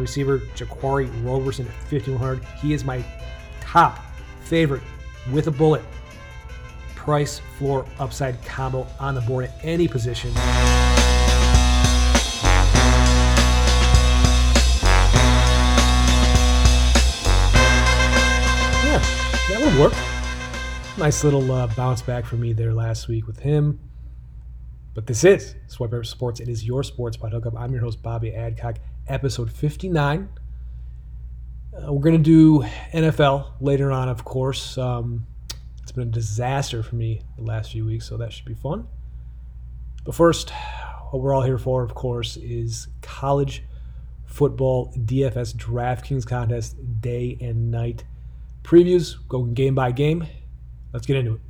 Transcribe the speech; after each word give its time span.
receiver 0.00 0.38
Jaquarii 0.54 1.10
Roberson 1.24 1.66
at 1.66 1.72
5100. 1.72 2.44
He 2.60 2.72
is 2.72 2.84
my 2.84 3.04
top 3.60 3.98
favorite 4.42 4.82
with 5.32 5.46
a 5.46 5.50
bullet 5.50 5.82
price 6.94 7.40
floor 7.56 7.86
upside 7.98 8.42
combo 8.44 8.86
on 8.98 9.14
the 9.14 9.20
board 9.22 9.46
at 9.46 9.54
any 9.62 9.88
position. 9.88 10.30
Yeah, 18.84 18.98
that 19.48 19.60
would 19.60 19.78
work. 19.78 19.94
Nice 20.98 21.24
little 21.24 21.50
uh, 21.50 21.68
bounce 21.68 22.02
back 22.02 22.24
for 22.26 22.36
me 22.36 22.52
there 22.52 22.74
last 22.74 23.08
week 23.08 23.26
with 23.26 23.38
him. 23.38 23.80
But 24.92 25.06
this 25.06 25.24
is 25.24 25.54
Swipe 25.68 26.04
Sports. 26.04 26.40
It 26.40 26.48
is 26.48 26.64
your 26.64 26.82
sports 26.82 27.16
pod 27.16 27.32
hookup. 27.32 27.56
I'm 27.56 27.72
your 27.72 27.80
host, 27.80 28.02
Bobby 28.02 28.34
Adcock, 28.34 28.76
episode 29.10 29.50
59. 29.50 30.28
Uh, 31.74 31.92
we're 31.92 32.02
going 32.02 32.16
to 32.16 32.22
do 32.22 32.64
NFL 32.92 33.52
later 33.60 33.90
on, 33.90 34.08
of 34.08 34.24
course. 34.24 34.78
Um, 34.78 35.26
it's 35.82 35.92
been 35.92 36.08
a 36.08 36.10
disaster 36.10 36.82
for 36.82 36.94
me 36.94 37.22
the 37.36 37.42
last 37.42 37.72
few 37.72 37.84
weeks, 37.84 38.08
so 38.08 38.16
that 38.16 38.32
should 38.32 38.44
be 38.44 38.54
fun. 38.54 38.86
But 40.04 40.14
first, 40.14 40.50
what 41.10 41.20
we're 41.22 41.34
all 41.34 41.42
here 41.42 41.58
for, 41.58 41.82
of 41.82 41.94
course, 41.94 42.36
is 42.36 42.88
college 43.02 43.64
football 44.24 44.92
DFS 44.96 45.54
DraftKings 45.56 46.24
contest 46.24 46.76
day 47.00 47.36
and 47.40 47.70
night 47.70 48.04
previews. 48.62 49.16
Go 49.28 49.42
game 49.42 49.74
by 49.74 49.90
game. 49.90 50.26
Let's 50.92 51.06
get 51.06 51.16
into 51.16 51.34
it. 51.34 51.40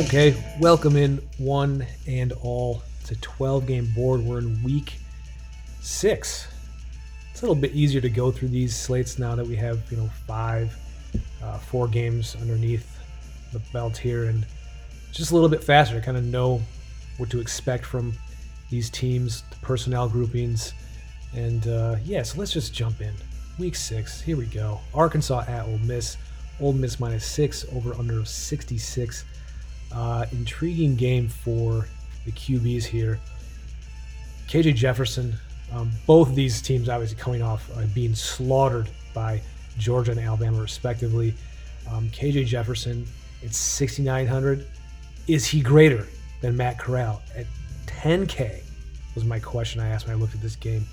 Okay, 0.00 0.34
welcome 0.58 0.96
in 0.96 1.18
one 1.36 1.86
and 2.06 2.32
all. 2.40 2.82
It's 3.02 3.10
a 3.10 3.16
12 3.16 3.66
game 3.66 3.92
board. 3.94 4.22
We're 4.22 4.38
in 4.38 4.62
week 4.62 4.94
six. 5.82 6.48
It's 7.30 7.42
a 7.42 7.44
little 7.44 7.54
bit 7.60 7.72
easier 7.72 8.00
to 8.00 8.08
go 8.08 8.30
through 8.30 8.48
these 8.48 8.74
slates 8.74 9.18
now 9.18 9.34
that 9.34 9.46
we 9.46 9.56
have, 9.56 9.78
you 9.90 9.98
know, 9.98 10.08
five, 10.26 10.74
uh, 11.42 11.58
four 11.58 11.86
games 11.86 12.34
underneath 12.40 12.98
the 13.52 13.58
belt 13.74 13.94
here, 13.94 14.24
and 14.24 14.46
just 15.12 15.32
a 15.32 15.34
little 15.34 15.50
bit 15.50 15.62
faster 15.62 15.96
to 15.96 16.00
kind 16.00 16.16
of 16.16 16.24
know 16.24 16.62
what 17.18 17.28
to 17.28 17.38
expect 17.38 17.84
from 17.84 18.14
these 18.70 18.88
teams, 18.88 19.42
the 19.50 19.56
personnel 19.56 20.08
groupings, 20.08 20.72
and 21.36 21.68
uh, 21.68 21.96
yeah. 22.06 22.22
So 22.22 22.38
let's 22.38 22.54
just 22.54 22.72
jump 22.72 23.02
in. 23.02 23.12
Week 23.58 23.76
six. 23.76 24.18
Here 24.18 24.38
we 24.38 24.46
go. 24.46 24.80
Arkansas 24.94 25.44
at 25.46 25.66
Ole 25.66 25.78
Miss. 25.80 26.16
Ole 26.58 26.72
Miss 26.72 26.98
minus 26.98 27.26
six 27.26 27.66
over 27.74 27.94
under 27.94 28.18
of 28.18 28.28
66. 28.28 29.24
Uh, 29.92 30.26
intriguing 30.32 30.96
game 30.96 31.28
for 31.28 31.86
the 32.24 32.32
QBs 32.32 32.84
here. 32.84 33.18
KJ 34.48 34.74
Jefferson, 34.74 35.34
um, 35.72 35.90
both 36.06 36.28
of 36.28 36.34
these 36.34 36.60
teams 36.60 36.88
obviously 36.88 37.16
coming 37.16 37.42
off 37.42 37.70
uh, 37.76 37.84
being 37.94 38.14
slaughtered 38.14 38.88
by 39.14 39.40
Georgia 39.78 40.12
and 40.12 40.20
Alabama, 40.20 40.60
respectively. 40.60 41.34
Um, 41.90 42.08
KJ 42.10 42.46
Jefferson, 42.46 43.06
it's 43.42 43.56
6,900. 43.56 44.66
Is 45.26 45.46
he 45.46 45.60
greater 45.60 46.06
than 46.40 46.56
Matt 46.56 46.78
Corral 46.78 47.22
at 47.36 47.46
10K? 47.86 48.62
Was 49.14 49.24
my 49.24 49.40
question 49.40 49.80
I 49.80 49.88
asked 49.88 50.06
when 50.06 50.16
I 50.16 50.18
looked 50.18 50.34
at 50.34 50.40
this 50.40 50.56
game. 50.56 50.86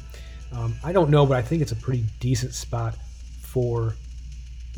Um, 0.51 0.75
I 0.83 0.91
don't 0.91 1.09
know, 1.09 1.25
but 1.25 1.37
I 1.37 1.41
think 1.41 1.61
it's 1.61 1.71
a 1.71 1.75
pretty 1.75 2.05
decent 2.19 2.53
spot 2.53 2.95
for 3.41 3.95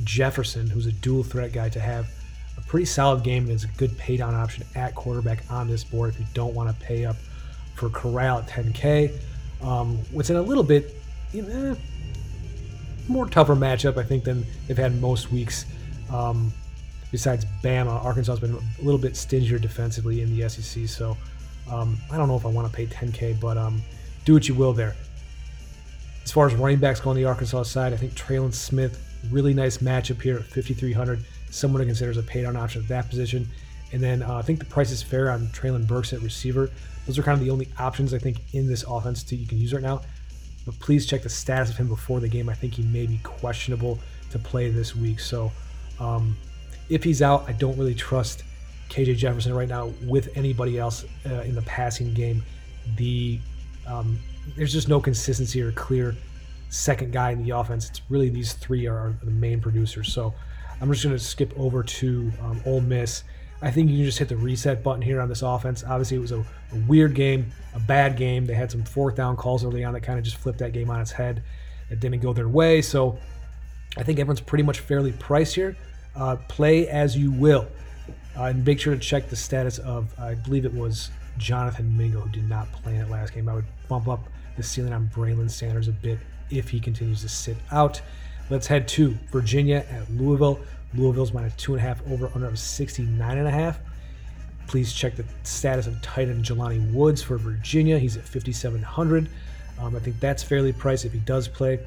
Jefferson, 0.04 0.67
who's 0.67 0.86
a 0.86 0.92
dual 0.92 1.23
threat 1.23 1.54
guy, 1.54 1.70
to 1.70 1.80
have 1.80 2.08
pretty 2.70 2.86
solid 2.86 3.23
game 3.23 3.44
and 3.45 3.52
is 3.52 3.64
a 3.64 3.67
good 3.78 3.98
pay 3.98 4.16
down 4.16 4.36
option 4.36 4.64
at 4.75 4.94
quarterback 4.94 5.44
on 5.49 5.67
this 5.67 5.83
board 5.83 6.14
if 6.14 6.20
you 6.20 6.26
don't 6.36 6.54
want 6.54 6.70
to 6.70 6.86
pay 6.86 7.04
up 7.04 7.16
for 7.73 7.89
Corral 7.89 8.38
at 8.38 8.48
10K. 8.48 9.11
Um, 9.61 9.98
what's 10.11 10.30
in 10.30 10.36
a 10.36 10.42
little 10.42 10.64
bit 10.64 10.95
you 11.33 11.42
know, 11.42 11.76
more 13.08 13.26
tougher 13.26 13.55
matchup, 13.55 13.98
I 13.98 14.04
think, 14.04 14.23
than 14.23 14.45
they've 14.67 14.77
had 14.77 15.02
most 15.02 15.32
weeks. 15.32 15.66
Um, 16.14 16.54
besides 17.11 17.44
Bama, 17.64 18.05
Arkansas 18.05 18.33
has 18.33 18.39
been 18.39 18.54
a 18.54 18.83
little 18.83 19.02
bit 19.02 19.17
stingier 19.17 19.58
defensively 19.58 20.21
in 20.21 20.38
the 20.38 20.48
SEC. 20.48 20.88
So 20.88 21.17
um, 21.71 21.98
I 22.11 22.17
don't 22.17 22.27
know 22.27 22.38
if 22.38 22.45
I 22.45 22.49
want 22.49 22.71
to 22.71 22.73
pay 22.73 22.86
10K, 22.86 23.39
but 23.39 23.58
um, 23.58 23.82
do 24.26 24.33
what 24.36 24.48
you 24.48 24.54
will 24.54 24.73
there. 24.73 24.95
As 26.23 26.32
far 26.32 26.45
as 26.45 26.54
running 26.54 26.77
backs 26.77 26.99
go 26.99 27.10
on 27.10 27.15
the 27.15 27.26
Arkansas 27.26 27.64
side, 27.64 27.94
I 27.94 27.98
think 27.98 28.14
Trelon 28.14 28.54
Smith, 28.54 29.04
really 29.32 29.55
nice 29.55 29.80
matchup 29.80 30.21
here 30.21 30.36
at 30.36 30.44
5,300. 30.44 31.26
Someone 31.49 31.80
to 31.80 31.86
consider 31.86 32.11
as 32.11 32.17
a 32.17 32.23
pay 32.23 32.42
down 32.42 32.55
option 32.55 32.82
at 32.82 32.87
that 32.89 33.10
position. 33.10 33.48
And 33.92 34.02
then 34.02 34.21
uh, 34.21 34.36
I 34.36 34.42
think 34.42 34.60
the 34.60 34.65
price 34.65 34.92
is 34.92 35.02
fair 35.02 35.32
on 35.32 35.48
Treylon 35.48 35.87
Burks 35.87 36.14
at 36.14 36.21
receiver. 36.21 36.70
Those 37.05 37.17
are 37.17 37.23
kind 37.23 37.37
of 37.37 37.43
the 37.43 37.49
only 37.49 37.70
options 37.80 38.14
I 38.14 38.20
think 38.20 38.37
in 38.54 38.67
this 38.67 38.83
offense 38.87 39.23
that 39.23 39.36
you 39.36 39.48
can 39.48 39.58
use 39.58 39.73
right 39.73 39.82
now. 39.82 40.02
But 40.65 40.80
please 40.80 41.05
check 41.05 41.23
the 41.23 41.30
status 41.30 41.71
of 41.71 41.77
him 41.77 41.88
before 41.88 42.20
the 42.20 42.27
game. 42.27 42.49
I 42.49 42.54
think 42.54 42.73
he 42.73 42.83
may 42.83 43.08
be 43.08 43.20
questionable 43.23 43.98
to 44.30 44.38
play 44.38 44.70
this 44.70 44.95
week. 44.95 45.20
So 45.20 45.52
um, 45.99 46.38
if 46.89 47.04
he's 47.04 47.21
out, 47.21 47.45
I 47.48 47.54
don't 47.54 47.77
really 47.77 47.95
trust 47.95 48.43
KJ 48.89 49.17
Jefferson 49.17 49.54
right 49.54 49.67
now 49.67 49.92
with 50.05 50.30
anybody 50.36 50.77
else 50.77 51.05
uh, 51.26 51.42
in 51.42 51.55
the 51.55 51.61
passing 51.64 52.14
game. 52.14 52.43
The 52.98 53.39
um, 53.88 54.20
there's 54.55 54.73
just 54.73 54.88
no 54.88 54.99
consistency 54.99 55.61
or 55.61 55.71
clear 55.71 56.15
second 56.70 57.11
guy 57.11 57.32
in 57.32 57.43
the 57.43 57.52
offense. 57.52 57.89
It's 57.89 58.02
really 58.09 58.30
these 58.30 58.54
three 58.54 58.88
are 58.88 59.15
the 59.23 59.32
main 59.32 59.61
producers. 59.61 60.14
So 60.14 60.33
I'm 60.82 60.92
just 60.92 61.04
going 61.04 61.16
to 61.16 61.23
skip 61.23 61.54
over 61.58 61.84
to 61.84 62.32
um, 62.42 62.62
Ole 62.66 62.82
Miss. 62.82 63.23
I 63.62 63.72
think 63.72 63.90
you 63.90 63.98
can 63.98 64.06
just 64.06 64.20
hit 64.20 64.30
the 64.30 64.38
reset 64.38 64.84
button 64.84 65.02
here 65.02 65.20
on 65.20 65.28
this 65.28 65.42
offense. 65.42 65.84
Obviously, 65.84 66.17
it 66.17 66.22
was 66.22 66.32
a, 66.32 66.40
a, 66.40 66.76
weird 66.88 67.14
game, 67.14 67.52
a 67.76 67.80
bad 67.80 68.16
game. 68.16 68.45
They 68.45 68.54
had 68.54 68.72
some 68.72 68.84
fourth 68.84 69.16
down 69.16 69.36
calls 69.36 69.66
early 69.66 69.84
on 69.84 69.94
that 69.94 70.02
kind 70.02 70.18
of 70.18 70.23
just 70.23 70.38
flipped 70.38 70.60
that 70.60 70.72
game 70.72 70.89
on 70.89 71.02
its 71.02 71.12
head. 71.12 71.44
It 71.89 72.00
didn't 72.00 72.20
go 72.20 72.32
their 72.32 72.48
way. 72.48 72.82
So 72.82 73.20
I 73.98 74.04
think 74.04 74.20
everyone's 74.20 74.39
pretty 74.39 74.64
much 74.64 74.80
fairly 74.80 75.12
priced 75.12 75.56
here. 75.56 75.76
Uh, 76.16 76.38
play 76.48 76.88
as 76.88 77.18
you 77.18 77.32
will. 77.32 77.68
Uh, 78.38 78.44
and 78.44 78.66
make 78.66 78.80
sure 78.80 78.94
to 78.94 79.00
check 79.00 79.30
the 79.30 79.36
status 79.36 79.80
of, 79.80 80.18
I 80.18 80.36
believe 80.36 80.64
it 80.64 80.73
was 80.73 81.10
Jonathan 81.38 81.95
Mingo 81.98 82.22
who 82.22 82.30
did 82.30 82.48
not 82.48 82.72
play 82.72 82.94
in 82.94 83.00
that 83.00 83.10
last 83.10 83.34
game. 83.34 83.50
I 83.50 83.56
would 83.56 83.66
bump 83.89 84.08
up 84.08 84.28
the 84.56 84.64
ceiling 84.64 84.94
on 84.94 85.10
Braylon 85.14 85.50
Sanders 85.50 85.88
a 85.89 85.92
bit 85.92 86.20
if 86.50 86.70
he 86.70 86.80
continues 86.80 87.22
to 87.22 87.30
sit 87.30 87.58
out. 87.72 88.02
Let's 88.49 88.65
head 88.65 88.87
to 88.89 89.15
Virginia 89.32 89.86
at 89.89 90.10
Louisville. 90.11 90.60
Louisville's 90.95 91.33
minus 91.33 91.55
two 91.55 91.73
and 91.73 91.80
a 91.80 91.87
half 91.87 92.02
over 92.10 92.32
under 92.33 92.48
of 92.48 92.58
69 92.58 93.37
and 93.37 93.48
a 93.48 93.52
half. 93.52 93.80
Please 94.65 94.92
check 94.92 95.15
the 95.15 95.26
status 95.43 95.87
of 95.87 96.02
tight 96.02 96.30
end 96.30 96.43
Jelani 96.43 96.92
Woods 96.92 97.21
for 97.21 97.38
Virginia. 97.38 97.99
He's 97.99 98.17
at 98.17 98.23
5,700. 98.23 99.30
Um, 99.80 99.95
I 99.95 99.99
think 99.99 100.20
that's 100.20 100.43
fairly 100.43 100.73
priced 100.73 101.05
if 101.05 101.14
he 101.14 101.20
does 101.20 101.48
play. 101.48 101.80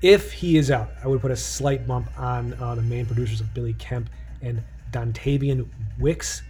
If 0.00 0.32
he 0.32 0.56
is 0.56 0.70
out, 0.70 0.90
I 1.02 1.08
would 1.08 1.20
put 1.20 1.32
a 1.32 1.36
slight 1.36 1.86
bump 1.86 2.08
on 2.16 2.54
uh, 2.54 2.76
the 2.76 2.82
main 2.82 3.04
producers 3.04 3.40
of 3.40 3.52
Billy 3.52 3.74
Kemp 3.74 4.08
and 4.40 4.62
Dontayvion 4.92 5.66
Wicks. 5.98 6.42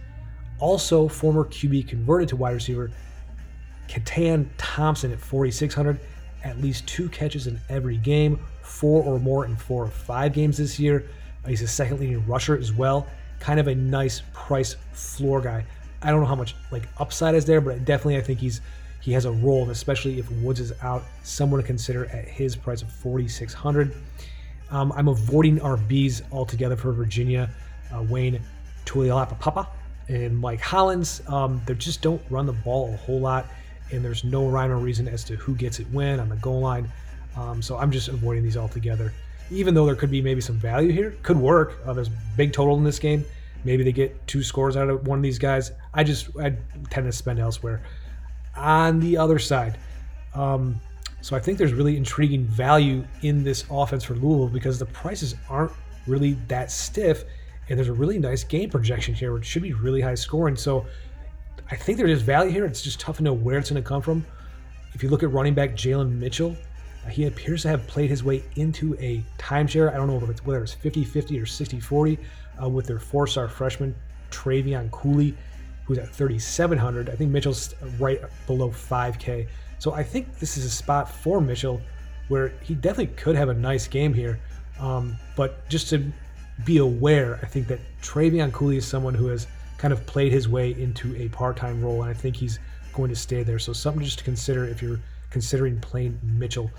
Also, 0.59 1.07
former 1.07 1.45
QB 1.45 1.87
converted 1.87 2.29
to 2.29 2.35
wide 2.35 2.51
receiver, 2.51 2.91
Keytaon 3.87 4.47
Thompson 4.57 5.11
at 5.11 5.19
4,600. 5.19 5.99
At 6.43 6.61
least 6.61 6.87
two 6.87 7.09
catches 7.09 7.47
in 7.47 7.59
every 7.69 7.97
game, 7.97 8.39
four 8.69 9.03
or 9.03 9.19
more 9.19 9.45
in 9.45 9.55
four 9.55 9.83
or 9.83 9.89
five 9.89 10.33
games 10.33 10.57
this 10.57 10.79
year. 10.79 11.05
He's 11.47 11.61
a 11.61 11.67
second 11.67 11.99
leading 11.99 12.25
rusher 12.27 12.55
as 12.55 12.71
well. 12.71 13.07
Kind 13.39 13.59
of 13.59 13.67
a 13.67 13.75
nice 13.75 14.21
price 14.33 14.75
floor 14.93 15.41
guy. 15.41 15.65
I 16.01 16.11
don't 16.11 16.21
know 16.21 16.27
how 16.27 16.35
much 16.35 16.55
like 16.71 16.87
upside 16.99 17.35
is 17.35 17.45
there, 17.45 17.61
but 17.61 17.83
definitely 17.83 18.17
I 18.17 18.21
think 18.21 18.39
he's 18.39 18.61
he 19.01 19.13
has 19.13 19.25
a 19.25 19.31
role, 19.31 19.63
and 19.63 19.71
especially 19.71 20.19
if 20.19 20.29
Woods 20.31 20.59
is 20.59 20.73
out, 20.81 21.03
someone 21.23 21.61
to 21.61 21.65
consider 21.65 22.05
at 22.07 22.27
his 22.27 22.55
price 22.55 22.81
of 22.81 22.91
4,600. 22.91 23.95
Um, 24.71 24.91
I'm 24.91 25.07
avoiding 25.07 25.57
RBs 25.59 26.21
altogether 26.33 26.75
for 26.75 26.91
Virginia. 26.91 27.49
Uh, 27.93 28.03
Wayne 28.03 28.41
Taulapapa 28.85 29.67
and 30.09 30.37
Mike 30.37 30.59
Hollins. 30.59 31.21
Um, 31.27 31.61
they 31.65 31.75
just 31.75 32.01
don't 32.01 32.21
run 32.29 32.45
the 32.45 32.53
ball 32.53 32.93
a 32.93 32.97
whole 32.97 33.21
lot, 33.21 33.47
and 33.91 34.03
there's 34.03 34.25
no 34.25 34.47
rhyme 34.47 34.69
or 34.69 34.77
reason 34.77 35.07
as 35.07 35.23
to 35.23 35.37
who 35.37 35.55
gets 35.55 35.79
it 35.79 35.87
when 35.91 36.19
on 36.19 36.27
the 36.27 36.35
goal 36.35 36.59
line. 36.59 36.91
Um, 37.35 37.61
so 37.61 37.77
I'm 37.77 37.91
just 37.91 38.07
avoiding 38.07 38.43
these 38.43 38.57
altogether. 38.57 39.13
Even 39.51 39.73
though 39.73 39.85
there 39.85 39.95
could 39.95 40.11
be 40.11 40.21
maybe 40.21 40.41
some 40.41 40.57
value 40.57 40.91
here, 40.91 41.15
could 41.23 41.37
work. 41.37 41.79
Uh, 41.85 41.93
there's 41.93 42.09
big 42.37 42.53
total 42.53 42.77
in 42.77 42.83
this 42.83 42.99
game. 42.99 43.25
Maybe 43.63 43.83
they 43.83 43.91
get 43.91 44.27
two 44.27 44.43
scores 44.43 44.77
out 44.77 44.89
of 44.89 45.05
one 45.07 45.19
of 45.19 45.23
these 45.23 45.39
guys. 45.39 45.71
I 45.93 46.03
just 46.03 46.29
I 46.37 46.55
tend 46.89 47.05
to 47.05 47.11
spend 47.11 47.39
elsewhere. 47.39 47.81
On 48.55 48.99
the 48.99 49.17
other 49.17 49.39
side, 49.39 49.77
um, 50.33 50.79
so 51.21 51.35
I 51.35 51.39
think 51.39 51.57
there's 51.57 51.73
really 51.73 51.97
intriguing 51.97 52.45
value 52.45 53.05
in 53.21 53.43
this 53.43 53.65
offense 53.69 54.03
for 54.03 54.15
Louisville 54.15 54.47
because 54.47 54.79
the 54.79 54.85
prices 54.85 55.35
aren't 55.49 55.71
really 56.07 56.33
that 56.47 56.71
stiff, 56.71 57.23
and 57.67 57.77
there's 57.77 57.89
a 57.89 57.93
really 57.93 58.19
nice 58.19 58.43
game 58.43 58.69
projection 58.69 59.13
here, 59.13 59.33
which 59.33 59.45
should 59.45 59.61
be 59.61 59.73
really 59.73 60.01
high 60.01 60.15
scoring. 60.15 60.55
So 60.55 60.85
I 61.71 61.75
think 61.75 61.97
there 61.97 62.07
is 62.07 62.21
value 62.21 62.51
here. 62.51 62.65
It's 62.65 62.81
just 62.81 62.99
tough 62.99 63.17
to 63.17 63.23
know 63.23 63.33
where 63.33 63.57
it's 63.57 63.69
going 63.69 63.81
to 63.81 63.87
come 63.87 64.01
from. 64.01 64.25
If 64.93 65.03
you 65.03 65.09
look 65.09 65.23
at 65.23 65.31
running 65.31 65.53
back 65.53 65.71
Jalen 65.71 66.11
Mitchell, 66.11 66.55
he 67.09 67.25
appears 67.25 67.63
to 67.63 67.69
have 67.69 67.87
played 67.87 68.09
his 68.09 68.23
way 68.23 68.43
into 68.55 68.95
a 68.99 69.23
timeshare. 69.37 69.93
I 69.93 69.97
don't 69.97 70.07
know 70.07 70.17
if 70.17 70.29
it's, 70.29 70.45
whether 70.45 70.61
it's 70.61 70.73
50 70.73 71.03
50 71.03 71.39
or 71.39 71.45
60 71.45 71.79
40 71.79 72.19
uh, 72.61 72.69
with 72.69 72.87
their 72.87 72.99
four 72.99 73.27
star 73.27 73.47
freshman 73.47 73.95
Trevion 74.31 74.91
Cooley, 74.91 75.35
who's 75.85 75.97
at 75.97 76.09
3,700. 76.09 77.09
I 77.09 77.15
think 77.15 77.31
Mitchell's 77.31 77.73
right 77.97 78.21
below 78.47 78.69
5K. 78.69 79.47
So 79.79 79.93
I 79.93 80.03
think 80.03 80.39
this 80.39 80.57
is 80.57 80.65
a 80.65 80.69
spot 80.69 81.09
for 81.09 81.41
Mitchell 81.41 81.81
where 82.27 82.49
he 82.61 82.75
definitely 82.75 83.15
could 83.15 83.35
have 83.35 83.49
a 83.49 83.53
nice 83.53 83.87
game 83.87 84.13
here. 84.13 84.39
Um, 84.79 85.15
but 85.35 85.67
just 85.67 85.89
to 85.89 86.11
be 86.65 86.77
aware, 86.77 87.39
I 87.41 87.47
think 87.47 87.67
that 87.67 87.79
Trevion 88.01 88.51
Cooley 88.51 88.77
is 88.77 88.85
someone 88.85 89.13
who 89.13 89.27
has 89.27 89.47
kind 89.77 89.93
of 89.93 90.05
played 90.05 90.31
his 90.31 90.47
way 90.47 90.71
into 90.79 91.15
a 91.15 91.29
part-time 91.29 91.81
role, 91.81 92.01
and 92.01 92.09
I 92.09 92.13
think 92.13 92.35
he's 92.35 92.59
going 92.93 93.09
to 93.09 93.15
stay 93.15 93.43
there. 93.43 93.59
So 93.59 93.73
something 93.73 94.03
just 94.03 94.19
to 94.19 94.23
consider 94.23 94.65
if 94.65 94.81
you're 94.81 94.99
considering 95.29 95.79
playing 95.79 96.19
Mitchell. 96.23 96.69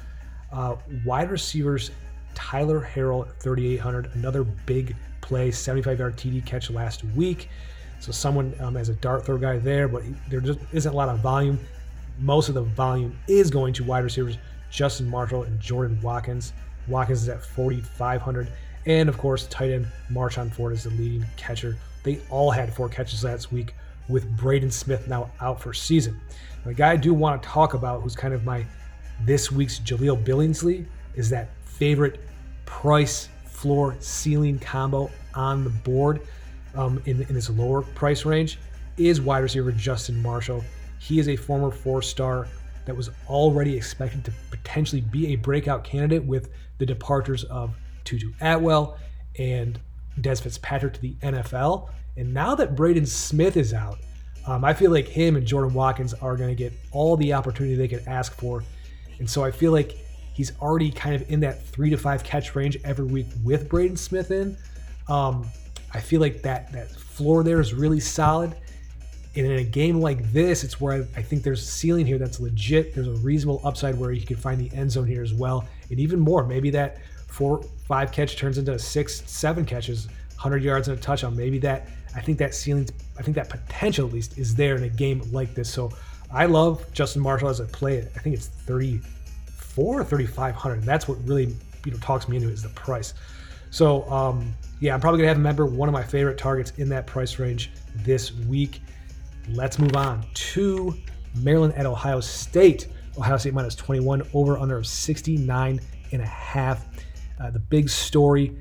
Uh, 0.53 0.77
wide 1.05 1.31
receivers, 1.31 1.91
Tyler 2.35 2.89
Harrell 2.95 3.29
3,800, 3.41 4.11
another 4.15 4.45
big 4.45 4.97
play, 5.21 5.51
75-yard 5.51 6.17
TD 6.17 6.45
catch 6.45 6.71
last 6.71 7.05
week. 7.17 7.49
So 8.01 8.13
someone 8.13 8.55
um, 8.61 8.77
as 8.77 8.89
a 8.89 8.95
dart 8.95 9.27
throw 9.27 9.37
guy 9.37 9.59
there, 9.59 9.87
but 9.87 10.03
there 10.29 10.41
just 10.41 10.59
isn't 10.73 10.93
a 10.93 10.97
lot 10.97 11.09
of 11.09 11.21
volume. 11.21 11.59
Most 12.19 12.49
of 12.49 12.55
the 12.55 12.63
volume 12.63 13.17
is 13.29 13.51
going 13.51 13.73
to 13.75 13.85
wide 13.85 14.05
receivers 14.05 14.39
Justin 14.71 15.09
Marshall 15.09 15.43
and 15.43 15.61
Jordan 15.61 16.01
Watkins. 16.01 16.53
Watkins 16.89 17.23
is 17.23 17.29
at 17.29 17.45
4,500. 17.45 18.49
And 18.87 19.09
of 19.09 19.19
course, 19.19 19.47
tight 19.47 19.71
end 19.71 19.87
Marshon 20.11 20.53
Ford 20.53 20.73
is 20.73 20.85
the 20.85 20.91
leading 20.91 21.27
catcher. 21.37 21.77
They 22.03 22.21
all 22.31 22.51
had 22.51 22.73
four 22.73 22.89
catches 22.89 23.25
last 23.25 23.53
week, 23.53 23.75
with 24.09 24.37
Braden 24.37 24.71
Smith 24.71 25.07
now 25.07 25.31
out 25.41 25.61
for 25.61 25.73
season. 25.73 26.21
The 26.65 26.75
guy 26.75 26.93
I 26.93 26.97
do 26.97 27.15
want 27.15 27.43
to 27.43 27.49
talk 27.49 27.75
about, 27.75 28.03
who's 28.03 28.17
kind 28.17 28.35
of 28.35 28.45
my 28.45 28.65
this 29.25 29.51
week's 29.51 29.81
Jaleel 29.81 30.23
Billingsley, 30.25 30.87
is 31.15 31.31
that 31.31 31.51
favorite 31.65 32.21
price 32.65 33.29
floor 33.45 33.97
ceiling 34.01 34.59
combo 34.59 35.11
on 35.35 35.65
the 35.65 35.71
board 35.71 36.23
um, 36.75 37.03
in, 37.07 37.23
in 37.23 37.35
this 37.35 37.51
lower 37.51 37.83
price 37.83 38.25
range 38.25 38.59
is 38.97 39.21
wide 39.21 39.39
receiver 39.43 39.73
Justin 39.73 40.21
Marshall. 40.23 40.65
He 40.99 41.19
is 41.19 41.29
a 41.29 41.37
former 41.37 41.71
four 41.71 42.03
star 42.03 42.49
that 42.85 42.97
was 42.97 43.11
already 43.29 43.77
expected 43.77 44.25
to 44.25 44.33
potentially 44.51 45.01
be 45.01 45.29
a 45.29 45.37
breakout 45.37 45.85
candidate 45.85 46.25
with 46.25 46.51
the 46.79 46.87
departures 46.87 47.45
of 47.45 47.75
Tutu 48.05 48.33
Atwell 48.41 48.99
and 49.39 49.79
Dez 50.21 50.43
Fitzpatrick 50.43 50.95
to 50.95 51.01
the 51.01 51.15
NFL. 51.23 51.91
And 52.17 52.35
now 52.35 52.55
that 52.55 52.75
Braden 52.75 53.07
Smith 53.07 53.57
is 53.57 53.73
out, 53.73 53.99
um, 54.47 54.65
I 54.65 54.75
feel 54.75 54.91
like 54.91 55.07
him 55.07 55.37
and 55.37 55.47
Jordan 55.47 55.75
Watkins 55.75 56.15
are 56.15 56.37
going 56.37 56.51
to 56.51 56.55
get 56.55 56.73
all 56.93 57.17
the 57.17 57.33
opportunity 57.33 57.77
they 57.77 57.89
could 57.89 58.07
ask 58.07 58.35
for. 58.35 58.65
And 59.21 59.31
so 59.31 59.45
I 59.45 59.51
feel 59.51 59.71
like 59.71 59.97
he's 60.33 60.53
already 60.61 60.91
kind 60.91 61.15
of 61.15 61.31
in 61.31 61.41
that 61.41 61.65
three 61.67 61.91
to 61.91 61.97
five 61.97 62.25
catch 62.25 62.55
range 62.55 62.79
every 62.85 63.05
week 63.05 63.27
with 63.45 63.69
Braden 63.69 63.97
Smith 63.97 64.31
in. 64.31 64.57
Um, 65.09 65.47
I 65.93 66.01
feel 66.01 66.21
like 66.21 66.43
that 66.43 66.73
that 66.73 66.91
floor 66.91 67.45
there 67.45 67.61
is 67.61 67.75
really 67.75 68.01
solid. 68.01 68.57
And 69.37 69.47
in 69.47 69.59
a 69.59 69.65
game 69.65 70.01
like 70.01 70.33
this, 70.33 70.65
it's 70.65 70.81
where 70.81 70.95
I, 70.95 71.19
I 71.19 71.23
think 71.23 71.43
there's 71.43 71.63
a 71.63 71.67
ceiling 71.67 72.05
here 72.05 72.19
that's 72.19 72.41
legit. 72.41 72.95
There's 72.95 73.07
a 73.07 73.13
reasonable 73.21 73.61
upside 73.63 73.97
where 73.97 74.11
you 74.11 74.27
can 74.27 74.37
find 74.37 74.61
the 74.61 74.75
end 74.77 74.91
zone 74.91 75.07
here 75.07 75.23
as 75.23 75.33
well. 75.33 75.69
And 75.91 76.01
even 76.01 76.19
more, 76.19 76.45
maybe 76.45 76.71
that 76.71 76.99
four, 77.29 77.63
five 77.87 78.11
catch 78.11 78.37
turns 78.37 78.59
into 78.59 78.77
six, 78.79 79.23
seven 79.31 79.65
catches, 79.65 80.07
100 80.07 80.65
yards 80.65 80.89
and 80.89 80.99
a 80.99 81.01
touchdown. 81.01 81.37
Maybe 81.37 81.59
that, 81.59 81.89
I 82.17 82.21
think 82.21 82.39
that 82.39 82.55
ceiling, 82.55 82.89
I 83.19 83.23
think 83.23 83.37
that 83.37 83.49
potential 83.49 84.07
at 84.07 84.13
least 84.13 84.37
is 84.37 84.55
there 84.55 84.75
in 84.77 84.83
a 84.83 84.89
game 84.89 85.23
like 85.31 85.55
this. 85.55 85.73
So 85.73 85.93
I 86.33 86.47
love 86.47 86.85
Justin 86.93 87.23
Marshall 87.23 87.49
as 87.49 87.61
I 87.61 87.67
play. 87.67 87.99
I 87.99 88.19
think 88.19 88.37
it's 88.37 88.47
34 88.47 90.01
or 90.01 90.05
3,500. 90.05 90.83
That's 90.83 91.09
what 91.09 91.19
really, 91.27 91.57
you 91.85 91.93
know, 91.93 91.99
talks 91.99 92.29
me 92.29 92.37
into 92.37 92.49
it 92.49 92.53
is 92.53 92.63
the 92.63 92.69
price. 92.71 93.15
So, 93.71 94.09
um, 94.11 94.53
yeah, 94.81 94.95
I'm 94.95 95.01
probably 95.01 95.19
to 95.23 95.29
have 95.29 95.37
a 95.37 95.41
member, 95.41 95.67
one 95.67 95.89
of 95.89 95.93
my 95.93 96.03
favorite 96.03 96.39
targets 96.39 96.73
in 96.79 96.89
that 96.91 97.07
price 97.07 97.39
range 97.39 97.71
this 97.97 98.33
week. 98.33 98.81
Let's 99.49 99.79
move 99.79 99.97
on 99.97 100.25
to 100.33 100.97
Maryland 101.37 101.75
at 101.75 101.87
Ohio 101.87 102.21
State. 102.21 102.89
Ohio 103.19 103.37
State 103.37 103.55
minus 103.55 103.75
21, 103.75 104.23
over 104.33 104.57
under 104.57 104.79
of 104.79 104.87
69 104.87 105.81
and 106.13 106.23
a 106.23 106.27
half. 106.27 106.87
Uh, 107.41 107.51
the 107.51 107.59
big 107.59 107.89
story 107.89 108.57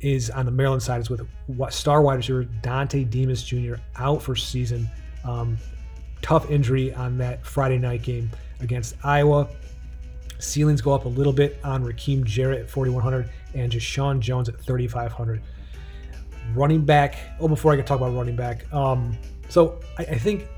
is 0.00 0.30
on 0.30 0.44
the 0.44 0.52
Maryland 0.52 0.82
side 0.82 1.00
is 1.00 1.08
with 1.08 1.26
star 1.70 2.02
wide 2.02 2.16
receiver 2.16 2.44
Dontay 2.62 3.08
Demus 3.08 3.42
Jr. 3.42 3.76
out 3.96 4.22
for 4.22 4.36
season. 4.36 4.90
Um, 5.24 5.56
tough 6.24 6.50
injury 6.50 6.90
on 6.94 7.18
that 7.18 7.44
Friday 7.44 7.76
night 7.76 8.02
game 8.02 8.30
against 8.60 8.96
Iowa. 9.04 9.46
Ceilings 10.38 10.80
go 10.80 10.92
up 10.92 11.04
a 11.04 11.08
little 11.08 11.34
bit 11.34 11.60
on 11.62 11.84
Rakim 11.84 12.24
Jarrett 12.24 12.60
at 12.60 12.70
4,100 12.70 13.28
and 13.52 13.70
Jeshaun 13.70 14.20
Jones 14.20 14.48
at 14.48 14.58
3,500. 14.58 15.42
Running 16.54 16.82
back. 16.82 17.16
Oh, 17.40 17.46
before 17.46 17.74
I 17.74 17.76
can 17.76 17.84
talk 17.84 17.98
about 17.98 18.14
running 18.14 18.36
back, 18.36 18.72
um, 18.72 19.18
so 19.50 19.80
I, 19.98 20.04
I 20.04 20.18
think 20.18 20.48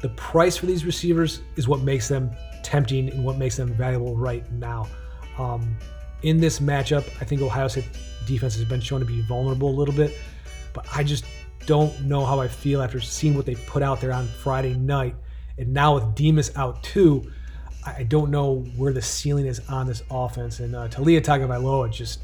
the 0.00 0.08
price 0.10 0.56
for 0.56 0.64
these 0.64 0.86
receivers 0.86 1.42
is 1.56 1.68
what 1.68 1.82
makes 1.82 2.08
them 2.08 2.30
tempting 2.62 3.10
and 3.10 3.22
what 3.22 3.36
makes 3.36 3.58
them 3.58 3.68
valuable 3.74 4.16
right 4.16 4.50
now. 4.52 4.88
Um, 5.36 5.76
in 6.22 6.38
this 6.38 6.60
matchup, 6.60 7.06
I 7.20 7.26
think 7.26 7.42
Ohio 7.42 7.68
State 7.68 7.88
defense 8.26 8.54
has 8.54 8.64
been 8.64 8.80
shown 8.80 9.00
to 9.00 9.06
be 9.06 9.20
vulnerable 9.20 9.68
a 9.68 9.76
little 9.76 9.94
bit, 9.94 10.16
but 10.72 10.86
I 10.94 11.02
just 11.02 11.24
don't 11.66 12.00
know 12.02 12.24
how 12.24 12.40
I 12.40 12.48
feel 12.48 12.82
after 12.82 13.00
seeing 13.00 13.34
what 13.34 13.46
they 13.46 13.54
put 13.54 13.82
out 13.82 14.00
there 14.00 14.12
on 14.12 14.26
Friday 14.26 14.74
night. 14.74 15.14
And 15.58 15.72
now 15.74 15.94
with 15.94 16.14
Demus 16.14 16.50
out 16.56 16.82
too, 16.82 17.30
I 17.84 18.04
don't 18.04 18.30
know 18.30 18.60
where 18.76 18.92
the 18.92 19.02
ceiling 19.02 19.46
is 19.46 19.60
on 19.68 19.86
this 19.86 20.02
offense. 20.10 20.60
And 20.60 20.74
uh, 20.74 20.88
Taulia 20.88 21.20
Tagovailoa 21.20 21.92
just 21.92 22.20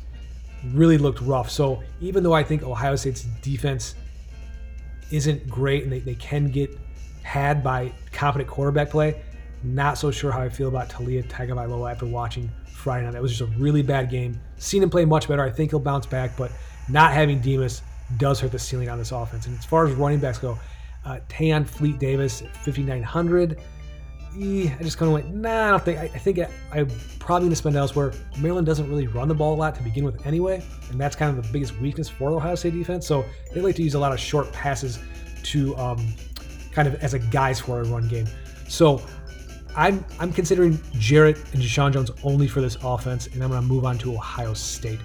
really 0.73 0.99
looked 0.99 1.21
rough. 1.21 1.51
So 1.51 1.83
even 2.01 2.23
though 2.23 2.33
I 2.33 2.43
think 2.43 2.63
Ohio 2.63 2.97
State's 2.97 3.23
defense 3.43 3.95
isn't 5.11 5.49
great 5.49 5.85
and 5.85 5.93
they, 5.93 6.01
they 6.01 6.15
can 6.15 6.51
get 6.51 6.77
had 7.23 7.63
by 7.63 7.93
competent 8.13 8.49
quarterback 8.49 8.91
play, 8.91 9.23
not 9.63 9.97
so 9.99 10.11
sure 10.11 10.31
how 10.31 10.41
I 10.41 10.49
feel 10.49 10.69
about 10.69 10.89
Taulia 10.89 11.27
Tagovailoa 11.27 11.91
after 11.91 12.07
watching 12.07 12.51
Friday 12.67 13.05
night. 13.05 13.13
That 13.13 13.23
was 13.23 13.37
just 13.37 13.51
a 13.51 13.59
really 13.59 13.83
bad 13.83 14.11
game. 14.11 14.39
Seen 14.59 14.83
him 14.83 14.91
play 14.91 15.05
much 15.05 15.27
better. 15.27 15.43
I 15.43 15.51
think 15.51 15.71
he'll 15.71 15.81
bounce 15.81 16.07
back, 16.07 16.37
but 16.37 16.53
not 16.89 17.13
having 17.13 17.41
Demus 17.41 17.83
does 18.17 18.41
hurt 18.41 18.53
the 18.53 18.59
ceiling 18.59 18.89
on 18.89 18.99
this 18.99 19.13
offense. 19.13 19.47
And 19.47 19.59
as 19.59 19.65
far 19.65 19.87
as 19.87 19.95
running 19.95 20.21
backs 20.21 20.39
go, 20.39 20.59
uh, 21.05 21.21
Tayon 21.29 21.67
Fleet 21.67 21.99
Davis 21.99 22.41
5,900. 22.41 23.61
I 24.37 24.77
just 24.81 24.99
kind 24.99 25.09
of 25.09 25.13
went, 25.13 25.33
nah, 25.33 25.69
I 25.69 25.71
don't 25.71 25.85
think. 25.85 25.99
I, 25.99 26.03
I 26.03 26.19
think 26.19 26.41
I, 26.41 26.49
I'm 26.73 26.89
probably 27.21 27.47
going 27.47 27.51
to 27.51 27.57
spend 27.57 27.77
elsewhere. 27.77 28.13
Maryland 28.39 28.67
doesn't 28.67 28.89
really 28.89 29.07
run 29.07 29.29
the 29.29 29.35
ball 29.35 29.55
a 29.55 29.57
lot 29.57 29.77
to 29.77 29.83
begin 29.83 30.05
with 30.05 30.27
anyway, 30.27 30.61
and 30.91 31.01
that's 31.01 31.15
kind 31.15 31.37
of 31.37 31.45
the 31.45 31.53
biggest 31.53 31.79
weakness 31.79 32.09
for 32.09 32.33
Ohio 32.33 32.57
State 32.57 32.75
defense. 32.75 33.07
So 33.07 33.25
they 33.53 33.61
like 33.61 33.77
to 33.77 33.83
use 33.85 33.95
a 33.95 33.99
lot 33.99 34.13
of 34.13 34.19
short 34.19 34.51
passes 34.53 34.99
to 35.45 35.77
um, 35.77 36.15
kind 36.73 36.89
of 36.89 36.97
as 36.97 37.15
a 37.15 37.21
guise 37.21 37.61
for 37.61 37.81
a 37.81 37.85
run 37.85 38.09
game. 38.09 38.27
So 38.67 39.01
I'm 39.77 40.05
I'm 40.19 40.33
considering 40.33 40.81
Jarrett 40.95 41.37
and 41.53 41.63
Jeshaun 41.63 41.93
Jones 41.93 42.11
only 42.25 42.49
for 42.49 42.61
this 42.61 42.77
offense, 42.83 43.29
and 43.29 43.43
I'm 43.43 43.51
going 43.51 43.63
to 43.63 43.67
move 43.67 43.85
on 43.85 43.99
to 43.99 44.15
Ohio 44.15 44.55
State. 44.55 45.01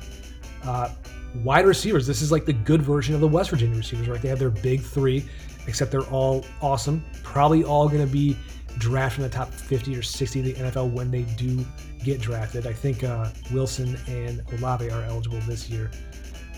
Uh, 0.63 0.89
wide 1.35 1.65
receivers. 1.65 2.07
This 2.07 2.21
is 2.21 2.31
like 2.31 2.45
the 2.45 2.53
good 2.53 2.81
version 2.81 3.15
of 3.15 3.21
the 3.21 3.27
West 3.27 3.49
Virginia 3.49 3.77
receivers, 3.77 4.07
right? 4.07 4.21
They 4.21 4.29
have 4.29 4.39
their 4.39 4.49
big 4.49 4.81
three, 4.81 5.25
except 5.67 5.91
they're 5.91 6.01
all 6.03 6.45
awesome. 6.61 7.03
Probably 7.23 7.63
all 7.63 7.87
going 7.87 8.05
to 8.05 8.11
be 8.11 8.35
drafted 8.77 9.23
in 9.23 9.29
the 9.29 9.35
top 9.35 9.53
50 9.53 9.95
or 9.95 10.01
60 10.01 10.39
of 10.39 10.45
the 10.45 10.53
NFL 10.53 10.91
when 10.91 11.11
they 11.11 11.23
do 11.23 11.65
get 12.03 12.21
drafted. 12.21 12.65
I 12.65 12.73
think 12.73 13.03
uh, 13.03 13.29
Wilson 13.51 13.97
and 14.07 14.41
Olave 14.57 14.89
are 14.89 15.03
eligible 15.03 15.39
this 15.41 15.69
year. 15.69 15.91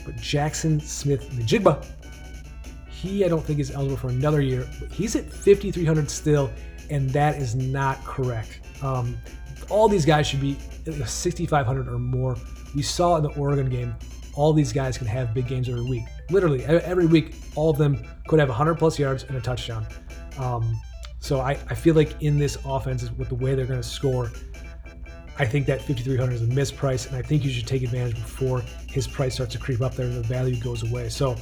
But 0.05 0.15
Jackson 0.17 0.79
Smith-Njigba, 0.79 1.85
he 2.89 3.25
I 3.25 3.27
don't 3.27 3.43
think 3.43 3.59
is 3.59 3.71
eligible 3.71 3.97
for 3.97 4.09
another 4.09 4.41
year. 4.41 4.67
He's 4.91 5.15
at 5.15 5.31
5,300 5.31 6.09
still, 6.09 6.51
and 6.89 7.09
that 7.11 7.35
is 7.35 7.55
not 7.55 8.03
correct. 8.03 8.61
Um, 8.81 9.17
all 9.69 9.87
these 9.87 10.05
guys 10.05 10.27
should 10.27 10.41
be 10.41 10.57
6,500 10.85 11.87
or 11.87 11.99
more. 11.99 12.35
We 12.75 12.81
saw 12.81 13.17
in 13.17 13.23
the 13.23 13.29
Oregon 13.29 13.69
game, 13.69 13.95
all 14.33 14.53
these 14.53 14.71
guys 14.71 14.97
can 14.97 15.07
have 15.07 15.33
big 15.33 15.47
games 15.47 15.67
every 15.69 15.83
week. 15.83 16.03
Literally 16.29 16.63
every 16.65 17.05
week, 17.05 17.35
all 17.55 17.69
of 17.69 17.77
them 17.77 18.03
could 18.27 18.39
have 18.39 18.49
100 18.49 18.75
plus 18.75 18.97
yards 18.97 19.23
and 19.23 19.37
a 19.37 19.41
touchdown. 19.41 19.85
Um, 20.37 20.79
so 21.19 21.39
I, 21.39 21.51
I 21.69 21.75
feel 21.75 21.95
like 21.95 22.21
in 22.21 22.39
this 22.39 22.57
offense, 22.65 23.09
with 23.11 23.29
the 23.29 23.35
way 23.35 23.53
they're 23.53 23.65
going 23.65 23.81
to 23.81 23.87
score, 23.87 24.31
I 25.37 25.45
think 25.45 25.65
that 25.67 25.79
5,300 25.81 26.33
is 26.33 26.41
a 26.41 26.45
misprice, 26.45 27.07
and 27.07 27.15
I 27.15 27.21
think 27.21 27.43
you 27.43 27.51
should 27.51 27.67
take 27.67 27.83
advantage 27.83 28.15
before 28.15 28.61
his 28.89 29.07
price 29.07 29.35
starts 29.35 29.53
to 29.53 29.59
creep 29.59 29.81
up 29.81 29.95
there 29.95 30.05
and 30.05 30.15
the 30.15 30.27
value 30.27 30.59
goes 30.59 30.83
away. 30.89 31.09
So, 31.09 31.35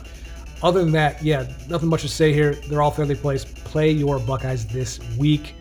other 0.61 0.81
than 0.83 0.91
that, 0.91 1.23
yeah, 1.23 1.47
nothing 1.69 1.87
much 1.87 2.01
to 2.01 2.09
say 2.09 2.33
here. 2.33 2.53
They're 2.53 2.81
all 2.81 2.91
fairly 2.91 3.15
placed. 3.15 3.55
Play 3.63 3.91
your 3.91 4.19
Buckeyes 4.19 4.67
this 4.67 4.99
week. 5.17 5.55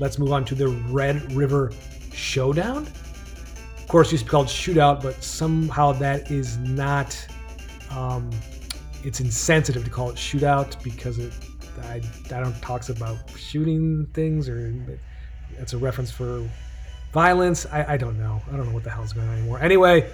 Let's 0.00 0.18
move 0.18 0.32
on 0.32 0.44
to 0.46 0.54
the 0.54 0.68
Red 0.68 1.32
River 1.32 1.72
Showdown. 2.12 2.88
Course, 3.90 4.12
used 4.12 4.22
to 4.22 4.28
be 4.28 4.30
called 4.30 4.46
Shootout, 4.46 5.02
but 5.02 5.20
somehow 5.20 5.90
that 5.94 6.30
is 6.30 6.58
not. 6.58 7.18
Um, 7.90 8.30
it's 9.02 9.18
insensitive 9.18 9.82
to 9.82 9.90
call 9.90 10.10
it 10.10 10.14
Shootout 10.14 10.80
because 10.84 11.18
it 11.18 11.32
I, 11.82 12.00
I 12.26 12.40
don't 12.40 12.54
talks 12.62 12.88
about 12.88 13.18
shooting 13.36 14.06
things 14.14 14.48
or 14.48 14.72
it's 15.58 15.72
a 15.72 15.78
reference 15.78 16.12
for 16.12 16.48
violence. 17.12 17.66
I, 17.66 17.94
I 17.94 17.96
don't 17.96 18.16
know. 18.16 18.40
I 18.52 18.56
don't 18.56 18.68
know 18.68 18.74
what 18.74 18.84
the 18.84 18.90
hell's 18.90 19.12
going 19.12 19.26
on 19.26 19.38
anymore. 19.38 19.60
Anyway, 19.60 20.08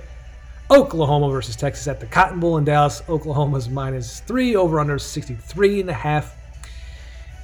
Oklahoma 0.71 1.31
versus 1.31 1.55
Texas 1.55 1.87
at 1.87 2.01
the 2.01 2.07
Cotton 2.07 2.41
Bowl 2.41 2.57
in 2.57 2.65
Dallas. 2.65 3.03
Oklahoma's 3.11 3.69
minus 3.69 4.21
three, 4.21 4.57
over 4.57 4.81
under 4.81 4.99
63 4.99 5.81
and 5.83 5.91
a 5.91 5.93
half. 5.93 6.35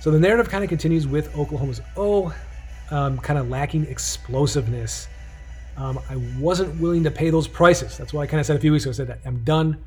So 0.00 0.10
the 0.10 0.18
narrative 0.18 0.48
kind 0.48 0.64
of 0.64 0.70
continues 0.70 1.06
with 1.06 1.36
Oklahoma's 1.36 1.82
O, 1.98 2.34
um, 2.90 3.18
kind 3.18 3.38
of 3.38 3.50
lacking 3.50 3.84
explosiveness. 3.84 5.08
Um, 5.76 5.98
I 6.10 6.16
wasn't 6.38 6.80
willing 6.80 7.04
to 7.04 7.10
pay 7.10 7.30
those 7.30 7.48
prices. 7.48 7.96
That's 7.96 8.12
why 8.12 8.22
I 8.22 8.26
kind 8.26 8.40
of 8.40 8.46
said 8.46 8.56
a 8.56 8.60
few 8.60 8.72
weeks 8.72 8.84
ago. 8.84 8.90
I 8.90 8.94
said 8.94 9.08
that 9.08 9.18
I'm 9.24 9.42
done 9.44 9.82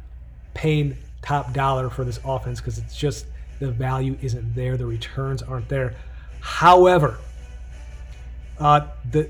paying 0.53 0.97
top 1.21 1.53
dollar 1.53 1.89
for 1.89 2.03
this 2.03 2.19
offense 2.25 2.59
because 2.59 2.77
it's 2.77 2.95
just 2.95 3.25
the 3.59 3.71
value 3.71 4.17
isn't 4.21 4.55
there, 4.55 4.77
the 4.77 4.85
returns 4.85 5.41
aren't 5.41 5.69
there. 5.69 5.95
However, 6.41 7.17
uh, 8.59 8.87
the 9.11 9.29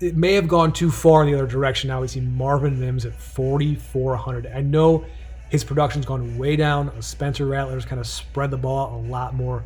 it 0.00 0.16
may 0.16 0.32
have 0.32 0.48
gone 0.48 0.72
too 0.72 0.90
far 0.90 1.22
in 1.22 1.30
the 1.30 1.38
other 1.38 1.46
direction. 1.46 1.88
Now 1.88 2.00
we 2.00 2.08
see 2.08 2.20
Marvin 2.20 2.80
Mims 2.80 3.04
at 3.04 3.14
4,400. 3.14 4.46
I 4.46 4.62
know 4.62 5.04
his 5.50 5.62
production's 5.62 6.06
gone 6.06 6.38
way 6.38 6.56
down. 6.56 6.90
Spencer 7.02 7.46
Rattler's 7.46 7.84
kind 7.84 8.00
of 8.00 8.06
spread 8.06 8.50
the 8.50 8.56
ball 8.56 8.96
a 8.96 9.00
lot 9.08 9.34
more, 9.34 9.62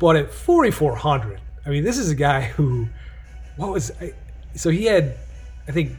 but 0.00 0.16
at 0.16 0.32
4,400, 0.32 1.40
I 1.64 1.70
mean, 1.70 1.84
this 1.84 1.98
is 1.98 2.10
a 2.10 2.14
guy 2.14 2.42
who, 2.42 2.88
what 3.56 3.70
was, 3.70 3.92
I, 4.00 4.12
so 4.54 4.70
he 4.70 4.86
had, 4.86 5.16
I 5.68 5.72
think, 5.72 5.92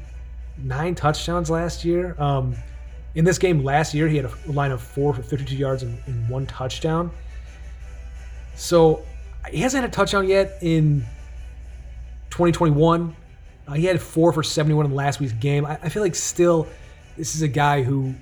nine 0.57 0.95
touchdowns 0.95 1.49
last 1.49 1.83
year. 1.83 2.15
Um, 2.19 2.55
in 3.15 3.25
this 3.25 3.37
game 3.37 3.63
last 3.63 3.93
year, 3.93 4.07
he 4.07 4.17
had 4.17 4.25
a 4.25 4.51
line 4.51 4.71
of 4.71 4.81
four 4.81 5.13
for 5.13 5.21
52 5.21 5.55
yards 5.55 5.83
and, 5.83 5.97
and 6.05 6.29
one 6.29 6.45
touchdown. 6.45 7.11
So 8.55 9.03
he 9.49 9.59
hasn't 9.59 9.81
had 9.81 9.89
a 9.89 9.93
touchdown 9.93 10.27
yet 10.27 10.57
in 10.61 11.01
2021. 12.29 13.15
Uh, 13.67 13.73
he 13.73 13.85
had 13.85 14.01
four 14.01 14.31
for 14.31 14.43
71 14.43 14.85
in 14.85 14.93
last 14.93 15.19
week's 15.19 15.33
game. 15.33 15.65
I, 15.65 15.79
I, 15.81 15.89
feel 15.89 16.03
like 16.03 16.15
still, 16.15 16.67
this 17.17 17.35
is 17.35 17.41
a 17.41 17.47
guy 17.47 17.81
who 17.81 18.13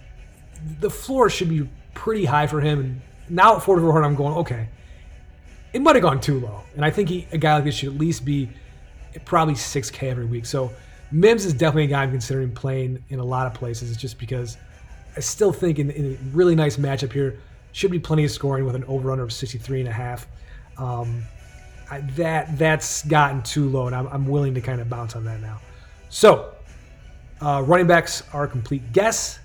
the 0.79 0.89
floor 0.89 1.29
should 1.29 1.49
be 1.49 1.67
pretty 1.93 2.25
high 2.25 2.47
for 2.47 2.61
him. 2.61 2.79
And 2.79 3.01
now 3.29 3.55
at 3.57 3.63
4,400, 3.63 4.05
I'm 4.05 4.15
going, 4.15 4.35
okay, 4.35 4.69
it 5.73 5.81
might 5.81 5.95
have 5.95 6.03
gone 6.03 6.21
too 6.21 6.39
low. 6.39 6.61
And 6.75 6.85
I 6.85 6.91
think 6.91 7.09
he, 7.09 7.27
a 7.31 7.37
guy 7.37 7.55
like 7.55 7.65
this 7.65 7.75
should 7.75 7.89
at 7.89 7.99
least 7.99 8.23
be 8.23 8.49
probably 9.25 9.55
6K 9.55 10.03
every 10.03 10.25
week. 10.25 10.45
So 10.45 10.71
Mims 11.13 11.45
is 11.45 11.53
definitely 11.53 11.83
a 11.83 11.87
guy 11.87 12.03
I'm 12.03 12.09
considering 12.09 12.51
playing 12.51 13.03
in 13.09 13.19
a 13.19 13.23
lot 13.23 13.45
of 13.45 13.53
places 13.53 13.91
It's 13.91 14.01
just 14.01 14.17
because 14.17 14.57
I 15.15 15.19
still 15.19 15.53
think 15.53 15.77
in, 15.77 15.91
in, 15.91 16.13
a 16.13 16.35
really 16.35 16.55
nice 16.55 16.77
matchup 16.77 17.13
here, 17.13 17.39
should 17.71 17.91
be 17.91 17.99
plenty 17.99 18.25
of 18.25 18.31
scoring 18.31 18.65
with 18.65 18.75
an 18.75 18.83
over 18.85 19.11
under 19.11 19.23
of 19.23 19.31
63 19.31 19.81
and 19.81 19.89
a 19.89 19.91
half. 19.91 20.27
Um, 20.77 21.21
I, 21.91 21.99
that 22.15 22.57
that's 22.57 23.05
gotten 23.05 23.43
too 23.43 23.69
low, 23.69 23.85
and 23.85 23.95
I'm, 23.95 24.07
I'm, 24.07 24.27
willing 24.27 24.55
to 24.55 24.61
kind 24.61 24.81
of 24.81 24.89
bounce 24.89 25.15
on 25.15 25.23
that 25.25 25.39
now. 25.39 25.59
So, 26.09 26.55
uh, 27.41 27.63
running 27.65 27.85
backs 27.85 28.23
are 28.33 28.45
a 28.45 28.47
complete 28.47 28.91
guess, 28.91 29.39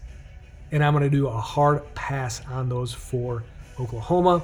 and 0.73 0.83
I'm 0.83 0.95
going 0.95 1.05
to 1.05 1.11
do 1.11 1.27
a 1.27 1.37
hard 1.37 1.83
pass 1.95 2.41
on 2.47 2.71
those 2.71 2.95
for 2.95 3.45
Oklahoma. 3.79 4.43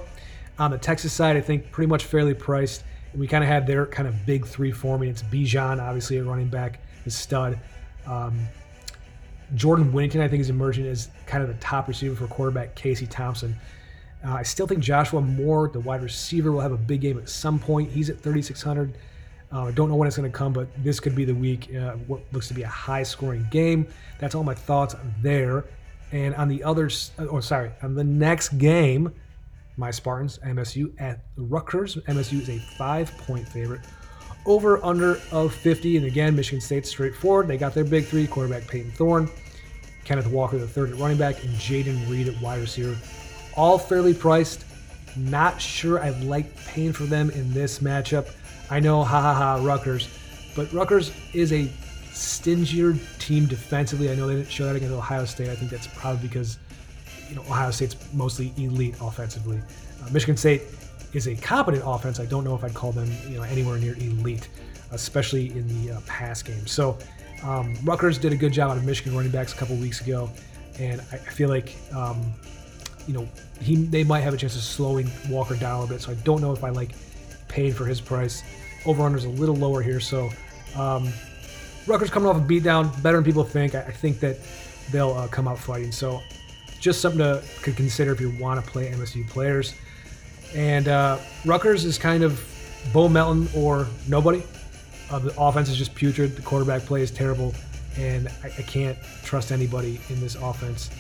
On 0.59 0.71
the 0.71 0.78
Texas 0.78 1.12
side, 1.12 1.37
I 1.37 1.40
think 1.40 1.71
pretty 1.73 1.88
much 1.88 2.04
fairly 2.04 2.35
priced. 2.35 2.85
We 3.14 3.26
kind 3.26 3.43
of 3.43 3.49
have 3.49 3.66
their 3.66 3.87
kind 3.87 4.09
of 4.09 4.26
big 4.26 4.47
three 4.47 4.73
forming. 4.73 5.09
It's 5.09 5.23
Bijan, 5.23 5.81
obviously 5.81 6.19
a 6.19 6.25
running 6.25 6.49
back, 6.49 6.81
the 7.04 7.11
stud. 7.11 7.58
Um, 8.06 8.38
Jordan 9.54 9.92
Whittington, 9.92 10.20
I 10.20 10.28
think, 10.28 10.40
is 10.40 10.50
emerging 10.50 10.87
as 10.87 11.08
kind 11.26 11.42
of 11.42 11.49
the 11.49 11.54
top 11.54 11.88
receiver 11.88 12.14
for 12.14 12.26
quarterback 12.26 12.75
Casey 12.75 13.06
Thompson. 13.06 13.56
Uh, 14.26 14.34
I 14.34 14.42
still 14.42 14.66
think 14.66 14.80
Joshua 14.80 15.20
Moore, 15.20 15.68
the 15.68 15.80
wide 15.80 16.02
receiver, 16.02 16.50
will 16.50 16.61
have 16.61 16.73
a 16.73 16.78
big 16.78 17.02
game 17.02 17.18
at 17.18 17.28
some 17.28 17.58
point. 17.58 17.90
He's 17.90 18.08
at 18.08 18.18
3,600. 18.20 18.96
Uh, 19.52 19.66
I 19.66 19.70
don't 19.73 19.88
know 19.88 19.96
when 19.96 20.08
it's 20.08 20.16
going 20.16 20.30
to 20.30 20.37
come, 20.37 20.52
but 20.52 20.66
this 20.82 20.99
could 20.99 21.14
be 21.14 21.25
the 21.25 21.34
week. 21.34 21.75
Uh, 21.75 21.92
what 22.06 22.23
looks 22.32 22.49
to 22.49 22.54
be 22.54 22.62
a 22.62 22.68
high 22.68 23.02
scoring 23.02 23.46
game. 23.50 23.87
That's 24.18 24.34
all 24.34 24.42
my 24.42 24.54
thoughts 24.54 24.96
there. 25.23 25.64
And 26.12 26.34
on 26.37 26.49
the 26.49 26.64
other, 26.64 26.90
or 27.18 27.37
oh, 27.37 27.40
sorry, 27.40 27.70
on 27.82 27.94
the 27.94 28.04
next 28.04 28.50
game, 28.58 29.12
my 29.76 29.90
Spartans, 29.90 30.38
MSU 30.38 30.92
at 31.00 31.25
Rutgers. 31.37 31.96
MSU 32.08 32.40
is 32.40 32.49
a 32.49 32.58
five 32.78 33.11
point 33.18 33.46
favorite. 33.49 33.80
Over 34.47 34.85
under 34.85 35.21
of 35.33 35.55
50. 35.55 35.97
And 35.97 36.07
again, 36.07 36.37
Michigan 36.37 36.61
State's 36.61 36.91
straightforward. 36.91 37.49
They 37.49 37.57
got 37.57 37.75
their 37.75 37.85
big 37.85 38.05
three 38.05 38.27
quarterback 38.27 38.67
Payton 38.67 38.93
Thorne, 38.93 39.31
Kenneth 40.05 40.27
Walker, 40.27 40.59
the 40.59 40.69
third 40.69 40.91
at 40.91 40.97
running 40.97 41.17
back, 41.17 41.43
and 41.43 41.53
Jayden 41.55 42.09
Reed 42.11 42.29
at 42.29 42.41
wide 42.43 42.61
receiver 42.61 42.97
all 43.57 43.79
fairly 43.79 44.15
priced. 44.15 44.65
Not 45.17 45.61
sure 45.61 46.01
I 46.01 46.11
like 46.11 46.55
paying 46.67 46.93
for 46.93 47.05
them 47.05 47.31
in 47.31 47.53
this 47.53 47.79
matchup. 47.79 48.31
I 48.71 48.81
know, 48.81 49.05
ha 49.05 49.21
ha 49.21 49.35
ha, 49.35 49.65
Rutgers, 49.65 50.09
but 50.57 50.73
Rutgers 50.73 51.13
is 51.33 51.53
a 51.53 51.71
stingier 52.13 52.95
team 53.19 53.47
defensively. 53.47 54.11
I 54.11 54.15
know 54.15 54.27
they 54.27 54.37
didn't 54.37 54.51
show 54.51 54.65
that 54.67 54.77
against 54.77 54.95
Ohio 54.95 55.25
State. 55.25 55.51
I 55.51 55.55
think 55.55 55.71
that's 55.71 55.87
probably 55.87 56.27
because 56.27 56.59
you 57.29 57.37
know 57.37 57.43
Ohio 57.43 57.71
State's 57.71 57.97
mostly 58.13 58.53
elite 58.57 58.97
offensively. 59.01 59.61
Uh, 60.03 60.11
Michigan 60.11 60.37
State 60.37 60.63
is 61.14 61.26
a 61.28 61.35
competent 61.37 61.83
offense. 61.87 62.21
I 62.21 62.26
don't 62.26 62.44
know 62.44 62.54
if 62.54 62.64
I'd 62.64 62.75
call 62.75 62.92
them 62.92 63.11
you 63.28 63.37
know 63.37 63.42
anywhere 63.42 63.78
near 63.78 63.94
elite, 63.94 64.49
especially 64.92 65.50
in 65.50 65.66
the 65.68 65.94
uh, 65.94 66.00
pass 66.06 66.42
game. 66.42 66.66
So 66.66 66.99
um, 67.42 67.76
Rutgers 67.85 68.18
did 68.18 68.33
a 68.33 68.37
good 68.37 68.52
job 68.52 68.71
out 68.71 68.76
of 68.76 68.85
Michigan 68.85 69.14
running 69.14 69.30
backs 69.30 69.52
a 69.52 69.56
couple 69.56 69.76
weeks 69.76 70.00
ago, 70.00 70.30
and 70.78 71.00
I, 71.12 71.16
feel 71.16 71.49
like 71.49 71.76
um, 71.94 72.33
you 73.06 73.14
know, 73.14 73.28
he 73.61 73.76
they 73.76 74.04
might 74.04 74.21
have 74.21 74.35
a 74.35 74.37
chance 74.37 74.56
of 74.56 74.62
slowing 74.62 75.11
Walker 75.28 75.56
down 75.56 75.85
a 75.85 75.87
bit. 75.87 76.00
So 76.00 76.12
I 76.12 76.14
don't 76.16 76.40
know 76.40 76.52
if 76.52 76.64
I 76.64 76.71
like 76.71 76.94
paying 77.49 77.73
for 77.73 77.85
his 77.85 78.00
price. 78.00 78.42
Over 78.87 79.16
is 79.16 79.25
a 79.25 79.30
little 79.30 79.56
lower 79.56 79.80
here, 79.80 80.00
so 80.00 80.28
um, 80.76 81.11
Rutgers 81.87 82.11
coming 82.11 82.28
off 82.28 82.37
a 82.37 82.40
beatdown, 82.40 83.02
better 83.02 83.16
than 83.16 83.25
people 83.25 83.44
think. 83.44 83.75
I, 83.75 83.80
I 83.80 83.90
think 83.90 84.21
that 84.21 84.37
they'll 84.90 85.12
uh, 85.12 85.28
come 85.28 85.49
out 85.49 85.59
fighting. 85.59 85.92
So 85.92 86.21
just 86.80 87.00
something 87.00 87.21
to 87.21 87.42
consider 87.73 88.12
if 88.12 88.21
you 88.21 88.37
want 88.38 88.62
to 88.62 88.71
play 88.71 88.90
MSU 88.90 89.26
players. 89.28 89.75
And 90.54 90.88
uh, 90.88 91.18
Rutgers 91.44 91.84
is 91.84 91.99
kind 91.99 92.23
of 92.23 92.42
Bo 92.92 93.08
Melton 93.08 93.49
or 93.54 93.88
nobody. 94.08 94.42
Uh, 95.11 95.18
the 95.18 95.34
offense 95.40 95.68
is 95.68 95.76
just 95.76 95.94
putrid. 95.94 96.37
The 96.37 96.42
quarterback 96.42 96.82
play 96.82 97.02
is 97.02 97.11
terrible, 97.11 97.54
and 97.96 98.28
I, 98.42 98.46
I 98.46 98.62
can't 98.62 98.96
trust 99.23 99.52
anybody 99.52 100.00
in 100.08 100.20
this 100.20 100.34
offense 100.37 100.90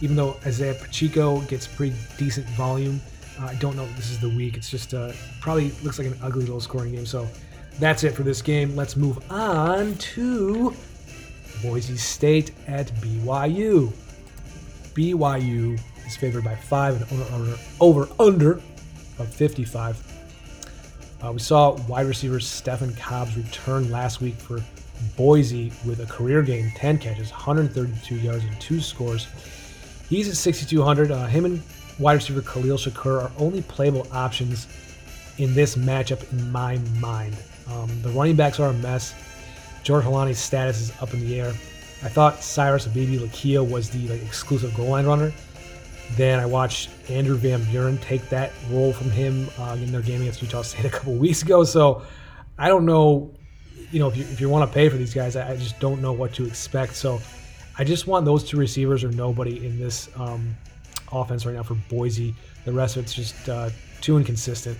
even 0.00 0.16
though 0.16 0.36
Isaiah 0.46 0.74
Pacheco 0.74 1.40
gets 1.42 1.66
pretty 1.66 1.94
decent 2.16 2.46
volume. 2.50 3.00
Uh, 3.38 3.46
I 3.46 3.54
don't 3.56 3.76
know 3.76 3.84
if 3.84 3.96
this 3.96 4.10
is 4.10 4.18
the 4.18 4.28
week. 4.28 4.56
It's 4.56 4.70
just 4.70 4.94
uh, 4.94 5.12
probably 5.40 5.70
looks 5.82 5.98
like 5.98 6.08
an 6.08 6.16
ugly 6.22 6.42
little 6.42 6.60
scoring 6.60 6.92
game. 6.92 7.06
So 7.06 7.28
that's 7.78 8.04
it 8.04 8.14
for 8.14 8.22
this 8.22 8.42
game. 8.42 8.76
Let's 8.76 8.96
move 8.96 9.18
on 9.30 9.94
to 9.96 10.74
Boise 11.62 11.96
State 11.96 12.52
at 12.66 12.88
BYU. 12.96 13.92
BYU 14.94 15.78
is 16.06 16.16
favored 16.16 16.44
by 16.44 16.54
five 16.54 17.00
and 17.00 17.20
over 17.20 17.34
under, 17.34 17.56
over, 17.80 18.08
under 18.18 18.62
of 19.20 19.32
55. 19.32 20.02
Uh, 21.22 21.32
we 21.32 21.38
saw 21.38 21.76
wide 21.86 22.06
receiver 22.06 22.40
Stefan 22.40 22.94
Cobbs 22.94 23.36
return 23.36 23.90
last 23.90 24.20
week 24.20 24.34
for 24.34 24.62
Boise 25.16 25.72
with 25.86 26.00
a 26.00 26.06
career 26.06 26.42
game, 26.42 26.70
10 26.76 26.98
catches, 26.98 27.30
132 27.30 28.16
yards, 28.16 28.44
and 28.44 28.60
two 28.60 28.80
scores. 28.80 29.26
He's 30.08 30.28
at 30.28 30.36
6,200. 30.36 31.10
Uh, 31.10 31.26
him 31.26 31.44
and 31.44 31.62
wide 31.98 32.14
receiver 32.14 32.42
Khalil 32.42 32.76
Shakir 32.76 33.22
are 33.22 33.30
only 33.38 33.62
playable 33.62 34.06
options 34.12 34.66
in 35.38 35.54
this 35.54 35.76
matchup 35.76 36.30
in 36.32 36.50
my 36.50 36.78
mind. 36.98 37.36
Um, 37.68 37.88
the 38.02 38.10
running 38.10 38.36
backs 38.36 38.58
are 38.58 38.70
a 38.70 38.74
mess. 38.74 39.14
George 39.82 40.04
Holani's 40.04 40.38
status 40.38 40.80
is 40.80 40.92
up 41.00 41.14
in 41.14 41.20
the 41.20 41.40
air. 41.40 41.50
I 42.02 42.08
thought 42.08 42.42
Cyrus 42.42 42.86
Habibi-Likio 42.86 43.68
was 43.68 43.90
the 43.90 44.08
like, 44.08 44.22
exclusive 44.22 44.74
goal 44.74 44.88
line 44.88 45.06
runner. 45.06 45.32
Then 46.16 46.40
I 46.40 46.46
watched 46.46 46.90
Andrew 47.08 47.36
Van 47.36 47.62
Buren 47.64 47.98
take 47.98 48.28
that 48.30 48.52
role 48.70 48.92
from 48.92 49.10
him 49.10 49.48
uh, 49.58 49.76
in 49.78 49.92
their 49.92 50.02
game 50.02 50.20
against 50.20 50.42
Utah 50.42 50.62
State 50.62 50.84
a 50.86 50.90
couple 50.90 51.14
weeks 51.14 51.42
ago. 51.42 51.64
So 51.64 52.02
I 52.58 52.68
don't 52.68 52.84
know, 52.84 53.30
you 53.90 54.00
know, 54.00 54.08
if 54.08 54.16
you, 54.16 54.24
if 54.24 54.40
you 54.40 54.48
want 54.48 54.68
to 54.68 54.74
pay 54.74 54.88
for 54.88 54.96
these 54.96 55.14
guys, 55.14 55.36
I, 55.36 55.52
I 55.52 55.56
just 55.56 55.78
don't 55.80 56.02
know 56.02 56.12
what 56.12 56.34
to 56.34 56.44
expect. 56.44 56.96
So 56.96 57.20
I 57.78 57.84
just 57.84 58.06
want 58.06 58.24
those 58.24 58.44
two 58.44 58.56
receivers 58.56 59.04
or 59.04 59.10
nobody 59.12 59.64
in 59.64 59.78
this 59.78 60.10
um, 60.16 60.54
offense 61.12 61.46
right 61.46 61.54
now 61.54 61.62
for 61.62 61.74
Boise. 61.88 62.34
The 62.64 62.72
rest 62.72 62.96
of 62.96 63.04
it's 63.04 63.14
just 63.14 63.48
uh, 63.48 63.70
too 64.00 64.18
inconsistent. 64.18 64.78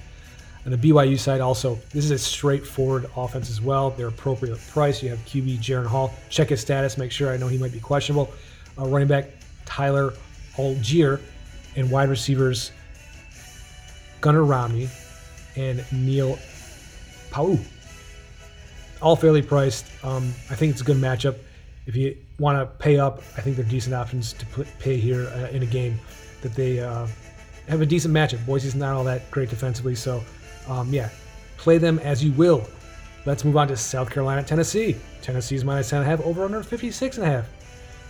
And 0.65 0.75
the 0.75 0.91
BYU 0.91 1.19
side 1.19 1.41
also, 1.41 1.77
this 1.91 2.05
is 2.05 2.11
a 2.11 2.19
straightforward 2.19 3.09
offense 3.17 3.49
as 3.49 3.63
well. 3.63 3.91
They're 3.91 4.09
appropriate 4.09 4.59
price. 4.69 5.03
You 5.03 5.09
have 5.09 5.19
QB 5.21 5.59
Jaren 5.59 5.87
Hall. 5.87 6.13
Check 6.29 6.51
his 6.51 6.61
status. 6.61 6.99
Make 6.99 7.13
sure 7.13 7.33
I 7.33 7.39
know 7.39 7.49
he 7.49 7.57
might 7.57 7.73
be 7.73 7.81
questionable. 7.81 8.31
Uh, 8.79 8.87
running 8.87 9.09
back 9.09 9.31
Tyler 9.65 10.13
Allgeier 10.57 11.21
and 11.77 11.91
wide 11.91 12.09
receivers 12.09 12.73
Gunnar 14.21 14.45
Romney 14.45 14.89
and 15.57 15.85
Neil 15.93 16.39
Pau'u. 17.31 17.59
All 19.01 19.17
fairly 19.17 19.43
priced. 19.43 19.87
Um, 20.05 20.35
I 20.51 20.55
think 20.55 20.73
it's 20.73 20.83
a 20.83 20.85
good 20.85 20.99
matchup 20.99 21.37
if 21.91 21.97
you 21.97 22.17
want 22.39 22.57
to 22.57 22.67
pay 22.83 22.99
up, 22.99 23.19
I 23.37 23.41
think 23.41 23.57
they're 23.57 23.65
decent 23.65 23.95
options 23.95 24.33
to 24.35 24.47
pay 24.79 24.97
here 24.97 25.27
uh, 25.35 25.49
in 25.49 25.63
a 25.63 25.67
game 25.67 25.99
that 26.41 26.55
they 26.55 26.79
uh, 26.79 27.07
have 27.69 27.81
a 27.81 27.87
decent 27.87 28.15
matchup. 28.15 28.45
Boise's 28.47 28.77
not 28.77 28.95
all 28.95 29.05
that 29.05 29.29
great 29.33 29.51
defensively, 29.51 29.97
so 29.97 30.23
um, 30.69 30.93
yeah, 30.93 31.09
play 31.57 31.79
them 31.79 31.99
as 31.99 32.23
you 32.23 32.31
will. 32.33 32.65
Let's 33.27 33.45
move 33.45 33.57
on 33.57 33.67
to 33.69 33.77
South 33.77 34.09
Carolina, 34.09 34.43
Tennessee. 34.43 34.97
Tennessee's 35.21 35.65
minus 35.65 35.91
10 35.91 36.01
and 36.01 36.07
a 36.07 36.11
half, 36.11 36.25
over 36.25 36.45
under 36.45 36.63
56 36.63 37.19
and 37.19 37.27
a 37.27 37.31
half. 37.31 37.49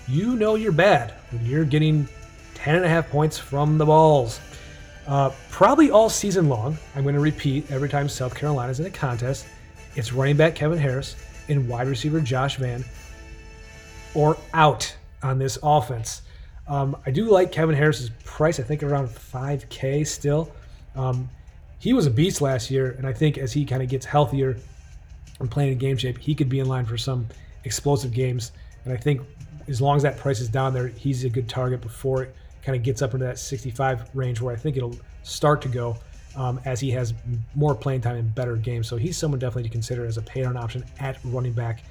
you 0.07 0.37
know 0.37 0.57
you're 0.57 0.73
bad 0.73 1.15
when 1.31 1.45
you're 1.47 1.65
getting 1.65 2.07
10 2.63 2.77
and 2.77 2.85
a 2.85 2.89
half 2.89 3.09
points 3.09 3.39
from 3.39 3.79
the 3.79 3.87
balls. 3.87 4.39
Uh, 5.07 5.31
probably 5.49 5.91
all 5.91 6.11
season 6.11 6.51
long, 6.51 6.77
I'm 6.95 7.05
going 7.05 7.15
to 7.15 7.21
repeat 7.21 7.71
every 7.71 7.89
time 7.89 8.07
South 8.07 8.35
Carolina 8.35 8.71
is 8.71 8.81
in 8.81 8.87
a 8.87 8.91
contest. 8.91 9.47
It's 9.95 10.13
running 10.13 10.37
back 10.37 10.55
Kevin 10.55 10.77
Harris 10.77 11.17
and 11.49 11.67
wide 11.67 11.89
receiver 11.89 12.21
Josh 12.21 12.57
Vann 12.57 12.85
or 14.15 14.37
out 14.53 14.95
on 15.23 15.39
this 15.39 15.59
offense. 15.63 16.21
Um, 16.69 16.99
I 17.07 17.11
do 17.11 17.31
like 17.31 17.51
Kevin 17.51 17.75
Harris's 17.75 18.11
price. 18.25 18.61
I 18.61 18.63
think 18.63 18.83
around 18.83 19.09
5K 19.09 20.07
still. 20.07 20.53
Um, 20.95 21.31
he 21.79 21.95
was 21.95 22.07
a 22.07 22.11
beast 22.11 22.43
last 22.43 22.71
year, 22.71 22.95
and 22.99 23.07
I 23.07 23.15
think 23.15 23.39
as 23.39 23.55
he 23.55 23.65
kind 23.65 23.83
of 23.83 23.89
gets 23.89 24.05
healthier 24.05 24.59
and 25.41 25.51
playing 25.51 25.73
in 25.73 25.79
game 25.79 25.97
shape, 25.97 26.19
he 26.19 26.35
could 26.35 26.51
be 26.51 26.61
in 26.61 26.69
line 26.69 26.85
for 26.85 26.99
some 26.99 27.27
explosive 27.65 28.13
games. 28.13 28.53
And 28.85 28.93
I 28.93 28.99
think 28.99 29.23
as 29.67 29.81
long 29.81 29.97
as 29.97 30.03
that 30.03 30.19
price 30.19 30.41
is 30.41 30.49
down 30.51 30.75
there, 30.75 30.89
he's 30.89 31.25
a 31.25 31.31
good 31.31 31.49
target 31.49 31.81
before 31.81 32.25
it 32.25 32.35
kind 32.63 32.77
of 32.77 32.83
gets 32.83 33.03
up 33.03 33.15
into 33.15 33.27
that 33.27 33.39
65 33.39 34.11
range 34.15 34.41
where 34.41 34.55
I 34.55 34.57
think 34.57 34.77
it'll 34.77 34.97
start 35.23 35.63
to 35.63 35.69
go 35.69 35.97
um, 36.37 36.61
as 36.65 36.81
he 36.81 36.91
has 36.91 37.15
more 37.55 37.75
playing 37.75 38.01
time 38.01 38.17
and 38.17 38.35
better 38.35 38.57
games. 38.57 38.89
So 38.89 38.97
he's 38.97 39.17
someone 39.17 39.39
definitely 39.39 39.65
to 39.65 39.69
consider 39.69 40.05
as 40.07 40.17
a 40.17 40.23
pay 40.23 40.43
down 40.43 40.57
option 40.57 40.85
at 40.99 41.19
running 41.25 41.53
back. 41.53 41.85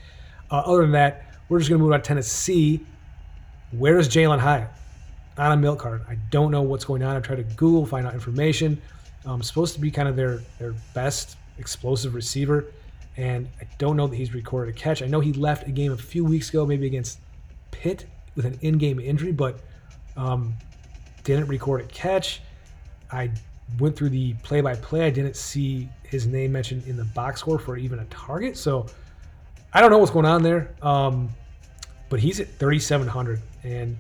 Uh, 0.52 0.64
other 0.66 0.82
than 0.82 0.92
that, 0.92 1.26
we're 1.50 1.60
just 1.60 1.70
going 1.70 1.80
to 1.80 1.84
move 1.84 1.94
on 1.94 2.02
to 2.02 2.08
Tennessee. 2.08 2.80
Where 3.72 3.98
is 3.98 4.08
Jalin 4.08 4.40
Hyatt? 4.40 4.70
On 5.38 5.52
a 5.52 5.58
milk 5.58 5.80
card. 5.80 6.04
I 6.10 6.16
don't 6.32 6.52
know 6.52 6.62
what's 6.62 6.86
going 6.86 7.04
on. 7.04 7.16
I 7.16 7.20
tried 7.20 7.38
to 7.38 7.44
Google, 7.56 7.86
find 7.86 8.06
out 8.06 8.14
information. 8.14 8.82
Um, 9.26 9.42
supposed 9.42 9.74
to 9.76 9.82
be 9.82 9.92
kind 9.92 10.08
of 10.08 10.16
their, 10.16 10.42
their 10.58 10.74
best 10.94 11.38
explosive 11.58 12.14
receiver. 12.14 12.66
And 13.18 13.48
I 13.62 13.68
don't 13.78 13.98
know 13.98 14.08
that 14.08 14.16
he's 14.16 14.34
recorded 14.34 14.76
a 14.76 14.78
catch. 14.78 15.02
I 15.02 15.08
know 15.08 15.20
he 15.20 15.34
left 15.34 15.68
a 15.68 15.72
game 15.72 15.92
a 15.92 15.98
few 15.98 16.24
weeks 16.24 16.50
ago, 16.50 16.66
maybe 16.66 16.88
against 16.88 17.20
Pitt 17.72 18.06
with 18.36 18.46
an 18.46 18.58
in 18.62 18.78
game 18.78 19.00
injury, 19.00 19.32
but 19.32 19.60
um, 20.20 20.54
didn't 21.24 21.48
record 21.48 21.82
a 21.82 21.86
catch. 21.86 22.42
I 23.12 23.32
went 23.80 23.96
through 23.96 24.10
the 24.10 24.34
play 24.44 24.62
by 24.62 24.76
play. 24.76 25.06
I 25.06 25.10
didn't 25.10 25.36
see 25.36 25.88
his 26.04 26.28
name 26.28 26.52
mentioned 26.52 26.86
in 26.88 26.98
the 26.98 27.06
box 27.06 27.40
score 27.40 27.58
for 27.58 27.78
even 27.78 28.00
a 28.00 28.06
target. 28.06 28.58
So 28.58 28.88
I 29.74 29.82
don't 29.82 29.92
know 29.92 29.98
what's 29.98 30.12
going 30.12 30.26
on 30.26 30.44
there. 30.44 30.76
Um, 30.82 31.30
but 32.10 32.20
he's 32.20 32.40
at 32.40 32.48
3,700. 32.48 33.40
And 33.64 33.98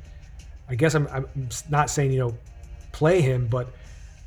I 0.68 0.76
guess 0.76 0.96
I'm, 0.96 1.08
I'm 1.08 1.28
not 1.70 1.90
saying, 1.90 2.12
you 2.12 2.20
know, 2.20 2.38
play 2.92 3.22
him, 3.22 3.48
but 3.48 3.70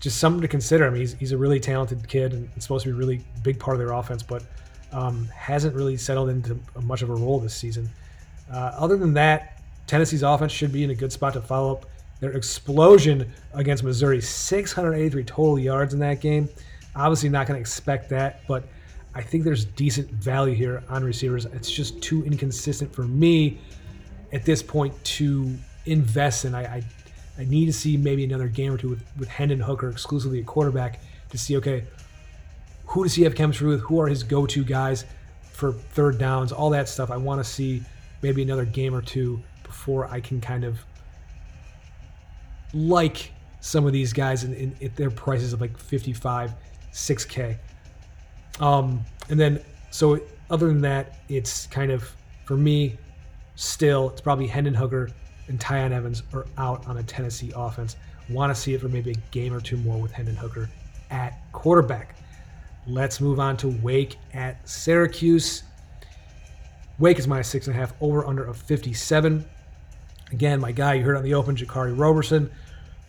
just 0.00 0.18
something 0.18 0.40
to 0.40 0.48
consider. 0.48 0.86
I 0.86 0.90
mean, 0.90 1.00
he's, 1.00 1.12
he's 1.14 1.32
a 1.32 1.38
really 1.38 1.60
talented 1.60 2.08
kid 2.08 2.32
and 2.32 2.48
supposed 2.58 2.84
to 2.84 2.90
be 2.90 2.94
a 2.94 2.98
really 2.98 3.22
big 3.42 3.58
part 3.58 3.74
of 3.74 3.78
their 3.80 3.92
offense, 3.92 4.22
but 4.22 4.44
um, 4.92 5.26
hasn't 5.34 5.74
really 5.74 5.96
settled 5.96 6.30
into 6.30 6.58
much 6.82 7.02
of 7.02 7.10
a 7.10 7.14
role 7.14 7.38
this 7.40 7.54
season. 7.54 7.90
Uh, 8.52 8.72
other 8.76 8.96
than 8.96 9.14
that, 9.14 9.51
Tennessee's 9.86 10.22
offense 10.22 10.52
should 10.52 10.72
be 10.72 10.84
in 10.84 10.90
a 10.90 10.94
good 10.94 11.12
spot 11.12 11.34
to 11.34 11.40
follow 11.40 11.72
up 11.72 11.86
their 12.20 12.32
explosion 12.32 13.32
against 13.52 13.82
Missouri, 13.82 14.20
683 14.20 15.24
total 15.24 15.58
yards 15.58 15.92
in 15.92 16.00
that 16.00 16.20
game. 16.20 16.48
Obviously, 16.94 17.28
not 17.28 17.46
going 17.46 17.56
to 17.56 17.60
expect 17.60 18.08
that, 18.10 18.46
but 18.46 18.64
I 19.14 19.22
think 19.22 19.44
there's 19.44 19.64
decent 19.64 20.08
value 20.10 20.54
here 20.54 20.82
on 20.88 21.02
receivers. 21.04 21.46
It's 21.46 21.70
just 21.70 22.00
too 22.00 22.24
inconsistent 22.24 22.94
for 22.94 23.02
me 23.02 23.58
at 24.32 24.44
this 24.44 24.62
point 24.62 24.92
to 25.04 25.54
invest 25.84 26.44
in. 26.44 26.54
I, 26.54 26.62
I, 26.62 26.82
I 27.38 27.44
need 27.44 27.66
to 27.66 27.72
see 27.72 27.96
maybe 27.96 28.24
another 28.24 28.48
game 28.48 28.72
or 28.72 28.78
two 28.78 28.90
with, 28.90 29.04
with 29.18 29.28
Hendon 29.28 29.60
Hooker 29.60 29.90
exclusively 29.90 30.40
at 30.40 30.46
quarterback 30.46 31.00
to 31.30 31.38
see, 31.38 31.56
okay, 31.56 31.84
who 32.86 33.02
does 33.02 33.14
he 33.14 33.24
have 33.24 33.34
chemistry 33.34 33.68
with? 33.68 33.80
Who 33.80 34.00
are 34.00 34.06
his 34.06 34.22
go 34.22 34.46
to 34.46 34.64
guys 34.64 35.06
for 35.42 35.72
third 35.72 36.18
downs? 36.18 36.52
All 36.52 36.70
that 36.70 36.88
stuff. 36.88 37.10
I 37.10 37.16
want 37.16 37.42
to 37.42 37.50
see 37.50 37.82
maybe 38.22 38.42
another 38.42 38.64
game 38.64 38.94
or 38.94 39.02
two 39.02 39.42
before 39.72 40.06
I 40.10 40.20
can 40.20 40.38
kind 40.38 40.64
of 40.64 40.84
like 42.74 43.32
some 43.60 43.86
of 43.86 43.94
these 43.94 44.12
guys 44.12 44.44
in, 44.44 44.52
in, 44.52 44.76
at 44.82 44.94
their 44.96 45.10
prices 45.10 45.54
of 45.54 45.62
like 45.62 45.78
55, 45.78 46.52
6K. 46.92 47.56
Um, 48.60 49.02
and 49.30 49.40
then, 49.40 49.64
so 49.90 50.20
other 50.50 50.66
than 50.66 50.82
that, 50.82 51.20
it's 51.30 51.66
kind 51.68 51.90
of, 51.90 52.14
for 52.44 52.54
me, 52.54 52.98
still, 53.54 54.10
it's 54.10 54.20
probably 54.20 54.46
Hendon 54.46 54.74
Hooker 54.74 55.08
and 55.48 55.58
Tiyon 55.58 55.92
Evans 55.92 56.22
are 56.34 56.44
out 56.58 56.86
on 56.86 56.98
a 56.98 57.02
Tennessee 57.02 57.50
offense. 57.56 57.96
Want 58.28 58.54
to 58.54 58.60
see 58.60 58.74
it 58.74 58.80
for 58.82 58.90
maybe 58.90 59.12
a 59.12 59.20
game 59.30 59.54
or 59.54 59.60
two 59.60 59.78
more 59.78 59.98
with 59.98 60.12
Hendon 60.12 60.36
Hooker 60.36 60.68
at 61.10 61.40
quarterback. 61.52 62.14
Let's 62.86 63.22
move 63.22 63.40
on 63.40 63.56
to 63.58 63.68
Wake 63.80 64.18
at 64.34 64.68
Syracuse. 64.68 65.62
Wake 66.98 67.18
is 67.18 67.26
minus 67.26 67.48
six 67.48 67.68
and 67.68 67.74
a 67.74 67.78
half, 67.78 67.94
over 68.02 68.26
under 68.26 68.44
of 68.44 68.56
57. 68.56 69.44
Again, 70.32 70.60
my 70.60 70.72
guy 70.72 70.94
you 70.94 71.04
heard 71.04 71.16
on 71.16 71.22
the 71.22 71.34
open, 71.34 71.54
Jaquarii 71.54 71.96
Roberson, 71.96 72.50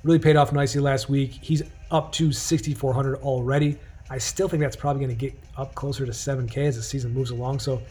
really 0.03 0.19
paid 0.19 0.35
off 0.35 0.51
nicely 0.51 0.81
last 0.81 1.09
week. 1.09 1.31
He's 1.31 1.63
up 1.89 2.11
to 2.13 2.31
6,400 2.33 3.21
already. 3.21 3.77
I 4.09 4.17
still 4.17 4.49
think 4.49 4.61
that's 4.61 4.75
probably 4.75 5.05
going 5.05 5.17
to 5.17 5.19
get 5.29 5.39
up 5.57 5.73
closer 5.73 6.05
to 6.05 6.11
7K 6.11 6.57
as 6.57 6.75
the 6.75 6.83
season 6.83 7.13
moves 7.13 7.31
along. 7.31 7.59
So 7.59 7.81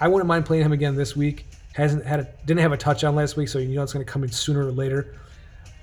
I 0.00 0.08
wouldn't 0.08 0.26
mind 0.26 0.46
playing 0.46 0.64
him 0.64 0.72
again 0.72 0.96
this 0.96 1.14
week. 1.14 1.46
Hasn't 1.74 2.04
had 2.04 2.20
a, 2.20 2.28
didn't 2.44 2.60
have 2.60 2.72
a 2.72 2.76
touchdown 2.76 3.14
last 3.14 3.36
week, 3.36 3.48
so 3.48 3.58
you 3.58 3.68
know 3.68 3.82
it's 3.82 3.92
going 3.92 4.04
to 4.04 4.12
come 4.12 4.24
in 4.24 4.30
sooner 4.30 4.66
or 4.66 4.72
later. 4.72 5.14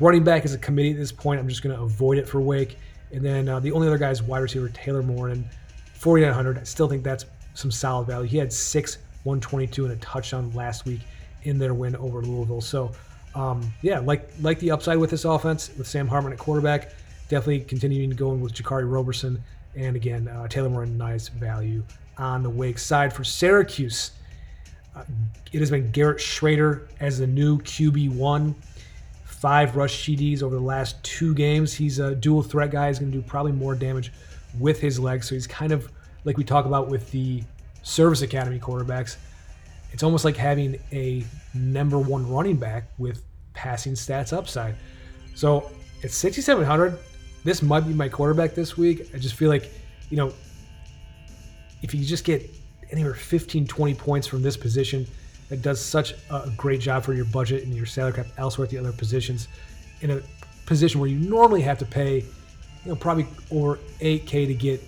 Running 0.02 0.24
back 0.24 0.44
is 0.44 0.54
a 0.54 0.58
committee 0.58 0.92
at 0.92 0.98
this 0.98 1.12
point. 1.12 1.40
I'm 1.40 1.48
just 1.48 1.64
going 1.64 1.76
to 1.76 1.82
avoid 1.82 2.18
it 2.18 2.28
for 2.28 2.42
Wake. 2.42 2.78
And 3.12 3.26
then 3.26 3.48
uh, 3.48 3.60
the 3.60 3.72
only 3.72 3.88
other 3.88 3.98
guy 3.98 4.12
is 4.12 4.22
wide 4.22 4.40
receiver 4.40 4.70
Taylor 4.70 5.02
Morin, 5.02 5.50
4,900. 5.94 6.58
I 6.60 6.64
still 6.64 6.90
think 6.90 7.04
that's 7.04 7.26
some 7.54 7.72
solid 7.72 8.08
value. 8.08 8.28
He 8.28 8.38
had 8.38 8.52
six 8.52 8.98
122 9.24 9.86
and 9.86 9.94
a 9.94 9.98
touchdown 9.98 10.52
last 10.52 10.86
week 10.86 11.02
in 11.44 11.58
their 11.58 11.74
win 11.74 11.96
over 11.96 12.22
Louisville. 12.22 12.62
So, 12.62 12.92
um, 13.36 13.72
yeah, 13.82 14.00
like 14.00 14.30
like 14.42 14.60
the 14.60 14.72
upside 14.72 14.98
with 14.98 15.10
this 15.10 15.26
offense 15.26 15.72
with 15.78 15.88
Sam 15.88 16.08
Hartman 16.08 16.34
at 16.34 16.40
quarterback. 16.40 16.92
Definitely 17.30 17.62
continuing 17.62 18.10
going 18.12 18.42
with 18.42 18.54
Jaquarii 18.54 18.92
Roberson 18.92 19.44
and 19.76 19.96
again 19.96 20.28
uh, 20.28 20.48
Taylor 20.48 20.70
Morin, 20.70 20.98
nice 20.98 21.28
value 21.28 21.84
on 22.18 22.44
the 22.44 22.50
Wake 22.50 22.80
side 22.80 23.14
for 23.14 23.24
Syracuse. 23.24 24.12
Uh, 24.96 25.04
it 25.52 25.60
has 25.60 25.72
been 25.72 25.90
Garrett 25.92 26.18
Shrader 26.18 26.88
as 27.00 27.20
the 27.20 27.28
new 27.28 27.60
QB 27.60 28.16
one. 28.16 28.56
Five 29.24 29.78
rush 29.78 30.04
TDs 30.04 30.44
over 30.44 30.56
the 30.56 30.62
last 30.62 31.02
two 31.04 31.34
games. 31.34 31.74
He's 31.74 32.00
a 32.00 32.14
dual 32.14 32.44
threat 32.44 32.72
guy. 32.72 32.88
He's 32.88 33.00
going 33.00 33.12
to 33.12 33.18
do 33.18 33.24
probably 33.24 33.54
more 33.54 33.74
damage 33.74 34.12
with 34.60 34.82
his 34.82 35.00
legs. 35.00 35.30
So 35.30 35.36
he's 35.36 35.48
kind 35.48 35.72
of 35.72 35.90
like 36.26 36.36
we 36.36 36.44
talk 36.44 36.66
about 36.66 36.90
with 36.90 37.10
the 37.12 37.44
service 37.82 38.22
academy 38.22 38.60
quarterbacks, 38.60 39.16
it's 39.92 40.04
almost 40.04 40.26
like 40.26 40.38
having 40.38 40.78
a 40.92 41.24
number 41.54 41.98
one 41.98 42.30
running 42.30 42.58
back 42.58 42.90
with 42.98 43.24
passing 43.54 43.94
stats 43.94 44.32
upside. 44.32 44.76
So 45.36 45.72
at 46.04 46.12
6,700, 46.12 46.98
this 47.44 47.62
might 47.62 47.82
be 47.82 47.94
my 47.94 48.10
quarterback 48.10 48.54
this 48.54 48.78
week. 48.78 49.10
I 49.14 49.18
just 49.18 49.36
feel 49.36 49.50
like, 49.50 49.72
you 50.10 50.18
know, 50.18 50.34
if 51.82 51.94
you 51.94 52.04
just 52.04 52.24
get 52.24 52.50
anywhere 52.92 53.14
15, 53.14 53.68
20 53.68 53.94
points 53.96 54.28
from 54.28 54.42
this 54.42 54.58
position, 54.58 55.08
that 55.50 55.62
does 55.62 55.84
such 55.84 56.14
a 56.30 56.50
great 56.56 56.80
job 56.80 57.04
for 57.04 57.14
your 57.14 57.26
budget 57.26 57.64
and 57.64 57.74
your 57.74 57.86
salary 57.86 58.14
cap 58.14 58.28
elsewhere 58.38 58.66
at 58.66 58.72
the 58.72 58.78
other 58.78 58.92
positions 58.92 59.48
in 60.02 60.12
a 60.12 60.22
position 60.66 61.00
where 61.00 61.10
you 61.10 61.18
normally 61.18 61.62
have 61.62 61.80
to 61.80 61.86
pay, 61.86 62.18
you 62.20 62.26
know, 62.86 62.96
probably 62.96 63.28
over 63.52 63.80
8K 64.00 64.48
to 64.48 64.54
get 64.54 64.84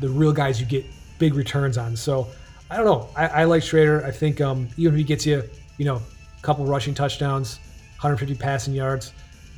the 0.00 0.08
real 0.08 0.32
guys 0.32 0.58
you 0.60 0.66
get 0.66 0.86
big 1.18 1.34
returns 1.34 1.76
on. 1.76 1.94
So 1.96 2.28
I 2.70 2.76
don't 2.76 2.84
know. 2.84 3.08
I, 3.16 3.26
I 3.26 3.44
like 3.44 3.62
Shrader. 3.62 4.04
I 4.04 4.12
think 4.12 4.40
um, 4.40 4.68
even 4.76 4.94
if 4.94 4.98
he 4.98 5.04
gets 5.04 5.26
you, 5.26 5.42
you 5.76 5.84
know, 5.84 5.96
a 5.96 6.42
couple 6.42 6.64
rushing 6.64 6.94
touchdowns, 6.94 7.58
150 7.96 8.40
passing 8.40 8.74
yards, 8.74 9.12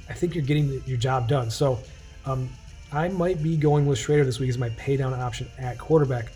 I 0.09 0.15
think 0.15 0.35
you're 0.35 0.45
getting 0.45 0.83
your 0.87 0.97
job 0.97 1.29
done. 1.29 1.51
So 1.51 1.79
um, 2.25 2.49
I 2.91 3.09
might 3.09 3.43
be 3.43 3.57
going 3.57 3.87
with 3.87 3.99
Shrader 3.99 4.25
this 4.25 4.41
week 4.41 4.49
as 4.49 4.57
my 4.57 4.71
pay 4.71 4.97
down 4.97 5.13
option 5.13 5.47
at 5.59 5.79
quarterback. 5.79 6.33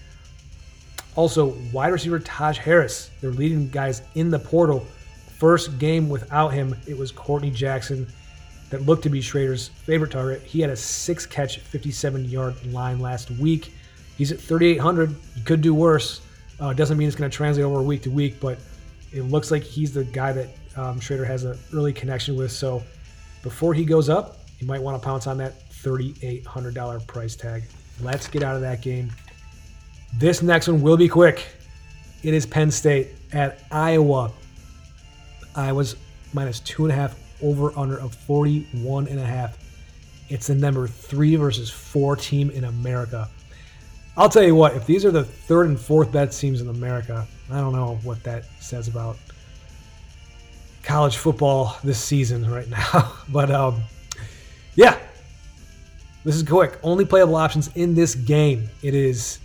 Also, 1.14 1.56
wide 1.72 1.92
receiver 1.92 2.18
Taj 2.18 2.58
Harris. 2.58 3.10
They're 3.22 3.30
leading 3.30 3.70
guys 3.70 4.02
in 4.14 4.30
the 4.30 4.38
portal. 4.38 4.86
First 5.38 5.78
game 5.78 6.10
without 6.10 6.48
him, 6.48 6.76
it 6.86 6.96
was 6.96 7.10
Courtney 7.10 7.50
Jackson 7.50 8.06
that 8.68 8.82
looked 8.82 9.02
to 9.04 9.08
be 9.10 9.20
Shrader's 9.20 9.68
favorite 9.68 10.10
target. 10.10 10.42
He 10.42 10.60
had 10.60 10.68
a 10.68 10.76
six 10.76 11.24
catch, 11.24 11.58
57 11.58 12.26
yard 12.26 12.54
line 12.66 13.00
last 13.00 13.30
week. 13.30 13.72
He's 14.18 14.30
at 14.30 14.40
3,800. 14.40 15.14
He 15.34 15.40
could 15.42 15.62
do 15.62 15.74
worse. 15.74 16.20
Uh, 16.58 16.72
doesn't 16.72 16.96
mean 16.96 17.06
it's 17.06 17.16
going 17.16 17.30
to 17.30 17.36
translate 17.36 17.64
over 17.64 17.82
week 17.82 18.02
to 18.02 18.10
week, 18.10 18.40
but 18.40 18.58
it 19.12 19.22
looks 19.22 19.50
like 19.50 19.62
he's 19.62 19.92
the 19.92 20.04
guy 20.04 20.32
that 20.32 20.48
um, 20.76 21.00
Shrader 21.00 21.26
has 21.26 21.44
an 21.44 21.58
early 21.74 21.92
connection 21.92 22.36
with. 22.36 22.50
So 22.52 22.82
before 23.42 23.74
he 23.74 23.84
goes 23.84 24.08
up, 24.08 24.38
you 24.58 24.66
might 24.66 24.80
want 24.80 25.00
to 25.00 25.04
pounce 25.04 25.26
on 25.26 25.38
that 25.38 25.70
$3,800 25.70 27.06
price 27.06 27.36
tag. 27.36 27.64
Let's 28.00 28.28
get 28.28 28.42
out 28.42 28.56
of 28.56 28.62
that 28.62 28.82
game. 28.82 29.12
This 30.18 30.42
next 30.42 30.68
one 30.68 30.80
will 30.80 30.96
be 30.96 31.08
quick. 31.08 31.46
It 32.22 32.34
is 32.34 32.46
Penn 32.46 32.70
State 32.70 33.08
at 33.32 33.60
Iowa. 33.70 34.32
Iowa's 35.54 35.96
minus 36.32 36.60
two 36.60 36.84
and 36.84 36.92
a 36.92 36.94
half 36.94 37.18
over 37.42 37.76
under 37.78 37.98
of 37.98 38.14
41 38.14 39.08
and 39.08 39.18
a 39.18 39.24
half. 39.24 39.58
It's 40.28 40.48
the 40.48 40.54
number 40.54 40.88
three 40.88 41.36
versus 41.36 41.70
four 41.70 42.16
team 42.16 42.50
in 42.50 42.64
America. 42.64 43.28
I'll 44.16 44.29
tell 44.29 44.42
you 44.42 44.55
what, 44.55 44.74
if 44.74 44.87
these 44.87 45.05
are 45.05 45.11
the 45.11 45.24
third 45.24 45.68
and 45.68 45.79
fourth 45.79 46.11
best 46.11 46.40
teams 46.40 46.61
in 46.61 46.68
America, 46.68 47.26
I 47.50 47.61
don't 47.61 47.74
know 47.74 47.98
what 48.02 48.22
that 48.24 48.44
says 48.61 48.88
about 48.88 49.18
college 50.83 51.16
football 51.16 51.76
this 51.85 51.98
season 51.98 52.50
right 52.50 52.68
now. 52.70 53.12
but 53.29 53.50
um, 53.50 53.83
yeah, 54.74 54.98
this 56.24 56.35
is 56.35 56.42
quick. 56.42 56.79
Only 56.83 57.05
playable 57.05 57.37
options 57.37 57.68
in 57.74 57.94
this 57.94 58.14
game. 58.14 58.68
It 58.83 58.94
is 58.94 59.38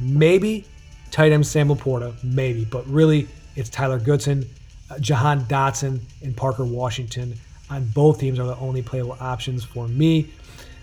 maybe 0.00 0.64
tight 1.10 1.32
end 1.32 1.46
Sam 1.46 1.68
LaPorta, 1.68 2.14
maybe, 2.24 2.64
but 2.64 2.86
really 2.86 3.28
it's 3.56 3.68
Tyler 3.68 3.98
Goodson, 3.98 4.46
uh, 4.90 4.98
Jahan 4.98 5.44
Dotson, 5.44 6.00
and 6.22 6.36
Parker 6.36 6.64
Washington 6.64 7.34
on 7.68 7.84
both 7.88 8.20
teams 8.20 8.38
are 8.38 8.46
the 8.46 8.56
only 8.56 8.82
playable 8.82 9.16
options 9.20 9.64
for 9.64 9.88
me. 9.88 10.28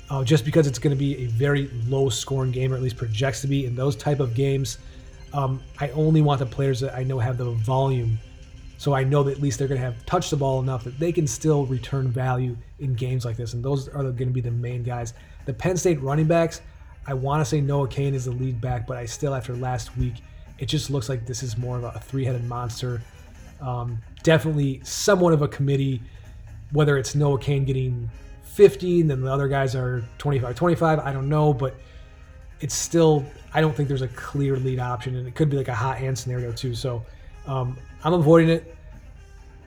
Uh, 0.09 0.23
just 0.23 0.45
because 0.45 0.67
it's 0.67 0.77
going 0.77 0.95
to 0.95 0.99
be 0.99 1.23
a 1.23 1.27
very 1.27 1.69
low 1.87 2.09
scoring 2.09 2.51
game, 2.51 2.71
or 2.71 2.75
at 2.75 2.81
least 2.81 2.97
projects 2.97 3.41
to 3.41 3.47
be 3.47 3.65
in 3.65 3.75
those 3.75 3.95
type 3.95 4.19
of 4.19 4.35
games. 4.35 4.77
Um, 5.33 5.61
I 5.79 5.89
only 5.91 6.21
want 6.21 6.39
the 6.39 6.45
players 6.45 6.79
that 6.81 6.93
I 6.93 7.03
know 7.03 7.17
have 7.17 7.37
the 7.37 7.49
volume, 7.51 8.19
so 8.77 8.93
I 8.93 9.03
know 9.03 9.23
that 9.23 9.31
at 9.31 9.41
least 9.41 9.57
they're 9.57 9.67
going 9.67 9.79
to 9.79 9.85
have 9.85 10.05
touched 10.05 10.29
the 10.29 10.37
ball 10.37 10.59
enough 10.59 10.83
that 10.83 10.99
they 10.99 11.11
can 11.11 11.25
still 11.25 11.65
return 11.65 12.09
value 12.09 12.55
in 12.79 12.93
games 12.93 13.25
like 13.25 13.37
this, 13.37 13.53
and 13.53 13.63
those 13.63 13.87
are 13.87 14.03
going 14.03 14.17
to 14.17 14.25
be 14.25 14.41
the 14.41 14.51
main 14.51 14.83
guys. 14.83 15.13
The 15.45 15.53
Penn 15.53 15.77
State 15.77 15.99
running 16.01 16.27
backs, 16.27 16.61
I 17.07 17.15
want 17.15 17.41
to 17.41 17.45
say 17.45 17.61
Noah 17.61 17.87
Cain 17.87 18.13
is 18.13 18.25
the 18.25 18.31
lead 18.31 18.61
back, 18.61 18.85
but 18.85 18.97
I 18.97 19.05
still, 19.05 19.33
after 19.33 19.55
last 19.55 19.97
week, 19.97 20.15
it 20.59 20.67
just 20.67 20.89
looks 20.91 21.09
like 21.09 21.25
this 21.25 21.41
is 21.41 21.57
more 21.57 21.77
of 21.77 21.83
a 21.83 21.99
three-headed 21.99 22.43
monster. 22.43 23.01
Um, 23.61 23.99
definitely 24.21 24.81
somewhat 24.83 25.33
of 25.33 25.41
a 25.41 25.47
committee, 25.47 26.01
whether 26.71 26.97
it's 26.97 27.15
Noah 27.15 27.39
Cain 27.39 27.65
getting 27.65 28.09
50 28.53 29.01
and 29.01 29.09
then 29.09 29.21
the 29.21 29.31
other 29.31 29.47
guys 29.47 29.75
are 29.75 30.03
25 30.19 30.55
25 30.55 30.99
i 30.99 31.11
don't 31.11 31.27
know 31.27 31.51
but 31.53 31.75
it's 32.59 32.75
still 32.75 33.25
i 33.53 33.59
don't 33.59 33.75
think 33.75 33.89
there's 33.89 34.03
a 34.03 34.07
clear 34.09 34.57
lead 34.57 34.79
option 34.79 35.15
and 35.15 35.27
it 35.27 35.33
could 35.33 35.49
be 35.49 35.57
like 35.57 35.69
a 35.69 35.75
hot 35.75 35.97
hand 35.97 36.17
scenario 36.17 36.51
too. 36.51 36.75
So 36.75 37.03
um, 37.47 37.77
i'm 38.03 38.13
avoiding 38.13 38.49
it. 38.49 38.75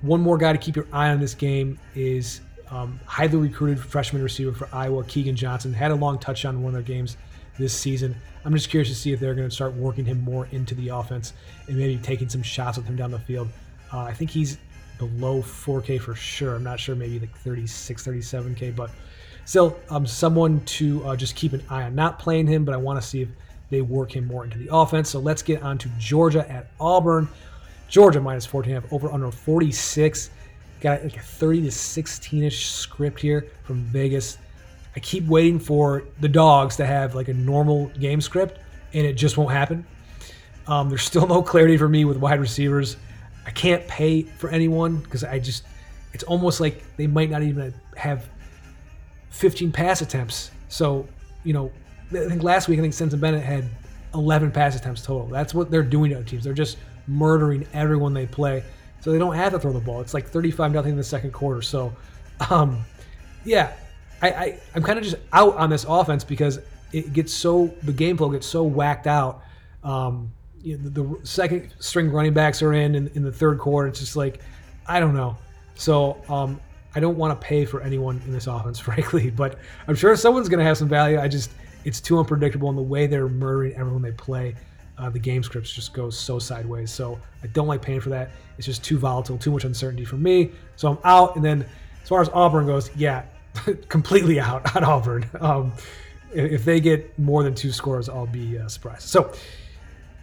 One 0.02 0.20
more 0.20 0.38
guy 0.38 0.52
to 0.52 0.58
keep 0.58 0.76
your 0.76 0.86
eye 0.92 1.10
on 1.10 1.20
this 1.20 1.34
game 1.34 1.78
is 1.94 2.40
um, 2.70 3.00
highly 3.06 3.36
recruited 3.36 3.80
freshman 3.80 4.22
receiver 4.22 4.52
for 4.52 4.68
iowa 4.72 5.02
keagan 5.04 5.34
johnson. 5.34 5.74
Had 5.74 5.90
a 5.90 5.94
long 5.94 6.18
touchdown 6.18 6.54
in 6.54 6.62
one 6.62 6.74
of 6.74 6.86
their 6.86 6.96
games 6.96 7.16
this 7.58 7.74
season. 7.74 8.14
I'm 8.44 8.54
just 8.54 8.70
curious 8.70 8.88
to 8.88 8.94
see 8.94 9.12
if 9.12 9.18
they're 9.18 9.34
going 9.34 9.48
to 9.48 9.54
start 9.54 9.74
working 9.74 10.04
him 10.04 10.20
more 10.20 10.46
into 10.52 10.76
the 10.76 10.90
offense 10.90 11.32
and 11.66 11.76
maybe 11.76 11.98
taking 11.98 12.28
some 12.28 12.42
shots 12.42 12.76
with 12.78 12.86
him 12.86 12.94
down 12.94 13.10
the 13.10 13.18
field. 13.18 13.48
Uh, 13.92 14.00
i 14.00 14.12
think 14.12 14.30
he's 14.30 14.58
below 14.98 15.42
4K 15.42 16.00
for 16.00 16.14
sure. 16.14 16.56
I'm 16.56 16.62
not 16.62 16.80
sure, 16.80 16.94
maybe 16.94 17.18
like 17.18 17.36
36, 17.38 18.06
37K, 18.06 18.74
but 18.74 18.90
still, 19.44 19.78
um, 19.90 20.06
someone 20.06 20.60
to 20.64 21.04
uh, 21.04 21.16
just 21.16 21.36
keep 21.36 21.52
an 21.52 21.62
eye 21.70 21.82
on. 21.82 21.94
Not 21.94 22.18
playing 22.18 22.46
him, 22.46 22.64
but 22.64 22.74
I 22.74 22.78
want 22.78 23.00
to 23.00 23.06
see 23.06 23.22
if 23.22 23.28
they 23.70 23.80
work 23.80 24.14
him 24.14 24.26
more 24.26 24.44
into 24.44 24.58
the 24.58 24.68
offense. 24.72 25.10
So 25.10 25.18
let's 25.18 25.42
get 25.42 25.62
on 25.62 25.78
to 25.78 25.88
Georgia 25.98 26.50
at 26.50 26.68
Auburn. 26.80 27.28
Georgia 27.88 28.20
minus 28.20 28.46
14 28.46 28.82
over 28.90 29.10
under 29.10 29.30
46. 29.30 30.30
Got 30.80 31.04
like 31.04 31.16
a 31.16 31.20
30 31.20 31.62
to 31.62 31.70
16 31.70 32.42
ish 32.42 32.68
script 32.68 33.20
here 33.20 33.46
from 33.64 33.82
Vegas. 33.84 34.38
I 34.94 35.00
keep 35.00 35.26
waiting 35.26 35.58
for 35.58 36.04
the 36.20 36.28
dogs 36.28 36.76
to 36.76 36.86
have 36.86 37.14
like 37.14 37.28
a 37.28 37.34
normal 37.34 37.86
game 38.00 38.20
script, 38.20 38.58
and 38.94 39.06
it 39.06 39.14
just 39.14 39.36
won't 39.36 39.52
happen. 39.52 39.86
Um, 40.66 40.88
there's 40.88 41.02
still 41.02 41.26
no 41.26 41.42
clarity 41.42 41.76
for 41.76 41.88
me 41.88 42.04
with 42.04 42.16
wide 42.16 42.40
receivers. 42.40 42.96
I 43.46 43.50
can't 43.52 43.86
pay 43.86 44.22
for 44.22 44.50
anyone 44.50 44.96
because 44.98 45.24
I 45.24 45.38
just 45.38 45.64
it's 46.12 46.24
almost 46.24 46.60
like 46.60 46.82
they 46.96 47.06
might 47.06 47.30
not 47.30 47.42
even 47.42 47.72
have 47.96 48.28
15 49.30 49.70
pass 49.70 50.00
attempts. 50.00 50.50
So, 50.68 51.06
you 51.44 51.52
know, 51.52 51.70
I 52.10 52.28
think 52.28 52.42
last 52.42 52.68
week 52.68 52.78
I 52.78 52.82
think 52.82 52.94
Stetson 52.94 53.20
Bennett 53.20 53.44
had 53.44 53.68
11 54.14 54.50
pass 54.50 54.76
attempts 54.76 55.02
total. 55.02 55.26
That's 55.28 55.54
what 55.54 55.70
they're 55.70 55.82
doing 55.82 56.10
to 56.10 56.24
teams. 56.24 56.44
They're 56.44 56.54
just 56.54 56.78
murdering 57.06 57.66
everyone 57.72 58.14
they 58.14 58.26
play. 58.26 58.64
So 59.00 59.12
they 59.12 59.18
don't 59.18 59.34
have 59.34 59.52
to 59.52 59.58
throw 59.58 59.72
the 59.72 59.80
ball. 59.80 60.00
It's 60.00 60.14
like 60.14 60.26
35 60.26 60.72
nothing 60.72 60.92
in 60.92 60.96
the 60.96 61.04
second 61.04 61.32
quarter. 61.32 61.62
So, 61.62 61.94
um, 62.50 62.82
yeah, 63.44 63.74
I, 64.22 64.30
I 64.30 64.60
I'm 64.74 64.82
kind 64.82 64.98
of 64.98 65.04
just 65.04 65.16
out 65.32 65.56
on 65.56 65.70
this 65.70 65.84
offense 65.88 66.24
because 66.24 66.58
it 66.92 67.12
gets 67.12 67.32
so 67.32 67.72
the 67.82 67.92
game 67.92 68.16
flow 68.16 68.30
gets 68.30 68.46
so 68.46 68.64
whacked 68.64 69.06
out. 69.06 69.42
Um, 69.84 70.32
you 70.66 70.76
know, 70.76 70.88
the, 70.88 71.02
the, 71.02 71.26
second 71.26 71.72
string 71.78 72.10
running 72.10 72.34
backs 72.34 72.60
are 72.60 72.72
in, 72.72 72.96
in 72.96 73.08
in 73.14 73.22
the 73.22 73.30
third 73.30 73.60
quarter. 73.60 73.86
It's 73.86 74.00
just 74.00 74.16
like 74.16 74.40
I 74.86 74.98
don't 74.98 75.14
know. 75.14 75.36
So 75.76 76.20
um, 76.28 76.60
I 76.96 77.00
don't 77.00 77.16
want 77.16 77.40
to 77.40 77.46
pay 77.46 77.64
for 77.64 77.82
anyone 77.82 78.20
in 78.26 78.32
this 78.32 78.48
offense, 78.48 78.78
frankly. 78.88 79.30
But 79.30 79.60
I'm 79.86 79.94
sure 79.94 80.14
someone's 80.16 80.48
going 80.48 80.58
to 80.58 80.64
have 80.64 80.76
some 80.76 80.88
value. 80.88 81.20
I 81.20 81.28
just 81.28 81.52
it's 81.84 82.00
too 82.00 82.18
unpredictable, 82.18 82.68
and 82.68 82.76
the 82.76 82.82
way 82.82 83.06
they're 83.06 83.28
murdering 83.28 83.74
everyone 83.74 84.02
they 84.02 84.10
play, 84.10 84.56
uh, 84.98 85.08
the 85.08 85.20
game 85.20 85.44
scripts 85.44 85.72
just 85.72 85.92
go 85.92 86.10
so 86.10 86.40
sideways. 86.40 86.90
So 86.90 87.20
I 87.44 87.46
don't 87.48 87.68
like 87.68 87.80
paying 87.80 88.00
for 88.00 88.08
that. 88.08 88.30
It's 88.58 88.66
just 88.66 88.82
too 88.82 88.98
volatile, 88.98 89.38
too 89.38 89.52
much 89.52 89.64
uncertainty 89.64 90.04
for 90.04 90.16
me. 90.16 90.50
So 90.74 90.88
I'm 90.88 90.98
out. 91.04 91.36
And 91.36 91.44
then 91.44 91.64
as 92.02 92.08
far 92.08 92.20
as 92.20 92.28
Auburn 92.30 92.66
goes, 92.66 92.90
yeah, 92.96 93.22
completely 93.88 94.40
out 94.40 94.74
on 94.76 94.82
Auburn. 94.82 95.30
Um, 95.38 95.74
if 96.34 96.64
they 96.64 96.80
get 96.80 97.16
more 97.20 97.44
than 97.44 97.54
two 97.54 97.70
scores, 97.70 98.08
I'll 98.08 98.26
be 98.26 98.58
uh, 98.58 98.66
surprised. 98.66 99.02
So 99.02 99.32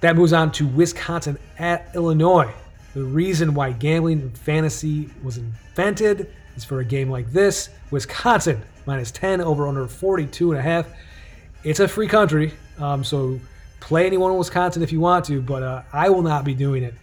that 0.04 0.18
moves 0.18 0.34
on 0.34 0.52
to 0.52 0.68
Wisconsin 0.68 1.40
at 1.58 1.90
Illinois. 1.96 2.52
The 2.94 3.06
reason 3.06 3.54
why 3.54 3.72
gambling 3.72 4.20
and 4.20 4.38
fantasy 4.38 5.10
was 5.24 5.38
invented 5.38 6.30
is 6.58 6.66
for 6.66 6.82
a 6.82 6.86
game 6.86 7.10
like 7.10 7.32
this. 7.32 7.70
Wisconsin 7.90 8.62
minus 8.86 9.12
10 9.12 9.40
over 9.40 9.66
under 9.66 9.88
42 9.88 10.52
and 10.52 10.60
a 10.60 10.62
half. 10.62 10.88
It's 11.64 11.80
a 11.80 11.88
free 11.88 12.10
country, 12.10 12.52
um, 12.80 13.06
so 13.06 13.40
play 13.80 14.06
anyone 14.06 14.34
in 14.34 14.38
Wisconsin 14.38 14.84
if 14.84 14.92
you 14.92 15.00
want 15.00 15.24
to, 15.28 15.42
but 15.42 15.64
uh, 15.64 15.84
I 15.94 16.10
will 16.10 16.22
not 16.22 16.44
be 16.44 16.54
doing 16.54 16.84
it. 16.84 16.96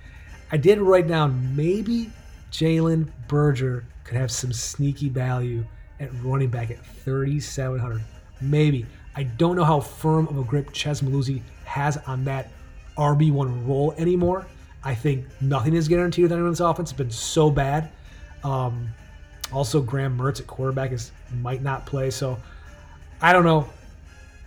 I 0.53 0.59
did 0.59 0.79
write 0.79 1.09
down 1.09 1.57
maybe 1.57 2.11
Jalen 2.53 3.09
Berger 3.29 3.87
could 4.05 4.19
have 4.19 4.31
some 4.31 4.53
sneaky 4.53 5.09
value 5.09 5.65
at 6.01 6.11
running 6.23 6.51
back 6.51 6.71
at 6.71 6.85
3,700. 6.85 8.03
Maybe. 8.43 8.85
I 9.17 9.23
don't 9.23 9.57
know 9.57 9.65
how 9.65 9.81
firm 9.81 10.29
of 10.29 10.37
a 10.37 10.45
grip 10.45 10.69
Mellusi 10.69 11.41
has 11.65 11.97
on 12.07 12.25
that 12.25 12.51
RB1 13.01 13.67
role 13.67 13.95
anymore. 13.97 14.47
I 14.85 14.95
think 14.95 15.25
nothing 15.41 15.75
is 15.75 15.89
guaranteed 15.89 16.25
with 16.25 16.33
anyone's 16.33 16.61
offense. 16.61 16.91
It's 16.91 16.97
been 16.97 17.11
so 17.11 17.51
bad. 17.51 17.91
Um, 18.45 18.89
also, 19.53 19.81
Graham 19.81 20.17
Mertz 20.17 20.41
at 20.41 20.47
quarterback 20.47 20.93
is 20.93 21.11
might 21.41 21.63
not 21.63 21.87
play. 21.87 22.11
So 22.11 22.39
I 23.21 23.33
don't 23.33 23.45
know. 23.45 23.69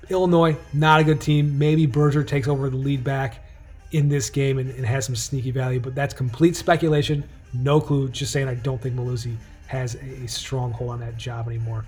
Illinois, 0.10 0.58
not 0.74 1.00
a 1.00 1.04
good 1.04 1.20
team. 1.22 1.58
Maybe 1.58 1.86
Berger 1.86 2.24
takes 2.24 2.48
over 2.48 2.70
the 2.70 2.78
lead 2.78 3.04
back 3.04 3.44
in 3.92 4.10
this 4.10 4.30
game 4.30 4.60
and, 4.60 4.70
and 4.72 4.86
has 4.86 5.06
some 5.06 5.16
sneaky 5.16 5.52
value, 5.52 5.80
but 5.80 5.96
that's 5.96 6.14
complete 6.14 6.56
speculation. 6.56 7.24
No 7.54 7.80
clue. 7.80 8.10
Just 8.10 8.32
saying 8.32 8.48
I 8.48 8.56
don't 8.56 8.82
think 8.82 8.96
Mellusi 8.96 9.36
has 9.68 9.96
a 9.96 10.28
strong 10.28 10.72
hold 10.72 10.92
on 10.92 11.00
that 11.00 11.18
job 11.18 11.48
anymore. 11.48 11.86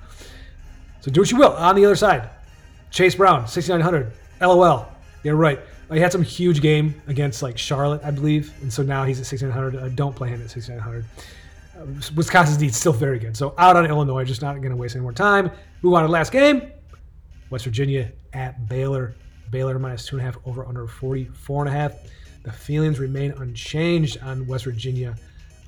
So 1.01 1.12
do 1.12 1.21
what 1.21 1.32
you 1.32 1.38
will. 1.38 1.54
On 1.54 1.75
the 1.75 1.86
other 1.86 1.95
side, 1.95 2.30
Chase 2.89 3.15
Brown, 3.15 3.47
6,900. 3.47 4.12
LOL. 4.41 4.88
You're 5.23 5.36
right. 5.36 5.60
He 5.91 6.00
had 6.00 6.12
some 6.12 6.24
huge 6.24 6.62
game 6.62 7.00
against 7.08 7.43
like 7.43 7.58
Charlotte, 7.58 8.02
I 8.04 8.12
believe, 8.12 8.54
and 8.62 8.74
so 8.74 8.82
now 8.82 9.04
he's 9.04 9.19
at 9.19 9.26
6900. 9.26 9.76
Uh, 9.76 9.89
don't 9.89 10.15
play 10.15 10.30
him 10.30 10.41
at 10.41 10.50
6900. 10.50 11.06
Uh, 11.78 11.86
Wisconsin's 12.15 12.58
D 12.58 12.69
still 12.69 12.93
very 12.93 13.19
good. 13.19 13.38
So 13.38 13.54
out 13.58 13.76
on 13.76 13.86
Illinois, 13.86 14.24
just 14.24 14.41
not 14.41 14.56
going 14.56 14.71
to 14.71 14.76
waste 14.76 14.95
any 14.95 15.04
more 15.04 15.13
time. 15.13 15.52
Move 15.82 15.93
on 15.93 16.02
to 16.02 16.08
the 16.08 16.13
last 16.13 16.32
game. 16.32 16.71
West 17.50 17.65
Virginia 17.65 18.12
at 18.34 18.67
Baylor. 18.67 19.15
Baylor 19.52 19.78
minus 19.78 20.06
two 20.08 20.17
and 20.17 20.21
a 20.21 20.26
half 20.26 20.38
over 20.45 20.65
under 20.65 20.88
44 20.88 21.67
and 21.67 21.69
a 21.69 21.78
half. 21.78 21.93
The 22.43 22.52
feelings 22.52 23.00
remain 23.00 23.32
unchanged 23.32 24.21
on 24.24 24.48
West 24.48 24.65
Virginia. 24.65 25.15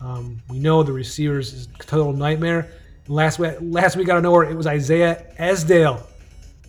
Um, 0.02 0.42
we 0.50 0.60
know 0.60 0.84
the 0.84 0.94
receivers 0.94 1.54
is 1.54 1.68
total 1.80 2.14
nightmare. 2.14 2.70
Last 3.08 3.40
week, 3.40 3.54
last 3.62 3.96
week 3.96 4.10
out 4.10 4.18
of 4.18 4.24
nowhere, 4.24 4.44
it 4.44 4.56
was 4.56 4.68
Isaiah 4.68 5.26
Esdaile 5.40 6.04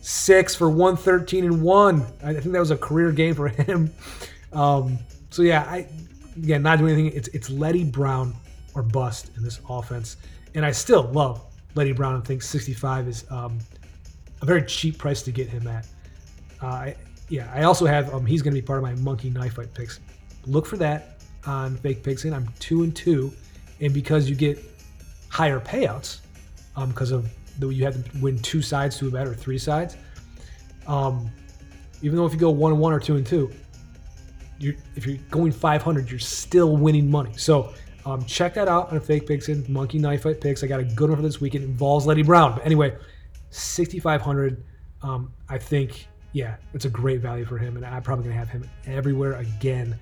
six 0.01 0.55
for 0.55 0.69
113 0.69 1.45
and 1.45 1.63
one. 1.63 2.07
I 2.23 2.33
think 2.35 2.53
that 2.53 2.61
was 2.61 2.71
a 2.71 2.77
career 2.77 3.13
game 3.13 3.35
for 3.35 3.49
him. 3.49 3.93
Um, 4.53 4.99
so 5.31 5.43
yeah, 5.43 5.63
I 5.63 5.87
again 6.37 6.63
not 6.63 6.79
doing 6.79 6.95
anything. 6.95 7.17
It's 7.17 7.29
it's 7.29 7.51
Leddie 7.51 7.85
Brown 7.85 8.35
or 8.75 8.83
bust 8.83 9.31
in 9.37 9.43
this 9.43 9.61
offense, 9.69 10.17
and 10.55 10.65
I 10.65 10.73
still 10.73 11.05
love 11.05 11.45
Leddie 11.75 11.93
Brown 11.93 12.15
and 12.15 12.25
think 12.25 12.43
65 12.43 13.09
is 13.09 13.25
um, 13.31 13.59
a 14.43 14.47
very 14.47 14.63
cheap 14.63 14.99
price 14.99 15.23
to 15.23 15.33
get 15.33 15.49
him 15.49 15.67
at. 15.67 15.87
Uh, 16.63 16.67
I, 16.67 16.97
yeah, 17.29 17.51
I 17.55 17.65
also 17.65 17.87
have 17.87 18.13
um, 18.15 18.25
he's 18.25 18.43
going 18.43 18.55
to 18.55 18.61
be 18.61 18.67
part 18.67 18.79
of 18.79 18.83
my 18.83 18.95
monkey 18.97 19.31
knife 19.31 19.55
fight 19.55 19.73
picks. 19.75 20.01
Look 20.47 20.67
for 20.67 20.77
that 20.79 21.21
on 21.47 21.77
fake 21.77 22.03
picks, 22.03 22.25
and 22.25 22.35
I'm 22.35 22.49
two 22.59 22.83
and 22.83 22.95
two, 22.95 23.33
and 23.81 23.93
because 23.93 24.29
you 24.29 24.35
get 24.35 24.59
higher 25.29 25.61
payouts 25.61 26.21
because 26.87 27.13
um, 27.13 27.19
of 27.19 27.31
that 27.59 27.73
you 27.73 27.85
have 27.85 27.95
to 27.95 28.19
win 28.21 28.39
two 28.39 28.63
sides 28.63 28.99
to 28.99 29.09
a 29.09 29.11
bet 29.11 29.27
or 29.27 29.35
three 29.35 29.59
sides. 29.59 29.97
Um, 30.87 31.31
even 32.03 32.17
though 32.17 32.27
if 32.27 32.33
you 32.33 32.39
go 32.39 32.51
one 32.51 32.73
and 32.73 32.81
one 32.81 32.93
or 32.93 33.01
two 33.01 33.17
and 33.17 33.27
two, 33.27 33.51
you're, 34.59 34.75
if 34.97 35.07
you're 35.07 35.19
going 35.31 35.53
500, 35.53 36.11
you're 36.11 36.19
still 36.19 36.77
winning 36.77 37.11
money. 37.11 37.33
So 37.37 37.75
um, 38.07 38.25
check 38.25 38.55
that 38.55 38.69
out 38.69 38.93
on 38.93 39.01
Fake 39.01 39.27
Picks 39.27 39.49
and 39.49 39.69
Monkey 39.69 39.99
Knife 39.99 40.23
Fight 40.23 40.41
Picks. 40.41 40.65
I 40.65 40.67
got 40.67 40.81
a 40.81 40.85
good 40.85 41.11
one 41.11 41.17
for 41.17 41.23
this 41.23 41.41
weekend. 41.41 41.65
It 41.65 41.69
involves 41.69 42.07
Leddie 42.07 42.23
Brown. 42.23 42.55
But 42.55 42.65
anyway, 42.65 42.97
6,500. 43.51 44.65
Um, 45.03 45.33
I 45.49 45.59
think, 45.59 46.09
yeah, 46.33 46.57
it's 46.75 46.85
a 46.85 46.91
great 46.91 47.21
value 47.21 47.45
for 47.45 47.59
him, 47.59 47.77
and 47.77 47.87
I'm 47.87 48.03
probably 48.03 48.25
going 48.25 48.35
to 48.35 48.39
have 48.39 48.51
him 48.51 48.69
everywhere 48.87 49.35
again. 49.35 49.97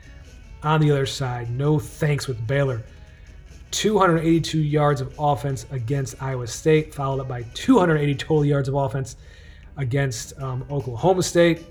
On 0.63 0.81
the 0.81 0.91
other 0.91 1.07
side, 1.07 1.51
no 1.51 1.79
thanks 1.79 2.27
with 2.27 2.45
Baylor. 2.47 2.83
282 3.71 4.59
yards 4.59 5.01
of 5.01 5.15
offense 5.19 5.67
against 5.71 6.23
Iowa 6.23 6.47
State, 6.47 6.95
followed 6.95 7.21
up 7.21 7.29
by 7.29 7.43
280 7.55 8.15
total 8.15 8.45
yards 8.45 8.69
of 8.69 8.75
offense 8.75 9.17
against 9.77 10.39
um, 10.41 10.65
Oklahoma 10.71 11.23
State. 11.23 11.65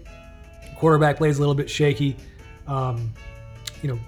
Quarterback 0.77 1.17
plays 1.17 1.37
a 1.37 1.39
little 1.39 1.55
bit 1.55 1.69
shaky. 1.69 2.15
Um, 2.67 3.13
you 3.81 3.89
know, 3.89 3.99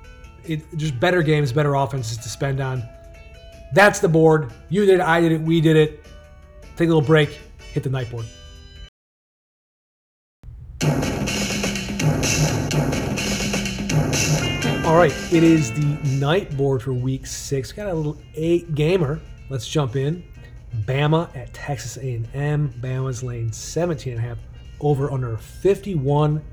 it, 0.45 0.61
just 0.77 0.99
better 0.99 1.21
games, 1.21 1.51
better 1.51 1.75
offenses 1.75 2.17
to 2.17 2.29
spend 2.29 2.59
on. 2.59 2.83
That's 3.73 3.99
the 3.99 4.09
board. 4.09 4.51
You 4.69 4.85
did 4.85 4.95
it, 4.95 5.01
I 5.01 5.21
did 5.21 5.31
it, 5.31 5.41
we 5.41 5.61
did 5.61 5.75
it. 5.75 6.05
Take 6.75 6.87
a 6.87 6.93
little 6.93 7.01
break, 7.01 7.39
hit 7.73 7.83
the 7.83 7.89
night 7.89 8.09
board. 8.09 8.25
All 14.97 15.03
right, 15.03 15.31
it 15.31 15.43
is 15.43 15.71
the 15.73 15.85
night 16.17 16.57
board 16.57 16.81
for 16.81 16.91
week 16.91 17.27
six. 17.27 17.71
Got 17.71 17.85
a 17.85 17.93
little 17.93 18.17
eight 18.33 18.73
gamer. 18.73 19.19
Let's 19.47 19.67
jump 19.67 19.95
in. 19.95 20.23
Bama 20.87 21.29
at 21.37 21.53
Texas 21.53 21.97
A&M. 21.97 22.73
Bama's 22.81 23.21
lane 23.21 23.53
17 23.53 24.13
and 24.13 24.19
a 24.19 24.27
half 24.27 24.39
over 24.79 25.11
under 25.11 25.37
51. 25.37 26.43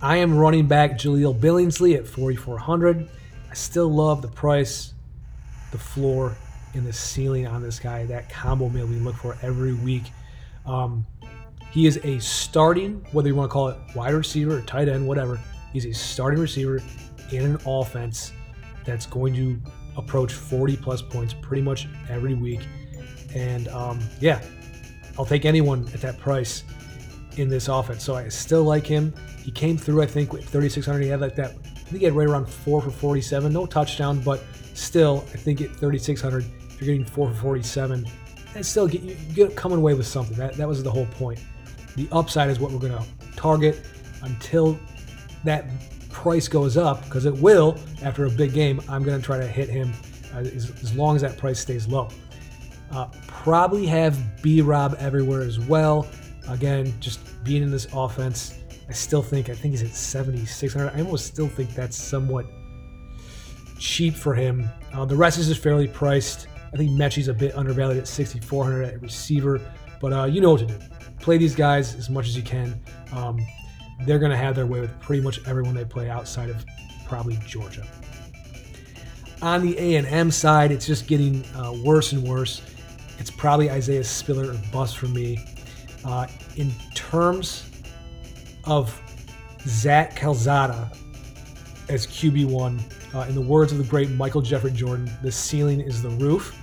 I 0.00 0.16
am 0.16 0.34
running 0.34 0.66
back 0.66 0.92
Jaleel 0.92 1.38
Billingsley 1.38 1.94
at 1.94 2.06
4,400. 2.06 3.06
I 3.50 3.54
still 3.54 3.92
love 3.92 4.22
the 4.22 4.28
price, 4.28 4.94
the 5.70 5.76
floor, 5.76 6.34
and 6.72 6.86
the 6.86 6.92
ceiling 6.94 7.46
on 7.46 7.60
this 7.60 7.78
guy. 7.78 8.06
That 8.06 8.30
combo 8.30 8.70
meal 8.70 8.86
we 8.86 8.94
look 8.94 9.16
for 9.16 9.36
every 9.42 9.74
week. 9.74 10.04
Um, 10.64 11.04
he 11.70 11.86
is 11.86 12.00
a 12.02 12.18
starting, 12.18 13.04
whether 13.12 13.28
you 13.28 13.34
want 13.34 13.50
to 13.50 13.52
call 13.52 13.68
it 13.68 13.76
wide 13.94 14.14
receiver 14.14 14.56
or 14.56 14.62
tight 14.62 14.88
end, 14.88 15.06
whatever. 15.06 15.38
He's 15.74 15.84
a 15.84 15.92
starting 15.92 16.40
receiver 16.40 16.80
in 17.32 17.44
an 17.44 17.58
offense 17.66 18.32
that's 18.84 19.06
going 19.06 19.34
to 19.34 19.60
approach 19.96 20.32
40 20.32 20.76
plus 20.76 21.02
points 21.02 21.34
pretty 21.34 21.62
much 21.62 21.88
every 22.08 22.34
week. 22.34 22.60
And 23.34 23.68
um, 23.68 24.00
yeah, 24.20 24.40
I'll 25.18 25.26
take 25.26 25.44
anyone 25.44 25.88
at 25.92 26.00
that 26.00 26.18
price 26.18 26.64
in 27.36 27.48
this 27.48 27.68
offense. 27.68 28.02
So 28.04 28.14
I 28.14 28.28
still 28.28 28.64
like 28.64 28.86
him. 28.86 29.12
He 29.42 29.50
came 29.50 29.76
through, 29.76 30.02
I 30.02 30.06
think, 30.06 30.32
with 30.32 30.48
3,600. 30.48 31.02
He 31.02 31.08
had 31.08 31.20
like 31.20 31.34
that, 31.36 31.50
I 31.50 31.90
think 31.90 31.98
he 31.98 32.04
had 32.04 32.14
right 32.14 32.28
around 32.28 32.48
four 32.48 32.80
for 32.80 32.90
47. 32.90 33.52
No 33.52 33.66
touchdown, 33.66 34.20
but 34.20 34.42
still, 34.74 35.24
I 35.32 35.36
think 35.36 35.60
at 35.60 35.70
3,600, 35.70 36.44
if 36.44 36.80
you're 36.80 36.94
getting 36.94 37.04
four 37.04 37.28
for 37.30 37.36
47, 37.36 38.06
and 38.54 38.66
still 38.66 38.86
get 38.86 39.02
you 39.02 39.14
get 39.34 39.56
coming 39.56 39.78
away 39.78 39.94
with 39.94 40.06
something. 40.06 40.36
That, 40.36 40.54
that 40.54 40.68
was 40.68 40.82
the 40.82 40.90
whole 40.90 41.06
point. 41.06 41.40
The 41.96 42.08
upside 42.12 42.50
is 42.50 42.58
what 42.58 42.72
we're 42.72 42.78
going 42.78 42.92
to 42.92 43.04
target 43.36 43.84
until 44.22 44.78
that 45.44 45.66
price 46.10 46.48
goes 46.48 46.76
up, 46.76 47.04
because 47.04 47.26
it 47.26 47.34
will 47.34 47.78
after 48.02 48.26
a 48.26 48.30
big 48.30 48.52
game, 48.52 48.80
I'm 48.88 49.02
going 49.02 49.18
to 49.18 49.24
try 49.24 49.38
to 49.38 49.46
hit 49.46 49.68
him 49.68 49.92
uh, 50.34 50.38
as, 50.38 50.70
as, 50.82 50.94
long 50.94 51.16
as 51.16 51.22
that 51.22 51.36
price 51.38 51.60
stays 51.60 51.86
low. 51.86 52.08
Uh, 52.90 53.06
probably 53.26 53.86
have 53.86 54.42
B 54.42 54.62
Rob 54.62 54.96
everywhere 54.98 55.42
as 55.42 55.58
well. 55.58 56.06
Again, 56.48 56.94
just 57.00 57.20
being 57.44 57.62
in 57.62 57.70
this 57.70 57.86
offense, 57.92 58.58
I 58.88 58.92
still 58.92 59.22
think, 59.22 59.50
I 59.50 59.54
think 59.54 59.72
he's 59.72 59.82
at 59.82 59.94
7,600. 59.94 60.92
I 60.94 61.00
almost 61.00 61.26
still 61.26 61.48
think 61.48 61.74
that's 61.74 61.96
somewhat 61.96 62.46
cheap 63.78 64.14
for 64.14 64.34
him. 64.34 64.68
Uh, 64.92 65.04
the 65.04 65.16
rest 65.16 65.38
is 65.38 65.48
just 65.48 65.62
fairly 65.62 65.86
priced. 65.86 66.46
I 66.72 66.76
think 66.76 66.90
Metchie's 66.90 67.28
a 67.28 67.34
bit 67.34 67.56
undervalued 67.56 67.98
at 67.98 68.08
6,400 68.08 68.84
at 68.84 69.02
receiver, 69.02 69.60
but 70.00 70.12
uh, 70.12 70.24
you 70.24 70.40
know 70.40 70.52
what 70.52 70.60
to 70.60 70.66
do. 70.66 70.78
Play 71.20 71.38
these 71.38 71.54
guys 71.54 71.94
as 71.94 72.08
much 72.08 72.28
as 72.28 72.36
you 72.36 72.42
can. 72.42 72.80
Um, 73.12 73.38
they're 74.04 74.18
going 74.18 74.30
to 74.30 74.36
have 74.36 74.54
their 74.54 74.66
way 74.66 74.80
with 74.80 74.98
pretty 75.00 75.22
much 75.22 75.46
everyone 75.46 75.74
they 75.74 75.84
play 75.84 76.08
outside 76.08 76.50
of 76.50 76.64
probably 77.06 77.38
Georgia. 77.46 77.86
On 79.40 79.62
the 79.62 79.76
A&M 79.78 80.30
side, 80.30 80.72
it's 80.72 80.86
just 80.86 81.06
getting 81.06 81.44
uh, 81.56 81.72
worse 81.84 82.12
and 82.12 82.22
worse. 82.22 82.62
It's 83.18 83.30
probably 83.30 83.70
Isaiah 83.70 84.04
Spiller 84.04 84.52
or 84.52 84.60
bust 84.72 84.98
for 84.98 85.06
me. 85.06 85.44
Uh, 86.04 86.26
in 86.56 86.72
terms 86.94 87.70
of 88.64 89.00
Zach 89.66 90.16
Calzada 90.16 90.90
as 91.88 92.06
QB1, 92.06 93.14
uh, 93.14 93.26
in 93.28 93.34
the 93.34 93.40
words 93.40 93.72
of 93.72 93.78
the 93.78 93.84
great 93.84 94.10
Michael 94.10 94.42
Jeffrey 94.42 94.72
Jordan, 94.72 95.10
the 95.22 95.32
ceiling 95.32 95.80
is 95.80 96.02
the 96.02 96.10
roof. 96.10 96.60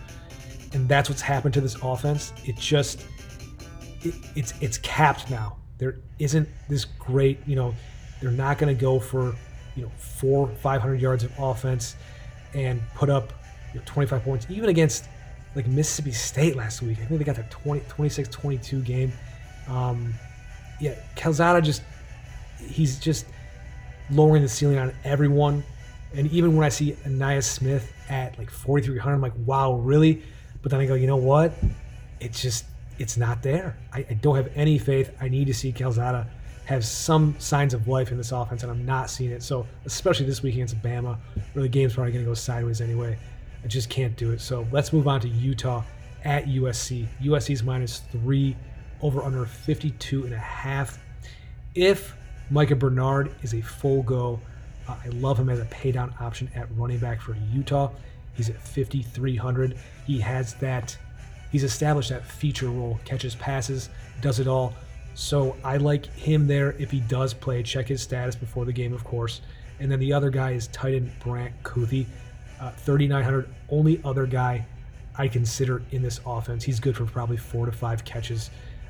And 0.73 0.87
that's 0.87 1.09
what's 1.09 1.21
happened 1.21 1.53
to 1.53 1.61
this 1.61 1.77
offense. 1.81 2.33
It 2.43 2.57
just, 2.57 3.05
it, 4.01 4.13
it's 4.35 4.53
it's 4.59 4.77
capped 4.79 5.29
now. 5.29 5.57
There 5.77 5.97
isn't 6.19 6.47
this 6.69 6.85
great, 6.85 7.39
you 7.45 7.55
know, 7.55 7.73
they're 8.21 8.31
not 8.31 8.57
going 8.57 8.75
to 8.75 8.79
go 8.79 8.99
for, 8.99 9.35
you 9.75 9.83
know, 9.83 9.91
four, 9.97 10.47
500 10.47 11.01
yards 11.01 11.23
of 11.23 11.31
offense 11.37 11.95
and 12.53 12.81
put 12.95 13.09
up 13.09 13.33
you 13.73 13.79
know, 13.79 13.85
25 13.85 14.23
points, 14.23 14.47
even 14.49 14.69
against 14.69 15.05
like 15.55 15.67
Mississippi 15.67 16.11
State 16.11 16.55
last 16.55 16.81
week. 16.81 16.97
I 17.01 17.05
think 17.05 17.19
they 17.19 17.25
got 17.25 17.35
their 17.35 17.47
20, 17.49 17.81
26 17.87 18.29
22 18.29 18.81
game. 18.81 19.11
Um, 19.67 20.13
yeah, 20.79 20.95
Calzada 21.15 21.61
just, 21.61 21.81
he's 22.57 22.99
just 22.99 23.25
lowering 24.11 24.41
the 24.41 24.49
ceiling 24.49 24.77
on 24.77 24.93
everyone. 25.03 25.63
And 26.13 26.31
even 26.31 26.55
when 26.55 26.65
I 26.65 26.69
see 26.69 26.93
Ainias 27.05 27.43
Smith 27.43 27.91
at 28.09 28.37
like 28.37 28.49
4,300, 28.49 29.13
I'm 29.13 29.21
like, 29.21 29.33
wow, 29.45 29.73
really? 29.73 30.23
But 30.61 30.71
then 30.71 30.79
I 30.79 30.85
go, 30.85 30.93
you 30.95 31.07
know 31.07 31.17
what? 31.17 31.53
It's 32.19 32.41
just, 32.41 32.65
it's 32.99 33.17
not 33.17 33.41
there. 33.41 33.77
I, 33.93 34.05
I, 34.09 34.13
don't 34.13 34.35
have 34.35 34.49
any 34.55 34.77
faith. 34.77 35.11
I 35.19 35.27
need 35.29 35.47
to 35.47 35.53
see 35.53 35.71
Calzada 35.71 36.27
have 36.65 36.85
some 36.85 37.35
signs 37.39 37.73
of 37.73 37.87
life 37.87 38.11
in 38.11 38.17
this 38.17 38.31
offense, 38.31 38.63
and 38.63 38.71
I'm 38.71 38.85
not 38.85 39.09
seeing 39.09 39.31
it. 39.31 39.43
So, 39.43 39.67
especially 39.85 40.25
this 40.25 40.41
week 40.41 40.55
against 40.55 40.81
Bama, 40.81 41.17
where 41.53 41.63
the 41.63 41.69
game's 41.69 41.93
probably 41.93 42.11
going 42.11 42.25
to 42.25 42.29
go 42.29 42.33
sideways 42.33 42.81
anyway. 42.81 43.17
I 43.63 43.67
just 43.67 43.89
can't 43.89 44.15
do 44.15 44.31
it. 44.31 44.41
So, 44.41 44.67
let's 44.71 44.91
move 44.93 45.07
on 45.07 45.19
to 45.21 45.27
Utah 45.27 45.83
at 46.23 46.45
USC. 46.45 47.07
USC's 47.21 47.63
minus 47.63 47.99
three, 48.11 48.55
over 49.01 49.21
under 49.21 49.45
52 49.45 50.25
and 50.25 50.33
a 50.33 50.39
half. 50.39 50.99
If 51.75 52.15
Micah 52.49 52.75
Bernard 52.75 53.35
is 53.43 53.53
a 53.53 53.61
full 53.61 54.03
go, 54.03 54.39
uh, 54.87 54.95
I 55.03 55.09
love 55.09 55.39
him 55.39 55.49
as 55.49 55.59
a 55.59 55.65
paydown 55.65 56.19
option 56.21 56.49
at 56.55 56.67
running 56.75 56.99
back 56.99 57.21
for 57.21 57.35
Utah. 57.51 57.91
He's 58.33 58.49
at 58.49 58.61
5,300. 58.61 59.77
He 60.05 60.19
has 60.19 60.53
that 60.55 60.97
He's 61.51 61.63
established 61.63 62.09
that 62.09 62.25
feature 62.25 62.69
role, 62.69 62.99
catches 63.05 63.35
passes, 63.35 63.89
does 64.21 64.39
it 64.39 64.47
all. 64.47 64.73
So 65.13 65.55
I 65.63 65.77
like 65.77 66.05
him 66.07 66.47
there 66.47 66.73
if 66.73 66.91
he 66.91 66.99
does 66.99 67.33
play. 67.33 67.63
Check 67.63 67.87
his 67.87 68.01
status 68.01 68.35
before 68.35 68.65
the 68.65 68.73
game, 68.73 68.93
of 68.93 69.03
course. 69.03 69.41
And 69.79 69.91
then 69.91 69.99
the 69.99 70.11
other 70.11 70.29
guy 70.29 70.51
is 70.51 70.67
tight 70.67 70.95
end 70.95 71.11
Brant 71.19 71.53
Kuithe, 71.63 72.05
uh, 72.59 72.71
3,900. 72.71 73.47
Only 73.69 74.01
other 74.03 74.25
guy 74.25 74.65
I 75.17 75.27
consider 75.27 75.81
in 75.91 76.01
this 76.01 76.19
offense. 76.25 76.63
He's 76.63 76.79
good 76.79 76.97
for 76.97 77.05
probably 77.05 77.37
four 77.37 77.65
to 77.65 77.71
five 77.71 78.03
catches. 78.03 78.49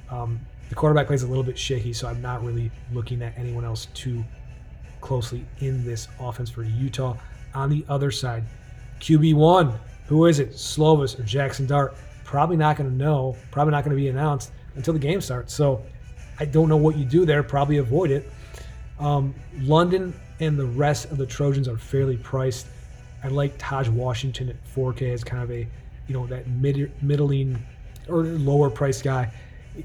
Um, 0.09 0.39
the 0.69 0.75
quarterback 0.75 1.07
plays 1.07 1.23
a 1.23 1.27
little 1.27 1.43
bit 1.43 1.57
shaky, 1.57 1.93
so 1.93 2.07
I'm 2.07 2.21
not 2.21 2.43
really 2.43 2.71
looking 2.91 3.21
at 3.21 3.37
anyone 3.37 3.63
else 3.63 3.87
too 3.93 4.23
closely 5.01 5.45
in 5.59 5.85
this 5.85 6.07
offense 6.19 6.49
for 6.49 6.63
Utah. 6.63 7.15
On 7.53 7.69
the 7.69 7.85
other 7.87 8.09
side, 8.09 8.43
QB1, 8.99 9.77
who 10.07 10.25
is 10.25 10.39
it? 10.39 10.51
Slovis 10.51 11.19
or 11.19 11.23
Jaxson 11.23 11.67
Dart? 11.67 11.95
Probably 12.25 12.57
not 12.57 12.75
going 12.75 12.89
to 12.89 12.95
know, 12.95 13.38
probably 13.51 13.71
not 13.71 13.85
going 13.85 13.95
to 13.95 14.01
be 14.01 14.09
announced 14.09 14.51
until 14.75 14.93
the 14.93 14.99
game 14.99 15.21
starts. 15.21 15.53
So 15.53 15.81
I 16.39 16.45
don't 16.45 16.67
know 16.67 16.75
what 16.75 16.97
you 16.97 17.05
do 17.05 17.25
there. 17.25 17.43
Probably 17.43 17.77
avoid 17.77 18.11
it. 18.11 18.29
Um, 18.99 19.33
London 19.61 20.13
and 20.39 20.59
the 20.59 20.65
rest 20.65 21.11
of 21.11 21.17
the 21.17 21.25
Trojans 21.25 21.67
are 21.67 21.77
fairly 21.77 22.17
priced. 22.17 22.67
I 23.23 23.29
like 23.29 23.57
Tahj 23.57 23.89
Washington 23.89 24.49
at 24.49 24.55
4K 24.75 25.13
as 25.13 25.23
kind 25.23 25.43
of 25.43 25.51
a, 25.51 25.67
you 26.07 26.13
know, 26.13 26.27
that 26.27 26.47
mid 26.47 26.91
middling 27.01 27.63
or 28.09 28.23
lower 28.23 28.69
price 28.69 29.01
guy. 29.01 29.31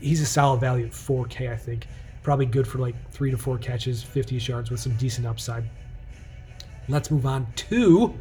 He's 0.00 0.20
a 0.20 0.26
solid 0.26 0.60
value 0.60 0.86
at 0.86 0.92
4K, 0.92 1.52
I 1.52 1.56
think. 1.56 1.86
Probably 2.22 2.46
good 2.46 2.66
for 2.66 2.78
like 2.78 2.94
three 3.10 3.30
to 3.30 3.38
four 3.38 3.58
catches, 3.58 4.02
50 4.02 4.36
yards 4.36 4.70
with 4.70 4.80
some 4.80 4.94
decent 4.96 5.26
upside. 5.26 5.64
Let's 6.88 7.10
move 7.10 7.26
on 7.26 7.46
to 7.54 8.14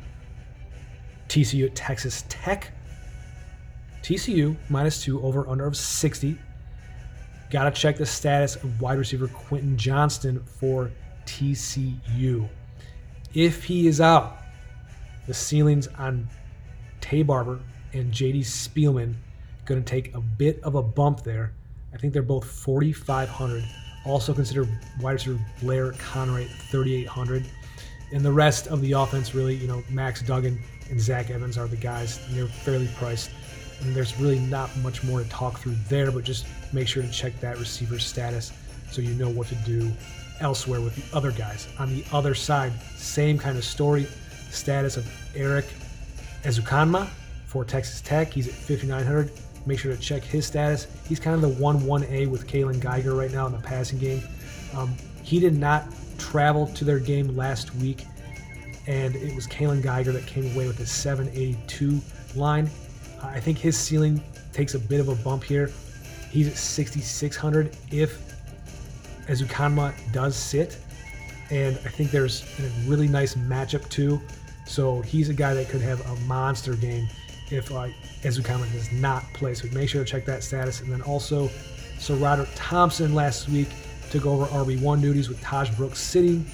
TCU 1.28 1.66
at 1.66 1.76
Texas 1.76 2.24
Tech. 2.30 2.72
TCU 4.04 4.56
minus 4.70 5.04
two 5.04 5.22
over 5.22 5.48
under 5.48 5.66
of 5.66 5.78
60. 5.78 6.38
Got 7.50 7.64
to 7.64 7.72
check 7.72 7.98
the 7.98 8.06
status 8.06 8.56
of 8.56 8.82
wide 8.82 8.98
receiver 8.98 9.28
Quentin 9.28 9.78
Johnston 9.78 10.44
for 10.44 10.92
TCU. 11.26 12.48
If 13.34 13.64
he 13.64 13.88
is 13.88 14.02
out, 14.02 14.38
the 15.28 15.34
ceilings 15.34 15.88
on 15.88 16.28
Taye 17.02 17.26
Barber 17.26 17.60
and 17.94 18.12
JD 18.12 18.40
Spielman 18.42 19.16
going 19.66 19.84
to 19.84 19.88
take 19.88 20.14
a 20.16 20.20
bit 20.20 20.60
of 20.64 20.76
a 20.76 20.82
bump 20.82 21.24
there. 21.24 21.54
I 21.94 21.98
think 21.98 22.14
they're 22.14 22.22
both 22.22 22.46
4,500. 22.46 23.64
Also 24.06 24.34
consider 24.34 24.68
wide 25.02 25.14
receiver 25.14 25.40
Blair 25.62 25.92
Conroy 25.94 26.48
3,800. 26.72 27.46
And 28.12 28.26
the 28.26 28.32
rest 28.32 28.68
of 28.68 28.82
the 28.82 28.94
offense, 28.94 29.36
really, 29.36 29.56
you 29.56 29.68
know, 29.68 29.84
Max 29.90 30.22
Duggan 30.22 30.60
and 30.90 31.00
Zach 31.00 31.30
Evans 31.30 31.58
are 31.58 31.68
the 31.68 31.76
guys. 31.76 32.20
They're 32.32 32.48
fairly 32.48 32.90
priced. 32.96 33.30
And 33.82 33.96
there's 33.96 34.20
really 34.20 34.40
not 34.40 34.76
much 34.78 35.04
more 35.04 35.24
to 35.24 35.30
talk 35.30 35.60
through 35.60 35.76
there, 35.88 36.12
but 36.12 36.24
just 36.24 36.46
make 36.74 36.88
sure 36.88 37.02
to 37.02 37.12
check 37.12 37.40
that 37.40 37.58
receiver 37.58 38.00
status 38.00 38.52
so 38.92 39.02
you 39.02 39.14
know 39.16 39.30
what 39.30 39.48
to 39.48 39.56
do 39.56 39.92
elsewhere 40.40 40.82
with 40.82 40.96
the 40.96 41.18
other 41.18 41.32
guys. 41.32 41.68
On 41.80 41.90
the 41.90 42.04
other 42.12 42.34
side, 42.34 42.74
same 42.96 43.38
kind 43.38 43.58
of 43.58 43.64
story. 43.64 44.08
Status 44.50 44.98
of 44.98 45.08
Erik 45.36 45.66
Ezukanma 46.44 47.08
for 47.46 47.64
Texas 47.66 48.02
Tech. 48.02 48.34
He's 48.34 48.48
at 48.48 48.54
5,900. 48.54 49.32
Make 49.66 49.80
sure 49.80 49.96
to 49.96 50.02
check 50.02 50.24
his 50.24 50.46
status. 50.46 50.88
He's 51.08 51.20
kind 51.20 51.36
of 51.36 51.42
the 51.42 51.62
1 51.62 51.82
1A 51.82 52.28
with 52.28 52.48
Kaylon 52.48 52.80
Geiger 52.80 53.14
right 53.14 53.32
now 53.32 53.46
in 53.46 53.52
the 53.52 53.60
passing 53.60 54.00
game. 54.00 54.24
Um, 54.76 54.96
he 55.24 55.40
did 55.40 55.56
not 55.56 55.86
travel 56.18 56.68
to 56.68 56.86
their 56.86 57.00
game 57.00 57.36
last 57.36 57.74
week, 57.76 58.06
and 58.88 59.16
it 59.16 59.36
was 59.36 59.48
Kaylon 59.48 59.82
Geiger 59.82 60.12
that 60.12 60.26
came 60.26 60.52
away 60.54 60.68
with 60.68 60.80
a 60.80 60.86
782 60.86 62.02
line. 62.36 62.70
I 63.24 63.40
think 63.40 63.58
his 63.58 63.78
ceiling 63.78 64.22
takes 64.54 64.76
a 64.76 64.80
bit 64.80 65.00
of 65.00 65.10
a 65.10 65.16
bump 65.16 65.44
here. 65.44 65.72
He's 66.32 66.48
at 66.48 66.58
6,600 66.58 67.76
if 67.92 68.36
Ezukanma 69.28 69.94
does 70.12 70.36
sit. 70.36 70.78
And 71.50 71.78
I 71.78 71.90
think 71.90 72.12
there's 72.12 72.44
a 72.60 72.90
really 72.90 73.08
nice 73.08 73.36
matchup 73.36 73.88
too. 73.90 74.22
So 74.66 75.02
he's 75.02 75.30
a 75.30 75.34
guy 75.34 75.54
that 75.56 75.70
could 75.70 75.82
have 75.82 76.00
a 76.12 76.16
monster 76.22 76.76
game 76.76 77.08
if 77.50 77.72
uh, 77.72 77.88
Ezukanma 78.22 78.72
does 78.72 78.92
not 78.92 79.24
play. 79.34 79.54
So 79.56 79.68
make 79.74 79.90
sure 79.90 80.04
to 80.04 80.10
check 80.10 80.26
that 80.26 80.44
status. 80.44 80.82
And 80.82 80.92
then 80.92 81.02
also, 81.02 81.48
SaRodorick 81.98 82.50
Thompson 82.56 83.16
last 83.16 83.50
week 83.50 83.70
took 84.12 84.26
over 84.26 84.46
RB1 84.46 85.02
duties 85.02 85.28
with 85.28 85.42
Tahj 85.42 85.76
Brooks 85.76 86.00
sitting. 86.00 86.46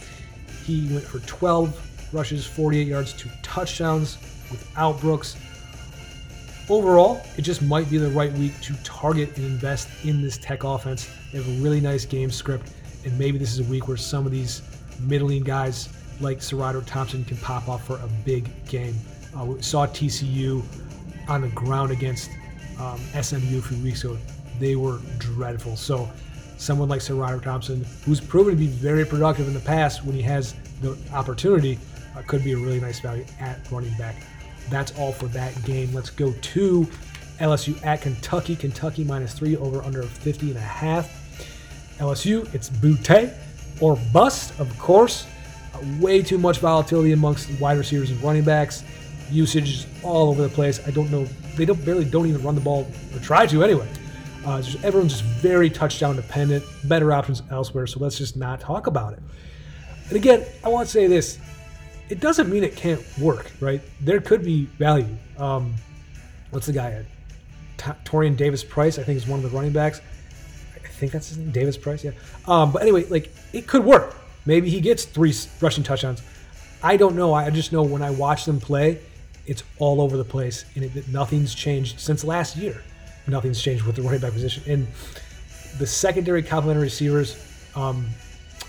He 0.64 0.88
went 0.94 1.04
for 1.04 1.20
12 1.20 2.14
rushes, 2.14 2.46
48 2.46 2.88
yards, 2.88 3.14
two 3.14 3.30
touchdowns 3.44 4.18
without 4.50 5.00
Brooks 5.02 5.36
overall, 6.70 7.22
it 7.38 7.42
just 7.42 7.62
might 7.62 7.90
be 7.90 7.98
the 7.98 8.10
right 8.10 8.32
week 8.34 8.60
to 8.62 8.74
target 8.84 9.36
and 9.38 9.46
invest 9.46 9.90
in 10.06 10.22
this 10.22 10.38
Tech 10.38 10.64
offense. 10.64 11.10
They 11.32 11.38
have 11.38 11.48
a 11.48 11.62
really 11.64 11.82
nice 11.82 12.06
game 12.06 12.32
script, 12.32 12.72
and 13.04 13.18
maybe 13.18 13.38
this 13.38 13.54
is 13.54 13.60
a 13.60 13.70
week 13.70 13.88
where 13.88 13.98
some 13.98 14.26
of 14.26 14.32
these 14.32 14.62
middling 15.02 15.44
guys 15.44 15.90
like 16.20 16.40
SaRodorick 16.40 16.86
Thompson 16.86 17.26
can 17.26 17.38
pop 17.38 17.68
off 17.68 17.86
for 17.86 17.98
a 17.98 18.08
big 18.24 18.50
game. 18.68 18.96
Uh, 19.38 19.46
we 19.46 19.62
saw 19.62 19.86
TCU 19.86 20.64
on 21.28 21.42
the 21.42 21.50
ground 21.50 21.92
against 21.92 22.32
um, 22.80 23.00
SMU 23.22 23.60
a 23.60 23.62
few 23.62 23.84
weeks 23.84 24.04
ago. 24.04 24.18
They 24.60 24.76
were 24.76 25.00
dreadful. 25.18 25.76
So, 25.76 26.10
someone 26.58 26.88
like 26.88 27.02
SaRodorick 27.02 27.44
Thompson, 27.44 27.86
who's 28.06 28.22
proven 28.22 28.54
to 28.54 28.58
be 28.58 28.68
very 28.68 29.06
productive 29.06 29.48
in 29.48 29.54
the 29.54 29.60
past 29.60 30.06
when 30.06 30.16
he 30.16 30.22
has 30.22 30.56
the 30.82 30.98
opportunity, 31.14 31.78
uh, 32.16 32.22
could 32.22 32.44
be 32.44 32.54
a 32.54 32.58
really 32.58 32.80
nice 32.80 33.02
value 33.02 33.26
at 33.40 33.60
running 33.70 33.96
back. 33.98 34.16
That's 34.70 34.98
all 34.98 35.12
for 35.12 35.28
that 35.28 35.64
game. 35.64 35.94
Let's 35.94 36.10
go 36.10 36.32
to 36.32 36.88
LSU 37.40 37.84
at 37.86 38.02
Kentucky. 38.02 38.56
Kentucky 38.56 39.04
minus 39.04 39.34
three 39.34 39.58
over 39.58 39.82
under 39.84 40.04
50 40.04 40.50
and 40.50 40.58
a 40.58 40.62
half. 40.62 41.10
LSU, 42.00 42.54
it's 42.54 42.70
Boutte 42.70 43.34
or 43.82 43.98
bust, 44.14 44.58
of 44.60 44.78
course. 44.78 45.28
Uh, 45.74 45.80
way 46.00 46.22
too 46.22 46.38
much 46.38 46.60
volatility 46.60 47.12
amongst 47.12 47.50
wide 47.60 47.78
receivers 47.78 48.12
and 48.12 48.22
running 48.22 48.44
backs. 48.44 48.84
Usage 49.32 49.86
all 50.04 50.30
over 50.30 50.42
the 50.42 50.50
place. 50.50 50.86
I 50.88 50.92
don't 50.92 51.12
know. 51.12 51.26
They 51.56 51.66
don't 51.66 51.84
barely 51.86 52.06
don't 52.06 52.28
even 52.28 52.44
run 52.44 52.56
the 52.56 52.62
ball 52.62 52.88
or 53.14 53.20
try 53.20 53.46
to 53.48 53.64
anyway. 53.64 53.88
Uh, 54.46 54.62
just, 54.62 54.84
everyone's 54.84 55.14
just 55.14 55.24
very 55.24 55.70
touchdown 55.70 56.16
dependent. 56.16 56.64
Better 56.84 57.12
options 57.12 57.42
elsewhere. 57.50 57.88
So 57.88 58.00
let's 58.00 58.18
just 58.18 58.38
not 58.38 58.60
talk 58.60 58.88
about 58.88 59.14
it. 59.14 59.20
And 60.10 60.16
again, 60.16 60.46
I 60.64 60.70
want 60.70 60.88
to 60.88 60.92
say 60.92 61.08
this: 61.08 61.40
it 62.10 62.20
doesn't 62.20 62.50
mean 62.50 62.64
it 62.64 62.76
can't 62.76 63.04
work, 63.20 63.52
right? 63.60 63.82
There 64.02 64.22
could 64.22 64.44
be 64.44 64.66
value. 64.78 65.18
Um, 65.38 65.74
what's 66.52 66.68
the 66.68 66.74
guy? 66.74 67.06
T- 67.78 67.92
Tyrion 68.04 68.38
Davis 68.38 68.64
Price, 68.64 69.00
I 69.00 69.04
think, 69.04 69.18
is 69.18 69.28
one 69.28 69.44
of 69.44 69.50
the 69.50 69.56
running 69.56 69.74
backs. 69.74 70.02
I 70.76 70.88
think 70.88 71.12
that's 71.12 71.30
his 71.30 71.38
name, 71.38 71.52
Davis 71.52 71.78
Price, 71.78 72.04
yeah. 72.04 72.12
Um, 72.48 72.72
but 72.72 72.82
anyway, 72.82 73.06
like 73.06 73.32
it 73.54 73.68
could 73.68 73.84
work. 73.84 74.16
Maybe 74.46 74.70
he 74.70 74.80
gets 74.80 75.06
three 75.06 75.34
rushing 75.60 75.84
touchdowns. 75.84 76.22
I 76.84 76.98
don't 76.98 77.16
know. 77.16 77.34
I 77.34 77.50
just 77.50 77.74
know 77.74 77.84
when 77.84 78.02
I 78.02 78.12
watch 78.12 78.46
them 78.46 78.60
play, 78.60 79.00
it's 79.48 79.64
all 79.80 80.02
over 80.02 80.18
the 80.18 80.24
place, 80.24 80.66
and 80.76 80.86
it, 80.86 81.08
nothing's 81.08 81.54
changed 81.54 82.00
since 82.00 82.24
last 82.24 82.56
year. 82.56 82.84
Nothing's 83.28 83.62
changed 83.62 83.84
with 83.86 83.96
the 83.96 84.04
running 84.04 84.22
back 84.22 84.34
position, 84.34 84.64
and 84.72 84.88
the 85.80 85.88
secondary 85.88 86.44
complementary 86.44 86.84
receivers 86.84 87.36
um, 87.76 88.08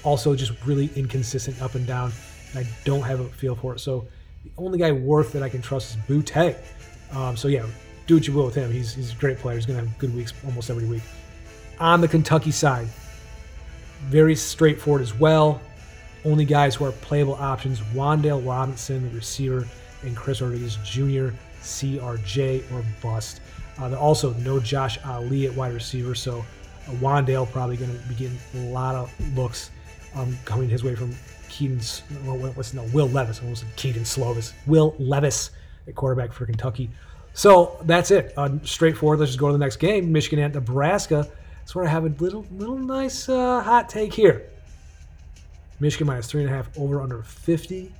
also 0.02 0.34
just 0.34 0.52
really 0.64 0.90
inconsistent 0.96 1.60
up 1.60 1.74
and 1.74 1.86
down. 1.86 2.10
I 2.56 2.66
don't 2.84 3.02
have 3.02 3.20
a 3.20 3.28
feel 3.28 3.54
for 3.54 3.74
it. 3.74 3.80
So 3.80 4.06
the 4.44 4.50
only 4.56 4.78
guy 4.78 4.92
worth 4.92 5.32
that 5.32 5.42
I 5.42 5.48
can 5.48 5.62
trust 5.62 5.96
is 5.96 6.02
Boutte. 6.02 6.56
Um, 7.12 7.36
so 7.36 7.48
yeah, 7.48 7.66
do 8.06 8.14
what 8.14 8.26
you 8.26 8.32
will 8.32 8.46
with 8.46 8.54
him. 8.54 8.70
He's, 8.70 8.94
he's 8.94 9.12
a 9.12 9.16
great 9.16 9.38
player. 9.38 9.56
He's 9.56 9.66
going 9.66 9.78
to 9.78 9.86
have 9.86 9.98
good 9.98 10.14
weeks 10.14 10.32
almost 10.44 10.70
every 10.70 10.86
week. 10.86 11.02
On 11.78 12.00
the 12.00 12.08
Kentucky 12.08 12.50
side, 12.50 12.88
very 14.04 14.34
straightforward 14.34 15.02
as 15.02 15.14
well. 15.14 15.60
Only 16.24 16.44
guys 16.44 16.74
who 16.74 16.84
are 16.84 16.92
playable 16.92 17.34
options: 17.34 17.80
Wan'Dale 17.94 18.44
Robinson, 18.44 19.08
the 19.08 19.14
receiver, 19.14 19.66
and 20.02 20.16
Chris 20.16 20.40
Rodriguez 20.40 20.76
Jr. 20.84 21.28
CRJ 21.60 22.72
or 22.72 22.84
bust. 23.02 23.40
Uh, 23.78 23.94
also 23.96 24.32
no 24.34 24.58
Josh 24.58 24.98
Ali 25.04 25.46
at 25.46 25.54
wide 25.54 25.74
receiver, 25.74 26.14
so 26.14 26.44
Wan'Dale 27.00 27.50
probably 27.50 27.76
going 27.76 27.92
to 27.92 28.08
be 28.08 28.14
getting 28.14 28.38
a 28.54 28.70
lot 28.70 28.94
of 28.94 29.36
looks 29.36 29.70
um, 30.14 30.36
coming 30.44 30.68
his 30.68 30.82
way 30.82 30.94
from 30.94 31.14
Keaton, 31.56 31.78
what's 32.54 32.74
no 32.74 32.82
Will 32.92 33.08
Levis, 33.08 33.40
almost 33.40 33.64
Kedon 33.76 34.02
Slovis, 34.02 34.52
Will 34.66 34.94
Levis 34.98 35.50
at 35.88 35.94
quarterback 35.94 36.32
for 36.32 36.44
Kentucky. 36.44 36.90
So 37.32 37.78
that's 37.84 38.10
it. 38.10 38.34
Uh, 38.36 38.50
straightforward. 38.62 39.20
Let's 39.20 39.30
just 39.30 39.38
go 39.38 39.46
to 39.46 39.52
the 39.52 39.58
next 39.58 39.76
game. 39.76 40.12
Michigan 40.12 40.38
at 40.38 40.54
Nebraska. 40.54 41.26
Sort 41.64 41.86
I 41.86 41.88
have 41.88 42.04
a 42.04 42.08
little, 42.22 42.44
little 42.50 42.76
nice 42.76 43.28
uh, 43.28 43.62
hot 43.62 43.88
take 43.88 44.12
here. 44.12 44.50
Michigan 45.80 46.06
minus 46.06 46.26
three 46.26 46.42
and 46.42 46.50
a 46.50 46.54
half 46.54 46.68
over 46.78 47.00
under 47.00 47.22
50. 47.22 47.90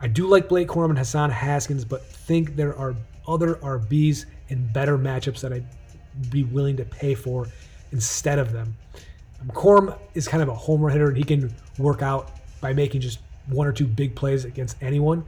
I 0.00 0.06
do 0.06 0.28
like 0.28 0.48
Blake 0.48 0.68
Corum 0.68 0.90
and 0.90 0.98
Hassan 0.98 1.30
Haskins, 1.30 1.84
but 1.84 2.04
think 2.06 2.54
there 2.54 2.76
are 2.76 2.94
other 3.26 3.56
RBs 3.56 4.26
and 4.50 4.72
better 4.72 4.96
matchups 4.96 5.40
that 5.40 5.52
I'd 5.52 5.66
be 6.30 6.44
willing 6.44 6.76
to 6.76 6.84
pay 6.84 7.16
for 7.16 7.48
instead 7.90 8.38
of 8.38 8.52
them. 8.52 8.76
Um, 9.40 9.48
Corum 9.48 9.98
is 10.14 10.28
kind 10.28 10.42
of 10.42 10.48
a 10.48 10.54
homer 10.54 10.88
hitter, 10.88 11.08
and 11.08 11.16
he 11.16 11.24
can 11.24 11.52
work 11.78 12.02
out 12.02 12.37
by 12.60 12.72
making 12.72 13.00
just 13.00 13.20
one 13.46 13.66
or 13.66 13.72
two 13.72 13.86
big 13.86 14.14
plays 14.14 14.44
against 14.44 14.76
anyone. 14.82 15.24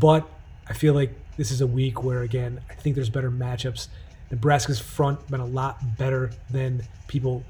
But 0.00 0.28
I 0.68 0.72
feel 0.72 0.94
like 0.94 1.12
this 1.36 1.50
is 1.50 1.60
a 1.60 1.66
week 1.66 2.02
where, 2.02 2.22
again, 2.22 2.60
I 2.70 2.74
think 2.74 2.94
there's 2.94 3.10
better 3.10 3.30
matchups. 3.30 3.88
Nebraska's 4.30 4.80
front 4.80 5.26
been 5.28 5.40
a 5.40 5.46
lot 5.46 5.78
better 5.98 6.30
than 6.50 6.82
people 7.08 7.44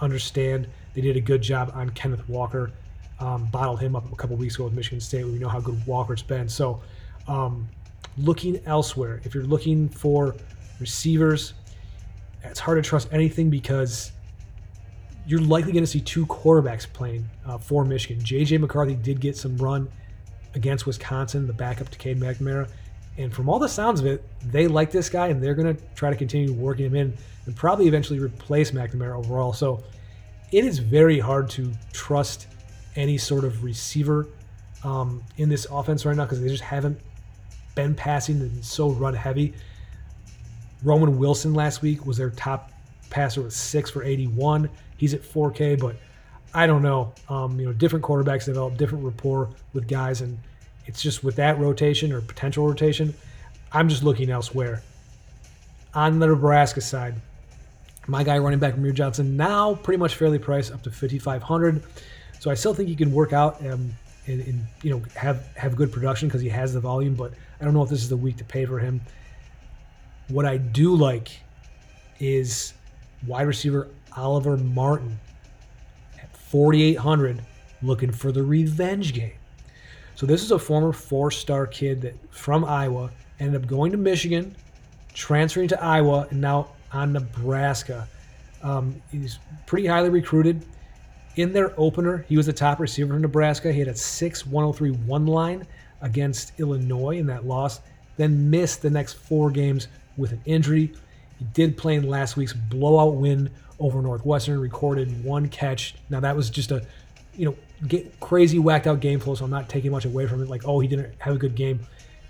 understand. 0.00 0.68
They 0.94 1.00
did 1.00 1.16
a 1.16 1.20
good 1.20 1.42
job 1.42 1.72
on 1.74 1.90
Kenneth 1.90 2.28
Walker. 2.28 2.72
Um, 3.20 3.46
bottled 3.46 3.80
him 3.80 3.96
up 3.96 4.10
a 4.12 4.14
couple 4.14 4.36
weeks 4.36 4.54
ago 4.54 4.64
with 4.64 4.74
Michigan 4.74 5.00
State. 5.00 5.24
We 5.24 5.38
know 5.38 5.48
how 5.48 5.58
good 5.58 5.84
Walker's 5.86 6.22
been. 6.22 6.48
So, 6.48 6.80
um, 7.26 7.68
looking 8.16 8.60
elsewhere, 8.64 9.20
if 9.24 9.34
you're 9.34 9.44
looking 9.44 9.88
for 9.88 10.36
receivers, 10.78 11.54
it's 12.44 12.60
hard 12.60 12.82
to 12.82 12.88
trust 12.88 13.08
anything 13.12 13.50
because 13.50 14.12
you're 15.28 15.42
likely 15.42 15.72
going 15.72 15.84
to 15.84 15.90
see 15.90 16.00
two 16.00 16.26
quarterbacks 16.26 16.90
playing 16.90 17.28
uh, 17.44 17.58
for 17.58 17.84
Michigan. 17.84 18.24
J.J. 18.24 18.56
McCarthy 18.58 18.94
did 18.94 19.20
get 19.20 19.36
some 19.36 19.58
run 19.58 19.86
against 20.54 20.86
Wisconsin, 20.86 21.46
the 21.46 21.52
backup 21.52 21.90
to 21.90 21.98
Cade 21.98 22.18
McNamara. 22.18 22.70
And 23.18 23.30
from 23.32 23.46
all 23.50 23.58
the 23.58 23.68
sounds 23.68 24.00
of 24.00 24.06
it, 24.06 24.24
they 24.42 24.66
like 24.68 24.90
this 24.90 25.10
guy 25.10 25.28
and 25.28 25.42
they're 25.42 25.54
going 25.54 25.76
to 25.76 25.82
try 25.94 26.08
to 26.08 26.16
continue 26.16 26.54
working 26.54 26.86
him 26.86 26.94
in 26.94 27.14
and 27.44 27.54
probably 27.54 27.86
eventually 27.86 28.18
replace 28.18 28.70
McNamara 28.70 29.18
overall. 29.18 29.52
So 29.52 29.84
it 30.50 30.64
is 30.64 30.78
very 30.78 31.18
hard 31.18 31.50
to 31.50 31.72
trust 31.92 32.46
any 32.96 33.18
sort 33.18 33.44
of 33.44 33.62
receiver 33.62 34.28
um, 34.82 35.22
in 35.36 35.50
this 35.50 35.66
offense 35.70 36.06
right 36.06 36.16
now 36.16 36.24
because 36.24 36.40
they 36.40 36.48
just 36.48 36.62
haven't 36.62 36.98
been 37.74 37.94
passing 37.94 38.40
and 38.40 38.64
so 38.64 38.90
run 38.92 39.12
heavy. 39.12 39.52
Roman 40.82 41.18
Wilson 41.18 41.52
last 41.52 41.82
week 41.82 42.06
was 42.06 42.16
their 42.16 42.30
top 42.30 42.70
passer 43.10 43.42
with 43.42 43.52
six 43.52 43.90
for 43.90 44.02
81. 44.02 44.68
He's 44.96 45.14
at 45.14 45.22
4K, 45.22 45.78
but 45.78 45.96
I 46.54 46.66
don't 46.66 46.82
know. 46.82 47.12
Um, 47.28 47.58
you 47.58 47.66
know, 47.66 47.72
different 47.72 48.04
quarterbacks 48.04 48.46
develop 48.46 48.76
different 48.76 49.04
rapport 49.04 49.50
with 49.72 49.86
guys, 49.86 50.20
and 50.20 50.38
it's 50.86 51.02
just 51.02 51.22
with 51.22 51.36
that 51.36 51.58
rotation 51.58 52.12
or 52.12 52.20
potential 52.20 52.66
rotation, 52.66 53.14
I'm 53.72 53.88
just 53.88 54.02
looking 54.02 54.30
elsewhere. 54.30 54.82
On 55.94 56.18
the 56.18 56.26
Nebraska 56.26 56.80
side, 56.80 57.14
my 58.06 58.24
guy 58.24 58.38
running 58.38 58.58
back 58.58 58.74
Rahmir 58.74 58.94
Johnson 58.94 59.36
now 59.36 59.74
pretty 59.74 59.98
much 59.98 60.14
fairly 60.14 60.38
priced 60.38 60.72
up 60.72 60.82
to 60.82 60.90
5,500. 60.90 61.82
So 62.40 62.50
I 62.50 62.54
still 62.54 62.72
think 62.72 62.88
he 62.88 62.96
can 62.96 63.12
work 63.12 63.32
out 63.32 63.60
um, 63.66 63.90
and, 64.26 64.40
and 64.40 64.66
you 64.82 64.90
know 64.90 65.02
have 65.14 65.46
have 65.56 65.76
good 65.76 65.92
production 65.92 66.28
because 66.28 66.40
he 66.40 66.48
has 66.48 66.72
the 66.72 66.80
volume. 66.80 67.14
But 67.14 67.32
I 67.60 67.64
don't 67.64 67.74
know 67.74 67.82
if 67.82 67.90
this 67.90 68.02
is 68.02 68.08
the 68.08 68.16
week 68.16 68.36
to 68.38 68.44
pay 68.44 68.64
for 68.64 68.78
him. 68.78 69.00
What 70.28 70.46
I 70.46 70.56
do 70.56 70.94
like 70.94 71.30
is 72.20 72.72
wide 73.26 73.46
receiver 73.46 73.88
Oliver 74.16 74.56
Martin 74.56 75.18
at 76.20 76.34
4,800 76.36 77.42
looking 77.82 78.12
for 78.12 78.32
the 78.32 78.42
revenge 78.42 79.14
game. 79.14 79.32
So 80.14 80.26
this 80.26 80.42
is 80.42 80.50
a 80.50 80.58
former 80.58 80.92
four-star 80.92 81.66
kid 81.66 82.02
that 82.02 82.14
from 82.32 82.64
Iowa 82.64 83.10
ended 83.38 83.62
up 83.62 83.68
going 83.68 83.92
to 83.92 83.98
Michigan, 83.98 84.54
transferring 85.14 85.68
to 85.68 85.82
Iowa, 85.82 86.26
and 86.30 86.40
now 86.40 86.70
on 86.92 87.12
Nebraska. 87.12 88.08
Um, 88.62 89.00
he's 89.12 89.38
pretty 89.66 89.86
highly 89.86 90.10
recruited. 90.10 90.64
In 91.36 91.52
their 91.52 91.72
opener, 91.78 92.24
he 92.28 92.36
was 92.36 92.46
the 92.46 92.52
top 92.52 92.80
receiver 92.80 93.14
in 93.14 93.22
Nebraska. 93.22 93.72
He 93.72 93.78
had 93.78 93.88
a 93.88 93.94
6 93.94 94.46
103 94.46 94.90
1 94.90 95.26
line 95.26 95.66
against 96.00 96.58
Illinois 96.58 97.18
in 97.18 97.26
that 97.26 97.46
loss. 97.46 97.80
then 98.16 98.50
missed 98.50 98.82
the 98.82 98.90
next 98.90 99.12
four 99.12 99.50
games 99.50 99.86
with 100.16 100.32
an 100.32 100.40
injury. 100.44 100.92
He 101.38 101.44
did 101.46 101.76
play 101.76 101.94
in 101.94 102.08
last 102.08 102.36
week's 102.36 102.52
blowout 102.52 103.14
win 103.14 103.50
over 103.78 104.02
Northwestern, 104.02 104.60
recorded 104.60 105.24
one 105.24 105.48
catch. 105.48 105.94
Now 106.10 106.20
that 106.20 106.36
was 106.36 106.50
just 106.50 106.70
a, 106.72 106.84
you 107.36 107.46
know, 107.46 108.02
crazy 108.20 108.58
whacked 108.58 108.86
out 108.86 109.00
game 109.00 109.20
flow, 109.20 109.34
so 109.34 109.44
I'm 109.44 109.50
not 109.50 109.68
taking 109.68 109.92
much 109.92 110.04
away 110.04 110.26
from 110.26 110.42
it. 110.42 110.48
Like, 110.48 110.62
oh, 110.66 110.80
he 110.80 110.88
didn't 110.88 111.14
have 111.18 111.34
a 111.34 111.38
good 111.38 111.54
game. 111.54 111.80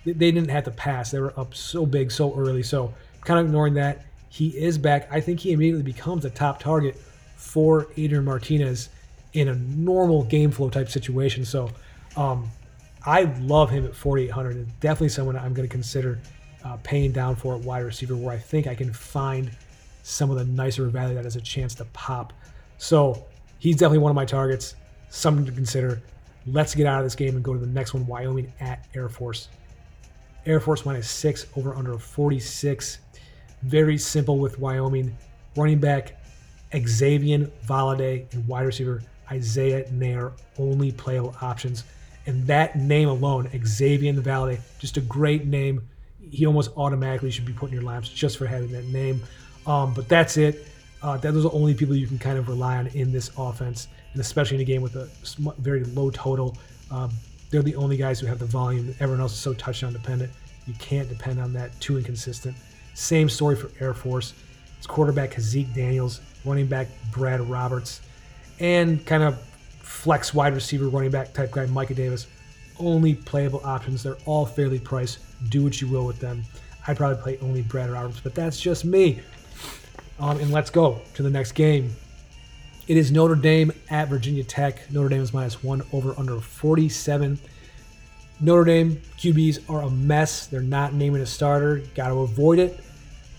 They 0.04 0.30
didn't 0.30 0.50
have 0.50 0.64
to 0.64 0.70
pass. 0.70 1.10
They 1.10 1.20
were 1.20 1.38
up 1.38 1.54
so 1.54 1.86
big 1.86 2.10
so 2.10 2.34
early. 2.34 2.62
So 2.62 2.92
kind 3.22 3.40
of 3.40 3.46
ignoring 3.46 3.74
that. 3.74 4.04
He 4.28 4.48
is 4.48 4.76
back. 4.76 5.08
I 5.10 5.20
think 5.20 5.40
he 5.40 5.52
immediately 5.52 5.82
becomes 5.82 6.24
a 6.24 6.30
top 6.30 6.60
target 6.60 6.96
for 7.36 7.88
Adrian 7.96 8.24
Martinez 8.24 8.90
in 9.32 9.48
a 9.48 9.54
normal 9.54 10.24
game 10.24 10.50
flow 10.50 10.68
type 10.68 10.90
situation. 10.90 11.44
So 11.44 11.70
um, 12.16 12.48
I 13.04 13.22
love 13.40 13.70
him 13.70 13.84
at 13.84 13.94
4,800. 13.94 14.56
And 14.56 14.80
definitely 14.80 15.08
someone 15.10 15.36
I'm 15.36 15.54
going 15.54 15.68
to 15.68 15.72
consider 15.72 16.18
uh, 16.64 16.76
paying 16.82 17.12
down 17.12 17.36
for 17.36 17.54
at 17.54 17.60
wide 17.60 17.84
receiver 17.84 18.16
where 18.16 18.34
I 18.34 18.38
think 18.38 18.66
I 18.66 18.74
can 18.74 18.92
find 18.92 19.50
some 20.02 20.30
of 20.30 20.36
the 20.36 20.44
nicer 20.44 20.86
value 20.86 21.14
that 21.14 21.24
has 21.24 21.36
a 21.36 21.40
chance 21.40 21.74
to 21.76 21.84
pop. 21.86 22.32
So 22.78 23.26
he's 23.58 23.76
definitely 23.76 23.98
one 23.98 24.10
of 24.10 24.16
my 24.16 24.24
targets. 24.24 24.74
Something 25.10 25.44
to 25.46 25.52
consider. 25.52 26.02
Let's 26.46 26.74
get 26.74 26.86
out 26.86 26.98
of 26.98 27.04
this 27.04 27.14
game 27.14 27.34
and 27.34 27.44
go 27.44 27.52
to 27.52 27.60
the 27.60 27.66
next 27.66 27.94
one 27.94 28.06
Wyoming 28.06 28.52
at 28.60 28.86
Air 28.94 29.08
Force. 29.08 29.48
Air 30.46 30.60
Force 30.60 30.86
minus 30.86 31.10
six 31.10 31.46
over 31.56 31.74
under 31.74 31.98
46. 31.98 32.98
Very 33.62 33.98
simple 33.98 34.38
with 34.38 34.58
Wyoming. 34.58 35.16
Running 35.56 35.78
back 35.78 36.18
Xavier 36.74 37.50
Valladay 37.66 38.32
and 38.32 38.46
wide 38.46 38.66
receiver 38.66 39.02
Isaiah 39.30 39.84
Neyor, 39.90 40.32
only 40.58 40.92
playable 40.92 41.34
options. 41.40 41.84
And 42.26 42.46
that 42.46 42.76
name 42.76 43.08
alone, 43.08 43.48
Xavier 43.64 44.12
Valladay, 44.14 44.60
just 44.78 44.96
a 44.96 45.00
great 45.00 45.46
name. 45.46 45.82
He 46.30 46.46
almost 46.46 46.70
automatically 46.76 47.30
should 47.30 47.44
be 47.44 47.52
put 47.52 47.70
in 47.70 47.74
your 47.74 47.84
laps 47.84 48.08
just 48.08 48.38
for 48.38 48.46
having 48.46 48.72
that 48.72 48.84
name. 48.86 49.22
Um, 49.66 49.94
but 49.94 50.08
that's 50.08 50.36
it. 50.36 50.66
Uh, 51.02 51.16
that 51.18 51.32
those 51.32 51.44
are 51.44 51.50
the 51.50 51.54
only 51.54 51.74
people 51.74 51.94
you 51.94 52.06
can 52.06 52.18
kind 52.18 52.38
of 52.38 52.48
rely 52.48 52.76
on 52.76 52.88
in 52.88 53.12
this 53.12 53.30
offense, 53.38 53.88
and 54.12 54.20
especially 54.20 54.56
in 54.56 54.62
a 54.62 54.64
game 54.64 54.82
with 54.82 54.96
a 54.96 55.08
very 55.58 55.84
low 55.84 56.10
total. 56.10 56.56
Um, 56.90 57.10
they're 57.50 57.62
the 57.62 57.76
only 57.76 57.96
guys 57.96 58.18
who 58.18 58.26
have 58.26 58.38
the 58.38 58.46
volume. 58.46 58.94
Everyone 59.00 59.20
else 59.20 59.32
is 59.32 59.38
so 59.38 59.54
touchdown 59.54 59.92
dependent. 59.92 60.32
You 60.66 60.74
can't 60.74 61.08
depend 61.08 61.40
on 61.40 61.52
that. 61.54 61.78
Too 61.80 61.96
inconsistent. 61.98 62.56
Same 62.94 63.28
story 63.28 63.56
for 63.56 63.70
Air 63.82 63.94
Force. 63.94 64.34
It's 64.76 64.86
quarterback 64.86 65.38
Zeke 65.40 65.72
Daniels, 65.72 66.20
running 66.44 66.66
back 66.66 66.88
Brad 67.12 67.40
Roberts, 67.40 68.00
and 68.60 69.04
kind 69.06 69.22
of 69.22 69.40
flex 69.80 70.34
wide 70.34 70.54
receiver 70.54 70.88
running 70.88 71.10
back 71.10 71.32
type 71.32 71.52
guy 71.52 71.66
Micah 71.66 71.94
Davis. 71.94 72.26
Only 72.78 73.14
playable 73.14 73.60
options. 73.64 74.02
They're 74.02 74.18
all 74.26 74.46
fairly 74.46 74.78
priced. 74.78 75.18
Do 75.48 75.62
what 75.62 75.80
you 75.80 75.88
will 75.88 76.06
with 76.06 76.20
them. 76.20 76.44
I'd 76.86 76.96
probably 76.96 77.22
play 77.22 77.38
only 77.42 77.62
Brad 77.62 77.90
Roberts, 77.90 78.20
but 78.20 78.34
that's 78.34 78.60
just 78.60 78.84
me. 78.84 79.20
Um, 80.18 80.38
and 80.40 80.50
let's 80.50 80.70
go 80.70 81.00
to 81.14 81.22
the 81.22 81.30
next 81.30 81.52
game. 81.52 81.94
It 82.88 82.96
is 82.96 83.12
Notre 83.12 83.34
Dame 83.34 83.72
at 83.90 84.08
Virginia 84.08 84.42
Tech. 84.42 84.90
Notre 84.90 85.10
Dame 85.10 85.20
is 85.20 85.34
minus 85.34 85.62
one 85.62 85.82
over 85.92 86.14
under 86.18 86.40
47. 86.40 87.38
Notre 88.40 88.64
Dame 88.64 88.96
QBs 89.18 89.68
are 89.68 89.82
a 89.82 89.90
mess. 89.90 90.46
They're 90.46 90.60
not 90.60 90.94
naming 90.94 91.20
a 91.20 91.26
starter. 91.26 91.82
Got 91.94 92.08
to 92.08 92.20
avoid 92.20 92.58
it. 92.58 92.80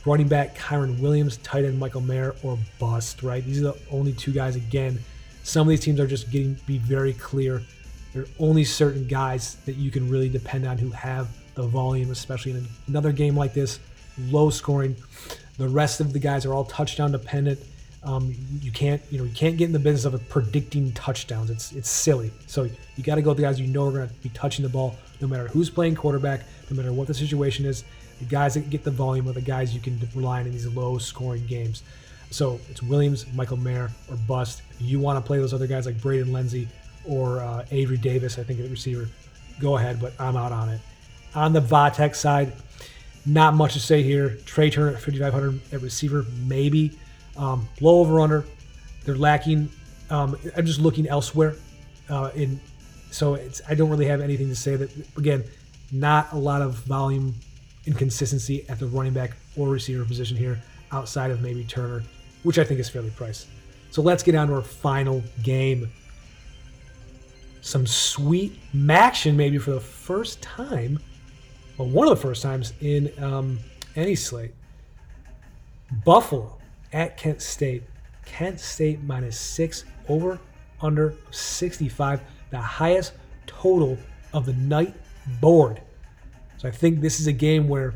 Running 0.05 0.27
back 0.27 0.55
Kyren 0.55 0.99
Williams, 0.99 1.37
tight 1.37 1.65
end 1.65 1.79
Michael 1.79 2.01
Mayer, 2.01 2.35
or 2.43 2.57
bust, 2.77 3.23
right? 3.23 3.43
These 3.43 3.59
are 3.59 3.73
the 3.73 3.77
only 3.91 4.13
two 4.13 4.31
guys. 4.31 4.55
Again, 4.55 4.99
some 5.43 5.67
of 5.67 5.69
these 5.69 5.79
teams 5.79 5.99
are 5.99 6.07
just 6.07 6.31
getting 6.31 6.53
be 6.65 6.77
very 6.77 7.13
clear. 7.13 7.63
There 8.13 8.23
are 8.23 8.27
only 8.39 8.63
certain 8.63 9.07
guys 9.07 9.55
that 9.65 9.75
you 9.75 9.89
can 9.89 10.09
really 10.09 10.29
depend 10.29 10.65
on 10.65 10.77
who 10.77 10.91
have 10.91 11.27
the 11.62 11.68
volume, 11.68 12.12
especially 12.12 12.51
in 12.53 12.66
another 12.88 13.12
game 13.12 13.36
like 13.36 13.53
this, 13.53 13.80
low 14.30 14.49
scoring. 14.49 14.95
The 15.57 15.68
rest 15.68 15.99
of 15.99 16.14
the 16.14 16.20
guys 16.20 16.45
are 16.45 16.53
all 16.53 16.64
touchdown 16.64 17.12
dependent. 17.12 17.60
Um, 18.01 18.34
you 18.62 18.72
can't, 18.72 19.01
you 19.12 19.18
know, 19.18 19.26
you 19.26 19.34
can't 19.34 19.57
get 19.57 19.66
in 19.66 19.74
the 19.74 19.80
business 19.80 20.05
of 20.05 20.30
predicting 20.30 20.93
touchdowns. 20.93 21.49
It's 21.49 21.74
it's 21.74 21.89
silly. 21.89 22.32
So 22.47 22.64
you 22.95 23.03
got 23.03 23.16
to 23.16 23.22
go 23.22 23.32
with 23.32 23.38
the 23.38 23.43
guys 23.43 23.60
you 23.60 23.68
know 23.68 23.88
are 23.88 23.91
going 23.91 24.07
to 24.07 24.14
be 24.16 24.30
touching 24.30 24.64
the 24.64 24.70
ball, 24.70 24.95
no 25.20 25.28
matter 25.28 25.49
who's 25.49 25.70
playing 25.70 25.95
quarterback, 25.95 26.41
no 26.70 26.78
matter 26.78 26.93
what 26.93 27.07
the 27.07 27.14
situation 27.14 27.66
is. 27.66 27.84
The 28.20 28.26
guys 28.26 28.53
that 28.53 28.70
get 28.70 28.84
the 28.84 28.91
volume 28.91 29.28
are 29.28 29.34
the 29.34 29.41
guys 29.41 29.74
you 29.74 29.82
can 29.82 29.99
rely 30.16 30.39
on 30.39 30.45
in 30.45 30.51
these 30.51 30.68
low-scoring 30.68 31.45
games. 31.45 31.84
So 32.32 32.60
it's 32.70 32.82
Williams, 32.84 33.26
Michael 33.34 33.57
Mayer, 33.57 33.91
or 34.10 34.16
bust. 34.28 34.62
If 34.72 34.82
you 34.82 34.99
want 34.99 35.24
to 35.24 35.26
play 35.26 35.39
those 35.39 35.53
other 35.53 35.68
guys 35.68 35.86
like 35.86 35.99
Braden 36.01 36.32
Lenzy 36.32 36.68
or 37.05 37.39
uh, 37.39 37.66
Avery 37.72 37.97
Davis, 37.97 38.38
I 38.38 38.43
think 38.43 38.60
at 38.60 38.70
receiver, 38.70 39.10
go 39.60 39.78
ahead. 39.78 39.99
But 39.99 40.14
I'm 40.20 40.38
out 40.38 40.51
on 40.51 40.70
it. 40.70 40.80
On 41.36 41.53
the 41.53 41.61
Vatek 41.61 42.15
side, 42.15 42.53
not 43.25 43.53
much 43.53 43.73
to 43.73 43.80
say 43.80 44.01
here. 44.01 44.38
Tre 44.45 44.69
Turner 44.69 44.89
at 44.89 45.01
5,500 45.01 45.59
at 45.71 45.82
receiver, 45.82 46.25
maybe. 46.45 46.97
Um, 47.38 47.67
low 47.82 47.99
over 47.99 48.19
under. 48.19 48.45
They're 49.05 49.15
lacking. 49.15 49.69
Um, 50.09 50.38
I'm 50.57 50.65
just 50.65 50.80
looking 50.80 51.07
elsewhere. 51.07 51.55
Uh, 52.09 52.32
in 52.34 52.59
so 53.11 53.36
it's 53.36 53.61
I 53.67 53.75
don't 53.75 53.89
really 53.89 54.05
have 54.05 54.21
anything 54.21 54.49
to 54.49 54.55
say. 54.55 54.75
That 54.75 54.91
again, 55.17 55.43
not 55.91 56.32
a 56.34 56.38
lot 56.38 56.61
of 56.61 56.75
volume 56.75 57.36
inconsistency 57.86 58.67
at 58.69 58.80
the 58.80 58.88
running 58.88 59.13
back 59.13 59.38
or 59.55 59.69
receiver 59.69 60.05
position 60.05 60.38
here, 60.38 60.61
outside 60.91 61.32
of 61.32 61.41
maybe 61.41 61.63
Turner, 61.63 62.03
which 62.43 62.59
I 62.59 62.63
think 62.63 62.80
is 62.80 62.89
fairly 62.89 63.11
priced. 63.11 63.47
So 63.91 64.01
let's 64.01 64.23
get 64.23 64.36
on 64.36 64.47
to 64.47 64.55
our 64.55 64.61
final 64.61 65.23
game. 65.43 65.89
Some 67.61 67.86
sweet 67.86 68.57
action, 68.89 69.36
maybe 69.36 69.57
for 69.57 69.71
the 69.71 69.80
first 69.80 70.41
time 70.41 70.99
well, 71.80 71.88
one 71.88 72.09
of 72.09 72.15
the 72.15 72.21
first 72.21 72.43
times 72.43 72.73
in 72.82 73.11
um, 73.23 73.57
any 73.95 74.13
slate. 74.13 74.53
Buffalo 76.03 76.57
at 76.91 77.17
Kent 77.17 77.41
State. 77.41 77.84
Kent 78.25 78.59
State 78.59 79.01
minus 79.01 79.39
six 79.39 79.86
over 80.09 80.39
under 80.82 81.15
65, 81.32 82.21
the 82.51 82.57
highest 82.57 83.13
total 83.47 83.97
of 84.34 84.45
the 84.45 84.53
night 84.53 84.93
board. 85.39 85.82
So 86.57 86.67
I 86.67 86.71
think 86.71 86.99
this 86.99 87.19
is 87.19 87.27
a 87.27 87.32
game 87.32 87.69
where, 87.69 87.93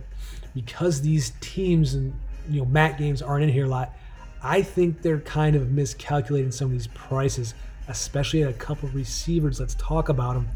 because 0.56 1.02
these 1.02 1.34
teams 1.42 1.94
and 1.94 2.14
you 2.50 2.62
know 2.62 2.66
MAC 2.66 2.98
games 2.98 3.22
aren't 3.22 3.44
in 3.44 3.50
here 3.50 3.66
a 3.66 3.70
lot, 3.70 3.94
I 4.42 4.62
think 4.62 5.02
they're 5.02 5.20
kind 5.20 5.58
of 5.58 5.72
miscalculating 5.72 6.52
some 6.52 6.68
of 6.68 6.72
these 6.72 6.88
prices, 6.88 7.54
especially 7.90 8.44
at 8.44 8.50
a 8.50 8.54
couple 8.54 8.88
receivers. 8.90 9.60
Let's 9.60 9.76
talk 9.76 10.08
about 10.08 10.36
them. 10.36 10.48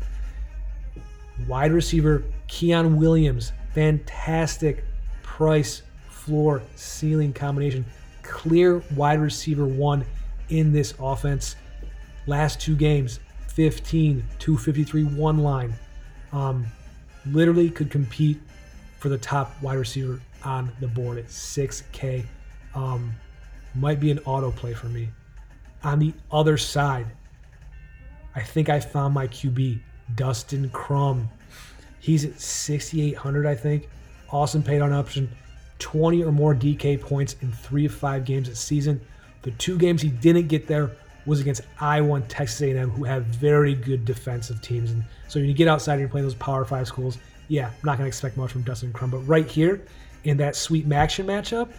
Wide 1.48 1.72
receiver 1.72 2.24
Keon 2.48 2.98
Williams, 2.98 3.52
fantastic 3.74 4.84
price, 5.22 5.84
floor, 6.10 6.62
ceiling 6.76 7.34
combination. 7.34 7.86
Clear 8.24 8.82
wide 8.96 9.20
receiver 9.20 9.66
one 9.66 10.06
in 10.50 10.72
this 10.72 10.94
offense. 11.00 11.56
Last 12.26 12.60
two 12.60 12.76
games, 12.76 13.20
15, 13.48 14.24
253, 14.40 15.04
one 15.04 15.40
line. 15.40 15.74
Um, 16.34 16.66
literally 17.26 17.70
could 17.70 17.90
compete 17.90 18.40
for 19.00 19.10
the 19.10 19.18
top 19.18 19.62
wide 19.62 19.78
receiver 19.78 20.20
on 20.44 20.72
the 20.80 20.88
board 20.88 21.18
at 21.18 21.28
6K. 21.28 22.26
Um, 22.76 23.14
might 23.76 24.00
be 24.00 24.12
an 24.12 24.20
auto 24.20 24.52
play 24.52 24.74
for 24.74 24.88
me. 24.88 25.10
On 25.84 26.00
the 26.00 26.14
other 26.32 26.58
side, 26.58 27.08
I 28.36 28.42
think 28.42 28.70
I 28.70 28.80
found 28.80 29.14
my 29.14 29.28
QB. 29.28 29.80
Dustin 30.16 30.70
Crum. 30.70 31.30
He's 32.00 32.26
at 32.26 32.40
6,800, 32.40 33.46
I 33.46 33.56
think. 33.56 33.90
Awesome 34.30 34.64
paid 34.64 34.82
on 34.82 34.94
option. 34.94 35.30
20 35.80 36.24
or 36.24 36.32
more 36.32 36.56
DK 36.56 37.00
points 37.00 37.36
in 37.42 37.52
three 37.52 37.86
of 37.86 37.94
five 37.94 38.26
games 38.26 38.50
this 38.50 38.60
season. 38.60 39.00
The 39.44 39.52
two 39.52 39.78
games 39.78 40.02
he 40.02 40.10
didn't 40.10 40.48
get 40.48 40.68
there 40.68 40.92
was 41.26 41.42
against 41.42 41.62
Iowa 41.80 42.16
and 42.16 42.30
Texas 42.30 42.62
A&M, 42.62 42.90
who 42.90 43.04
have 43.04 43.26
very 43.26 43.76
good 43.76 44.06
defensive 44.06 44.62
teams. 44.62 44.92
And 44.92 45.04
so 45.28 45.40
when 45.40 45.48
you 45.48 45.54
get 45.54 45.68
outside 45.68 45.94
and 45.94 46.02
you're 46.02 46.10
playing 46.10 46.26
those 46.26 46.36
Power 46.36 46.66
Five 46.66 46.88
schools, 46.88 47.18
yeah, 47.50 47.68
I'm 47.68 47.74
not 47.84 47.98
going 47.98 48.06
to 48.06 48.08
expect 48.08 48.38
much 48.38 48.52
from 48.52 48.64
Dustin 48.64 48.92
Crum. 48.94 49.12
But 49.12 49.20
right 49.20 49.46
here 49.46 49.86
in 50.24 50.38
that 50.38 50.56
sweet 50.56 50.90
action 50.92 51.28
matchup 51.28 51.70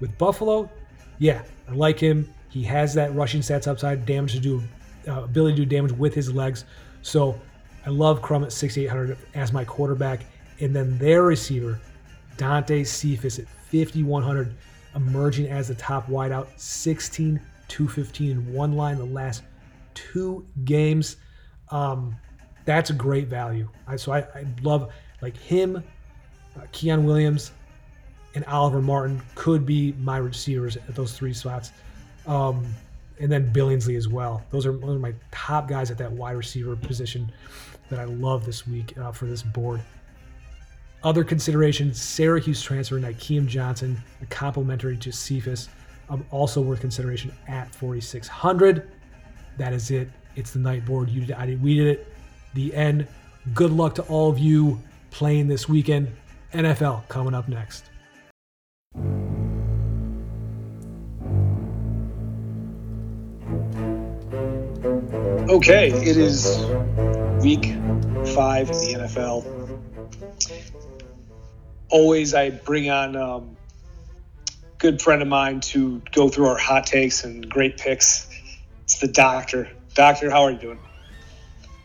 with 0.00 0.16
Buffalo, 0.16 0.70
yeah, 1.18 1.42
I 1.68 1.72
like 1.72 1.98
him. 1.98 2.32
He 2.48 2.62
has 2.62 2.94
that 2.94 3.14
rushing 3.14 3.40
stats 3.40 3.66
upside, 3.66 4.06
damage 4.06 4.32
to 4.32 4.40
do, 4.40 4.62
uh, 5.08 5.24
ability 5.24 5.56
to 5.56 5.64
do 5.64 5.76
damage 5.76 5.92
with 5.92 6.14
his 6.14 6.32
legs. 6.32 6.64
So 7.02 7.38
I 7.86 7.90
love 7.90 8.22
Crum 8.22 8.44
at 8.44 8.52
6,800 8.52 9.16
as 9.34 9.52
my 9.52 9.64
quarterback. 9.64 10.20
And 10.60 10.74
then 10.74 10.98
their 10.98 11.22
receiver, 11.22 11.80
Dante 12.36 12.84
Cephas 12.84 13.38
at 13.38 13.48
5,100, 13.70 14.54
emerging 14.94 15.48
as 15.48 15.68
the 15.68 15.74
top 15.74 16.06
wideout, 16.06 16.46
16, 16.56 17.40
215 17.68 18.30
in 18.30 18.52
one 18.52 18.74
line 18.74 18.96
the 18.98 19.04
last 19.04 19.42
two 19.94 20.46
games. 20.64 21.16
Um, 21.70 22.16
that's 22.64 22.90
a 22.90 22.94
great 22.94 23.28
value. 23.28 23.68
I, 23.86 23.96
so 23.96 24.12
I, 24.12 24.18
I 24.18 24.46
love 24.62 24.92
like 25.20 25.36
him, 25.36 25.82
uh, 26.56 26.60
Keon 26.72 27.04
Williams, 27.04 27.52
and 28.34 28.44
Oliver 28.46 28.82
Martin 28.82 29.20
could 29.34 29.64
be 29.66 29.92
my 30.00 30.16
receivers 30.16 30.76
at 30.76 30.94
those 30.94 31.16
three 31.16 31.32
spots. 31.32 31.72
Um, 32.26 32.66
and 33.20 33.30
then 33.30 33.52
Billingsley 33.52 33.96
as 33.96 34.08
well. 34.08 34.44
Those 34.50 34.66
are, 34.66 34.72
my 34.72 35.14
top 35.30 35.68
guys 35.68 35.90
at 35.90 35.98
that 35.98 36.12
wide 36.12 36.32
receiver 36.32 36.76
position 36.76 37.30
that 37.88 37.98
I 37.98 38.04
love 38.04 38.44
this 38.44 38.66
week 38.66 38.96
uh, 38.98 39.12
for 39.12 39.26
this 39.26 39.42
board. 39.42 39.80
Other 41.02 41.22
considerations 41.22 42.00
Syracuse 42.00 42.62
transfer 42.62 42.98
Nykeim 42.98 43.46
Johnson, 43.46 44.02
a 44.22 44.26
complimentary 44.26 44.96
to 44.98 45.12
Cephas, 45.12 45.68
um, 46.08 46.24
also 46.30 46.60
worth 46.60 46.80
consideration 46.80 47.32
at 47.46 47.72
4,600. 47.74 48.90
That 49.58 49.72
is 49.72 49.90
it. 49.90 50.08
It's 50.36 50.52
the 50.52 50.58
night 50.58 50.84
board. 50.84 51.10
You 51.10 51.26
did, 51.26 51.32
I 51.32 51.46
did, 51.46 51.62
we 51.62 51.76
did 51.76 51.86
it. 51.86 52.12
The 52.54 52.74
end. 52.74 53.06
Good 53.52 53.70
luck 53.70 53.94
to 53.96 54.02
all 54.02 54.30
of 54.30 54.38
you 54.38 54.80
playing 55.10 55.48
this 55.48 55.68
weekend. 55.68 56.08
NFL 56.52 57.08
coming 57.08 57.34
up 57.34 57.48
next. 57.48 57.90
Okay, 65.54 65.92
it 65.92 66.16
is 66.16 66.58
week 67.40 67.66
five 68.34 68.68
in 68.70 68.76
the 68.76 69.04
NFL. 69.04 69.46
Always, 71.90 72.34
I 72.34 72.50
bring 72.50 72.90
on 72.90 73.14
um, 73.14 73.56
good 74.78 75.00
friend 75.00 75.22
of 75.22 75.28
mine 75.28 75.60
to 75.60 76.02
go 76.10 76.28
through 76.28 76.46
our 76.46 76.58
hot 76.58 76.86
takes 76.86 77.22
and 77.22 77.48
great 77.48 77.78
picks. 77.78 78.28
It's 78.82 78.98
the 78.98 79.06
doctor. 79.06 79.70
Doctor, 79.94 80.28
how 80.28 80.42
are 80.42 80.50
you 80.50 80.58
doing? 80.58 80.80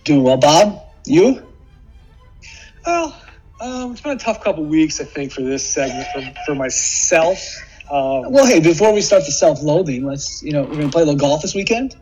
Doing 0.03 0.24
well, 0.24 0.38
Bob. 0.38 0.82
You? 1.05 1.45
Well, 2.88 3.22
um, 3.61 3.91
it's 3.91 4.01
been 4.01 4.13
a 4.13 4.20
tough 4.20 4.43
couple 4.43 4.65
weeks, 4.65 4.99
I 4.99 5.03
think, 5.03 5.32
for 5.32 5.41
this 5.41 5.63
segment 5.63 6.07
for, 6.11 6.43
for 6.47 6.55
myself. 6.55 7.38
Um, 7.91 8.32
well, 8.32 8.47
hey, 8.47 8.61
before 8.61 8.91
we 8.95 9.01
start 9.01 9.28
the 9.28 9.32
self-loathing, 9.32 10.05
let's 10.05 10.41
you 10.41 10.53
know 10.53 10.63
we're 10.63 10.76
gonna 10.76 10.89
play 10.89 11.03
a 11.03 11.05
little 11.05 11.20
golf 11.20 11.43
this 11.43 11.53
weekend. 11.53 11.95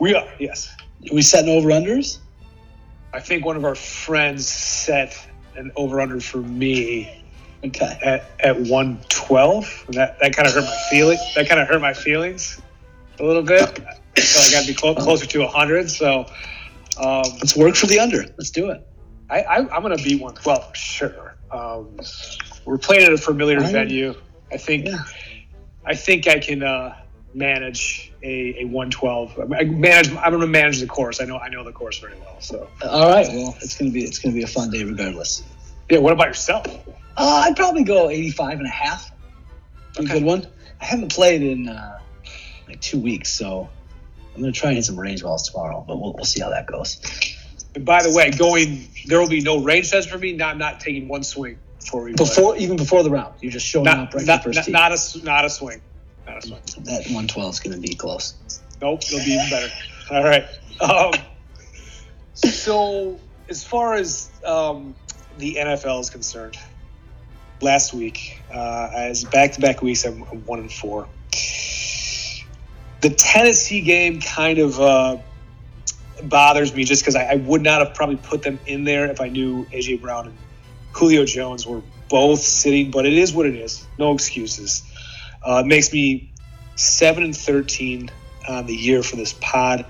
We 0.00 0.14
are, 0.14 0.28
yes. 0.38 0.74
Are 1.10 1.14
we 1.14 1.22
setting 1.22 1.50
over 1.50 1.68
unders? 1.68 2.18
I 3.12 3.20
think 3.20 3.44
one 3.44 3.56
of 3.56 3.64
our 3.64 3.74
friends 3.74 4.46
set 4.48 5.16
an 5.56 5.72
over 5.76 6.00
under 6.00 6.20
for 6.20 6.38
me 6.38 7.24
Okay. 7.64 7.98
at, 8.04 8.30
at 8.40 8.56
112. 8.60 9.84
And 9.86 9.94
that, 9.96 10.18
that 10.20 10.36
kind 10.36 10.46
of 10.46 10.54
hurt 10.54 10.64
my 10.64 10.76
feeling. 10.90 11.18
That 11.34 11.48
kind 11.48 11.60
of 11.60 11.66
hurt 11.66 11.80
my 11.80 11.92
feelings 11.92 12.60
a 13.18 13.24
little 13.24 13.42
bit. 13.42 13.78
So 14.18 14.40
I 14.40 14.50
got 14.52 14.62
to 14.62 14.66
be 14.68 14.74
clo- 14.74 14.94
closer 14.94 15.26
to 15.26 15.38
100. 15.40 15.90
So 15.90 16.20
um, 17.00 17.22
Let's 17.38 17.56
work 17.56 17.74
for 17.74 17.86
the 17.86 17.98
under. 17.98 18.22
Let's 18.38 18.50
do 18.50 18.70
it. 18.70 18.86
I, 19.30 19.40
I, 19.42 19.56
I'm 19.74 19.82
going 19.82 19.96
to 19.96 20.02
be 20.04 20.14
112 20.14 20.68
for 20.68 20.74
sure. 20.74 21.36
Um, 21.50 21.96
we're 22.64 22.78
playing 22.78 23.04
at 23.06 23.12
a 23.12 23.18
familiar 23.18 23.58
Right. 23.58 23.72
venue. 23.72 24.14
I 24.52 24.56
think 24.56 24.86
Yeah. 24.86 24.98
I 25.84 25.94
think 25.94 26.28
I 26.28 26.38
can 26.38 26.62
uh, 26.62 26.94
manage 27.38 28.12
a, 28.22 28.62
a 28.62 28.64
112. 28.64 29.38
I 29.38 29.64
manage. 29.64 30.10
I'm 30.14 30.30
going 30.30 30.40
to 30.40 30.46
manage 30.46 30.80
the 30.80 30.86
course. 30.86 31.20
I 31.20 31.24
know 31.24 31.38
I 31.38 31.48
know 31.48 31.64
the 31.64 31.72
course 31.72 31.98
very 31.98 32.18
well. 32.18 32.36
So 32.40 32.68
All 32.82 33.08
right. 33.10 33.26
Well, 33.28 33.56
it's 33.62 33.78
gonna 33.78 33.90
be 33.90 34.04
it's 34.04 34.18
gonna 34.18 34.34
be 34.34 34.42
a 34.42 34.46
fun 34.48 34.70
day 34.70 34.84
regardless. 34.84 35.42
yeah. 35.88 35.98
What 35.98 36.12
about 36.12 36.26
yourself? 36.28 36.66
Uh, 37.16 37.44
I'd 37.46 37.56
probably 37.56 37.84
go 37.84 38.10
85 38.10 38.58
and 38.58 38.66
a 38.66 38.70
half. 38.70 39.10
Pretty 39.94 40.10
Okay. 40.10 40.18
good 40.20 40.26
one. 40.26 40.46
I 40.80 40.84
haven't 40.84 41.12
played 41.12 41.42
in 41.42 41.68
uh, 41.68 41.98
like 42.68 42.80
two 42.80 42.98
weeks, 42.98 43.30
so 43.30 43.68
I'm 44.34 44.40
gonna 44.40 44.52
try 44.52 44.70
and 44.70 44.76
hit 44.76 44.84
some 44.84 44.98
range 44.98 45.22
balls 45.22 45.48
tomorrow, 45.48 45.84
but 45.86 45.98
we'll, 46.00 46.12
we'll 46.12 46.24
see 46.24 46.40
how 46.40 46.50
that 46.50 46.66
goes. 46.66 47.00
And 47.74 47.84
by 47.84 48.02
the 48.02 48.12
way, 48.12 48.30
going 48.30 48.88
there 49.06 49.20
will 49.20 49.28
be 49.28 49.40
no 49.40 49.62
range 49.62 49.90
test 49.90 50.10
for 50.10 50.18
me. 50.18 50.32
Now 50.32 50.48
I'm 50.50 50.58
not 50.58 50.80
taking 50.80 51.08
one 51.08 51.22
swing 51.22 51.58
before 51.80 52.02
we. 52.04 52.12
Before 52.14 52.56
even 52.56 52.76
before 52.76 53.02
the 53.02 53.10
round, 53.10 53.34
you're 53.40 53.52
just 53.52 53.66
showing 53.66 53.84
not 53.84 53.98
up 53.98 54.14
right 54.14 54.24
not, 54.26 54.42
the 54.42 54.52
first 54.52 54.68
not, 54.70 54.90
not 54.90 54.98
a 54.98 55.24
not 55.24 55.44
a 55.44 55.50
swing. 55.50 55.80
Swing. 56.44 56.84
that 56.84 57.04
112 57.04 57.54
is 57.54 57.60
gonna 57.60 57.78
be 57.78 57.94
close. 57.94 58.34
Nope, 58.80 59.02
it'll 59.04 59.18
be 59.18 59.32
even 59.32 59.50
better. 59.50 59.72
All 60.10 60.24
right. 60.24 60.44
Um, 60.80 61.12
so 62.34 63.18
as 63.48 63.64
far 63.64 63.94
as 63.94 64.30
um, 64.44 64.94
the 65.38 65.56
NFL 65.56 66.00
is 66.00 66.10
concerned, 66.10 66.56
last 67.60 67.92
week, 67.92 68.40
uh, 68.52 68.90
as 68.94 69.24
back-to-back 69.24 69.82
weeks, 69.82 70.04
I'm, 70.04 70.22
I'm 70.30 70.44
one 70.44 70.60
and 70.60 70.72
four. 70.72 71.08
The 73.00 73.10
Tennessee 73.10 73.80
game 73.80 74.20
kind 74.20 74.58
of 74.58 74.80
uh, 74.80 75.18
bothers 76.22 76.74
me 76.74 76.84
just 76.84 77.02
because 77.02 77.16
I, 77.16 77.24
I 77.24 77.34
would 77.36 77.62
not 77.62 77.84
have 77.84 77.94
probably 77.94 78.16
put 78.16 78.42
them 78.42 78.58
in 78.66 78.84
there 78.84 79.06
if 79.06 79.20
I 79.20 79.28
knew 79.28 79.64
AJ 79.66 80.00
Brown 80.00 80.28
and 80.28 80.36
Julio 80.92 81.24
Jones 81.24 81.66
were 81.66 81.82
both 82.08 82.40
sitting. 82.40 82.90
But 82.90 83.06
it 83.06 83.12
is 83.12 83.32
what 83.32 83.46
it 83.46 83.54
is. 83.54 83.86
No 83.98 84.12
excuses. 84.12 84.82
Uh, 85.42 85.62
it 85.64 85.66
makes 85.66 85.92
me 85.92 86.32
seven 86.76 87.22
and 87.22 87.36
thirteen 87.36 88.10
on 88.48 88.66
the 88.66 88.74
year 88.74 89.02
for 89.02 89.16
this 89.16 89.34
pod. 89.40 89.84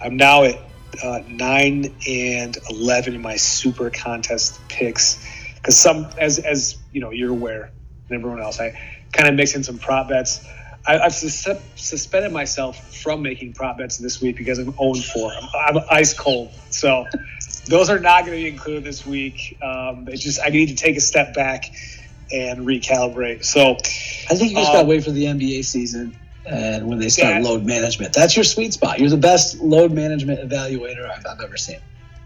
I'm 0.00 0.16
now 0.16 0.44
at 0.44 0.58
uh, 1.02 1.20
nine 1.28 1.94
and 2.08 2.56
eleven 2.70 3.14
in 3.14 3.22
my 3.22 3.36
super 3.36 3.90
contest 3.90 4.60
picks 4.68 5.24
because 5.56 5.78
some, 5.78 6.08
as 6.18 6.38
as 6.38 6.76
you 6.92 7.00
know, 7.00 7.10
you're 7.10 7.30
aware, 7.30 7.70
and 8.08 8.18
everyone 8.18 8.42
else, 8.42 8.60
I 8.60 8.78
kind 9.12 9.28
of 9.28 9.34
mix 9.34 9.54
in 9.54 9.62
some 9.62 9.78
prop 9.78 10.08
bets. 10.08 10.44
I, 10.84 10.98
I've 10.98 11.14
sus- 11.14 11.62
suspended 11.76 12.32
myself 12.32 13.00
from 13.00 13.22
making 13.22 13.52
prop 13.52 13.78
bets 13.78 13.98
this 13.98 14.20
week 14.20 14.36
because 14.36 14.58
I'm 14.58 14.72
0 14.72 14.94
4. 14.94 15.32
I'm, 15.32 15.76
I'm 15.76 15.84
ice 15.90 16.12
cold, 16.12 16.50
so 16.70 17.06
those 17.68 17.88
are 17.88 18.00
not 18.00 18.26
going 18.26 18.36
to 18.38 18.42
be 18.42 18.48
included 18.48 18.82
this 18.82 19.06
week. 19.06 19.58
Um, 19.62 20.08
it's 20.08 20.22
just 20.22 20.40
I 20.44 20.48
need 20.48 20.66
to 20.66 20.74
take 20.74 20.96
a 20.96 21.00
step 21.00 21.34
back 21.34 21.66
and 22.32 22.66
recalibrate. 22.66 23.44
So 23.44 23.72
I 24.30 24.34
think 24.36 24.50
you 24.50 24.56
just 24.56 24.70
Um, 24.70 24.76
gotta 24.78 24.88
wait 24.88 25.04
for 25.04 25.10
the 25.10 25.24
NBA 25.24 25.64
season 25.64 26.16
and 26.46 26.86
when 26.86 26.98
they 26.98 27.08
start 27.08 27.36
Yeah. 27.36 27.48
load 27.48 27.64
management. 27.64 28.12
That's 28.12 28.36
your 28.36 28.44
sweet 28.44 28.72
spot. 28.72 28.98
You're 28.98 29.10
the 29.10 29.16
best 29.16 29.60
load 29.60 29.92
management 29.92 30.40
evaluator 30.48 31.08
I've, 31.08 31.24
I've 31.26 31.40
ever 31.40 31.56
seen. 31.56 31.78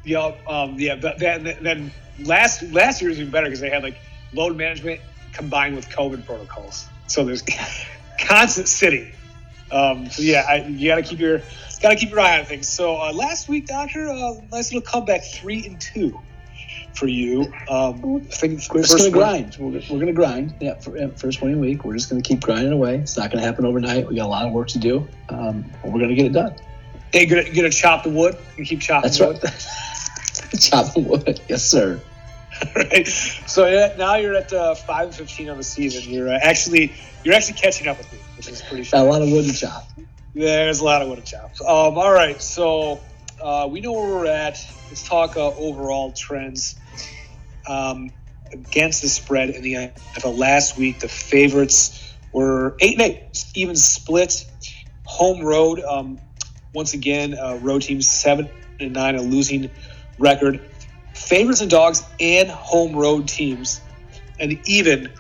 Yeah, 0.05 0.33
um, 0.47 0.77
yeah, 0.79 0.95
but 0.95 1.19
then, 1.19 1.57
then 1.61 1.91
last 2.21 2.63
last 2.73 3.01
year 3.01 3.11
was 3.11 3.19
even 3.19 3.31
better 3.31 3.47
because 3.47 3.61
they 3.61 3.71
had 3.71 3.83
like 3.83 3.97
load 4.33 4.57
management 4.57 5.01
combined 5.33 5.75
with 5.77 5.89
COVID 5.89 6.25
protocols. 6.25 6.87
So 7.09 7.25
there's 7.25 7.43
constant 8.21 8.69
sitting. 8.69 9.13
Um, 9.71 10.09
so 10.09 10.23
yeah, 10.23 10.47
I, 10.49 10.67
you 10.67 10.89
got 10.89 10.97
to 10.97 11.03
keep 11.03 11.19
your 11.19 11.43
got 11.83 11.91
to 11.91 11.97
keep 11.97 12.11
your 12.11 12.21
eye 12.21 12.39
on 12.39 12.45
things. 12.45 12.69
So 12.69 12.97
uh, 12.97 13.13
last 13.13 13.49
week, 13.49 13.67
Doctor, 13.67 14.09
uh, 14.09 14.35
nice 14.53 14.73
little 14.73 14.81
comeback, 14.81 15.25
three 15.25 15.67
and 15.67 15.81
two 15.81 16.19
for 16.97 17.07
you. 17.07 17.53
Um, 17.68 18.20
think 18.22 18.62
We're 18.72 18.82
just 18.82 18.97
gonna 18.97 19.11
grind. 19.11 19.57
We're, 19.59 19.80
we're 19.90 19.99
gonna 19.99 20.12
grind. 20.12 20.55
Yeah, 20.61 20.74
for, 20.74 20.97
yeah, 20.97 21.09
first 21.09 21.42
winning 21.42 21.61
week. 21.61 21.84
We're 21.84 21.94
just 21.94 22.09
gonna 22.09 22.22
keep 22.22 22.40
grinding 22.40 22.72
away. 22.72 22.97
It's 22.97 23.16
not 23.16 23.30
gonna 23.30 23.42
happen 23.42 23.64
overnight. 23.66 24.09
We 24.09 24.16
got 24.16 24.26
a 24.26 24.28
lot 24.28 24.47
of 24.47 24.53
work 24.53 24.68
to 24.68 24.78
do. 24.78 25.07
Um, 25.28 25.64
but 25.82 25.92
we're 25.92 26.01
gonna 26.01 26.14
get 26.14 26.26
it 26.26 26.32
done. 26.32 26.57
Hey, 27.12 27.26
gonna 27.26 27.49
gonna 27.53 27.70
chop 27.70 28.03
the 28.05 28.11
wood 28.11 28.36
and 28.57 28.66
keep 28.66 28.80
chopping 28.80 29.11
That's 29.11 29.20
wood. 29.20 29.42
right. 29.44 29.53
the 30.94 31.05
wood. 31.07 31.40
Yes, 31.49 31.64
sir. 31.64 32.01
right? 32.74 33.07
So 33.07 33.66
yeah, 33.66 33.94
now 33.99 34.16
you're 34.16 34.34
at 34.34 34.53
uh, 34.53 34.74
five 34.74 35.07
and 35.07 35.14
fifteen 35.14 35.51
on 35.51 35.59
the 35.59 35.62
season. 35.62 36.11
You're 36.12 36.28
uh, 36.28 36.38
actually 36.42 36.92
you're 37.24 37.34
actually 37.34 37.59
catching 37.59 37.88
up 37.88 37.99
with 37.99 38.12
me, 38.12 38.18
which 38.36 38.49
is 38.49 38.62
pretty. 38.62 38.88
Got 38.88 39.03
a 39.07 39.11
lot 39.11 39.22
of 39.22 39.30
wood 39.30 39.44
to 39.44 39.53
chop. 39.53 39.86
There's 40.34 40.80
a 40.80 40.84
lot 40.84 41.03
of 41.03 41.09
wood 41.09 41.24
to 41.24 41.30
chop. 41.30 41.51
Um, 41.61 41.99
all 41.99 42.12
right, 42.12 42.40
so 42.40 43.01
uh, 43.42 43.68
we 43.70 43.80
know 43.80 43.92
where 43.92 44.09
we're 44.09 44.26
at. 44.26 44.59
Let's 44.88 45.07
talk 45.07 45.36
uh, 45.36 45.49
overall 45.57 46.12
trends 46.12 46.76
um, 47.67 48.11
against 48.53 49.03
the 49.03 49.09
spread 49.09 49.51
in 49.51 49.62
the 49.62 49.75
NFL. 49.75 50.39
Last 50.39 50.79
week, 50.79 51.01
the 51.01 51.09
favorites 51.09 52.14
were 52.33 52.77
eight 52.81 53.01
and 53.01 53.03
eight, 53.03 53.45
even 53.55 53.77
split. 53.77 54.45
Home 55.05 55.43
road, 55.45 55.81
um, 55.81 56.21
once 56.75 56.93
again, 56.95 57.35
uh, 57.39 57.59
road 57.62 57.83
teams 57.83 58.09
seven 58.09 58.51
and 58.81 58.93
nine, 58.93 59.14
a 59.14 59.23
losing 59.23 59.71
record. 60.19 60.61
Favorites 61.14 61.61
and 61.61 61.71
dogs 61.71 62.05
and 62.21 62.49
home 62.49 62.95
road 62.95 63.29
teams, 63.29 63.81
and 64.39 64.59
even 64.67 65.12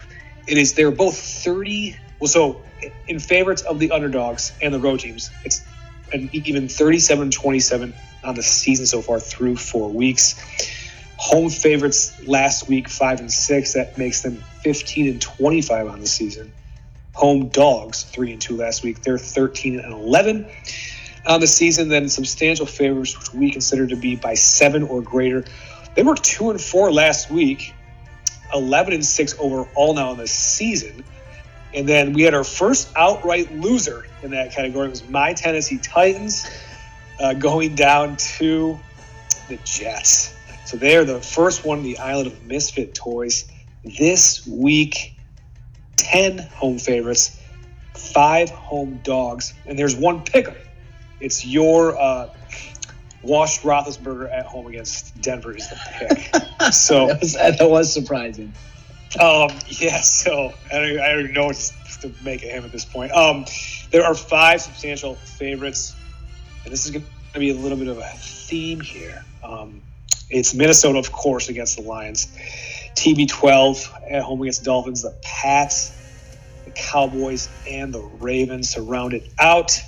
it 0.46 0.58
is 0.58 0.74
they're 0.74 0.90
both 0.90 1.16
thirty. 1.18 1.96
Well, 2.20 2.28
so 2.28 2.62
in 3.06 3.18
favorites 3.18 3.62
of 3.62 3.78
the 3.78 3.90
underdogs 3.92 4.52
and 4.60 4.74
the 4.74 4.80
road 4.80 5.00
teams, 5.00 5.30
it's 5.44 5.64
an 6.12 6.30
even 6.32 6.64
37-27 6.64 7.94
on 8.24 8.34
the 8.34 8.42
season 8.42 8.86
so 8.86 9.02
far 9.02 9.20
through 9.20 9.56
four 9.56 9.90
weeks. 9.90 10.34
Home 11.18 11.48
favorites 11.48 12.26
last 12.26 12.68
week 12.68 12.88
five 12.88 13.20
and 13.20 13.32
six. 13.32 13.72
That 13.74 13.96
makes 13.96 14.22
them 14.22 14.42
15 14.62 15.08
and 15.08 15.20
25 15.20 15.88
on 15.88 16.00
the 16.00 16.06
season. 16.06 16.52
Home 17.14 17.48
dogs 17.48 18.02
three 18.02 18.32
and 18.32 18.40
two 18.40 18.56
last 18.56 18.82
week. 18.82 19.02
They're 19.02 19.18
13 19.18 19.80
and 19.80 19.92
11 19.92 20.46
on 21.26 21.40
the 21.40 21.46
season. 21.46 21.88
Then 21.88 22.08
substantial 22.08 22.66
favorites, 22.66 23.18
which 23.18 23.32
we 23.32 23.50
consider 23.50 23.86
to 23.86 23.96
be 23.96 24.16
by 24.16 24.34
seven 24.34 24.82
or 24.82 25.00
greater. 25.00 25.44
They 25.94 26.02
were 26.02 26.14
two 26.14 26.50
and 26.50 26.60
four 26.60 26.92
last 26.92 27.30
week. 27.30 27.72
11 28.54 28.92
and 28.92 29.04
6 29.04 29.34
overall 29.38 29.94
now 29.94 30.12
in 30.12 30.18
the 30.18 30.26
season. 30.26 31.04
And 31.74 31.88
then 31.88 32.12
we 32.12 32.22
had 32.22 32.34
our 32.34 32.44
first 32.44 32.88
outright 32.96 33.52
loser 33.52 34.06
in 34.22 34.30
that 34.30 34.52
category. 34.52 34.86
It 34.86 34.90
was 34.90 35.08
my 35.08 35.32
Tennessee 35.32 35.78
Titans 35.78 36.46
uh, 37.18 37.34
going 37.34 37.74
down 37.74 38.16
to 38.16 38.78
the 39.48 39.56
Jets. 39.64 40.35
So 40.66 40.76
they 40.76 40.96
are 40.96 41.04
the 41.04 41.20
first 41.20 41.64
one 41.64 41.78
in 41.78 41.84
the 41.84 41.98
island 41.98 42.26
of 42.26 42.44
misfit 42.44 42.92
toys. 42.92 43.44
This 43.84 44.44
week, 44.46 45.14
10 45.96 46.38
home 46.38 46.78
favorites, 46.78 47.40
five 47.94 48.50
home 48.50 49.00
dogs, 49.04 49.54
and 49.64 49.78
there's 49.78 49.94
one 49.94 50.24
pick 50.24 50.48
'em. 50.48 50.56
It's 51.20 51.46
your 51.46 51.96
uh, 51.96 52.30
Washed 53.22 53.62
Roethlisberger 53.62 54.32
at 54.32 54.46
home 54.46 54.66
against 54.66 55.20
Denver 55.20 55.56
is 55.56 55.68
the 55.68 55.78
pick. 55.94 56.72
so 56.72 57.06
that 57.08 57.20
was, 57.20 57.32
that 57.34 57.70
was 57.70 57.92
surprising. 57.92 58.52
Um, 59.20 59.50
yeah, 59.68 60.00
so 60.00 60.52
I 60.72 60.78
don't, 60.78 60.98
I 60.98 61.08
don't 61.12 61.20
even 61.20 61.32
know 61.32 61.46
what 61.46 61.72
to 62.00 62.12
make 62.24 62.42
of 62.42 62.50
him 62.50 62.64
at 62.64 62.72
this 62.72 62.84
point. 62.84 63.12
Um, 63.12 63.46
there 63.92 64.04
are 64.04 64.14
five 64.14 64.60
substantial 64.60 65.14
favorites, 65.14 65.94
and 66.64 66.72
this 66.72 66.86
is 66.86 66.90
going 66.90 67.04
to 67.32 67.38
be 67.38 67.50
a 67.50 67.54
little 67.54 67.78
bit 67.78 67.88
of 67.88 67.98
a 67.98 68.12
theme 68.16 68.80
here. 68.80 69.24
Um, 69.44 69.80
it's 70.30 70.54
Minnesota, 70.54 70.98
of 70.98 71.12
course, 71.12 71.48
against 71.48 71.76
the 71.76 71.82
Lions. 71.82 72.26
TB12 72.94 74.10
at 74.10 74.22
home 74.22 74.40
against 74.42 74.60
the 74.60 74.66
Dolphins. 74.66 75.02
The 75.02 75.14
Pats, 75.22 75.92
the 76.64 76.70
Cowboys, 76.72 77.48
and 77.68 77.92
the 77.92 78.00
Ravens 78.00 78.70
surround 78.70 79.14
it 79.14 79.28
out. 79.38 79.80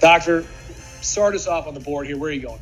Doctor, 0.00 0.44
start 1.00 1.34
us 1.34 1.46
off 1.46 1.66
on 1.66 1.74
the 1.74 1.80
board 1.80 2.06
here. 2.06 2.18
Where 2.18 2.30
are 2.30 2.32
you 2.32 2.42
going? 2.42 2.60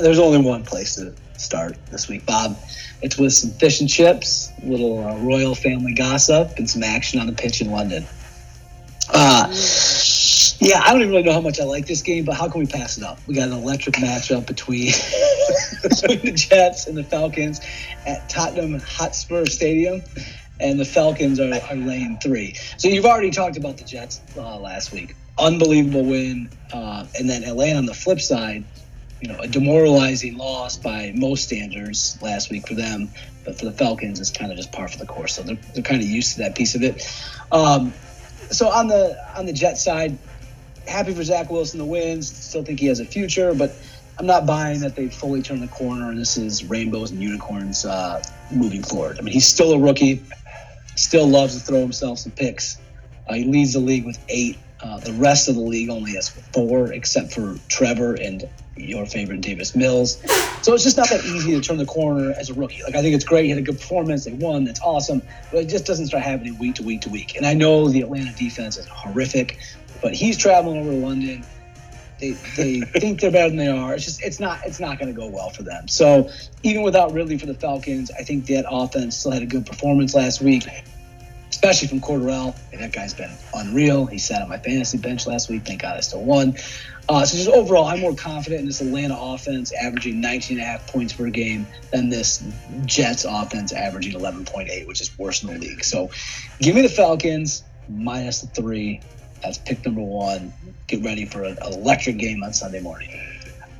There's 0.00 0.18
only 0.18 0.38
one 0.38 0.64
place 0.64 0.96
to 0.96 1.14
start 1.38 1.76
this 1.86 2.08
week, 2.08 2.26
Bob. 2.26 2.58
It's 3.02 3.18
with 3.18 3.32
some 3.32 3.50
fish 3.50 3.80
and 3.80 3.88
chips, 3.88 4.50
a 4.62 4.66
little 4.66 5.06
uh, 5.06 5.16
royal 5.18 5.54
family 5.54 5.94
gossip, 5.94 6.52
and 6.58 6.68
some 6.68 6.82
action 6.82 7.20
on 7.20 7.26
the 7.26 7.32
pitch 7.32 7.60
in 7.60 7.70
London. 7.70 8.06
Uh, 9.12 9.52
yeah, 10.60 10.80
I 10.82 10.92
don't 10.92 11.00
even 11.00 11.10
really 11.10 11.22
know 11.22 11.32
how 11.32 11.40
much 11.40 11.60
I 11.60 11.64
like 11.64 11.86
this 11.86 12.02
game, 12.02 12.24
but 12.24 12.34
how 12.34 12.48
can 12.48 12.60
we 12.60 12.66
pass 12.66 12.96
it 12.96 13.04
up? 13.04 13.18
We 13.26 13.34
got 13.34 13.48
an 13.48 13.54
electric 13.54 13.96
matchup 13.96 14.46
between, 14.46 14.92
between 15.82 16.20
the 16.20 16.32
Jets 16.32 16.86
and 16.86 16.96
the 16.96 17.04
Falcons 17.04 17.60
at 18.06 18.28
Tottenham 18.28 18.80
Hotspur 18.80 19.46
Stadium, 19.46 20.02
and 20.60 20.78
the 20.78 20.84
Falcons 20.84 21.40
are, 21.40 21.52
are 21.52 21.76
laying 21.76 22.18
three. 22.18 22.54
So 22.76 22.88
you've 22.88 23.06
already 23.06 23.30
talked 23.30 23.56
about 23.56 23.76
the 23.76 23.84
Jets 23.84 24.20
uh, 24.36 24.58
last 24.58 24.92
week. 24.92 25.16
Unbelievable 25.38 26.04
win, 26.04 26.48
uh, 26.72 27.06
and 27.18 27.28
then 27.28 27.44
Atlanta 27.44 27.78
on 27.78 27.86
the 27.86 27.94
flip 27.94 28.20
side 28.20 28.64
you 29.24 29.32
know, 29.32 29.38
a 29.40 29.46
demoralizing 29.46 30.36
loss 30.36 30.76
by 30.76 31.10
most 31.14 31.44
standards 31.44 32.18
last 32.20 32.50
week 32.50 32.68
for 32.68 32.74
them. 32.74 33.08
But 33.44 33.58
for 33.58 33.64
the 33.64 33.72
Falcons, 33.72 34.20
it's 34.20 34.30
kind 34.30 34.50
of 34.50 34.58
just 34.58 34.70
par 34.70 34.86
for 34.86 34.98
the 34.98 35.06
course. 35.06 35.34
So 35.34 35.42
they're, 35.42 35.56
they're 35.72 35.82
kind 35.82 36.02
of 36.02 36.06
used 36.06 36.34
to 36.34 36.38
that 36.40 36.54
piece 36.54 36.74
of 36.74 36.82
it. 36.82 37.10
Um, 37.50 37.94
so 38.50 38.68
on 38.68 38.88
the 38.88 39.16
on 39.34 39.46
the 39.46 39.52
Jet 39.54 39.78
side, 39.78 40.18
happy 40.86 41.14
for 41.14 41.24
Zach 41.24 41.50
Wilson 41.50 41.78
the 41.78 41.84
wins. 41.84 42.34
Still 42.34 42.62
think 42.62 42.80
he 42.80 42.86
has 42.86 43.00
a 43.00 43.04
future, 43.04 43.54
but 43.54 43.74
I'm 44.18 44.26
not 44.26 44.46
buying 44.46 44.80
that 44.80 44.94
they 44.94 45.08
fully 45.08 45.42
turned 45.42 45.62
the 45.62 45.68
corner 45.68 46.08
and 46.10 46.18
this 46.18 46.36
is 46.36 46.64
rainbows 46.64 47.10
and 47.10 47.20
unicorns 47.20 47.84
uh, 47.84 48.22
moving 48.50 48.82
forward. 48.82 49.18
I 49.18 49.22
mean, 49.22 49.32
he's 49.32 49.46
still 49.46 49.72
a 49.72 49.78
rookie. 49.78 50.22
Still 50.96 51.26
loves 51.26 51.56
to 51.56 51.60
throw 51.60 51.80
himself 51.80 52.20
some 52.20 52.32
picks. 52.32 52.78
Uh, 53.28 53.34
he 53.34 53.44
leads 53.44 53.72
the 53.72 53.80
league 53.80 54.04
with 54.04 54.18
eight. 54.28 54.58
Uh, 54.80 54.98
the 54.98 55.12
rest 55.14 55.48
of 55.48 55.54
the 55.54 55.60
league 55.60 55.88
only 55.88 56.12
has 56.12 56.28
four, 56.28 56.92
except 56.92 57.32
for 57.32 57.56
Trevor 57.68 58.14
and 58.14 58.48
your 58.76 59.06
favorite 59.06 59.40
Davis 59.40 59.74
Mills. 59.74 60.20
So 60.62 60.74
it's 60.74 60.84
just 60.84 60.96
not 60.96 61.08
that 61.10 61.24
easy 61.24 61.52
to 61.52 61.60
turn 61.60 61.78
the 61.78 61.86
corner 61.86 62.32
as 62.32 62.50
a 62.50 62.54
rookie. 62.54 62.82
Like 62.82 62.94
I 62.94 63.02
think 63.02 63.14
it's 63.14 63.24
great. 63.24 63.44
He 63.44 63.50
had 63.50 63.58
a 63.58 63.62
good 63.62 63.78
performance. 63.78 64.24
They 64.24 64.32
won. 64.32 64.64
That's 64.64 64.80
awesome. 64.80 65.22
But 65.50 65.62
it 65.62 65.68
just 65.68 65.86
doesn't 65.86 66.06
start 66.06 66.22
happening 66.22 66.58
week 66.58 66.76
to 66.76 66.82
week 66.82 67.02
to 67.02 67.08
week. 67.08 67.36
And 67.36 67.46
I 67.46 67.54
know 67.54 67.88
the 67.88 68.02
Atlanta 68.02 68.32
defense 68.36 68.76
is 68.76 68.86
horrific, 68.86 69.58
but 70.04 70.12
he's 70.12 70.36
traveling 70.36 70.78
over 70.78 70.90
to 70.90 70.96
London. 70.96 71.42
They, 72.20 72.32
they 72.56 72.80
think 73.00 73.20
they're 73.20 73.32
better 73.32 73.48
than 73.48 73.56
they 73.56 73.68
are. 73.68 73.94
It's 73.94 74.04
just 74.04 74.22
it's 74.22 74.38
not 74.38 74.60
it's 74.66 74.78
not 74.78 74.98
going 74.98 75.12
to 75.12 75.18
go 75.18 75.28
well 75.28 75.48
for 75.48 75.62
them. 75.62 75.88
So 75.88 76.30
even 76.62 76.82
without 76.82 77.14
Ridley 77.14 77.38
for 77.38 77.46
the 77.46 77.54
Falcons, 77.54 78.10
I 78.10 78.22
think 78.22 78.44
that 78.46 78.66
offense 78.70 79.16
still 79.16 79.32
had 79.32 79.42
a 79.42 79.46
good 79.46 79.64
performance 79.64 80.14
last 80.14 80.42
week 80.42 80.68
especially 81.54 81.86
from 81.86 82.00
Cordarrelle. 82.00 82.56
And 82.72 82.82
that 82.82 82.92
guy's 82.92 83.14
been 83.14 83.30
unreal. 83.54 84.06
He 84.06 84.18
sat 84.18 84.42
on 84.42 84.48
my 84.48 84.58
fantasy 84.58 84.98
bench 84.98 85.26
last 85.26 85.48
week. 85.48 85.64
Thank 85.64 85.82
God 85.82 85.96
I 85.96 86.00
still 86.00 86.24
won. 86.24 86.56
Uh, 87.08 87.24
so 87.24 87.36
just 87.36 87.48
overall, 87.48 87.84
I'm 87.84 88.00
more 88.00 88.14
confident 88.14 88.60
in 88.60 88.66
this 88.66 88.80
Atlanta 88.80 89.16
offense 89.16 89.72
averaging 89.72 90.20
19 90.20 90.58
and 90.58 90.66
a 90.66 90.68
half 90.68 90.86
points 90.88 91.12
per 91.12 91.30
game 91.30 91.66
than 91.92 92.08
this 92.08 92.44
Jets 92.86 93.24
offense 93.24 93.72
averaging 93.72 94.18
11.8, 94.18 94.86
which 94.88 95.00
is 95.00 95.16
worse 95.18 95.42
in 95.42 95.52
the 95.52 95.58
league. 95.58 95.84
So 95.84 96.10
give 96.58 96.74
me 96.74 96.82
the 96.82 96.88
Falcons 96.88 97.62
minus 97.88 98.40
the 98.40 98.48
three. 98.48 99.00
That's 99.42 99.58
pick 99.58 99.84
number 99.84 100.02
one. 100.02 100.52
Get 100.86 101.04
ready 101.04 101.26
for 101.26 101.44
an 101.44 101.58
electric 101.62 102.18
game 102.18 102.42
on 102.42 102.52
Sunday 102.52 102.80
morning. 102.80 103.10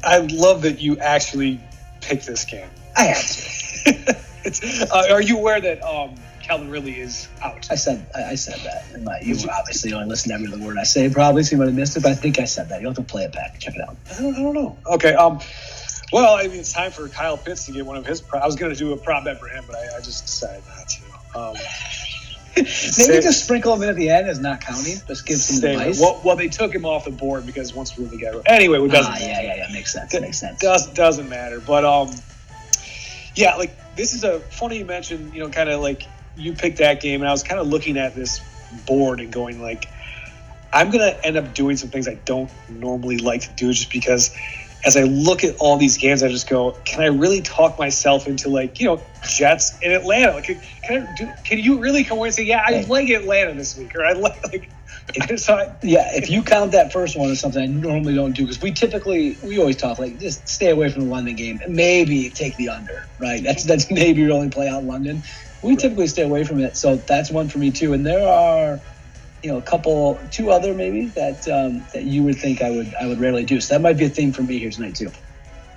I 0.02 0.18
love 0.18 0.62
that 0.62 0.80
you 0.80 0.98
actually 0.98 1.61
picked 2.00 2.26
this 2.26 2.44
game. 2.44 2.68
I 2.96 3.05
had 3.05 3.26
to. 3.26 4.88
uh, 4.94 5.12
are 5.12 5.22
you 5.22 5.38
aware 5.38 5.61
that 5.61 5.82
um, 5.82 6.16
Calvin 6.44 6.70
Ridley 6.70 7.00
is 7.00 7.28
out. 7.42 7.66
I 7.70 7.74
said 7.74 8.07
I 8.14 8.34
said 8.34 8.61
that. 8.61 9.02
My, 9.02 9.18
you 9.22 9.36
obviously 9.50 9.92
only 9.94 10.09
listen 10.09 10.28
to 10.28 10.34
every 10.34 10.52
other 10.52 10.62
word 10.62 10.76
I 10.78 10.84
say, 10.84 11.09
probably, 11.09 11.42
so 11.42 11.52
you 11.52 11.59
might 11.59 11.66
have 11.66 11.74
missed 11.74 11.96
it, 11.96 12.02
but 12.02 12.12
I 12.12 12.14
think 12.14 12.38
I 12.38 12.44
said 12.44 12.68
that. 12.68 12.82
You'll 12.82 12.90
have 12.90 12.96
to 12.96 13.11
play 13.11 13.24
it 13.24 13.32
back. 13.32 13.59
Check 13.59 13.74
it 13.76 13.80
out. 13.80 13.96
I 14.12 14.20
don't, 14.20 14.34
I 14.34 14.42
don't 14.42 14.55
know. 14.55 14.78
Okay. 14.86 15.14
Um. 15.14 15.40
Well, 16.12 16.36
I 16.36 16.42
mean, 16.46 16.61
it's 16.61 16.72
time 16.72 16.92
for 16.92 17.09
Kyle 17.09 17.36
Pitts 17.36 17.66
to 17.66 17.72
get 17.72 17.86
one 17.86 17.96
of 17.96 18.07
his. 18.07 18.20
Pro- 18.20 18.40
I 18.40 18.46
was 18.46 18.57
going 18.57 18.72
to 18.72 18.78
do 18.78 18.92
a 18.92 18.96
prop 18.96 19.24
bet 19.24 19.40
for 19.40 19.48
him, 19.48 19.64
but 19.66 19.74
I, 19.74 19.96
I 19.96 20.00
just 20.00 20.26
decided 20.26 20.62
not 20.68 20.88
to. 20.88 21.38
Um, 21.40 21.57
Maybe 22.57 23.20
just 23.20 23.44
sprinkle 23.44 23.74
him 23.74 23.82
in 23.82 23.88
at 23.88 23.96
the 23.96 24.11
end 24.11 24.28
as 24.28 24.38
not 24.38 24.61
counting. 24.61 24.96
Just 25.09 25.26
give 25.26 25.38
some 25.38 25.68
advice. 25.68 26.00
Well, 26.00 26.20
well, 26.24 26.36
they 26.36 26.48
took 26.48 26.72
him 26.72 26.84
off 26.84 27.05
the 27.05 27.11
board 27.11 27.46
because 27.46 27.74
once 27.74 27.96
we 27.96 28.05
really 28.05 28.18
got 28.18 28.42
anyway, 28.46 28.80
it 28.80 28.90
doesn't. 28.90 29.12
Ah, 29.12 29.18
yeah, 29.18 29.40
yeah, 29.40 29.57
yeah. 29.57 29.68
Makes 29.72 29.92
sense. 29.92 30.14
Makes 30.18 30.38
sense. 30.38 30.61
Does 30.61 30.86
doesn't 30.92 31.28
matter, 31.28 31.61
but 31.61 31.84
um, 31.84 32.11
yeah, 33.34 33.57
like 33.57 33.76
this 33.96 34.14
is 34.14 34.22
a 34.22 34.38
funny 34.40 34.78
you 34.78 34.84
mentioned. 34.84 35.34
You 35.34 35.40
know, 35.40 35.48
kind 35.48 35.68
of 35.68 35.80
like 35.80 36.05
you 36.36 36.52
picked 36.52 36.78
that 36.78 37.00
game, 37.00 37.22
and 37.22 37.28
I 37.28 37.32
was 37.32 37.42
kind 37.42 37.61
of 37.61 37.66
looking 37.66 37.96
at 37.96 38.14
this 38.14 38.40
board 38.86 39.20
and 39.20 39.32
going 39.32 39.61
like, 39.61 39.86
I'm 40.72 40.90
gonna 40.90 41.16
end 41.24 41.36
up 41.36 41.55
doing 41.55 41.76
some 41.76 41.90
things 41.90 42.07
I 42.07 42.14
don't 42.24 42.50
normally 42.68 43.18
like 43.18 43.42
to 43.42 43.52
do, 43.57 43.72
just 43.72 43.90
because 43.90 44.36
as 44.85 44.97
I 44.97 45.03
look 45.03 45.45
at 45.45 45.57
all 45.57 45.76
these 45.76 45.99
games, 45.99 46.22
I 46.22 46.28
just 46.28 46.49
go, 46.49 46.72
can 46.85 47.03
I 47.03 47.07
really 47.07 47.41
talk 47.41 47.78
myself 47.78 48.26
into 48.26 48.49
like 48.49 48.80
you 48.80 48.87
know 48.87 49.03
Jets 49.28 49.78
in 49.80 49.93
Atlanta? 49.93 50.32
Like, 50.32 50.45
can, 50.45 50.61
can, 50.82 51.07
I 51.07 51.14
do, 51.16 51.32
can 51.45 51.59
you 51.59 51.78
really 51.78 52.05
come 52.05 52.18
away 52.18 52.28
and 52.28 52.35
say, 52.35 52.45
yeah, 52.45 52.62
I 52.64 52.82
like 52.82 53.09
Atlanta 53.09 53.55
this 53.55 53.76
week, 53.76 53.95
or 53.95 54.05
I 54.05 54.12
like 54.12 54.43
like. 54.47 54.70
so 55.37 55.55
I, 55.55 55.74
yeah, 55.82 56.14
if 56.14 56.30
you 56.30 56.43
count 56.43 56.72
that 56.72 56.91
first 56.91 57.16
one 57.16 57.28
as 57.30 57.39
something 57.39 57.62
I 57.62 57.66
normally 57.66 58.14
don't 58.14 58.32
do, 58.32 58.43
because 58.43 58.62
we 58.62 58.72
typically 58.72 59.37
we 59.43 59.59
always 59.59 59.76
talk 59.76 59.99
like 59.99 60.18
just 60.18 60.49
stay 60.49 60.70
away 60.70 60.89
from 60.89 61.05
the 61.05 61.11
London 61.11 61.37
game, 61.37 61.61
and 61.62 61.74
maybe 61.74 62.30
take 62.30 62.57
the 62.57 62.70
under, 62.70 63.07
right? 63.18 63.43
That's 63.43 63.62
mm-hmm. 63.62 63.68
that's 63.68 63.91
maybe 63.91 64.22
your 64.22 64.32
only 64.32 64.51
play 64.51 64.68
out 64.68 64.82
in 64.82 64.89
London 64.89 65.22
we 65.64 65.76
typically 65.76 66.07
stay 66.07 66.22
away 66.22 66.45
from 66.45 66.61
it. 66.61 66.76
So 66.76 66.97
that's 66.97 67.30
one 67.30 67.49
for 67.49 67.59
me 67.59 67.70
too. 67.70 67.95
And 67.95 68.05
there 68.07 68.28
are, 68.28 68.80
you 69.45 69.53
know, 69.53 69.59
a 69.59 69.62
couple, 69.62 70.18
two 70.30 70.51
other 70.51 70.72
maybe 70.72 71.09
that 71.09 71.47
um, 71.49 71.84
that 71.92 72.05
you 72.05 72.22
would 72.22 72.36
think 72.36 72.62
I 72.62 72.70
would 72.70 72.95
I 72.99 73.07
would 73.07 73.20
rarely 73.20 73.45
do. 73.45 73.61
So 73.61 73.74
that 73.74 73.82
might 73.82 73.99
be 73.99 74.07
a 74.07 74.09
theme 74.09 74.32
for 74.32 74.42
me 74.42 74.59
here 74.59 74.70
tonight 74.70 74.95
too. 74.95 75.12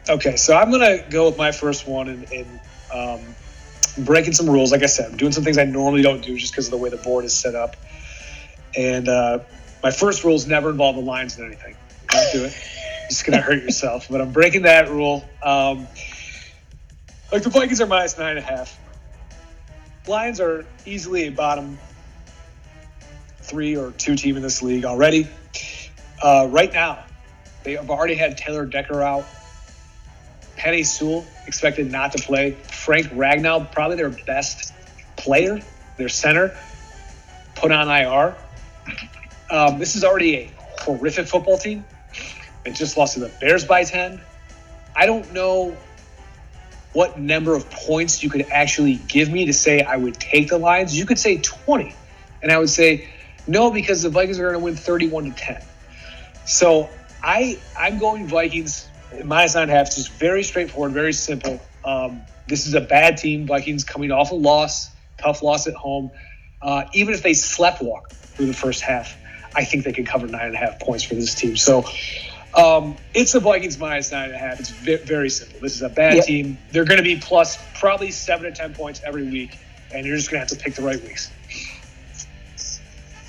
Okay, 0.07 0.37
so 0.37 0.55
I'm 0.55 0.71
gonna 0.71 1.03
go 1.09 1.27
with 1.27 1.37
my 1.37 1.51
first 1.51 1.85
one 1.85 2.07
and, 2.07 2.31
and 2.31 2.59
um, 2.93 4.05
breaking 4.05 4.31
some 4.31 4.49
rules. 4.49 4.71
Like 4.71 4.83
I 4.83 4.85
said, 4.85 5.11
I'm 5.11 5.17
doing 5.17 5.33
some 5.33 5.43
things 5.43 5.57
I 5.57 5.65
normally 5.65 6.01
don't 6.01 6.23
do 6.23 6.37
just 6.37 6.53
because 6.53 6.67
of 6.67 6.71
the 6.71 6.77
way 6.77 6.89
the 6.89 6.97
board 6.97 7.25
is 7.25 7.35
set 7.35 7.55
up. 7.55 7.75
And 8.77 9.09
uh, 9.09 9.39
my 9.83 9.91
first 9.91 10.23
rule 10.23 10.35
is 10.35 10.47
never 10.47 10.69
involve 10.69 10.95
the 10.95 11.01
lines 11.01 11.37
in 11.37 11.45
anything. 11.45 11.75
Don't 12.07 12.31
do 12.31 12.45
it. 12.45 12.53
Just 13.09 13.25
gonna 13.25 13.41
hurt 13.41 13.61
yourself. 13.63 14.07
But 14.09 14.21
I'm 14.21 14.31
breaking 14.31 14.61
that 14.61 14.89
rule. 14.89 15.25
Um, 15.43 15.89
like 17.33 17.43
the 17.43 17.49
Vikings 17.49 17.81
are 17.81 17.85
minus 17.85 18.17
nine 18.17 18.37
and 18.37 18.39
a 18.39 18.49
half. 18.49 18.79
Lions 20.07 20.39
are 20.39 20.65
easily 20.85 21.27
a 21.27 21.31
bottom 21.31 21.77
three 23.47 23.77
or 23.77 23.91
two 23.91 24.15
team 24.15 24.35
in 24.35 24.41
this 24.41 24.61
league 24.61 24.85
already. 24.85 25.27
Uh, 26.21 26.47
right 26.49 26.71
now, 26.71 27.03
they 27.63 27.73
have 27.73 27.89
already 27.89 28.15
had 28.15 28.37
Taylor 28.37 28.65
Decker 28.65 29.01
out. 29.01 29.25
Penei 30.57 30.85
Sewell 30.85 31.25
expected 31.45 31.91
not 31.91 32.13
to 32.13 32.23
play. 32.23 32.51
Frank 32.51 33.07
Ragnow, 33.07 33.71
probably 33.71 33.95
their 33.95 34.09
best 34.09 34.73
player, 35.15 35.59
their 35.97 36.09
center, 36.09 36.57
put 37.55 37.71
on 37.71 37.89
IR. 37.89 38.35
Um, 39.49 39.79
this 39.79 39.95
is 39.95 40.03
already 40.03 40.35
a 40.35 40.51
horrific 40.81 41.27
football 41.27 41.57
team. 41.57 41.85
They 42.63 42.71
just 42.71 42.97
lost 42.97 43.13
to 43.13 43.21
the 43.21 43.31
Bears 43.39 43.65
by 43.65 43.83
10. 43.83 44.19
I 44.95 45.05
don't 45.05 45.31
know 45.31 45.77
what 46.93 47.19
number 47.19 47.55
of 47.55 47.69
points 47.69 48.23
you 48.23 48.29
could 48.29 48.47
actually 48.49 48.95
give 49.07 49.31
me 49.31 49.45
to 49.45 49.53
say 49.53 49.81
I 49.81 49.95
would 49.95 50.15
take 50.15 50.49
the 50.49 50.57
Lions. 50.57 50.97
You 50.97 51.05
could 51.05 51.19
say 51.19 51.37
20. 51.37 51.95
And 52.41 52.51
I 52.51 52.57
would 52.57 52.69
say, 52.69 53.07
no, 53.47 53.71
because 53.71 54.01
the 54.01 54.09
Vikings 54.09 54.39
are 54.39 54.43
going 54.43 54.59
to 54.59 54.59
win 54.59 54.75
31 54.75 55.25
to 55.25 55.31
10. 55.31 55.63
So 56.45 56.89
I 57.23 57.59
I'm 57.77 57.99
going 57.99 58.27
Vikings 58.27 58.87
minus 59.23 59.55
nine 59.55 59.63
and 59.63 59.71
a 59.71 59.75
half. 59.75 59.87
It's 59.87 59.95
just 59.95 60.11
very 60.13 60.43
straightforward, 60.43 60.93
very 60.93 61.13
simple. 61.13 61.59
Um, 61.83 62.21
this 62.47 62.67
is 62.67 62.73
a 62.73 62.81
bad 62.81 63.17
team. 63.17 63.45
Vikings 63.45 63.83
coming 63.83 64.11
off 64.11 64.31
a 64.31 64.35
loss, 64.35 64.91
tough 65.17 65.43
loss 65.43 65.67
at 65.67 65.73
home. 65.73 66.11
Uh, 66.61 66.85
even 66.93 67.13
if 67.13 67.23
they 67.23 67.33
slept 67.33 67.81
walk 67.81 68.11
through 68.11 68.47
the 68.47 68.53
first 68.53 68.81
half, 68.81 69.15
I 69.55 69.63
think 69.63 69.83
they 69.83 69.93
could 69.93 70.07
cover 70.07 70.27
nine 70.27 70.47
and 70.47 70.55
a 70.55 70.57
half 70.57 70.79
points 70.79 71.03
for 71.03 71.15
this 71.15 71.35
team. 71.35 71.57
So 71.57 71.85
um, 72.55 72.95
it's 73.13 73.33
the 73.33 73.39
Vikings 73.39 73.77
minus 73.77 74.11
nine 74.11 74.25
and 74.25 74.35
a 74.35 74.37
half. 74.37 74.59
It's 74.59 74.69
very 74.69 75.29
simple. 75.29 75.59
This 75.59 75.75
is 75.75 75.81
a 75.81 75.89
bad 75.89 76.15
yep. 76.15 76.25
team. 76.25 76.57
They're 76.71 76.85
going 76.85 76.97
to 76.97 77.03
be 77.03 77.17
plus 77.17 77.57
probably 77.79 78.11
seven 78.11 78.45
to 78.45 78.51
ten 78.51 78.73
points 78.73 79.01
every 79.05 79.23
week, 79.23 79.57
and 79.93 80.05
you're 80.05 80.15
just 80.15 80.31
going 80.31 80.45
to 80.45 80.49
have 80.49 80.57
to 80.57 80.63
pick 80.63 80.75
the 80.75 80.81
right 80.81 81.01
weeks. 81.01 81.31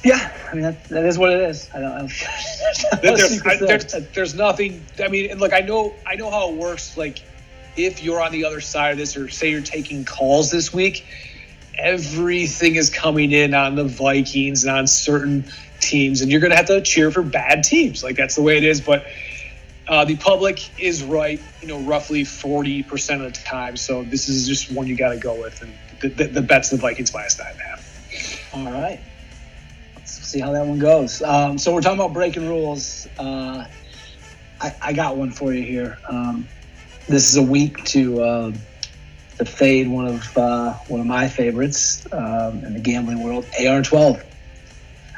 Yeah, 0.05 0.33
I 0.49 0.55
mean 0.55 0.63
that, 0.63 0.85
that 0.91 1.05
is 1.05 1.19
what 1.19 1.33
it 1.33 1.41
is. 1.41 1.69
I 1.75 1.81
don't. 1.81 1.93
I 1.93 1.99
don't 1.99 2.09
there's, 3.03 3.43
I, 3.45 3.57
there's, 3.57 3.93
there's, 4.15 4.35
nothing. 4.35 4.85
I 5.03 5.09
mean, 5.09 5.31
and 5.31 5.41
look, 5.41 5.53
I 5.53 5.61
know, 5.61 5.95
I 6.07 6.15
know 6.15 6.31
how 6.31 6.51
it 6.51 6.57
works. 6.57 6.97
Like, 6.97 7.19
if 7.77 8.03
you're 8.03 8.21
on 8.21 8.31
the 8.31 8.45
other 8.45 8.61
side 8.61 8.93
of 8.93 8.99
this, 8.99 9.17
or 9.17 9.29
say 9.29 9.51
you're 9.51 9.61
taking 9.61 10.05
calls 10.05 10.53
this 10.53 10.73
week, 10.73 11.05
everything 11.77 12.77
is 12.77 12.91
coming 12.91 13.33
in 13.33 13.55
on 13.55 13.75
the 13.75 13.85
Vikings 13.85 14.65
and 14.65 14.77
on 14.77 14.87
certain 14.87 15.45
teams, 15.81 16.21
and 16.21 16.31
you're 16.31 16.41
going 16.41 16.53
to 16.53 16.57
have 16.57 16.67
to 16.67 16.81
cheer 16.81 17.11
for 17.11 17.23
bad 17.23 17.65
teams. 17.65 18.05
Like 18.05 18.15
that's 18.15 18.37
the 18.37 18.43
way 18.43 18.57
it 18.57 18.65
is. 18.65 18.81
But 18.81 19.05
uh, 19.89 20.05
the 20.05 20.17
public 20.17 20.81
is 20.81 21.03
right, 21.03 21.41
you 21.61 21.67
know, 21.67 21.81
roughly 21.81 22.23
40% 22.23 23.27
of 23.27 23.33
the 23.35 23.41
time. 23.41 23.77
So 23.77 24.05
this 24.05 24.29
is 24.29 24.47
just 24.47 24.71
one 24.71 24.87
you 24.87 24.97
got 24.97 25.11
to 25.11 25.19
go 25.19 25.41
with, 25.41 25.61
and 25.61 25.73
the, 26.01 26.09
the, 26.09 26.25
the 26.29 26.43
bet's 26.43 26.71
the 26.71 26.77
Vikings 26.77 27.13
minus 27.13 27.37
nine 27.37 27.49
and 27.51 27.61
a 27.61 27.65
half. 27.65 28.55
All 28.55 28.71
right 28.71 29.01
see 30.09 30.41
how 30.41 30.53
that 30.53 30.67
one 30.67 30.79
goes. 30.79 31.23
Um, 31.23 31.59
so 31.59 31.75
we're 31.75 31.81
talking 31.81 31.99
about 31.99 32.13
breaking 32.13 32.49
rules. 32.49 33.07
Uh, 33.19 33.67
I, 34.61 34.75
I, 34.83 34.93
got 34.93 35.17
one 35.17 35.31
for 35.31 35.53
you 35.53 35.63
here. 35.63 35.99
Um, 36.09 36.49
this 37.09 37.31
is 37.31 37.37
a 37.37 37.43
week 37.43 37.85
to 37.87 38.23
uh, 38.23 38.53
to 39.39 39.45
fade 39.45 39.89
one 39.89 40.07
of 40.07 40.39
uh, 40.39 40.75
one 40.89 41.01
of 41.01 41.07
my 41.07 41.29
favorites 41.29 42.07
um, 42.13 42.65
in 42.65 42.75
the 42.75 42.81
gambling 42.81 43.23
world, 43.23 43.45
AR12. 43.59 44.25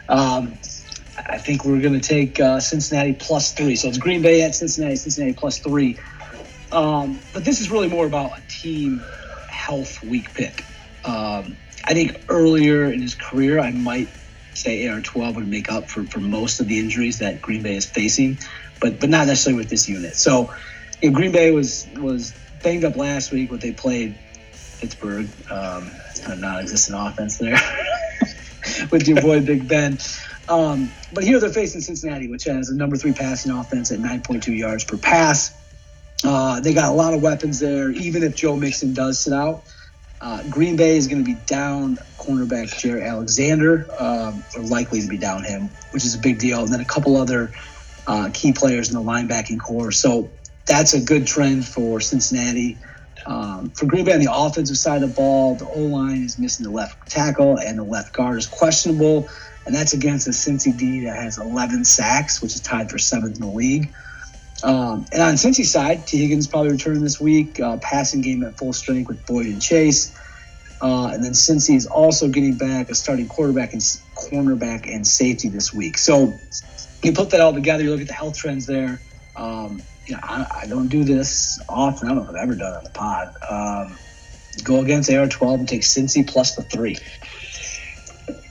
Um, 0.08 0.58
I 1.16 1.38
think 1.38 1.64
we're 1.64 1.80
going 1.80 1.98
to 1.98 2.06
take 2.06 2.40
uh, 2.40 2.60
Cincinnati 2.60 3.12
plus 3.12 3.52
three. 3.52 3.76
So 3.76 3.88
it's 3.88 3.98
Green 3.98 4.22
Bay 4.22 4.42
at 4.42 4.54
Cincinnati, 4.54 4.96
Cincinnati 4.96 5.34
plus 5.34 5.58
three. 5.58 5.98
Um, 6.72 7.18
but 7.32 7.44
this 7.44 7.60
is 7.60 7.70
really 7.70 7.88
more 7.88 8.06
about 8.06 8.38
a 8.38 8.42
team 8.48 9.02
health 9.48 10.02
week 10.02 10.32
pick. 10.34 10.64
I 11.84 11.94
think 11.94 12.24
earlier 12.28 12.84
in 12.92 13.00
his 13.00 13.14
career, 13.14 13.58
I 13.58 13.70
might 13.72 14.08
say 14.60 14.84
AR12 14.84 15.36
would 15.36 15.48
make 15.48 15.70
up 15.70 15.88
for, 15.88 16.04
for 16.04 16.20
most 16.20 16.60
of 16.60 16.68
the 16.68 16.78
injuries 16.78 17.18
that 17.18 17.40
Green 17.40 17.62
Bay 17.62 17.76
is 17.76 17.86
facing, 17.86 18.38
but 18.80 19.00
but 19.00 19.10
not 19.10 19.26
necessarily 19.26 19.58
with 19.58 19.70
this 19.70 19.88
unit. 19.88 20.16
So, 20.16 20.52
you 21.02 21.10
know, 21.10 21.16
Green 21.16 21.32
Bay 21.32 21.50
was 21.50 21.86
was 21.98 22.32
banged 22.62 22.84
up 22.84 22.96
last 22.96 23.32
week 23.32 23.50
when 23.50 23.60
they 23.60 23.72
played 23.72 24.18
Pittsburgh, 24.80 25.28
um, 25.50 25.90
of 26.26 26.38
non-existent 26.38 26.96
offense 26.98 27.38
there 27.38 27.58
with 28.90 29.06
your 29.06 29.20
boy 29.20 29.40
Big 29.40 29.68
Ben. 29.68 29.98
Um, 30.48 30.90
but 31.12 31.24
here 31.24 31.38
they're 31.38 31.50
facing 31.50 31.80
Cincinnati, 31.80 32.28
which 32.28 32.44
has 32.44 32.70
a 32.70 32.76
number 32.76 32.96
three 32.96 33.12
passing 33.12 33.52
offense 33.52 33.92
at 33.92 34.00
9.2 34.00 34.56
yards 34.56 34.84
per 34.84 34.96
pass. 34.96 35.54
Uh, 36.24 36.60
they 36.60 36.74
got 36.74 36.90
a 36.90 36.94
lot 36.94 37.14
of 37.14 37.22
weapons 37.22 37.60
there. 37.60 37.90
Even 37.90 38.22
if 38.22 38.34
Joe 38.34 38.56
Mixon 38.56 38.92
does 38.92 39.20
sit 39.20 39.32
out, 39.32 39.64
uh, 40.20 40.42
Green 40.50 40.76
Bay 40.76 40.96
is 40.96 41.06
going 41.06 41.24
to 41.24 41.34
be 41.34 41.38
down 41.46 41.96
cornerback 42.18 42.68
Jaire 42.68 43.06
Alexander, 43.06 43.86
um, 43.98 44.44
or 44.54 44.62
likely 44.62 45.00
to 45.00 45.08
be 45.08 45.16
down 45.16 45.44
him, 45.44 45.70
which 45.92 46.04
is 46.04 46.14
a 46.14 46.18
big 46.18 46.38
deal. 46.38 46.60
And 46.60 46.72
then 46.72 46.80
a 46.80 46.84
couple 46.84 47.16
other 47.16 47.52
uh, 48.06 48.30
key 48.32 48.52
players 48.52 48.90
in 48.90 48.94
the 48.94 49.02
linebacking 49.02 49.60
core. 49.60 49.92
So 49.92 50.30
that's 50.66 50.92
a 50.92 51.00
good 51.00 51.26
trend 51.26 51.66
for 51.66 52.00
Cincinnati. 52.00 52.76
Um, 53.26 53.70
for 53.70 53.86
Green 53.86 54.04
Bay 54.04 54.12
on 54.12 54.20
the 54.20 54.32
offensive 54.32 54.76
side 54.76 55.02
of 55.02 55.10
the 55.10 55.14
ball, 55.14 55.54
the 55.54 55.66
O 55.66 55.80
line 55.80 56.22
is 56.22 56.38
missing 56.38 56.64
the 56.64 56.72
left 56.72 57.08
tackle 57.08 57.58
and 57.58 57.78
the 57.78 57.82
left 57.82 58.12
guard 58.12 58.38
is 58.38 58.46
questionable. 58.46 59.28
And 59.66 59.74
that's 59.74 59.92
against 59.92 60.26
a 60.26 60.30
Cincy 60.30 60.76
D 60.76 61.04
that 61.04 61.16
has 61.16 61.38
11 61.38 61.84
sacks, 61.84 62.42
which 62.42 62.54
is 62.54 62.60
tied 62.60 62.90
for 62.90 62.98
seventh 62.98 63.36
in 63.36 63.42
the 63.42 63.52
league. 63.52 63.92
Um, 64.62 65.06
and 65.12 65.22
on 65.22 65.34
Cincy 65.34 65.64
side, 65.64 66.06
Tee 66.06 66.18
Higgins 66.18 66.46
probably 66.46 66.72
returning 66.72 67.02
this 67.02 67.20
week. 67.20 67.60
Uh, 67.60 67.78
passing 67.78 68.20
game 68.20 68.42
at 68.44 68.58
full 68.58 68.72
strength 68.72 69.08
with 69.08 69.24
Boyd 69.26 69.46
and 69.46 69.60
Chase. 69.60 70.16
Uh, 70.82 71.08
and 71.12 71.22
then 71.22 71.32
Cincy 71.32 71.76
is 71.76 71.86
also 71.86 72.28
getting 72.28 72.56
back 72.56 72.90
a 72.90 72.94
starting 72.94 73.28
quarterback 73.28 73.72
and 73.72 73.82
cornerback 74.16 74.92
and 74.92 75.06
safety 75.06 75.48
this 75.48 75.74
week. 75.74 75.98
So 75.98 76.32
you 77.02 77.12
put 77.12 77.30
that 77.30 77.40
all 77.40 77.52
together, 77.52 77.82
you 77.82 77.90
look 77.90 78.00
at 78.00 78.06
the 78.06 78.14
health 78.14 78.36
trends 78.36 78.66
there. 78.66 79.00
Um, 79.36 79.82
you 80.06 80.14
know, 80.14 80.20
I, 80.22 80.62
I, 80.62 80.66
don't 80.66 80.88
do 80.88 81.04
this 81.04 81.60
often. 81.68 82.08
I 82.08 82.14
don't 82.14 82.24
know 82.24 82.30
if 82.30 82.30
I've 82.30 82.42
ever 82.42 82.54
done 82.54 82.72
it 82.72 82.76
on 82.78 82.84
the 82.84 82.90
pod. 82.90 83.34
Um, 83.48 83.98
go 84.64 84.80
against 84.80 85.08
AR12 85.08 85.54
and 85.60 85.68
take 85.68 85.82
Cincy 85.82 86.26
plus 86.26 86.56
the 86.56 86.62
three 86.62 86.96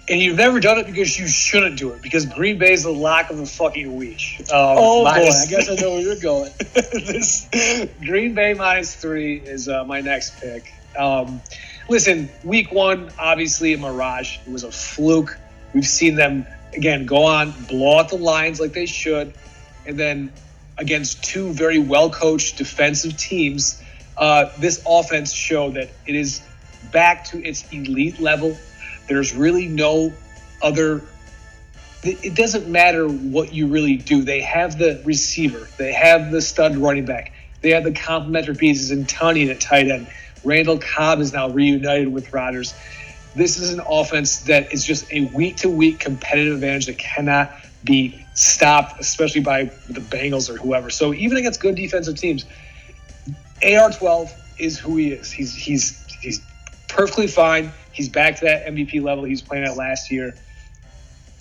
and 0.10 0.20
you've 0.20 0.38
never 0.38 0.60
done 0.60 0.80
it 0.80 0.88
because 0.88 1.18
you 1.20 1.28
shouldn't 1.28 1.78
do 1.78 1.92
it 1.92 2.02
because 2.02 2.26
Green 2.26 2.58
Bay 2.58 2.74
is 2.74 2.84
the 2.84 2.92
lock 2.92 3.30
of 3.30 3.38
the 3.38 3.46
fucking 3.46 3.96
week. 3.96 4.38
Um, 4.42 4.46
oh 4.52 5.04
minus, 5.04 5.48
boy, 5.48 5.56
I 5.56 5.58
guess 5.58 5.70
I 5.70 5.76
know 5.76 5.92
where 5.92 6.02
you're 6.02 6.20
going. 6.20 6.52
this 6.74 7.48
Green 8.04 8.34
Bay 8.34 8.54
minus 8.54 8.96
three 8.96 9.38
is 9.38 9.70
uh, 9.70 9.86
my 9.86 10.02
next 10.02 10.40
pick. 10.40 10.74
Um, 10.98 11.42
listen, 11.88 12.30
week 12.44 12.72
one 12.72 13.12
obviously 13.20 13.74
a 13.74 13.78
mirage. 13.78 14.40
It 14.46 14.52
was 14.52 14.64
a 14.64 14.72
fluke. 14.72 15.38
We've 15.74 15.86
seen 15.86 16.16
them 16.16 16.46
again 16.74 17.06
go 17.06 17.24
on 17.26 17.52
blow 17.68 18.00
out 18.00 18.10
the 18.10 18.18
lines 18.18 18.60
like 18.60 18.74
they 18.74 18.88
should, 18.88 19.34
and 19.86 19.98
then 19.98 20.34
against 20.78 21.24
two 21.24 21.52
very 21.52 21.80
well 21.80 22.10
coached 22.10 22.58
defensive 22.58 23.16
teams, 23.18 23.82
uh, 24.18 24.50
this 24.58 24.82
offense 24.88 25.32
showed 25.34 25.76
that 25.76 25.90
it 26.08 26.16
is 26.16 26.42
back 26.92 27.26
to 27.26 27.44
its 27.46 27.72
elite 27.72 28.20
level 28.20 28.58
there's 29.10 29.36
really 29.36 29.68
no 29.68 30.14
other. 30.62 31.02
It 32.02 32.34
doesn't 32.36 32.70
matter 32.70 33.10
what 33.10 33.54
you 33.54 33.68
really 33.68 33.98
do. 33.98 34.22
They 34.24 34.40
have 34.40 34.78
the 34.78 35.02
receiver, 35.04 35.68
they 35.78 35.92
have 35.92 36.32
the 36.32 36.42
stud 36.42 36.78
running 36.78 37.06
back, 37.06 37.34
they 37.62 37.72
have 37.72 37.84
the 37.84 37.92
complementary 37.92 38.56
pieces 38.56 38.92
in 38.92 39.04
Tonyan 39.06 39.50
at 39.52 39.60
tight 39.60 39.90
end. 39.90 40.08
Randall 40.46 40.80
Cobb 40.80 41.20
is 41.20 41.34
now 41.34 41.50
reunited 41.50 42.08
with 42.08 42.32
Rodgers. 42.32 42.74
This 43.36 43.58
is 43.58 43.74
an 43.74 43.82
offense 43.86 44.42
that 44.44 44.72
is 44.72 44.86
just 44.86 45.12
a 45.12 45.26
week 45.26 45.58
to 45.58 45.70
week 45.70 46.00
competitive 46.00 46.54
advantage 46.54 46.86
that 46.86 46.98
cannot 46.98 47.52
be 47.84 48.26
stopped, 48.34 49.00
especially 49.02 49.42
by 49.42 49.66
the 49.90 50.00
Bengals 50.00 50.50
or 50.50 50.58
whoever. 50.58 50.90
So 50.90 51.14
even 51.14 51.38
against 51.38 51.60
good 51.60 51.76
defensive 51.76 52.16
teams, 52.16 52.46
AR 53.64 53.92
twelve 53.92 54.34
is 54.58 54.80
who 54.80 54.96
he 54.96 55.12
is. 55.12 55.32
He's 55.32 55.54
he's 55.54 56.06
he's 56.22 56.42
perfectly 56.88 57.28
fine. 57.28 57.72
He's 58.00 58.08
back 58.08 58.38
to 58.38 58.46
that 58.46 58.66
MVP 58.66 59.04
level 59.04 59.26
he 59.26 59.32
was 59.32 59.42
playing 59.42 59.66
at 59.66 59.76
last 59.76 60.10
year. 60.10 60.34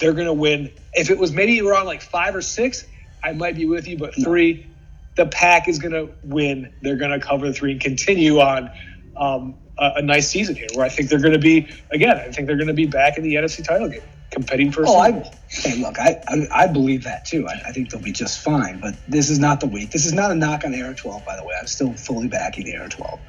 They're 0.01 0.13
going 0.13 0.27
to 0.27 0.33
win. 0.33 0.73
If 0.93 1.09
it 1.09 1.17
was 1.17 1.31
maybe 1.31 1.61
around 1.61 1.87
like 1.87 2.03
five 2.03 2.35
or 2.35 2.43
six, 2.43 2.85
I 3.23 3.33
might 3.33 3.55
be 3.55 3.65
with 3.65 3.87
you, 3.87 3.97
but 3.97 4.13
three, 4.13 4.67
the 5.15 5.27
pack 5.27 5.69
is 5.69 5.79
going 5.79 5.93
to 5.93 6.13
win. 6.25 6.73
They're 6.83 6.97
going 6.97 7.13
to 7.13 7.25
cover 7.25 7.47
the 7.47 7.53
three 7.53 7.71
and 7.71 7.81
continue 7.81 8.41
on 8.41 8.73
um, 9.17 9.55
a, 9.79 9.93
a, 9.99 10.03
nice 10.03 10.29
season 10.29 10.57
here, 10.57 10.67
where 10.75 10.85
I 10.85 10.89
think 10.89 11.11
they're 11.11 11.21
going 11.21 11.35
to 11.35 11.39
be 11.39 11.69
again. 11.93 12.17
I 12.17 12.33
think 12.33 12.49
they're 12.49 12.57
going 12.57 12.67
to 12.67 12.75
be 12.75 12.87
back 12.87 13.19
in 13.19 13.23
the 13.23 13.37
NFC 13.37 13.63
title 13.63 13.89
game, 13.89 14.03
competing 14.33 14.73
for. 14.73 14.85
Oh, 14.85 14.99
I, 14.99 15.31
hey, 15.47 15.77
look, 15.77 16.01
I, 16.01 16.21
I, 16.27 16.65
I 16.65 16.67
believe 16.67 17.05
that 17.05 17.25
too. 17.25 17.47
I, 17.47 17.69
I, 17.69 17.71
think 17.71 17.91
they'll 17.91 18.03
be 18.03 18.11
just 18.11 18.41
fine. 18.41 18.81
But 18.81 18.97
this 19.07 19.31
is 19.31 19.39
not 19.39 19.61
the 19.61 19.69
week. 19.69 19.93
This 19.93 20.07
is 20.07 20.13
not 20.13 20.33
a 20.33 20.35
knock 20.35 20.65
on 20.65 20.75
Air 20.75 20.93
12, 20.93 21.25
by 21.25 21.37
the 21.37 21.45
way. 21.45 21.55
I'm 21.57 21.69
still 21.69 21.93
fully 21.93 22.27
backing 22.27 22.67
Air 22.67 22.89
12. 22.89 23.21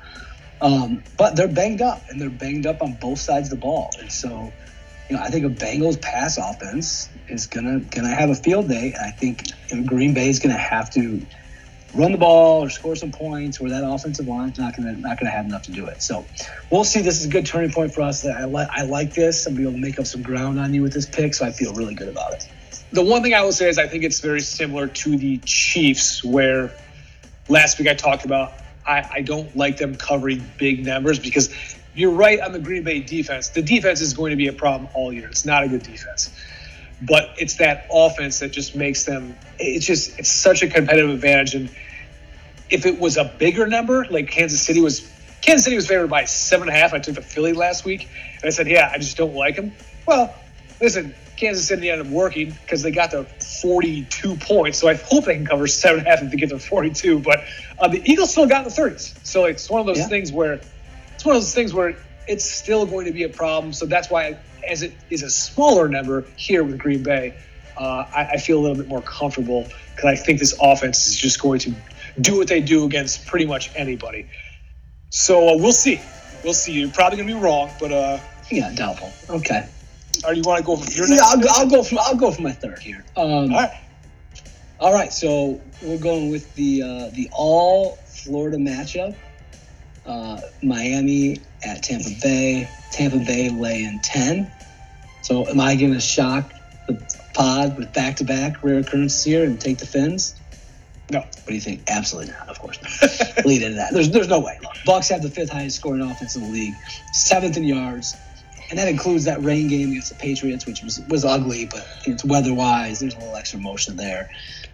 Um, 0.61 1.03
but 1.17 1.35
they're 1.35 1.47
banged 1.47 1.81
up, 1.81 2.01
and 2.09 2.19
they're 2.19 2.29
banged 2.29 2.65
up 2.65 2.81
on 2.81 2.93
both 2.93 3.19
sides 3.19 3.51
of 3.51 3.59
the 3.59 3.61
ball. 3.61 3.91
And 3.99 4.11
so, 4.11 4.51
you 5.09 5.15
know, 5.15 5.21
I 5.21 5.29
think 5.29 5.45
a 5.45 5.49
Bengals 5.49 6.01
pass 6.01 6.37
offense 6.37 7.09
is 7.27 7.47
gonna 7.47 7.79
gonna 7.79 8.13
have 8.13 8.29
a 8.29 8.35
field 8.35 8.67
day. 8.67 8.93
I 8.99 9.11
think 9.11 9.43
Green 9.85 10.13
Bay 10.13 10.29
is 10.29 10.39
gonna 10.39 10.57
have 10.57 10.89
to 10.91 11.25
run 11.95 12.11
the 12.11 12.17
ball 12.17 12.63
or 12.63 12.69
score 12.69 12.95
some 12.95 13.11
points, 13.11 13.59
where 13.59 13.71
that 13.71 13.83
offensive 13.83 14.27
line's 14.27 14.59
not 14.59 14.75
gonna 14.75 14.93
not 14.93 15.17
gonna 15.19 15.31
have 15.31 15.45
enough 15.45 15.63
to 15.63 15.71
do 15.71 15.85
it. 15.85 16.01
So 16.03 16.25
we'll 16.69 16.83
see. 16.83 17.01
This 17.01 17.19
is 17.21 17.27
a 17.27 17.29
good 17.29 17.45
turning 17.45 17.71
point 17.71 17.93
for 17.93 18.01
us. 18.01 18.25
I 18.25 18.43
like 18.43 18.67
I 18.69 18.83
like 18.83 19.13
this. 19.13 19.45
I'm 19.45 19.55
be 19.55 19.63
able 19.63 19.73
to 19.73 19.77
make 19.79 19.97
up 19.97 20.05
some 20.07 20.21
ground 20.21 20.59
on 20.59 20.73
you 20.73 20.81
with 20.81 20.93
this 20.93 21.05
pick, 21.05 21.33
so 21.33 21.45
I 21.45 21.51
feel 21.51 21.73
really 21.73 21.95
good 21.95 22.09
about 22.09 22.33
it. 22.33 22.47
The 22.91 23.03
one 23.03 23.21
thing 23.21 23.33
I 23.33 23.43
will 23.43 23.51
say 23.51 23.69
is 23.69 23.77
I 23.77 23.87
think 23.87 24.03
it's 24.03 24.19
very 24.19 24.41
similar 24.41 24.87
to 24.87 25.17
the 25.17 25.37
Chiefs, 25.45 26.23
where 26.23 26.71
last 27.47 27.79
week 27.79 27.87
I 27.87 27.93
talked 27.93 28.25
about 28.25 28.53
I, 28.89 29.07
I 29.15 29.21
don't 29.21 29.55
like 29.55 29.77
them 29.77 29.95
covering 29.95 30.43
big 30.57 30.83
numbers 30.83 31.19
because 31.19 31.53
you're 31.93 32.11
right 32.11 32.39
on 32.39 32.51
the 32.51 32.59
Green 32.59 32.83
Bay 32.83 32.99
defense. 33.01 33.49
The 33.49 33.61
defense 33.61 34.01
is 34.01 34.13
going 34.13 34.31
to 34.31 34.35
be 34.35 34.47
a 34.47 34.53
problem 34.53 34.89
all 34.95 35.13
year. 35.13 35.27
It's 35.27 35.45
not 35.45 35.63
a 35.63 35.67
good 35.67 35.83
defense. 35.83 36.35
But 37.01 37.29
it's 37.37 37.57
that 37.57 37.87
offense 37.93 38.39
that 38.39 38.51
just 38.51 38.75
makes 38.75 39.05
them 39.05 39.35
it's 39.59 39.85
just 39.85 40.17
it's 40.19 40.29
such 40.29 40.63
a 40.63 40.67
competitive 40.67 41.11
advantage. 41.11 41.53
And 41.53 41.69
if 42.69 42.85
it 42.85 42.99
was 42.99 43.15
a 43.17 43.23
bigger 43.23 43.67
number, 43.67 44.05
like 44.09 44.29
Kansas 44.29 44.61
City 44.61 44.81
was 44.81 45.07
Kansas 45.41 45.63
City 45.63 45.75
was 45.75 45.87
favored 45.87 46.09
by 46.09 46.25
seven 46.25 46.67
and 46.67 46.75
a 46.75 46.79
half. 46.79 46.93
I 46.93 46.99
took 46.99 47.15
the 47.15 47.21
Philly 47.21 47.53
last 47.53 47.85
week 47.85 48.09
and 48.35 48.45
I 48.45 48.49
said, 48.49 48.67
Yeah, 48.67 48.89
I 48.91 48.97
just 48.97 49.15
don't 49.15 49.35
like 49.35 49.55
them. 49.55 49.71
Well, 50.05 50.33
listen, 50.81 51.13
Kansas 51.39 51.67
City 51.67 51.89
ended 51.89 52.07
up 52.07 52.11
working 52.11 52.51
because 52.51 52.81
they 52.81 52.91
got 52.91 53.11
to 53.11 53.23
42 53.23 54.35
points. 54.35 54.77
So 54.77 54.89
I 54.89 54.95
hope 54.95 55.25
they 55.25 55.35
can 55.35 55.45
cover 55.45 55.67
seven 55.67 55.99
and 55.99 56.07
a 56.07 56.09
half 56.09 56.21
if 56.21 56.31
they 56.31 56.37
get 56.37 56.49
to 56.49 56.59
42. 56.59 57.19
But 57.19 57.45
uh, 57.79 57.87
the 57.87 58.01
Eagles 58.03 58.31
still 58.31 58.45
got 58.45 58.65
in 58.65 58.73
the 58.73 58.81
30s. 58.81 59.25
So 59.25 59.45
it's 59.45 59.69
one 59.69 59.79
of 59.79 59.87
those 59.87 59.99
yeah. 59.99 60.07
things 60.07 60.33
where 60.33 60.59
it's 61.15 61.25
one 61.25 61.35
of 61.35 61.41
those 61.41 61.55
things 61.55 61.73
where 61.73 61.95
it's 62.27 62.49
still 62.49 62.85
going 62.85 63.05
to 63.05 63.13
be 63.13 63.23
a 63.23 63.29
problem. 63.29 63.71
So 63.71 63.85
that's 63.85 64.09
why, 64.09 64.37
as 64.67 64.83
it 64.83 64.93
is 65.09 65.23
a 65.23 65.29
smaller 65.29 65.87
number 65.87 66.25
here 66.35 66.63
with 66.63 66.77
Green 66.77 67.03
Bay, 67.03 67.35
uh, 67.77 68.05
I, 68.13 68.31
I, 68.33 68.37
feel 68.37 68.59
a 68.59 68.61
little 68.61 68.75
bit 68.75 68.89
more 68.89 69.01
comfortable 69.01 69.65
because 69.95 70.05
I 70.05 70.15
think 70.15 70.39
this 70.39 70.53
offense 70.61 71.07
is 71.07 71.15
just 71.15 71.41
going 71.41 71.59
to 71.59 71.73
do 72.19 72.37
what 72.37 72.49
they 72.49 72.59
do 72.59 72.83
against 72.83 73.25
pretty 73.25 73.45
much 73.45 73.71
anybody. 73.75 74.27
So 75.09 75.47
uh, 75.47 75.57
we'll 75.57 75.71
see. 75.71 76.01
We'll 76.43 76.53
see. 76.53 76.73
You're 76.73 76.89
probably 76.89 77.17
going 77.17 77.29
to 77.29 77.35
be 77.35 77.39
wrong, 77.39 77.71
but 77.79 77.93
uh, 77.93 78.19
yeah, 78.51 78.73
doubtful. 78.75 79.13
Okay. 79.37 79.69
Or 80.25 80.33
do 80.33 80.37
you 80.39 80.43
want 80.45 80.59
to 80.59 80.63
go 80.65 80.75
for 80.75 80.91
your 80.91 81.07
Yeah, 81.07 81.15
next? 81.15 81.47
I'll. 81.47 81.59
I'll 81.65 81.69
go 81.69 81.83
for 81.83 81.97
I'll 81.99 82.15
go 82.15 82.31
for 82.31 82.41
my 82.41 82.51
third 82.51 82.79
here. 82.79 83.03
Um, 83.15 83.25
All 83.25 83.47
right. 83.49 83.71
All 84.79 84.93
right, 84.93 85.11
so 85.11 85.59
we're 85.81 85.97
going 85.97 86.29
with 86.29 86.53
the 86.55 86.81
uh, 86.83 87.09
the 87.13 87.29
all 87.33 87.97
Florida 88.05 88.57
matchup. 88.57 89.15
Uh, 90.05 90.39
Miami 90.63 91.39
at 91.63 91.83
Tampa 91.83 92.09
Bay. 92.21 92.69
Tampa 92.91 93.17
Bay 93.19 93.49
lay 93.49 93.83
in 93.83 93.99
ten. 94.01 94.49
So 95.21 95.45
am 95.47 95.59
I 95.59 95.75
going 95.75 95.93
to 95.93 95.99
shock 95.99 96.51
the 96.87 96.93
pod 97.33 97.77
with 97.77 97.93
back 97.93 98.15
to 98.17 98.23
back 98.23 98.63
rare 98.63 98.79
occurrences 98.79 99.23
here 99.23 99.43
and 99.43 99.59
take 99.59 99.77
the 99.79 99.85
Fins? 99.85 100.35
No. 101.11 101.19
What 101.19 101.45
do 101.47 101.53
you 101.55 101.61
think? 101.61 101.83
Absolutely 101.87 102.31
not. 102.31 102.47
Of 102.47 102.59
course 102.59 102.79
not. 102.81 103.45
Lead 103.45 103.61
into 103.61 103.75
that. 103.75 103.91
There's 103.93 104.09
there's 104.11 104.27
no 104.29 104.39
way. 104.39 104.57
Bucks 104.85 105.09
have 105.09 105.21
the 105.21 105.29
fifth 105.29 105.49
highest 105.49 105.75
scoring 105.75 106.01
offense 106.01 106.35
in 106.35 106.43
the 106.43 106.49
league, 106.49 106.73
seventh 107.11 107.57
in 107.57 107.63
yards, 107.65 108.15
and 108.69 108.77
that 108.77 108.87
includes 108.87 109.25
that 109.25 109.43
rain 109.43 109.67
game 109.67 109.91
against 109.91 110.09
the 110.09 110.15
Patriots, 110.15 110.65
which 110.65 110.83
was 110.83 110.99
was 111.09 111.25
ugly, 111.25 111.65
but 111.65 111.87
it's 112.05 112.23
weather 112.23 112.53
wise. 112.53 112.99
There's 112.99 113.15
a 113.15 113.19
little 113.19 113.35
extra 113.35 113.59
motion 113.59 113.95
there. 113.95 114.29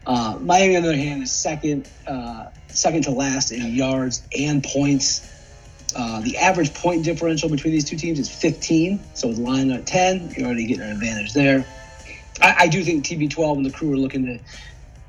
Uh, 0.05 0.37
Miami, 0.41 0.75
on 0.75 0.83
the 0.83 0.89
other 0.89 0.97
hand, 0.97 1.23
is 1.23 1.31
second 1.31 1.87
uh, 2.07 2.47
second 2.67 3.03
to 3.03 3.11
last 3.11 3.51
in 3.51 3.73
yards 3.73 4.21
and 4.37 4.63
points. 4.63 5.31
Uh, 5.95 6.19
the 6.21 6.37
average 6.37 6.73
point 6.73 7.05
differential 7.05 7.49
between 7.49 7.71
these 7.71 7.85
two 7.85 7.95
teams 7.95 8.19
is 8.19 8.29
15. 8.29 8.99
So 9.13 9.29
with 9.29 9.37
line 9.37 9.71
at 9.71 9.85
10, 9.85 10.33
you're 10.35 10.47
already 10.47 10.65
getting 10.65 10.83
an 10.83 10.91
advantage 10.91 11.31
there. 11.31 11.65
I, 12.41 12.55
I 12.59 12.67
do 12.67 12.83
think 12.83 13.05
TB12 13.05 13.57
and 13.57 13.65
the 13.65 13.71
crew 13.71 13.93
are 13.93 13.97
looking 13.97 14.25
to 14.25 14.39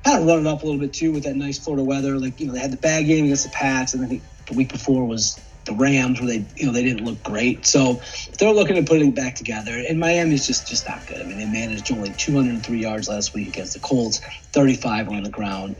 kind 0.05 0.21
of 0.21 0.27
run 0.27 0.39
it 0.39 0.47
up 0.47 0.63
a 0.63 0.65
little 0.65 0.79
bit 0.79 0.93
too 0.93 1.11
with 1.11 1.23
that 1.23 1.35
nice 1.35 1.59
Florida 1.59 1.83
weather. 1.83 2.17
Like 2.17 2.39
you 2.39 2.47
know, 2.47 2.53
they 2.53 2.59
had 2.59 2.71
the 2.71 2.77
bad 2.77 3.05
game 3.05 3.25
against 3.25 3.43
the 3.43 3.49
Pats, 3.49 3.93
and 3.93 4.05
I 4.05 4.07
think 4.07 4.23
the 4.45 4.53
week 4.53 4.71
before 4.71 5.05
was 5.05 5.37
the 5.67 5.73
Rams, 5.73 6.19
where 6.19 6.27
they 6.27 6.45
you 6.55 6.65
know 6.65 6.71
they 6.71 6.83
didn't 6.83 7.05
look 7.05 7.21
great. 7.23 7.65
So 7.65 8.01
they're 8.39 8.53
looking 8.53 8.75
to 8.75 8.83
put 8.83 9.01
it 9.01 9.15
back 9.15 9.35
together. 9.35 9.83
And 9.87 9.99
Miami's 9.99 10.47
just 10.47 10.67
just 10.67 10.87
not 10.87 11.05
good. 11.07 11.21
I 11.21 11.23
mean, 11.23 11.37
they 11.37 11.45
managed 11.45 11.91
only 11.91 12.11
203 12.11 12.77
yards 12.77 13.07
last 13.07 13.33
week 13.33 13.49
against 13.49 13.73
the 13.73 13.79
Colts, 13.79 14.19
35 14.51 15.09
on 15.09 15.23
the 15.23 15.29
ground. 15.29 15.75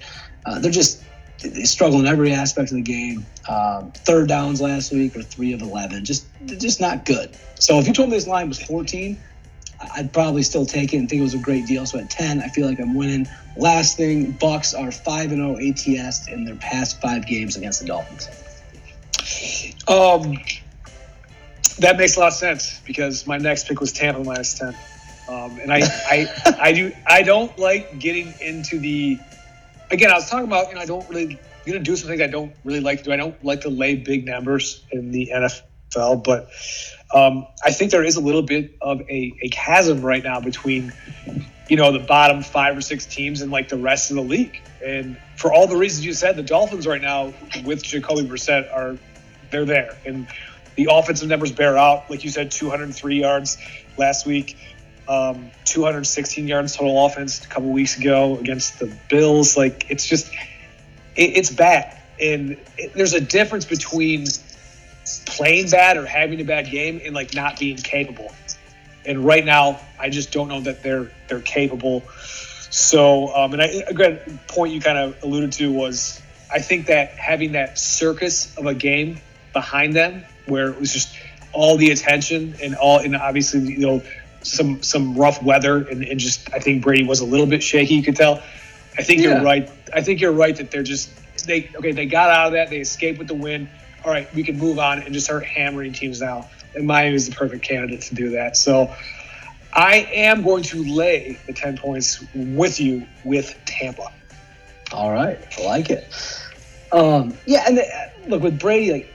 Uh, 0.45 0.59
they're 0.59 0.71
just 0.71 1.03
they 1.41 1.63
struggle 1.63 1.99
in 1.99 2.07
every 2.07 2.31
aspect 2.31 2.71
of 2.71 2.75
the 2.75 2.81
game. 2.81 3.25
Um, 3.49 3.91
third 3.91 4.27
downs 4.27 4.61
last 4.61 4.91
week 4.91 5.15
are 5.15 5.23
three 5.23 5.53
of 5.53 5.61
11. 5.61 6.05
Just 6.05 6.27
just 6.45 6.79
not 6.79 7.05
good. 7.05 7.35
So 7.55 7.79
if 7.79 7.87
you 7.87 7.93
told 7.93 8.09
me 8.09 8.15
this 8.15 8.27
line 8.27 8.47
was 8.47 8.61
14. 8.61 9.17
I'd 9.79 10.11
probably 10.11 10.43
still 10.43 10.65
take 10.65 10.93
it 10.93 10.97
and 10.97 11.07
think 11.07 11.19
it 11.19 11.23
was 11.23 11.35
a 11.35 11.39
great 11.39 11.67
deal. 11.67 11.85
So 11.85 11.99
at 11.99 12.09
10, 12.09 12.41
I 12.41 12.47
feel 12.47 12.67
like 12.67 12.79
I'm 12.79 12.95
winning. 12.95 13.27
Last 13.55 13.97
thing, 13.97 14.31
Bucks 14.31 14.73
are 14.73 14.91
5 14.91 15.31
and 15.31 15.59
0 15.59 15.99
ATS 15.99 16.27
in 16.27 16.45
their 16.45 16.55
past 16.55 16.99
five 17.01 17.27
games 17.27 17.55
against 17.55 17.81
the 17.81 17.87
Dolphins. 17.87 18.27
Um, 19.87 20.37
that 21.79 21.97
makes 21.97 22.17
a 22.17 22.19
lot 22.19 22.27
of 22.27 22.33
sense 22.33 22.81
because 22.85 23.27
my 23.27 23.37
next 23.37 23.67
pick 23.67 23.79
was 23.79 23.91
Tampa 23.91 24.23
minus 24.23 24.53
ten, 24.53 24.75
um, 25.29 25.59
and 25.59 25.71
I, 25.71 25.81
I, 26.09 26.27
I 26.59 26.71
do, 26.73 26.91
I 27.05 27.21
don't 27.23 27.57
like 27.57 27.99
getting 27.99 28.33
into 28.41 28.79
the. 28.79 29.19
Again, 29.89 30.11
I 30.11 30.15
was 30.15 30.29
talking 30.29 30.47
about, 30.47 30.67
you 30.67 30.75
know, 30.75 30.81
I 30.81 30.85
don't 30.85 31.07
really 31.09 31.39
I'm 31.67 31.73
gonna 31.73 31.83
do 31.83 31.97
some 31.97 32.07
things 32.07 32.21
I 32.21 32.27
don't 32.27 32.53
really 32.63 32.79
like 32.79 32.99
to 32.99 33.03
do. 33.03 33.11
I 33.11 33.17
don't 33.17 33.43
like 33.43 33.61
to 33.61 33.69
lay 33.69 33.95
big 33.95 34.25
numbers 34.25 34.85
in 34.89 35.11
the 35.11 35.33
NFL, 35.33 36.23
but 36.23 36.49
um, 37.13 37.45
I 37.61 37.71
think 37.71 37.91
there 37.91 38.05
is 38.05 38.15
a 38.15 38.21
little 38.21 38.41
bit 38.41 38.77
of 38.79 39.01
a, 39.01 39.33
a 39.41 39.49
chasm 39.49 40.01
right 40.01 40.23
now 40.23 40.39
between, 40.39 40.93
you 41.67 41.75
know, 41.75 41.91
the 41.91 41.99
bottom 41.99 42.41
five 42.41 42.77
or 42.77 42.79
six 42.79 43.05
teams 43.05 43.41
and 43.41 43.51
like 43.51 43.67
the 43.67 43.77
rest 43.77 44.11
of 44.11 44.15
the 44.15 44.23
league. 44.23 44.61
And 44.81 45.17
for 45.35 45.51
all 45.51 45.67
the 45.67 45.75
reasons 45.75 46.05
you 46.05 46.13
said, 46.13 46.37
the 46.37 46.43
Dolphins 46.43 46.87
right 46.87 47.01
now 47.01 47.33
with 47.65 47.83
Jacoby 47.83 48.21
Brissett 48.21 48.73
are 48.73 48.97
they're 49.51 49.65
there, 49.65 49.97
and 50.05 50.27
the 50.75 50.89
offensive 50.91 51.27
numbers 51.27 51.51
bear 51.51 51.77
out. 51.77 52.09
Like 52.09 52.23
you 52.23 52.29
said, 52.29 52.51
203 52.51 53.19
yards 53.19 53.57
last 53.97 54.25
week, 54.25 54.57
um, 55.07 55.51
216 55.65 56.47
yards 56.47 56.75
total 56.75 57.05
offense 57.05 57.43
a 57.43 57.47
couple 57.47 57.69
weeks 57.69 57.97
ago 57.97 58.37
against 58.37 58.79
the 58.79 58.93
Bills. 59.09 59.57
Like 59.57 59.89
it's 59.89 60.05
just 60.05 60.31
it, 61.15 61.37
it's 61.37 61.49
bad, 61.49 61.99
and 62.21 62.57
it, 62.77 62.93
there's 62.93 63.13
a 63.13 63.21
difference 63.21 63.65
between 63.65 64.25
playing 65.25 65.69
bad 65.69 65.97
or 65.97 66.05
having 66.05 66.39
a 66.41 66.43
bad 66.43 66.69
game 66.69 67.01
and 67.03 67.15
like 67.15 67.33
not 67.33 67.59
being 67.59 67.77
capable. 67.77 68.33
And 69.05 69.25
right 69.25 69.45
now, 69.45 69.79
I 69.99 70.09
just 70.09 70.31
don't 70.31 70.49
know 70.49 70.61
that 70.61 70.83
they're 70.83 71.11
they're 71.27 71.39
capable. 71.41 72.03
So, 72.69 73.33
um, 73.33 73.53
and 73.53 73.61
I, 73.61 73.65
again, 73.87 74.39
point 74.47 74.73
you 74.73 74.81
kind 74.81 74.97
of 74.97 75.23
alluded 75.23 75.53
to 75.53 75.71
was 75.71 76.21
I 76.51 76.59
think 76.59 76.87
that 76.87 77.11
having 77.11 77.53
that 77.53 77.79
circus 77.79 78.55
of 78.57 78.65
a 78.65 78.73
game 78.73 79.19
behind 79.57 79.95
them, 79.95 80.23
where 80.45 80.69
it 80.69 80.79
was 80.79 80.93
just 80.93 81.09
all 81.51 81.77
the 81.77 81.89
attention 81.91 82.53
and 82.61 82.75
all, 82.75 82.99
and 82.99 83.15
obviously 83.15 83.59
you 83.61 83.79
know 83.79 84.01
some 84.43 84.81
some 84.83 85.15
rough 85.15 85.41
weather, 85.41 85.77
and, 85.89 86.03
and 86.03 86.19
just 86.19 86.53
I 86.53 86.59
think 86.59 86.83
Brady 86.83 87.05
was 87.05 87.21
a 87.21 87.25
little 87.25 87.47
bit 87.47 87.63
shaky. 87.63 87.95
You 87.95 88.03
could 88.03 88.15
tell. 88.15 88.41
I 88.99 89.03
think 89.03 89.21
Yeah. 89.21 89.29
you're 89.35 89.43
right. 89.43 89.69
I 89.93 90.01
think 90.01 90.21
you're 90.21 90.31
right 90.43 90.55
that 90.57 90.69
they're 90.71 90.83
just 90.83 91.09
they 91.47 91.69
okay. 91.75 91.91
They 91.91 92.05
got 92.05 92.29
out 92.29 92.47
of 92.47 92.53
that. 92.53 92.69
They 92.69 92.77
escaped 92.79 93.17
with 93.17 93.27
the 93.27 93.33
win. 93.33 93.67
All 94.05 94.11
right, 94.11 94.31
we 94.35 94.43
can 94.43 94.57
move 94.59 94.77
on 94.79 94.99
and 95.01 95.11
just 95.13 95.25
start 95.25 95.43
hammering 95.43 95.91
teams 95.91 96.21
now. 96.21 96.47
And 96.75 96.85
Miami 96.85 97.15
is 97.15 97.27
the 97.27 97.35
perfect 97.35 97.63
candidate 97.63 98.01
to 98.01 98.15
do 98.15 98.29
that. 98.31 98.55
So 98.55 98.93
I 99.73 100.07
am 100.13 100.43
going 100.43 100.63
to 100.63 100.83
lay 100.83 101.39
the 101.47 101.53
10 101.53 101.77
points 101.77 102.23
with 102.35 102.79
you 102.79 103.05
with 103.25 103.57
Tampa. 103.65 104.07
All 104.93 105.11
right, 105.11 105.39
I 105.57 105.65
like 105.65 105.89
it. 105.89 106.03
Um, 106.91 107.33
yeah, 107.45 107.65
and 107.67 107.79
uh, 107.79 107.83
look 108.27 108.43
with 108.43 108.59
Brady, 108.59 108.91
like 108.93 109.13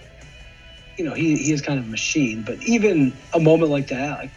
you 0.99 1.05
know, 1.05 1.15
he, 1.15 1.37
he 1.37 1.53
is 1.53 1.63
kind 1.63 1.79
of 1.81 1.87
a 1.87 1.89
machine, 1.89 2.45
but 2.45 2.59
even 2.63 3.23
a 3.35 3.41
moment 3.41 3.71
like 3.71 3.89
that, 3.89 4.19
like 4.19 4.35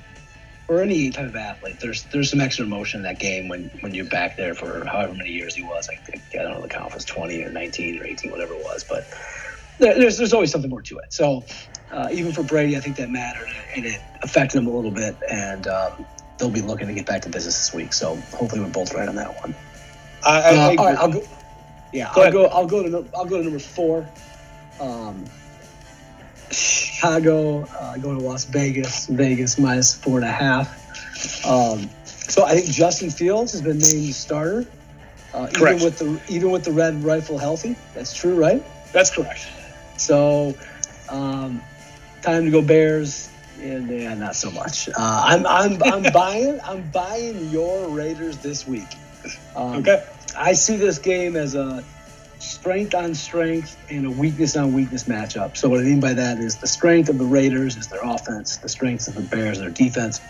or 0.69 0.81
any 0.81 1.11
type 1.11 1.27
of 1.27 1.35
athlete, 1.35 1.77
there's 1.81 2.07
there's 2.13 2.31
some 2.31 2.41
extra 2.41 2.65
emotion 2.65 2.99
in 2.99 3.03
that 3.03 3.19
game 3.19 3.49
when 3.49 3.71
when 3.81 3.93
you're 3.93 4.07
back 4.07 4.37
there 4.37 4.55
for 4.55 4.85
however 4.85 5.13
many 5.15 5.31
years 5.31 5.55
he 5.55 5.63
was. 5.63 5.87
I 5.91 5.97
think 6.11 6.25
I 6.39 6.43
don't 6.43 6.53
know 6.53 6.61
the 6.61 6.69
count 6.69 6.93
was 6.93 7.05
20 7.05 7.43
or 7.43 7.51
19 7.51 8.01
or 8.01 8.07
18, 8.07 8.31
whatever 8.31 8.53
it 8.55 8.61
was, 8.61 8.85
but 8.89 9.05
there, 9.79 9.99
there's 9.99 10.17
there's 10.17 10.33
always 10.33 10.51
something 10.51 10.69
more 10.69 10.83
to 10.83 10.99
it. 10.99 11.13
So 11.13 11.45
uh, 11.91 12.09
even 12.11 12.33
for 12.33 12.43
Brady, 12.43 12.77
I 12.77 12.81
think 12.81 12.97
that 12.97 13.09
mattered 13.09 13.49
and 13.75 13.85
it 13.85 14.01
affected 14.23 14.59
him 14.59 14.67
a 14.67 14.71
little 14.75 14.91
bit, 14.93 15.17
and 15.31 15.67
um, 15.67 16.07
they'll 16.39 16.51
be 16.51 16.61
looking 16.61 16.87
to 16.87 16.93
get 16.95 17.05
back 17.07 17.23
to 17.23 17.29
business 17.29 17.57
this 17.57 17.73
week. 17.73 17.93
So 17.93 18.27
hopefully 18.33 18.61
we're 18.61 18.69
both 18.69 18.93
right 18.93 19.09
on 19.09 19.15
that 19.15 19.35
one. 19.35 19.55
I, 20.25 20.41
I, 20.41 20.53
Uh, 20.55 20.75
I 20.77 20.85
right, 20.85 20.97
I'll 20.97 21.09
go. 21.09 21.21
Yeah, 21.93 22.11
Go 22.13 22.21
I'll 22.21 22.23
ahead. 22.23 22.33
go. 22.33 22.45
I'll 22.47 22.67
go 22.67 22.83
to. 22.83 23.09
I'll 23.15 23.25
go 23.25 23.37
to 23.37 23.43
number 23.43 23.59
four. 23.59 24.15
Um, 24.79 25.25
Chicago 26.51 27.63
uh, 27.79 27.97
going 27.97 28.19
to 28.19 28.23
Las 28.25 28.45
Vegas. 28.45 29.07
Vegas 29.07 29.57
minus 29.59 29.95
four 29.95 30.17
and 30.17 30.25
a 30.25 30.31
half. 30.31 31.45
Um, 31.45 31.89
so 32.03 32.43
I 32.45 32.55
think 32.55 32.67
Justin 32.67 33.09
Fields 33.09 33.51
has 33.53 33.61
been 33.61 33.77
named 33.77 34.07
the 34.07 34.11
starter. 34.11 34.65
Uh, 35.33 35.47
Correct. 35.53 35.81
even 35.81 35.83
with 35.83 35.99
the 35.99 36.21
even 36.33 36.51
with 36.51 36.63
the 36.63 36.71
red 36.71 37.03
rifle 37.03 37.37
healthy, 37.37 37.75
that's 37.93 38.13
true, 38.15 38.35
right? 38.35 38.63
That's 38.93 39.13
correct. 39.13 39.47
So, 39.97 40.55
um, 41.09 41.61
time 42.21 42.45
to 42.45 42.51
go 42.51 42.61
Bears, 42.61 43.29
and 43.61 43.89
yeah, 43.89 44.13
not 44.13 44.35
so 44.35 44.49
much. 44.51 44.87
Uh, 44.89 44.93
I'm 44.97 45.45
I'm 45.45 45.83
I'm 45.83 46.03
buying 46.13 46.59
I'm 46.63 46.89
buying 46.91 47.49
your 47.49 47.89
Raiders 47.89 48.37
this 48.37 48.65
week. 48.67 48.87
Um, 49.55 49.77
Okay. 49.77 50.03
I 50.37 50.53
see 50.53 50.77
this 50.77 50.99
game 50.99 51.35
as 51.35 51.55
a 51.55 51.83
strength 52.45 52.95
on 52.95 53.13
strength 53.15 53.77
and 53.89 54.05
a 54.05 54.11
weakness 54.11 54.55
on 54.55 54.73
weakness 54.73 55.05
matchup. 55.05 55.57
So 55.57 55.69
what 55.69 55.79
I 55.79 55.83
mean 55.83 55.99
by 55.99 56.13
that 56.13 56.37
is 56.39 56.57
the 56.57 56.67
strength 56.67 57.09
of 57.09 57.17
the 57.17 57.25
Raiders 57.25 57.77
is 57.77 57.87
their 57.87 58.03
offense, 58.03 58.57
the 58.57 58.69
strength 58.69 59.07
of 59.07 59.15
the 59.15 59.21
Bears 59.21 59.57
is 59.57 59.61
their 59.61 59.69
defense. 59.71 60.21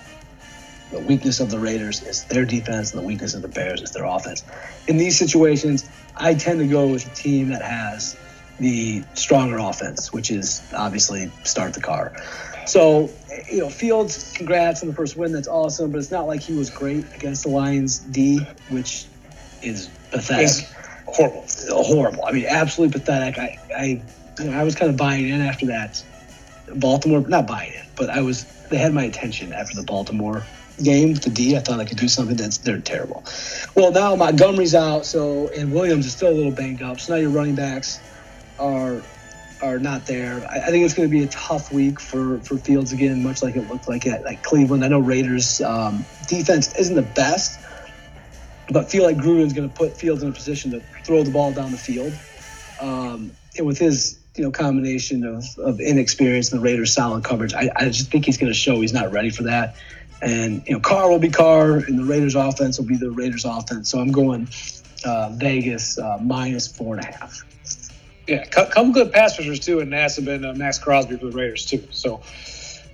The 0.91 1.01
weakness 1.01 1.39
of 1.39 1.49
the 1.49 1.59
Raiders 1.59 2.01
is 2.03 2.25
their 2.25 2.45
defense, 2.45 2.93
and 2.93 3.01
the 3.01 3.05
weakness 3.05 3.33
of 3.33 3.41
the 3.41 3.47
Bears 3.47 3.81
is 3.81 3.91
their 3.91 4.05
offense. 4.05 4.43
In 4.87 4.97
these 4.97 5.17
situations, 5.17 5.89
I 6.15 6.35
tend 6.35 6.59
to 6.59 6.67
go 6.67 6.87
with 6.87 7.05
a 7.05 7.09
team 7.09 7.49
that 7.49 7.61
has 7.61 8.15
the 8.59 9.03
stronger 9.15 9.57
offense, 9.57 10.13
which 10.13 10.31
is 10.31 10.61
obviously 10.73 11.31
start 11.43 11.73
the 11.73 11.81
car. 11.81 12.13
So, 12.65 13.09
you 13.51 13.59
know, 13.59 13.69
Fields, 13.69 14.33
congrats 14.35 14.81
on 14.81 14.89
the 14.89 14.95
first 14.95 15.17
win. 15.17 15.33
That's 15.33 15.47
awesome, 15.47 15.91
but 15.91 15.97
it's 15.97 16.11
not 16.11 16.27
like 16.27 16.41
he 16.41 16.53
was 16.53 16.69
great 16.69 17.13
against 17.13 17.43
the 17.43 17.49
Lions 17.49 17.99
D, 17.99 18.47
which 18.69 19.07
is 19.61 19.89
pathetic 20.11 20.45
It's 20.45 20.84
horrible. 21.15 21.45
horrible. 21.69 22.25
I 22.25 22.31
mean, 22.31 22.45
absolutely 22.45 22.99
pathetic. 22.99 23.37
I, 23.37 23.59
I, 23.75 23.85
you 24.39 24.49
know, 24.49 24.57
I 24.57 24.63
was 24.63 24.75
kind 24.75 24.89
of 24.89 24.97
buying 24.97 25.27
in 25.27 25.41
after 25.41 25.67
that. 25.67 26.03
Baltimore, 26.75 27.21
not 27.21 27.47
buying 27.47 27.73
in, 27.73 27.85
but 27.95 28.09
I 28.09 28.21
was. 28.21 28.45
They 28.69 28.77
had 28.77 28.93
my 28.93 29.03
attention 29.03 29.53
after 29.53 29.75
the 29.75 29.83
Baltimore 29.83 30.43
game, 30.83 31.13
the 31.13 31.29
D. 31.29 31.55
I 31.55 31.59
thought 31.59 31.79
I 31.79 31.85
could 31.85 31.97
do 31.97 32.07
something. 32.07 32.35
That's 32.35 32.57
they're 32.57 32.79
terrible. 32.79 33.23
Well, 33.75 33.91
now 33.91 34.15
Montgomery's 34.15 34.75
out, 34.75 35.05
so 35.05 35.47
and 35.49 35.71
Williams 35.71 36.05
is 36.05 36.13
still 36.13 36.29
a 36.29 36.33
little 36.33 36.51
banged 36.51 36.81
up. 36.81 36.99
So 36.99 37.13
now 37.13 37.19
your 37.19 37.29
running 37.29 37.55
backs 37.55 37.99
are 38.59 39.01
are 39.61 39.79
not 39.79 40.05
there. 40.05 40.45
I, 40.49 40.59
I 40.59 40.69
think 40.69 40.83
it's 40.83 40.93
going 40.93 41.07
to 41.07 41.11
be 41.11 41.23
a 41.23 41.27
tough 41.27 41.71
week 41.71 41.99
for 41.99 42.39
for 42.39 42.57
Fields 42.57 42.91
again, 42.91 43.23
much 43.23 43.43
like 43.43 43.55
it 43.55 43.69
looked 43.69 43.87
like 43.87 44.07
at 44.07 44.23
like 44.23 44.43
Cleveland. 44.43 44.83
I 44.83 44.87
know 44.87 44.99
Raiders 44.99 45.61
um, 45.61 46.05
defense 46.27 46.75
isn't 46.75 46.95
the 46.95 47.03
best, 47.03 47.59
but 48.69 48.89
feel 48.89 49.03
like 49.03 49.17
Gruden's 49.17 49.53
going 49.53 49.69
to 49.69 49.75
put 49.75 49.95
Fields 49.95 50.23
in 50.23 50.29
a 50.29 50.33
position 50.33 50.71
to 50.71 50.81
throw 51.05 51.23
the 51.23 51.31
ball 51.31 51.53
down 51.53 51.71
the 51.71 51.77
field. 51.77 52.13
Um, 52.79 53.31
and 53.57 53.65
with 53.65 53.77
his 53.77 54.19
you 54.35 54.43
know 54.43 54.51
combination 54.51 55.23
of, 55.23 55.45
of 55.59 55.79
inexperience 55.79 56.51
and 56.51 56.59
the 56.59 56.63
Raiders' 56.63 56.93
solid 56.93 57.23
coverage, 57.23 57.53
I, 57.53 57.69
I 57.75 57.85
just 57.85 58.11
think 58.11 58.25
he's 58.25 58.37
going 58.37 58.51
to 58.51 58.57
show 58.57 58.81
he's 58.81 58.93
not 58.93 59.11
ready 59.11 59.29
for 59.29 59.43
that. 59.43 59.75
and 60.21 60.63
you 60.67 60.73
know 60.73 60.79
Carr 60.79 61.09
will 61.09 61.19
be 61.19 61.29
Carr, 61.29 61.77
and 61.77 61.99
the 61.99 62.03
Raiders 62.05 62.35
offense 62.35 62.77
will 62.79 62.87
be 62.87 62.97
the 62.97 63.11
Raiders 63.11 63.45
offense. 63.45 63.89
So 63.89 63.99
I'm 63.99 64.11
going 64.11 64.47
uh, 65.05 65.29
Vegas 65.33 65.97
uh, 65.97 66.17
minus 66.21 66.67
four 66.67 66.95
and 66.95 67.05
a 67.05 67.07
half. 67.07 67.43
Yeah, 68.27 68.45
co- 68.45 68.65
come 68.67 68.91
good 68.91 69.11
pass 69.11 69.37
rushers 69.37 69.59
too, 69.59 69.79
and 69.79 69.91
Nass 69.91 70.15
have 70.15 70.25
been 70.25 70.43
uh, 70.43 70.53
Maxx 70.53 70.79
Crosby 70.79 71.17
for 71.17 71.27
the 71.27 71.37
Raiders 71.37 71.65
too. 71.65 71.87
So 71.91 72.21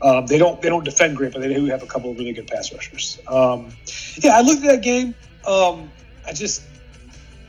um, 0.01 0.25
they 0.27 0.37
don't 0.37 0.61
they 0.61 0.69
don't 0.69 0.83
defend 0.83 1.15
great, 1.17 1.31
but 1.33 1.41
they 1.41 1.53
do 1.53 1.65
have 1.67 1.83
a 1.83 1.87
couple 1.87 2.11
of 2.11 2.17
really 2.17 2.33
good 2.33 2.47
pass 2.47 2.73
rushers. 2.73 3.17
Um, 3.27 3.71
yeah, 4.17 4.37
I 4.37 4.41
looked 4.41 4.63
at 4.65 4.67
that 4.67 4.81
game. 4.83 5.15
Um, 5.47 5.91
I 6.27 6.33
just 6.33 6.63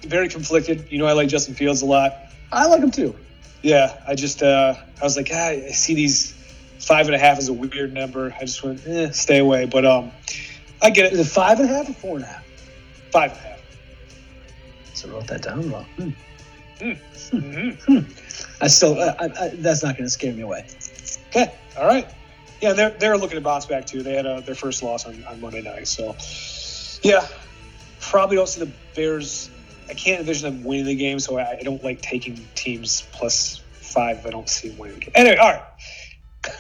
very 0.03 0.29
conflicted. 0.29 0.87
You 0.91 0.99
know, 0.99 1.07
I 1.07 1.13
like 1.13 1.29
Justin 1.29 1.55
Fields 1.55 1.83
a 1.83 1.87
lot. 1.87 2.15
I 2.51 2.67
like 2.67 2.81
him 2.83 2.91
too. 2.91 3.15
Yeah, 3.63 3.97
I 4.07 4.15
just 4.15 4.43
uh, 4.43 4.75
I 5.01 5.05
was 5.05 5.17
like, 5.17 5.31
ah, 5.33 5.49
I 5.49 5.71
see 5.71 5.95
these 5.95 6.33
five 6.81 7.07
and 7.07 7.15
a 7.15 7.19
half 7.19 7.39
is 7.39 7.49
a 7.49 7.53
weird 7.53 7.93
number. 7.93 8.35
I 8.39 8.41
just 8.41 8.63
went, 8.63 8.85
eh, 8.87 9.11
stay 9.13 9.39
away. 9.39 9.67
But 9.67 9.85
um, 9.87 10.11
I 10.83 10.91
get 10.91 11.13
Is 11.13 11.19
it. 11.21 11.23
it 11.27 11.31
five 11.31 11.61
and 11.61 11.71
a 11.71 11.73
half 11.73 11.89
or 11.89 11.93
four 11.93 12.17
and 12.17 12.25
a 12.25 12.29
half? 12.29 12.45
Five 13.11 13.31
and 13.33 13.41
a 13.41 13.43
half. 13.43 13.59
So 14.95 15.09
I 15.09 15.13
wrote 15.13 15.27
that 15.29 15.43
down 15.43 15.71
wrong. 15.71 15.87
Hmm. 15.97 16.11
Mhm. 16.81 18.05
I 18.61 18.67
still 18.67 18.99
I, 19.01 19.15
I, 19.41 19.49
that's 19.55 19.83
not 19.85 19.97
going 19.97 20.07
to 20.07 20.11
scare 20.11 20.33
me 20.33 20.43
away. 20.43 20.67
Okay, 21.29 21.53
all 21.79 21.87
right. 21.87 22.09
Yeah, 22.61 22.73
they're 22.73 22.91
they're 22.91 23.17
looking 23.17 23.37
to 23.37 23.41
bounce 23.41 23.67
back 23.67 23.87
too. 23.87 24.03
They 24.03 24.15
had 24.15 24.27
uh 24.27 24.41
their 24.41 24.55
first 24.57 24.83
loss 24.83 25.07
on, 25.07 25.23
on 25.25 25.41
Monday 25.41 25.63
night, 25.63 25.87
so 25.87 26.17
yeah, 27.03 27.27
probably 28.01 28.37
don't 28.37 28.49
see 28.49 28.65
the 28.65 28.71
Bears. 28.97 29.49
I 29.89 29.95
can't 29.95 30.21
envision 30.21 30.55
them 30.55 30.65
winning 30.65 30.87
the 30.87 30.95
game, 30.95 31.19
so 31.19 31.39
I, 31.39 31.61
don't 31.63 31.83
like 31.83 32.01
taking 32.01 32.47
teams 32.55 33.07
plus 33.13 33.61
five. 33.73 34.19
If 34.19 34.27
I 34.27 34.31
don't 34.31 34.49
see 34.49 34.69
them 34.69 34.79
winning 34.79 34.99
the 34.99 35.05
game. 35.07 35.13
Anyway, 35.15 35.37
all 35.37 35.53
right. 35.53 35.63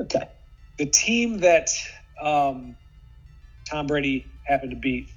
Okay. 0.00 0.28
The 0.76 0.86
team 0.86 1.38
that 1.38 1.70
um, 2.20 2.74
Tom 3.64 3.86
Brady 3.86 4.26
happened 4.42 4.70
to 4.72 4.76
beat, 4.76 5.08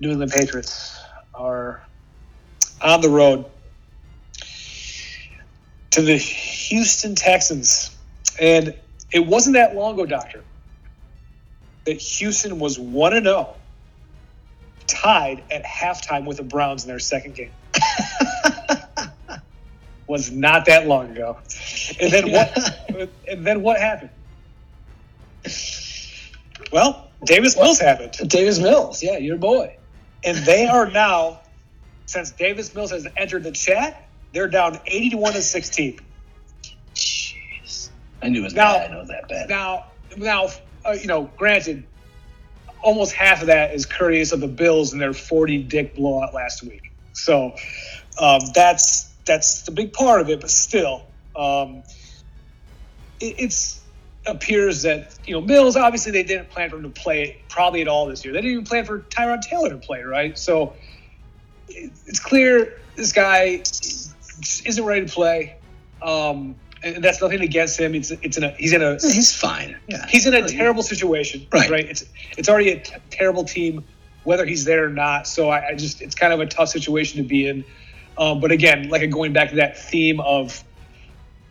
New 0.00 0.10
England 0.10 0.32
Patriots, 0.32 1.00
are 1.32 1.80
on 2.82 3.00
the 3.00 3.08
road 3.08 3.44
to 5.92 6.02
the 6.02 6.16
Houston 6.16 7.14
Texans. 7.14 7.96
And 8.40 8.74
it 9.10 9.26
wasn't 9.26 9.54
that 9.54 9.74
long 9.74 9.94
ago, 9.94 10.06
Doctor, 10.06 10.42
that 11.84 12.00
Houston 12.00 12.58
was 12.58 12.78
1 12.78 13.12
0, 13.22 13.54
tied 14.88 15.44
at 15.50 15.64
halftime 15.64 16.26
with 16.26 16.38
the 16.38 16.42
Browns 16.42 16.82
in 16.84 16.88
their 16.88 16.98
second 16.98 17.34
game. 17.34 17.52
was 20.08 20.30
not 20.32 20.64
that 20.66 20.86
long 20.86 21.12
ago. 21.12 21.36
And 22.00 22.12
then 22.12 22.32
what 22.32 23.10
and 23.28 23.46
then 23.46 23.62
what 23.62 23.78
happened? 23.78 24.10
Well, 26.72 27.08
Davis 27.24 27.56
Mills 27.56 27.78
happened. 27.78 28.12
Davis 28.28 28.58
Mills, 28.58 29.02
yeah, 29.02 29.18
your 29.18 29.36
boy. 29.36 29.76
And 30.24 30.36
they 30.38 30.66
are 30.66 30.90
now, 30.90 31.40
since 32.06 32.32
Davis 32.32 32.74
Mills 32.74 32.90
has 32.90 33.06
entered 33.16 33.44
the 33.44 33.52
chat, 33.52 34.08
they're 34.32 34.48
down 34.48 34.80
80 34.86 35.10
to 35.10 35.16
1 35.16 35.32
to 35.34 35.42
16. 35.42 36.00
Jeez, 36.94 37.88
I 38.22 38.28
knew 38.28 38.40
it 38.40 38.44
was 38.44 38.54
Now- 38.54 38.74
bad. 38.74 38.90
I 38.90 38.94
know 38.94 39.04
that 39.04 39.28
bad. 39.28 39.48
Now, 39.48 39.86
now, 40.16 40.48
uh, 40.84 40.92
you 40.92 41.06
know, 41.06 41.30
granted, 41.36 41.84
almost 42.82 43.12
half 43.12 43.40
of 43.40 43.48
that 43.48 43.74
is 43.74 43.86
courteous 43.86 44.32
of 44.32 44.40
the 44.40 44.48
Bills 44.48 44.92
and 44.92 45.00
their 45.00 45.12
40 45.12 45.64
dick 45.64 45.96
blowout 45.96 46.34
last 46.34 46.62
week. 46.62 46.82
So 47.12 47.54
um, 48.20 48.40
that's 48.54 49.14
that's 49.26 49.62
the 49.62 49.72
big 49.72 49.92
part 49.92 50.20
of 50.20 50.30
it, 50.30 50.40
but 50.40 50.50
still, 50.50 51.04
um, 51.36 51.82
it 53.20 53.52
appears 54.26 54.82
that 54.82 55.18
you 55.26 55.34
know 55.34 55.40
Mills 55.40 55.76
obviously 55.76 56.12
they 56.12 56.22
didn't 56.22 56.50
plan 56.50 56.70
for 56.70 56.76
him 56.76 56.84
to 56.84 56.90
play 56.90 57.42
probably 57.48 57.80
at 57.80 57.88
all 57.88 58.06
this 58.06 58.24
year. 58.24 58.32
They 58.32 58.40
didn't 58.40 58.52
even 58.52 58.64
plan 58.64 58.84
for 58.84 59.00
Tyrod 59.00 59.42
Taylor 59.42 59.70
to 59.70 59.78
play, 59.78 60.02
right? 60.02 60.38
So 60.38 60.74
it- 61.68 61.92
it's 62.06 62.20
clear 62.20 62.72
this 62.96 63.12
guy 63.12 63.62
isn't 64.66 64.84
ready 64.84 65.06
to 65.06 65.12
play. 65.12 65.56
Um, 66.02 66.56
and 66.82 67.02
that's 67.02 67.20
nothing 67.20 67.40
against 67.40 67.78
him. 67.78 67.94
It's 67.94 68.10
it's 68.10 68.36
in 68.36 68.44
a 68.44 68.50
he's 68.52 68.72
in 68.72 68.82
a 68.82 68.92
He's 68.94 69.34
fine. 69.34 69.76
Yeah, 69.88 70.06
he's 70.08 70.26
in 70.26 70.34
a 70.34 70.46
terrible 70.48 70.82
situation, 70.82 71.46
Right. 71.52 71.70
right? 71.70 71.84
It's 71.84 72.04
it's 72.36 72.48
already 72.48 72.70
a 72.70 72.80
t- 72.80 72.94
terrible 73.10 73.44
team, 73.44 73.84
whether 74.24 74.44
he's 74.46 74.64
there 74.64 74.84
or 74.84 74.90
not. 74.90 75.26
So 75.26 75.48
I, 75.50 75.68
I 75.68 75.74
just 75.74 76.00
it's 76.02 76.14
kind 76.14 76.32
of 76.32 76.40
a 76.40 76.46
tough 76.46 76.68
situation 76.68 77.22
to 77.22 77.28
be 77.28 77.46
in. 77.48 77.64
Um, 78.16 78.40
but 78.40 78.50
again, 78.52 78.88
like 78.88 79.08
going 79.10 79.32
back 79.32 79.50
to 79.50 79.56
that 79.56 79.78
theme 79.78 80.20
of 80.20 80.62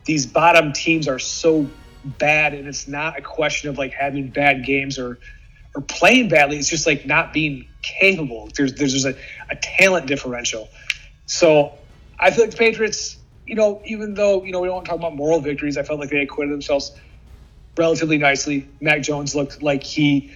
these 0.05 0.25
bottom 0.25 0.73
teams 0.73 1.07
are 1.07 1.19
so 1.19 1.67
bad, 2.03 2.53
and 2.53 2.67
it's 2.67 2.87
not 2.87 3.17
a 3.17 3.21
question 3.21 3.69
of 3.69 3.77
like 3.77 3.93
having 3.93 4.29
bad 4.29 4.65
games 4.65 4.97
or 4.99 5.19
or 5.75 5.81
playing 5.81 6.29
badly. 6.29 6.57
It's 6.57 6.69
just 6.69 6.87
like 6.87 7.05
not 7.05 7.33
being 7.33 7.67
capable. 7.81 8.49
There's 8.55 8.73
there's 8.73 8.93
just 8.93 9.05
a, 9.05 9.17
a 9.49 9.55
talent 9.57 10.07
differential. 10.07 10.69
So 11.25 11.73
I 12.19 12.31
feel 12.31 12.45
like 12.45 12.51
the 12.51 12.57
Patriots, 12.57 13.17
you 13.47 13.55
know, 13.55 13.81
even 13.85 14.13
though 14.13 14.43
you 14.43 14.51
know 14.51 14.59
we 14.59 14.67
don't 14.67 14.83
talk 14.83 14.95
about 14.95 15.15
moral 15.15 15.39
victories, 15.39 15.77
I 15.77 15.83
felt 15.83 15.99
like 15.99 16.09
they 16.09 16.19
acquitted 16.21 16.53
themselves 16.53 16.91
relatively 17.77 18.17
nicely. 18.17 18.67
Mac 18.81 19.01
Jones 19.01 19.35
looked 19.35 19.63
like 19.63 19.83
he, 19.83 20.31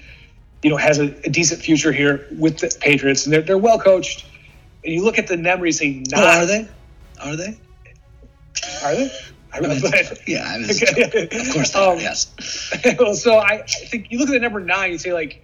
you 0.63 0.69
know, 0.69 0.77
has 0.77 0.99
a, 0.99 1.05
a 1.25 1.29
decent 1.29 1.61
future 1.61 1.91
here 1.91 2.25
with 2.37 2.59
the 2.59 2.75
Patriots, 2.79 3.25
and 3.25 3.33
they're 3.33 3.41
they're 3.41 3.57
well 3.57 3.79
coached. 3.79 4.25
And 4.83 4.93
you 4.93 5.03
look 5.03 5.19
at 5.19 5.27
the 5.27 5.37
say, 5.71 6.01
Oh, 6.15 6.21
not 6.21 6.37
are 6.37 6.45
they? 6.45 6.67
Are 7.21 7.35
they? 7.35 7.59
Are 8.83 8.95
they? 8.95 9.11
I 9.53 9.59
mean, 9.59 9.81
but- 9.81 10.19
yeah, 10.27 10.45
I 10.47 10.57
was, 10.57 10.81
of 10.81 11.53
course 11.53 11.71
they 11.71 11.79
are. 11.79 11.93
Um, 11.93 11.99
Yes. 11.99 12.73
well, 12.97 13.13
so 13.13 13.35
I, 13.35 13.61
I 13.63 13.65
think 13.65 14.11
you 14.11 14.17
look 14.19 14.29
at 14.29 14.33
the 14.33 14.39
number 14.39 14.59
nine, 14.59 14.91
you 14.91 14.97
say 14.97 15.13
like, 15.13 15.43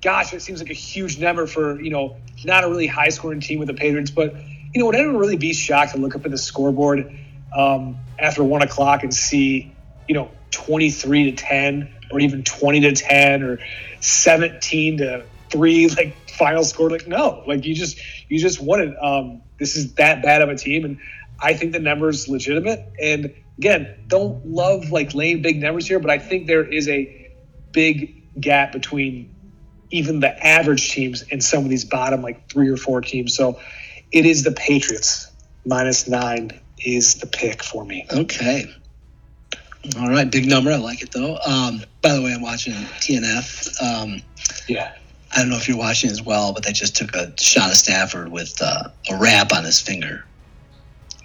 gosh, 0.00 0.32
it 0.32 0.40
seems 0.42 0.60
like 0.60 0.70
a 0.70 0.74
huge 0.74 1.18
number 1.18 1.46
for 1.46 1.80
you 1.80 1.90
know 1.90 2.16
not 2.44 2.64
a 2.64 2.68
really 2.68 2.86
high 2.86 3.10
scoring 3.10 3.40
team 3.40 3.58
with 3.58 3.68
the 3.68 3.74
Patriots, 3.74 4.10
but 4.10 4.34
you 4.74 4.80
know 4.80 4.86
would 4.86 4.96
anyone 4.96 5.16
really 5.16 5.36
be 5.36 5.52
shocked 5.52 5.92
to 5.92 5.98
look 5.98 6.14
up 6.14 6.24
at 6.24 6.30
the 6.30 6.38
scoreboard 6.38 7.12
um, 7.56 7.98
after 8.18 8.42
one 8.42 8.62
o'clock 8.62 9.02
and 9.02 9.14
see 9.14 9.74
you 10.08 10.14
know 10.14 10.30
twenty 10.50 10.90
three 10.90 11.30
to 11.30 11.36
ten 11.36 11.94
or 12.10 12.20
even 12.20 12.42
twenty 12.42 12.80
to 12.80 12.92
ten 12.92 13.42
or 13.42 13.58
seventeen 14.00 14.98
to 14.98 15.24
three 15.50 15.88
like 15.88 16.16
final 16.30 16.64
score? 16.64 16.90
Like 16.90 17.06
no, 17.06 17.42
like 17.46 17.64
you 17.64 17.74
just 17.74 17.98
you 18.28 18.38
just 18.38 18.60
won 18.60 18.80
it. 18.80 18.96
Um, 19.02 19.42
this 19.58 19.76
is 19.76 19.94
that 19.94 20.22
bad 20.22 20.42
of 20.42 20.48
a 20.48 20.56
team, 20.56 20.84
and 20.84 20.98
I 21.38 21.54
think 21.54 21.72
the 21.72 21.78
number's 21.78 22.28
legitimate. 22.28 22.84
And 23.00 23.34
again, 23.58 23.94
don't 24.08 24.46
love 24.46 24.90
like 24.90 25.14
laying 25.14 25.42
big 25.42 25.60
numbers 25.60 25.86
here, 25.86 25.98
but 25.98 26.10
I 26.10 26.18
think 26.18 26.46
there 26.46 26.64
is 26.64 26.88
a 26.88 27.30
big 27.72 28.40
gap 28.40 28.72
between 28.72 29.34
even 29.90 30.20
the 30.20 30.46
average 30.46 30.90
teams 30.90 31.22
and 31.30 31.44
some 31.44 31.64
of 31.64 31.70
these 31.70 31.84
bottom 31.84 32.22
like 32.22 32.48
three 32.48 32.68
or 32.68 32.78
four 32.78 33.02
teams. 33.02 33.36
So 33.36 33.60
it 34.12 34.26
is 34.26 34.42
the 34.42 34.52
Patriots 34.52 35.30
minus 35.64 36.08
nine 36.08 36.58
is 36.84 37.16
the 37.16 37.26
pick 37.26 37.62
for 37.62 37.84
me. 37.84 38.06
Okay. 38.12 38.64
All 39.98 40.08
right, 40.08 40.30
big 40.30 40.46
number. 40.48 40.70
I 40.70 40.76
like 40.76 41.02
it 41.02 41.10
though. 41.12 41.38
Um, 41.46 41.82
by 42.02 42.12
the 42.12 42.22
way, 42.22 42.32
I'm 42.32 42.42
watching 42.42 42.74
TNF. 43.00 43.82
Um, 43.82 44.22
Yeah. 44.68 44.92
I 45.34 45.38
don't 45.38 45.48
know 45.48 45.56
if 45.56 45.66
you're 45.66 45.78
watching 45.78 46.10
as 46.10 46.22
well, 46.22 46.52
but 46.52 46.62
they 46.62 46.72
just 46.72 46.94
took 46.94 47.14
a 47.16 47.32
shot 47.40 47.70
of 47.70 47.76
Stafford 47.76 48.30
with 48.30 48.60
uh, 48.60 48.90
a 49.10 49.16
wrap 49.16 49.52
on 49.52 49.64
his 49.64 49.80
finger. 49.80 50.24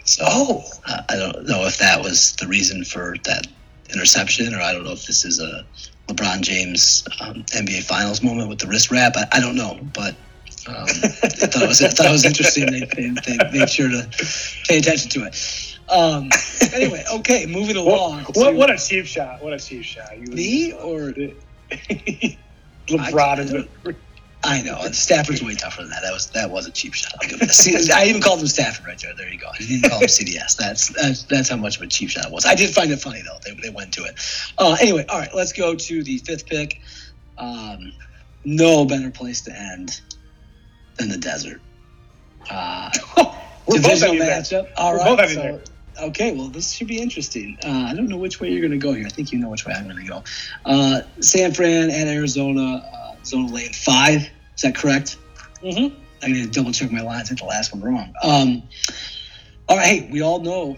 So 0.05 0.23
Oh, 0.25 0.63
uh, 0.87 1.01
I 1.09 1.15
don't 1.17 1.45
know 1.45 1.65
if 1.65 1.77
that 1.79 2.01
was 2.01 2.35
the 2.37 2.47
reason 2.47 2.85
for 2.85 3.15
that 3.25 3.47
interception, 3.93 4.53
or 4.53 4.61
I 4.61 4.71
don't 4.73 4.85
know 4.85 4.93
if 4.93 5.05
this 5.05 5.25
is 5.25 5.39
a 5.41 5.65
LeBron 6.07 6.41
James 6.41 7.05
um, 7.19 7.43
NBA 7.53 7.83
Finals 7.83 8.23
moment 8.23 8.49
with 8.49 8.59
the 8.59 8.67
wrist 8.67 8.91
wrap. 8.91 9.17
I, 9.17 9.25
I 9.33 9.39
don't 9.41 9.55
know, 9.55 9.77
but 9.93 10.15
um, 10.67 10.75
I 10.75 10.87
thought 10.87 11.63
it 11.63 11.67
was 11.67 11.81
I 11.81 11.89
thought 11.89 12.07
it 12.07 12.11
was 12.11 12.25
interesting. 12.25 12.65
They, 12.71 12.81
they, 12.81 13.09
they 13.09 13.37
made 13.59 13.69
sure 13.69 13.89
to 13.89 14.07
pay 14.67 14.79
attention 14.79 15.09
to 15.11 15.23
it. 15.25 15.77
Um, 15.89 16.29
anyway, 16.73 17.03
okay, 17.15 17.45
moving 17.45 17.77
along. 17.77 18.23
what, 18.23 18.33
to- 18.33 18.39
what, 18.39 18.55
what 18.55 18.69
a 18.71 18.77
cheap 18.77 19.05
shot! 19.05 19.41
What 19.41 19.53
a 19.53 19.59
cheap 19.59 19.83
shot! 19.83 20.17
You 20.17 20.27
me 20.33 20.73
or 20.73 21.13
LeBron 22.87 23.67
I- 23.87 23.95
I 24.43 24.61
know 24.61 24.79
Stafford's 24.91 25.41
way 25.43 25.55
tougher 25.55 25.81
than 25.81 25.89
that. 25.91 26.01
That 26.03 26.13
was 26.13 26.27
that 26.31 26.51
was 26.51 26.67
a 26.67 26.71
cheap 26.71 26.93
shot. 26.93 27.13
I'll 27.21 27.27
give 27.29 27.41
it. 27.41 27.49
See, 27.49 27.75
I 27.93 28.05
even 28.05 28.21
called 28.21 28.39
him 28.39 28.47
Stafford 28.47 28.85
right 28.85 28.97
there. 28.99 29.13
There 29.15 29.31
you 29.31 29.39
go. 29.39 29.47
I 29.47 29.57
didn't 29.57 29.89
call 29.89 29.99
him 29.99 30.07
CDS. 30.07 30.55
That's 30.57 30.89
that's 30.89 31.23
that's 31.23 31.49
how 31.49 31.57
much 31.57 31.77
of 31.77 31.81
a 31.83 31.87
cheap 31.87 32.09
shot 32.09 32.25
it 32.27 32.31
was. 32.31 32.45
I 32.45 32.53
did 32.55 32.73
find 32.73 32.91
it 32.91 32.99
funny 32.99 33.21
though. 33.23 33.37
They, 33.43 33.59
they 33.61 33.69
went 33.71 33.93
to 33.95 34.03
it. 34.03 34.19
Uh, 34.57 34.77
anyway, 34.79 35.05
all 35.09 35.19
right. 35.19 35.33
Let's 35.33 35.53
go 35.53 35.75
to 35.75 36.03
the 36.03 36.17
fifth 36.19 36.45
pick. 36.45 36.79
Um, 37.37 37.91
no 38.45 38.85
better 38.85 39.09
place 39.11 39.41
to 39.41 39.51
end 39.59 40.01
than 40.97 41.09
the 41.09 41.17
desert. 41.17 41.61
Uh, 42.49 42.89
We're 43.17 43.23
both 43.75 43.83
divisional 43.83 44.15
matchup. 44.15 44.69
All 44.77 44.93
We're 44.93 45.15
right. 45.15 45.29
so- 45.29 45.35
there. 45.41 45.61
Okay, 45.99 46.35
well, 46.35 46.47
this 46.47 46.71
should 46.73 46.87
be 46.87 46.99
interesting. 47.01 47.57
Uh, 47.65 47.87
I 47.89 47.95
don't 47.95 48.07
know 48.07 48.17
which 48.17 48.39
way 48.39 48.51
you're 48.51 48.61
going 48.61 48.71
to 48.71 48.77
go 48.77 48.93
here. 48.93 49.07
I 49.07 49.09
think 49.09 49.31
you 49.31 49.39
know 49.39 49.49
which 49.49 49.65
way 49.65 49.73
I'm 49.73 49.85
going 49.85 49.97
to 49.97 50.07
go. 50.07 50.23
Uh, 50.63 51.01
San 51.21 51.53
Fran 51.55 51.89
and 51.89 52.07
Arizona, 52.07 52.87
uh, 52.93 53.15
zona 53.25 53.51
lane 53.51 53.73
five. 53.73 54.29
Is 54.55 54.61
that 54.61 54.75
correct? 54.75 55.17
Mm-hmm. 55.63 55.95
I 56.21 56.27
need 56.27 56.43
to 56.43 56.49
double 56.51 56.71
check 56.71 56.91
my 56.91 57.01
lines. 57.01 57.31
I 57.31 57.35
the 57.35 57.45
last 57.45 57.73
one 57.73 57.81
wrong. 57.81 58.13
Um, 58.23 58.63
all 59.67 59.77
right, 59.77 59.85
hey, 59.87 60.09
we 60.11 60.21
all 60.21 60.39
know 60.39 60.77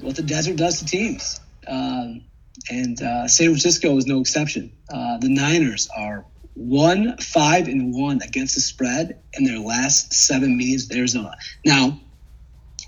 what 0.00 0.16
the 0.16 0.22
desert 0.22 0.56
does 0.56 0.78
to 0.78 0.86
teams. 0.86 1.40
Um, 1.66 2.22
and 2.70 3.00
uh, 3.02 3.28
San 3.28 3.48
Francisco 3.48 3.96
is 3.96 4.06
no 4.06 4.20
exception. 4.20 4.72
Uh, 4.92 5.18
the 5.18 5.28
Niners 5.28 5.88
are 5.96 6.24
one 6.54 7.16
five 7.18 7.68
and 7.68 7.94
one 7.94 8.20
against 8.22 8.54
the 8.54 8.60
spread 8.60 9.18
in 9.32 9.44
their 9.44 9.58
last 9.58 10.12
seven 10.12 10.56
meetings 10.56 10.88
with 10.88 10.96
Arizona. 10.96 11.36
Now, 11.64 12.00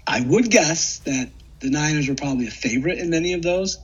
I 0.07 0.21
would 0.21 0.51
guess 0.51 0.99
that 1.01 1.31
the 1.61 1.71
Niners 1.71 2.09
were 2.09 2.15
probably 2.15 2.47
a 2.47 2.51
favorite 2.51 2.99
in 2.99 3.11
many 3.11 3.33
of 3.33 3.43
those. 3.43 3.79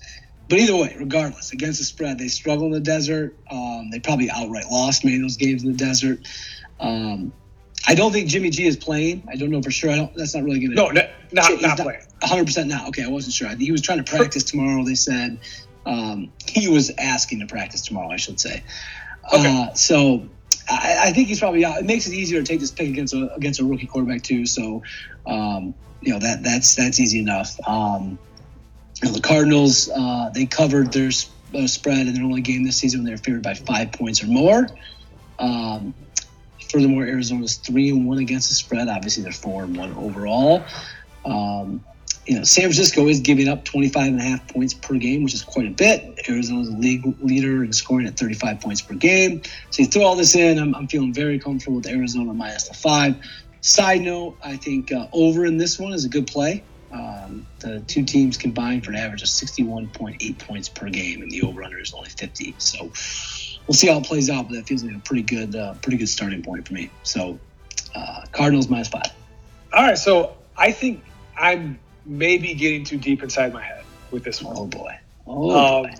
But 0.49 0.59
either 0.59 0.77
way, 0.77 0.97
regardless, 0.99 1.53
against 1.53 1.79
the 1.79 1.85
spread, 1.85 2.19
they 2.19 2.27
struggle 2.29 2.67
in 2.67 2.73
the 2.73 2.81
desert. 2.81 3.37
Um, 3.51 3.89
they 3.91 4.01
probably 4.01 4.31
outright 4.31 4.67
lost 4.71 5.05
many 5.05 5.17
of 5.17 5.23
those 5.23 5.37
games 5.37 5.63
in 5.63 5.71
the 5.71 5.79
desert. 5.79 6.27
Um, 6.81 7.33
I 7.87 7.95
don't 7.95 8.13
think 8.13 8.29
Jimmy 8.29 8.51
G 8.51 8.67
is 8.67 8.77
playing. 8.77 9.23
I 9.31 9.37
don't 9.37 9.51
know 9.51 9.63
for 9.63 9.71
sure. 9.71 9.91
I 9.91 9.97
don't. 9.97 10.15
That's 10.15 10.35
not 10.35 10.45
really 10.45 10.59
going 10.59 10.71
to. 10.71 10.77
No, 10.77 10.89
no, 10.91 11.09
not 11.33 11.63
not 11.63 11.79
playing. 11.79 12.01
100 12.21 12.45
percent 12.45 12.69
not. 12.69 12.89
Okay, 12.89 13.05
I 13.05 13.09
wasn't 13.09 13.33
sure. 13.35 13.49
He 13.49 13.73
was 13.73 13.81
trying 13.81 14.05
to 14.05 14.11
practice 14.11 14.43
tomorrow. 14.43 14.85
They 14.85 14.97
said 14.97 15.39
um, 15.87 16.33
he 16.47 16.69
was 16.69 16.91
asking 16.99 17.41
to 17.41 17.47
practice 17.47 17.83
tomorrow. 17.83 18.11
I 18.11 18.17
should 18.17 18.41
say. 18.41 18.63
Okay. 19.33 19.63
Uh, 19.71 19.75
so 19.75 20.29
I, 20.69 20.97
I 21.07 21.13
think 21.13 21.29
he's 21.29 21.41
probably 21.41 21.65
out. 21.65 21.79
It 21.79 21.85
makes 21.85 22.07
it 22.07 22.13
easier 22.13 22.41
to 22.41 22.47
take 22.47 22.61
this 22.61 22.71
pick 22.71 22.89
against 22.89 23.15
a 23.15 23.33
against 23.35 23.61
a 23.61 23.65
rookie 23.65 23.87
quarterback 23.87 24.23
too. 24.23 24.47
So 24.47 24.83
um, 25.27 25.75
you 26.01 26.13
know 26.13 26.19
that 26.19 26.43
that's 26.43 26.75
that's 26.75 27.01
easy 27.01 27.21
enough. 27.21 27.57
Um, 27.67 28.19
you 29.03 29.09
know, 29.09 29.15
the 29.15 29.21
Cardinals 29.21 29.89
uh, 29.95 30.31
they 30.35 30.47
covered 30.47 30.93
their 30.93 31.09
s- 31.09 31.31
uh, 31.55 31.67
spread 31.67 32.07
in 32.07 32.15
their 32.15 32.25
only 32.25 32.41
game 32.43 32.65
this 32.65 32.77
season 32.77 33.01
when 33.01 33.07
they 33.07 33.13
were 33.13 33.19
favored 33.19 33.43
by 33.43 33.55
five 33.55 33.93
points 33.93 34.23
or 34.23 34.27
more. 34.27 34.69
Um, 35.39 35.95
furthermore, 36.71 37.05
Arizona's 37.05 37.57
three 37.57 37.91
and 37.91 38.07
one 38.07 38.19
against 38.19 38.49
the 38.49 38.55
spread. 38.55 38.89
Obviously, 38.89 39.23
they're 39.23 39.33
four 39.33 39.65
and 39.65 39.77
one 39.77 39.93
overall. 39.95 40.65
Um, 41.25 41.85
you 42.31 42.37
know, 42.37 42.45
San 42.45 42.63
Francisco 42.63 43.09
is 43.09 43.19
giving 43.19 43.49
up 43.49 43.65
25 43.65 44.07
and 44.07 44.21
a 44.21 44.23
half 44.23 44.47
points 44.47 44.73
per 44.73 44.95
game, 44.95 45.25
which 45.25 45.35
is 45.35 45.43
quite 45.43 45.67
a 45.67 45.71
bit. 45.71 46.21
Arizona's 46.29 46.71
the 46.71 46.77
league 46.77 47.05
leader 47.21 47.65
in 47.65 47.73
scoring 47.73 48.07
at 48.07 48.17
35 48.17 48.61
points 48.61 48.81
per 48.81 48.95
game. 48.95 49.43
So 49.71 49.83
you 49.83 49.89
throw 49.89 50.05
all 50.05 50.15
this 50.15 50.37
in, 50.37 50.57
I'm, 50.57 50.73
I'm 50.77 50.87
feeling 50.87 51.13
very 51.13 51.41
comfortable 51.41 51.79
with 51.79 51.89
Arizona 51.89 52.33
minus 52.33 52.69
the 52.69 52.75
five. 52.75 53.17
Side 53.63 54.03
note, 54.03 54.37
I 54.45 54.57
think 54.57 54.93
uh, 54.93 55.09
over 55.13 55.45
in 55.45 55.57
this 55.57 55.77
one 55.77 55.93
is 55.93 56.05
a 56.05 56.09
good 56.09 56.29
play. 56.29 56.63
Um, 56.93 57.49
the 57.59 57.81
two 57.81 58.05
teams 58.05 58.37
combined 58.37 58.85
for 58.85 58.93
an 58.93 58.97
average 58.97 59.23
of 59.23 59.29
61.8 59.29 60.39
points 60.39 60.69
per 60.69 60.89
game, 60.89 61.23
and 61.23 61.33
the 61.33 61.43
over/under 61.43 61.81
is 61.81 61.93
only 61.93 62.11
50. 62.11 62.55
So 62.59 62.93
we'll 63.67 63.75
see 63.75 63.89
how 63.89 63.99
it 63.99 64.07
plays 64.07 64.31
out, 64.31 64.47
but 64.47 64.55
that 64.55 64.69
feels 64.69 64.85
like 64.85 64.95
a 64.95 65.01
pretty 65.01 65.23
good, 65.23 65.57
uh, 65.57 65.75
pretty 65.83 65.99
good 65.99 66.09
starting 66.09 66.45
point 66.45 66.69
for 66.69 66.75
me. 66.75 66.93
So 67.03 67.41
uh, 67.93 68.27
Cardinals 68.31 68.69
minus 68.69 68.87
five. 68.87 69.11
All 69.73 69.83
right, 69.83 69.99
so 69.99 70.37
I 70.57 70.71
think 70.71 71.03
I'm 71.37 71.81
maybe 72.11 72.55
getting 72.55 72.85
too 72.85 72.99
deep 72.99 73.23
inside 73.23 73.55
my 73.55 73.63
head 73.63 73.85
with 74.11 74.25
this 74.25 74.43
one. 74.43 74.57
Oh 74.59 74.67
boy. 74.67 74.99
Oh 75.27 75.85
boy. 75.85 75.95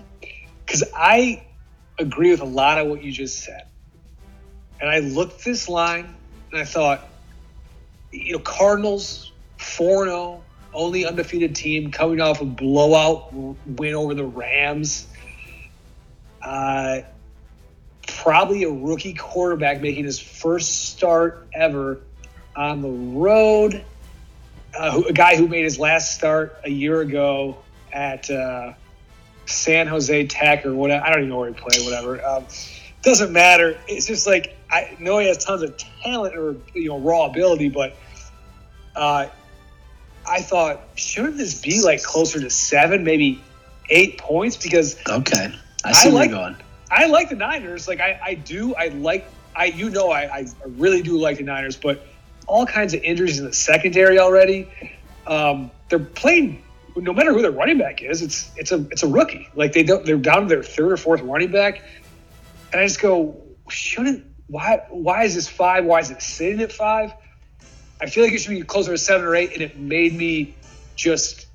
because 0.65 0.83
I 0.95 1.43
agree 1.97 2.31
with 2.31 2.41
a 2.41 2.45
lot 2.45 2.77
of 2.77 2.87
what 2.87 3.01
you 3.01 3.11
just 3.11 3.39
said. 3.43 3.65
And 4.79 4.89
I 4.89 4.99
looked 4.99 5.45
this 5.45 5.69
line 5.69 6.13
and 6.51 6.59
I 6.59 6.65
thought, 6.65 7.07
you 8.11 8.33
know, 8.33 8.39
Cardinals 8.39 9.31
4 9.57 10.05
0, 10.05 10.43
only 10.73 11.05
undefeated 11.05 11.55
team 11.55 11.91
coming 11.91 12.19
off 12.19 12.41
a 12.41 12.45
blowout 12.45 13.33
win 13.33 13.93
over 13.93 14.13
the 14.13 14.25
Rams. 14.25 15.07
Uh, 16.41 17.01
probably 18.07 18.63
a 18.63 18.69
rookie 18.69 19.13
quarterback 19.13 19.81
making 19.81 20.03
his 20.03 20.19
first 20.19 20.89
start 20.89 21.47
ever 21.53 22.01
on 22.55 22.81
the 22.81 22.89
road. 22.89 23.85
Uh, 24.77 24.91
who, 24.91 25.05
a 25.07 25.13
guy 25.13 25.35
who 25.35 25.47
made 25.47 25.63
his 25.63 25.77
last 25.79 26.15
start 26.15 26.57
a 26.63 26.69
year 26.69 27.01
ago 27.01 27.57
at 27.91 28.29
uh, 28.31 28.73
San 29.45 29.87
Jose 29.87 30.27
Tech 30.27 30.65
or 30.65 30.73
whatever. 30.73 31.05
I 31.05 31.09
don't 31.09 31.19
even 31.19 31.29
know 31.29 31.39
where 31.39 31.49
he 31.49 31.55
played, 31.59 31.83
whatever. 31.83 32.23
Um, 32.25 32.45
doesn't 33.01 33.33
matter. 33.33 33.77
It's 33.87 34.05
just 34.07 34.25
like 34.27 34.55
I 34.69 34.95
know 34.99 35.17
he 35.17 35.27
has 35.27 35.43
tons 35.43 35.61
of 35.63 35.75
talent 36.03 36.35
or 36.37 36.55
you 36.73 36.87
know 36.89 36.99
raw 36.99 37.25
ability, 37.25 37.69
but 37.69 37.95
uh, 38.95 39.27
I 40.29 40.41
thought 40.41 40.81
shouldn't 40.95 41.37
this 41.37 41.59
be 41.61 41.81
like 41.81 42.01
closer 42.03 42.39
to 42.39 42.49
seven, 42.49 43.03
maybe 43.03 43.41
eight 43.89 44.17
points? 44.19 44.55
Because 44.55 44.97
Okay. 45.09 45.53
I 45.83 45.91
see 45.91 46.09
I 46.09 46.13
where 46.13 46.21
like- 46.21 46.29
you're 46.29 46.39
going. 46.39 46.55
I 46.91 47.05
like 47.07 47.29
the 47.29 47.35
Niners. 47.35 47.87
Like 47.87 47.99
I, 48.01 48.19
I 48.23 48.33
do. 48.35 48.75
I 48.75 48.87
like. 48.89 49.25
I 49.55 49.65
you 49.65 49.89
know 49.89 50.11
I, 50.11 50.21
I 50.23 50.45
really 50.77 51.01
do 51.01 51.17
like 51.17 51.37
the 51.37 51.43
Niners, 51.43 51.75
but 51.75 52.05
all 52.47 52.65
kinds 52.65 52.93
of 52.93 53.01
injuries 53.03 53.39
in 53.39 53.45
the 53.45 53.53
secondary 53.53 54.19
already. 54.19 54.69
Um, 55.27 55.71
they're 55.89 55.99
playing. 55.99 56.63
No 56.95 57.13
matter 57.13 57.33
who 57.33 57.41
their 57.41 57.51
running 57.51 57.77
back 57.77 58.01
is, 58.01 58.21
it's 58.21 58.51
it's 58.57 58.71
a 58.71 58.85
it's 58.91 59.03
a 59.03 59.07
rookie. 59.07 59.49
Like 59.55 59.73
they 59.73 59.83
don't. 59.83 60.05
They're 60.05 60.17
down 60.17 60.43
to 60.43 60.47
their 60.47 60.63
third 60.63 60.91
or 60.91 60.97
fourth 60.97 61.21
running 61.21 61.51
back, 61.51 61.81
and 62.71 62.81
I 62.81 62.85
just 62.85 62.99
go, 62.99 63.41
shouldn't. 63.69 64.25
Why 64.47 64.83
why 64.89 65.23
is 65.23 65.35
this 65.35 65.47
five? 65.47 65.85
Why 65.85 65.99
is 65.99 66.11
it 66.11 66.21
sitting 66.21 66.61
at 66.61 66.73
five? 66.73 67.13
I 68.01 68.07
feel 68.07 68.23
like 68.23 68.33
it 68.33 68.39
should 68.39 68.49
be 68.49 68.61
closer 68.63 68.91
to 68.91 68.97
seven 68.97 69.25
or 69.25 69.35
eight, 69.35 69.53
and 69.53 69.61
it 69.61 69.77
made 69.77 70.13
me 70.13 70.55
just. 70.95 71.47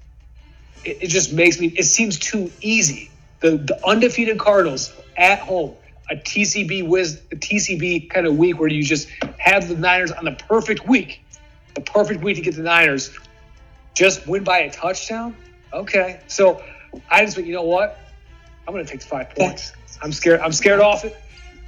It, 0.84 1.02
it 1.02 1.06
just 1.08 1.32
makes 1.32 1.60
me. 1.60 1.66
It 1.66 1.84
seems 1.84 2.18
too 2.18 2.50
easy. 2.60 3.10
The 3.40 3.58
the 3.58 3.86
undefeated 3.86 4.38
Cardinals 4.38 4.92
at 5.16 5.40
home, 5.40 5.74
a 6.10 6.16
TCB 6.16 6.86
whiz, 6.86 7.20
a 7.32 7.36
TCB 7.36 8.10
kind 8.10 8.26
of 8.26 8.36
week 8.36 8.58
where 8.58 8.68
you 8.68 8.82
just 8.82 9.08
have 9.38 9.68
the 9.68 9.76
Niners 9.76 10.12
on 10.12 10.24
the 10.24 10.32
perfect 10.32 10.88
week, 10.88 11.22
the 11.74 11.80
perfect 11.80 12.22
week 12.22 12.36
to 12.36 12.42
get 12.42 12.54
the 12.54 12.62
Niners, 12.62 13.16
just 13.94 14.26
win 14.26 14.44
by 14.44 14.58
a 14.58 14.70
touchdown. 14.70 15.36
Okay, 15.72 16.20
so 16.28 16.62
I 17.10 17.24
just 17.24 17.36
went, 17.36 17.48
you 17.48 17.54
know 17.54 17.62
what? 17.62 17.98
I'm 18.66 18.74
going 18.74 18.84
to 18.84 18.90
take 18.90 19.00
the 19.00 19.06
five 19.06 19.30
points. 19.30 19.72
I'm 20.02 20.12
scared. 20.12 20.40
I'm 20.40 20.52
scared 20.52 20.80
off 20.80 21.04
it. 21.04 21.16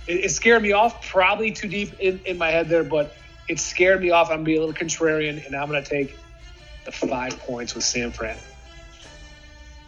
It, 0.07 0.25
it 0.25 0.31
scared 0.31 0.63
me 0.63 0.73
off. 0.73 1.07
Probably 1.09 1.51
too 1.51 1.69
deep 1.69 1.99
in, 2.01 2.21
in 2.25 2.39
my 2.39 2.51
head 2.51 2.69
there, 2.69 2.85
but 2.85 3.15
it 3.49 3.59
scared 3.59 4.01
me 4.01 4.11
off. 4.11 4.31
I'm 4.31 4.45
being 4.45 4.59
a 4.59 4.65
little 4.65 4.75
contrarian, 4.75 5.45
and 5.45 5.55
I'm 5.55 5.69
going 5.69 5.83
to 5.83 5.89
take 5.89 6.17
the 6.85 6.93
five 6.93 7.39
points 7.41 7.75
with 7.75 7.85
San 7.85 8.11
Fran. 8.11 8.37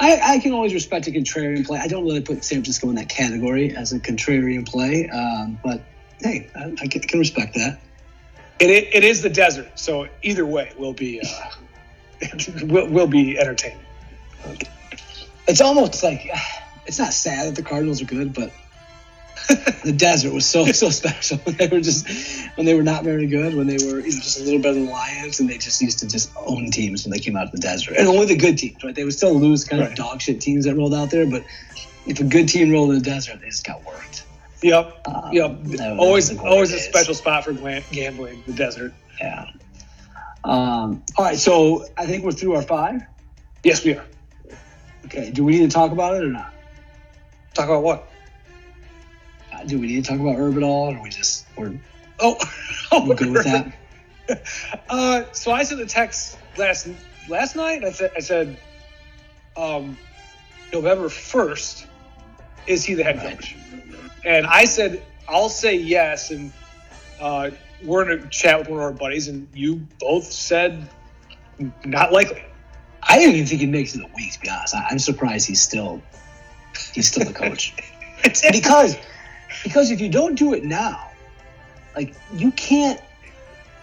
I, 0.01 0.37
I 0.37 0.39
can 0.39 0.53
always 0.53 0.73
respect 0.73 1.07
a 1.09 1.11
contrarian 1.11 1.65
play. 1.67 1.79
I 1.79 1.87
don't 1.87 2.05
really 2.05 2.23
put 2.23 2.43
San 2.43 2.57
Francisco 2.57 2.89
in 2.89 2.95
that 2.95 3.11
category 3.11 3.77
as 3.77 3.93
a 3.93 4.01
contrarian 4.01 4.67
play, 4.67 5.09
um, 5.11 5.59
but 5.63 5.83
hey, 6.21 6.49
I, 6.57 6.75
I 6.81 6.87
can, 6.87 7.19
respect 7.19 7.55
that. 7.55 7.79
It, 8.59 8.71
it, 8.71 8.95
it 8.95 9.05
is 9.05 9.21
the 9.21 9.29
desert, 9.29 9.79
so 9.79 10.09
either 10.23 10.47
way 10.47 10.73
will 10.79 10.95
be 10.95 11.21
uh, 11.21 11.51
will 12.63 12.89
will 12.89 13.07
be 13.07 13.39
entertaining. 13.39 13.79
It's 15.47 15.61
almost 15.61 16.03
like 16.03 16.31
it's 16.87 16.99
not 16.99 17.13
sad 17.13 17.49
that 17.49 17.57
the 17.57 17.63
Cardinals 17.63 18.01
are 18.01 18.07
good, 18.07 18.33
but 18.33 18.53
the 19.85 19.93
desert 19.97 20.33
was 20.33 20.47
so 20.47 20.65
so 20.73 20.91
special 20.91 21.39
when 21.39 21.57
they 21.59 21.67
were 21.69 21.81
just 21.81 22.09
when 22.57 22.67
they 22.67 22.75
were 22.75 22.83
not 22.83 23.05
very 23.05 23.27
good, 23.27 23.55
when 23.55 23.67
they 23.67 23.77
were 23.87 24.01
you 24.01 24.13
know, 24.13 24.21
just 24.21 24.39
a 24.41 24.43
little 24.43 24.61
better 24.61 24.75
than 24.75 24.87
the 24.87 24.91
Lions, 24.93 25.41
and 25.41 25.49
they 25.49 25.59
just 25.59 25.81
used 25.81 25.99
to 26.01 26.09
just 26.09 26.31
own 26.37 26.71
teams 26.71 27.05
when 27.05 27.11
they 27.11 27.19
came 27.19 27.37
out 27.37 27.45
of 27.45 27.53
the 27.53 27.59
desert, 27.59 27.97
and 27.97 28.07
only 28.09 28.27
the 28.27 28.37
good 28.37 28.59
teams, 28.59 28.83
right? 28.85 28.95
They 28.95 29.05
would 29.05 29.15
still 29.15 29.35
lose 29.35 29.65
kind 29.65 29.83
of 29.83 29.89
Right. 29.89 29.97
dog 29.97 30.21
shit 30.21 30.41
teams 30.41 30.65
that 30.67 30.75
rolled 30.77 30.95
out 30.95 31.11
there, 31.11 31.27
but 31.27 31.45
if 32.07 32.21
a 32.21 32.25
good 32.25 32.49
team 32.49 32.71
rolled 32.71 32.91
in 32.91 32.99
the 32.99 33.05
desert, 33.05 33.41
they 33.41 33.49
just 33.49 33.67
got 33.67 33.85
worked. 33.85 34.25
Yep, 34.63 35.03
Um, 35.07 35.33
yep. 35.33 35.59
that 35.65 35.97
always 35.99 36.37
always 36.39 36.73
a 36.73 36.79
special 36.79 37.15
spot 37.15 37.45
for 37.45 37.53
gambling. 37.53 38.43
The 38.47 38.53
desert. 38.53 38.93
Yeah. 39.21 39.47
Um, 40.45 41.03
all 41.17 41.25
right, 41.25 41.39
so 41.39 41.87
I 41.97 42.07
think 42.07 42.25
we're 42.25 42.33
through 42.33 42.57
our 42.57 42.63
five. 42.63 43.03
Yes, 43.65 43.85
we 43.85 43.95
are. 43.95 44.05
Okay, 45.07 45.31
do 45.31 45.45
we 45.45 45.53
need 45.59 45.71
to 45.71 45.75
talk 45.75 45.93
about 45.93 46.15
it 46.17 46.25
or 46.25 46.29
not? 46.31 46.53
Talk 47.55 47.67
about 47.67 47.83
what? 47.83 48.10
Do 49.67 49.79
we 49.79 49.87
need 49.87 50.05
to 50.05 50.11
talk 50.11 50.21
about 50.21 50.37
Herb 50.37 50.57
at 50.57 50.63
all, 50.63 50.95
or 50.95 51.03
we 51.03 51.11
just 51.11 51.47
we're, 51.57 51.75
Oh, 52.19 52.37
oh 52.93 53.09
we're 53.09 53.15
good 53.15 53.31
with 53.31 53.45
that? 53.45 53.73
Uh, 54.89 55.25
so 55.33 55.51
I 55.51 55.65
sent 55.65 55.81
a 55.81 55.87
text 55.87 56.39
last 56.57 56.89
last 57.29 57.57
night. 57.57 57.83
I 57.83 57.91
said 57.91 58.13
I 58.17 58.21
said, 58.21 58.57
um, 59.57 59.99
November 60.73 61.09
first, 61.09 61.89
is 62.69 62.85
he 62.85 62.95
the 62.95 63.03
head 63.03 63.19
coach? 63.19 63.57
And 64.25 64.47
I 64.47 64.67
said 64.67 65.03
I'll 65.29 65.49
say 65.49 65.75
yes, 65.75 66.31
and 66.31 66.53
uh, 67.21 67.51
we're 67.83 68.09
in 68.09 68.21
a 68.21 68.29
chat 68.29 68.61
with 68.61 68.69
one 68.69 68.79
of 68.79 68.85
our 68.85 68.93
buddies, 68.93 69.27
and 69.27 69.49
you 69.53 69.85
both 69.99 70.31
said 70.31 70.89
not 71.85 72.13
likely. 72.13 72.45
I 73.03 73.19
didn't 73.19 73.35
even 73.35 73.47
think 73.49 73.63
he 73.63 73.67
makes 73.67 73.97
it 73.97 74.03
a 74.03 74.11
week. 74.15 74.33
To 74.35 74.41
be 74.41 74.49
honest, 74.49 74.77
I, 74.77 74.87
I'm 74.91 75.01
surprised 75.01 75.49
he's 75.49 75.61
still 75.61 76.01
he's 76.95 77.09
still 77.09 77.25
the 77.25 77.33
coach 77.33 77.75
It's 78.25 78.49
because 78.51 78.97
because 79.63 79.91
if 79.91 80.01
you 80.01 80.09
don't 80.09 80.37
do 80.37 80.55
it 80.55 80.65
now, 80.65 81.11
like 81.95 82.15
you 82.33 82.51
can't 82.53 83.01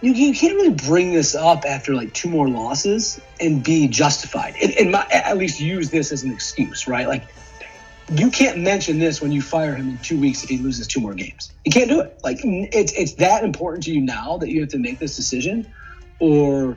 you, 0.00 0.12
you 0.12 0.32
can't 0.32 0.54
really 0.54 0.74
bring 0.74 1.12
this 1.12 1.34
up 1.34 1.64
after 1.64 1.94
like 1.94 2.12
two 2.12 2.28
more 2.28 2.48
losses 2.48 3.20
and 3.40 3.64
be 3.64 3.88
justified 3.88 4.54
and, 4.62 4.72
and 4.72 4.92
my, 4.92 5.04
at 5.10 5.36
least 5.36 5.60
use 5.60 5.90
this 5.90 6.12
as 6.12 6.22
an 6.22 6.32
excuse, 6.32 6.86
right? 6.86 7.08
Like 7.08 7.24
you 8.12 8.30
can't 8.30 8.58
mention 8.58 8.98
this 8.98 9.20
when 9.20 9.32
you 9.32 9.42
fire 9.42 9.74
him 9.74 9.90
in 9.90 9.98
two 9.98 10.18
weeks 10.18 10.44
if 10.44 10.48
he 10.48 10.58
loses 10.58 10.86
two 10.86 11.00
more 11.00 11.14
games. 11.14 11.52
You 11.64 11.72
can't 11.72 11.90
do 11.90 12.00
it. 12.00 12.18
Like 12.22 12.38
it's 12.42 12.92
it's 12.92 13.14
that 13.14 13.44
important 13.44 13.84
to 13.84 13.92
you 13.92 14.00
now 14.00 14.38
that 14.38 14.48
you 14.48 14.60
have 14.60 14.70
to 14.70 14.78
make 14.78 14.98
this 14.98 15.16
decision, 15.16 15.66
or 16.18 16.76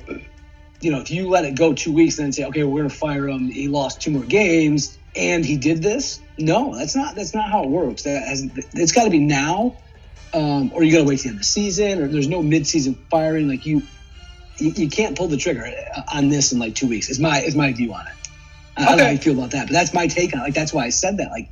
you 0.82 0.92
know 0.92 1.00
if 1.00 1.12
you 1.12 1.30
let 1.30 1.46
it 1.46 1.56
go 1.56 1.74
two 1.74 1.94
weeks 1.94 2.18
and 2.18 2.26
then 2.26 2.34
say 2.34 2.44
okay 2.46 2.64
we're 2.64 2.80
going 2.80 2.90
to 2.90 2.96
fire 2.96 3.28
him 3.28 3.50
he 3.50 3.68
lost 3.68 4.02
two 4.02 4.12
more 4.12 4.24
games 4.24 4.98
and 5.16 5.46
he 5.46 5.58
did 5.58 5.82
this. 5.82 6.20
No, 6.38 6.76
that's 6.76 6.96
not 6.96 7.16
that's 7.16 7.34
not 7.34 7.50
how 7.50 7.64
it 7.64 7.70
works. 7.70 8.04
That 8.04 8.28
has, 8.28 8.44
it's 8.74 8.92
got 8.92 9.06
to 9.06 9.10
be 9.10 9.20
now, 9.20 9.78
um, 10.34 10.72
or 10.74 10.84
you 10.84 10.92
got 10.92 11.00
to 11.00 11.04
wait 11.06 11.20
to 11.20 11.24
the 11.24 11.30
end 11.30 11.36
of 11.36 11.42
the 11.42 11.46
season, 11.46 12.02
or 12.02 12.08
there's 12.08 12.28
no 12.28 12.42
midseason 12.42 12.98
firing. 13.10 13.48
Like 13.48 13.66
you, 13.66 13.82
you, 14.58 14.72
you 14.72 14.90
can't 14.90 15.18
pull 15.18 15.28
the 15.28 15.38
trigger 15.38 15.70
on 16.14 16.30
this 16.30 16.52
in 16.52 16.60
like 16.60 16.76
two 16.76 16.88
weeks. 16.88 17.10
Is 17.10 17.20
my 17.20 17.42
is 17.42 17.56
my 17.56 17.74
view 17.74 17.94
on 17.94 18.08
it. 18.08 18.14
I 18.78 18.86
don't 18.86 18.98
know 18.98 19.04
how 19.06 19.10
you 19.12 19.18
feel 19.18 19.38
about 19.38 19.52
that, 19.52 19.68
but 19.68 19.74
that's 19.74 19.94
my 19.94 20.08
take 20.08 20.34
on 20.34 20.40
it. 20.40 20.44
Like 20.44 20.54
that's 20.54 20.74
why 20.74 20.86
I 20.86 20.90
said 20.90 21.18
that. 21.18 21.30
Like 21.30 21.52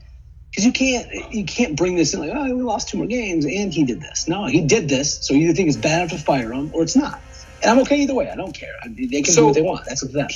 because 0.50 0.66
you 0.66 0.72
can't 0.72 1.34
you 1.34 1.46
can't 1.46 1.76
bring 1.76 1.96
this 1.96 2.14
in 2.14 2.22
like 2.22 2.32
oh 2.34 2.56
we 2.56 2.62
lost 2.64 2.90
two 2.90 2.98
more 2.98 3.08
games 3.08 3.46
and 3.46 3.74
he 3.74 3.84
did 3.84 4.02
this. 4.02 4.28
No, 4.28 4.46
he 4.46 4.62
did 4.62 4.90
this. 4.90 5.26
So 5.28 5.34
you 5.34 5.42
either 5.50 5.54
think 5.54 5.68
it's 5.68 5.78
bad 5.78 6.00
enough 6.02 6.18
to 6.18 6.18
fire 6.18 6.52
him 6.54 6.72
or 6.74 6.84
it's 6.84 6.96
not. 6.96 7.22
And 7.62 7.72
I'm 7.72 7.80
okay 7.80 7.98
either 7.98 8.16
way. 8.16 8.30
I 8.30 8.36
don't 8.36 8.54
care. 8.54 8.74
I 8.82 8.88
mean, 8.88 9.12
they 9.12 9.22
can 9.22 9.34
So- 9.34 9.42
do 9.42 9.46
what 9.48 9.56
they 9.56 9.62
want. 9.62 9.86
That's 9.86 10.02
up 10.02 10.10
to 10.12 10.16
them. 10.16 10.28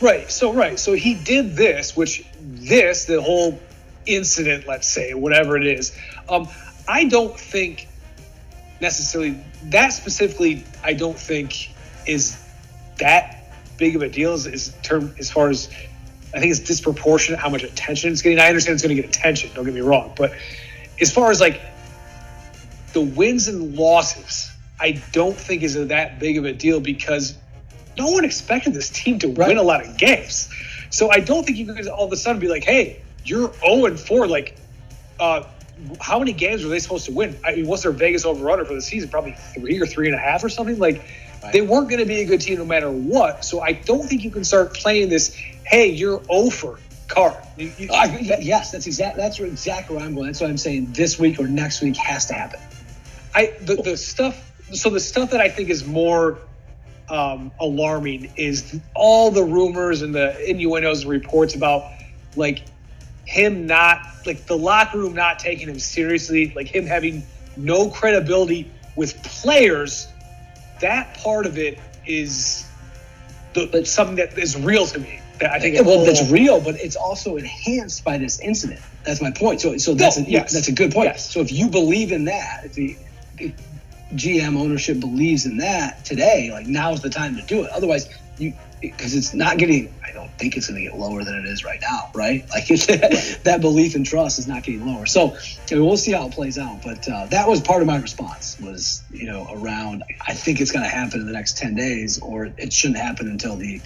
Right. 0.00 0.30
So 0.30 0.52
right. 0.52 0.78
So 0.78 0.92
he 0.92 1.14
did 1.14 1.56
this, 1.56 1.96
which 1.96 2.24
this 2.40 3.06
the 3.06 3.22
whole 3.22 3.58
incident, 4.04 4.66
let's 4.66 4.86
say, 4.86 5.14
whatever 5.14 5.56
it 5.56 5.66
is. 5.66 5.96
Um, 6.28 6.48
I 6.86 7.04
don't 7.04 7.38
think 7.38 7.88
necessarily 8.80 9.38
that 9.64 9.92
specifically. 9.92 10.64
I 10.84 10.92
don't 10.92 11.18
think 11.18 11.72
is 12.06 12.42
that 12.98 13.52
big 13.78 13.96
of 13.96 14.02
a 14.02 14.08
deal 14.08 14.32
as, 14.32 14.74
term 14.82 15.14
as 15.18 15.30
far 15.30 15.48
as 15.48 15.68
I 16.34 16.40
think 16.40 16.50
it's 16.50 16.60
disproportionate 16.60 17.40
how 17.40 17.48
much 17.48 17.62
attention 17.62 18.12
it's 18.12 18.22
getting. 18.22 18.38
I 18.38 18.48
understand 18.48 18.74
it's 18.74 18.82
going 18.82 18.94
to 18.94 19.02
get 19.02 19.16
attention. 19.16 19.50
Don't 19.54 19.64
get 19.64 19.74
me 19.74 19.80
wrong, 19.80 20.12
but 20.16 20.32
as 21.00 21.12
far 21.12 21.30
as 21.30 21.40
like 21.40 21.60
the 22.92 23.00
wins 23.00 23.48
and 23.48 23.74
losses, 23.74 24.50
I 24.78 25.02
don't 25.12 25.36
think 25.36 25.62
is 25.62 25.74
that 25.74 26.18
big 26.18 26.38
of 26.38 26.44
a 26.44 26.52
deal 26.52 26.80
because 26.80 27.36
no 27.98 28.10
one 28.10 28.24
expected 28.24 28.74
this 28.74 28.88
team 28.90 29.18
to 29.20 29.28
Right. 29.28 29.48
win 29.48 29.56
a 29.58 29.62
lot 29.62 29.84
of 29.84 29.96
games. 29.96 30.48
So 30.90 31.10
I 31.10 31.20
don't 31.20 31.44
think 31.44 31.58
you 31.58 31.66
can 31.66 31.88
all 31.88 32.06
of 32.06 32.12
a 32.12 32.16
sudden 32.16 32.40
be 32.40 32.48
like, 32.48 32.64
hey, 32.64 33.00
you're 33.24 33.52
0 33.60 33.86
and 33.86 33.98
4. 33.98 34.26
Like, 34.28 34.56
uh, 35.18 35.42
how 36.00 36.18
many 36.18 36.32
games 36.32 36.62
were 36.64 36.70
they 36.70 36.78
supposed 36.78 37.06
to 37.06 37.12
win? 37.12 37.36
I 37.44 37.54
mean, 37.56 37.66
what's 37.66 37.82
their 37.82 37.92
Vegas 37.92 38.24
over 38.24 38.48
under 38.50 38.64
for 38.64 38.74
the 38.74 38.80
season? 38.80 39.08
Probably 39.08 39.32
three 39.54 39.80
or 39.80 39.86
three 39.86 40.06
and 40.06 40.14
a 40.14 40.18
half 40.18 40.42
or 40.44 40.48
something. 40.48 40.78
Like, 40.78 41.02
Right. 41.42 41.52
they 41.52 41.60
weren't 41.60 41.88
going 41.88 42.00
to 42.00 42.06
be 42.06 42.20
a 42.20 42.24
good 42.24 42.40
team 42.40 42.58
no 42.58 42.64
matter 42.64 42.90
what. 42.90 43.44
So 43.44 43.60
I 43.60 43.72
don't 43.72 44.08
think 44.08 44.24
you 44.24 44.30
can 44.30 44.42
start 44.44 44.74
playing 44.74 45.10
this, 45.10 45.34
hey, 45.64 45.88
you're 45.88 46.22
over 46.28 46.78
card. 47.08 47.34
You- 47.56 47.72
you- 47.78 47.88
I, 47.92 48.06
yes, 48.40 48.72
that's 48.72 48.86
exact. 48.86 49.16
That's 49.16 49.38
exactly 49.38 49.96
where 49.96 50.04
I'm 50.04 50.14
going. 50.14 50.26
That's 50.26 50.40
why 50.40 50.48
I'm 50.48 50.56
saying 50.58 50.88
this 50.92 51.18
week 51.18 51.38
or 51.38 51.46
next 51.46 51.82
week 51.82 51.96
has 51.98 52.26
to 52.26 52.34
happen. 52.34 52.58
I 53.34 53.52
the, 53.60 53.76
the 53.76 53.96
stuff 53.96 54.42
so 54.72 54.88
the 54.90 54.98
stuff 54.98 55.30
that 55.30 55.40
I 55.40 55.48
think 55.48 55.68
is 55.68 55.84
more 55.86 56.38
um, 57.08 57.52
alarming 57.60 58.32
is 58.36 58.78
all 58.94 59.30
the 59.30 59.44
rumors 59.44 60.02
and 60.02 60.14
the 60.14 60.48
innuendos 60.48 61.02
and 61.02 61.10
reports 61.10 61.54
about 61.54 61.84
like 62.34 62.62
him 63.24 63.66
not 63.66 64.00
like 64.24 64.46
the 64.46 64.56
locker 64.56 64.98
room 64.98 65.14
not 65.14 65.38
taking 65.38 65.68
him 65.68 65.78
seriously, 65.78 66.52
like 66.56 66.66
him 66.68 66.86
having 66.86 67.24
no 67.56 67.90
credibility 67.90 68.70
with 68.96 69.20
players. 69.22 70.08
That 70.80 71.16
part 71.18 71.46
of 71.46 71.58
it 71.58 71.78
is 72.06 72.66
the, 73.54 73.68
But- 73.70 73.86
something 73.86 74.16
that 74.16 74.36
is 74.38 74.56
real 74.56 74.86
to 74.86 74.98
me. 74.98 75.20
That 75.38 75.50
I 75.50 75.60
think 75.60 75.84
well, 75.86 76.02
that's 76.04 76.30
real, 76.30 76.62
but 76.62 76.76
it's 76.80 76.96
also 76.96 77.36
enhanced 77.36 78.04
by 78.04 78.16
this 78.16 78.40
incident. 78.40 78.80
That's 79.04 79.20
my 79.20 79.30
point. 79.30 79.60
So, 79.60 79.76
so 79.76 79.92
that's 79.92 80.16
No, 80.16 80.24
a, 80.24 80.28
yes. 80.28 80.52
that's 80.54 80.68
a 80.68 80.72
good 80.72 80.92
point. 80.92 81.08
Yes. 81.08 81.30
So 81.30 81.40
if 81.40 81.52
you 81.52 81.68
believe 81.68 82.10
in 82.10 82.24
that, 82.24 82.62
if 82.64 82.72
the 82.72 82.96
if 83.38 83.52
GM 84.14 84.56
ownership 84.58 85.00
believes 85.00 85.46
in 85.46 85.56
that 85.58 86.04
today, 86.04 86.50
like 86.52 86.66
now's 86.66 87.02
the 87.02 87.10
time 87.10 87.36
to 87.36 87.42
do 87.42 87.64
it. 87.64 87.70
Otherwise, 87.70 88.08
you 88.38 88.52
because 88.80 89.14
it's 89.14 89.34
not 89.34 89.58
getting. 89.58 89.92
I 90.04 90.12
don't 90.12 90.30
think 90.38 90.56
it's 90.56 90.68
going 90.68 90.82
to 90.82 90.88
get 90.88 90.98
lower 90.98 91.24
than 91.24 91.34
it 91.34 91.46
is 91.46 91.64
right 91.64 91.80
now, 91.80 92.10
right? 92.14 92.44
Like 92.56 92.66
that 92.68 93.58
belief 93.60 93.94
and 93.94 94.06
trust 94.06 94.38
is 94.38 94.46
not 94.46 94.62
getting 94.62 94.86
lower. 94.86 95.06
So 95.06 95.34
I 95.34 95.74
mean, 95.74 95.84
we'll 95.84 95.96
see 95.96 96.12
how 96.12 96.26
it 96.26 96.32
plays 96.32 96.58
out. 96.58 96.82
But 96.82 97.08
uh, 97.08 97.26
that 97.26 97.48
was 97.48 97.60
part 97.60 97.82
of 97.82 97.88
my 97.88 97.98
response 97.98 98.58
was 98.60 99.02
you 99.12 99.26
know 99.26 99.46
around. 99.50 100.04
I 100.26 100.34
think 100.34 100.60
it's 100.60 100.70
going 100.70 100.84
to 100.84 100.90
happen 100.90 101.20
in 101.20 101.26
the 101.26 101.32
next 101.32 101.56
ten 101.58 101.74
days, 101.74 102.20
or 102.20 102.46
it 102.46 102.72
shouldn't 102.72 102.98
happen 102.98 103.28
until 103.28 103.56
the. 103.56 103.80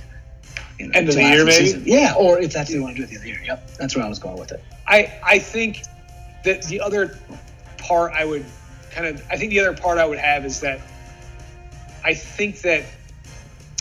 You 0.78 0.86
know, 0.86 0.92
End 0.94 1.08
of 1.10 1.14
the 1.14 1.22
year, 1.22 1.44
maybe? 1.44 1.66
season. 1.66 1.82
Yeah, 1.84 2.14
or 2.16 2.38
if 2.38 2.54
that's 2.54 2.70
what 2.70 2.74
they 2.74 2.80
want 2.80 2.96
to 2.96 3.02
do 3.02 3.02
at 3.02 3.10
the 3.10 3.16
end 3.16 3.18
of 3.18 3.22
the 3.24 3.28
year. 3.28 3.42
Yep, 3.44 3.76
that's 3.76 3.94
where 3.94 4.04
I 4.04 4.08
was 4.08 4.18
going 4.18 4.38
with 4.38 4.52
it. 4.52 4.64
I 4.86 5.12
I 5.22 5.38
think 5.38 5.82
that 6.44 6.62
the 6.64 6.80
other 6.80 7.18
part 7.76 8.12
I 8.12 8.24
would 8.24 8.46
kind 8.90 9.06
of 9.06 9.22
I 9.30 9.36
think 9.36 9.50
the 9.50 9.60
other 9.60 9.76
part 9.76 9.98
I 9.98 10.04
would 10.04 10.18
have 10.18 10.44
is 10.44 10.60
that 10.60 10.80
I 12.04 12.14
think 12.14 12.60
that 12.62 12.84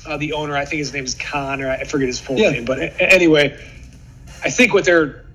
uh, 0.06 0.18
the 0.18 0.34
owner 0.34 0.56
I 0.56 0.66
think 0.66 0.80
his 0.80 0.94
name 0.94 1.04
is 1.06 1.16
Khan 1.16 1.62
or 1.62 1.70
I 1.70 1.84
forget 1.84 2.08
his 2.08 2.20
full 2.20 2.38
Yeah. 2.38 2.52
name 2.52 2.66
but 2.66 2.80
anyway 3.00 3.58
I 4.44 4.50
think 4.50 4.74
what 4.74 4.86
they're 4.86 5.26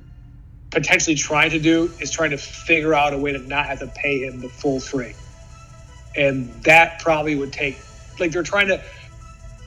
potentially 0.71 1.17
trying 1.17 1.51
to 1.51 1.61
do 1.61 1.91
is 2.01 2.11
trying 2.11 2.31
to 2.31 2.39
figure 2.39 2.95
out 2.95 3.13
a 3.15 3.19
way 3.19 3.33
to 3.33 3.39
not 3.39 3.67
have 3.67 3.81
to 3.81 3.87
pay 3.87 4.21
him 4.25 4.41
the 4.41 4.49
full 4.49 4.81
freight 4.81 5.17
and 6.17 6.49
that 6.65 7.01
probably 7.01 7.35
would 7.37 7.53
take 7.53 7.77
like 8.19 8.33
they're 8.33 8.43
trying 8.43 8.69
to 8.69 8.83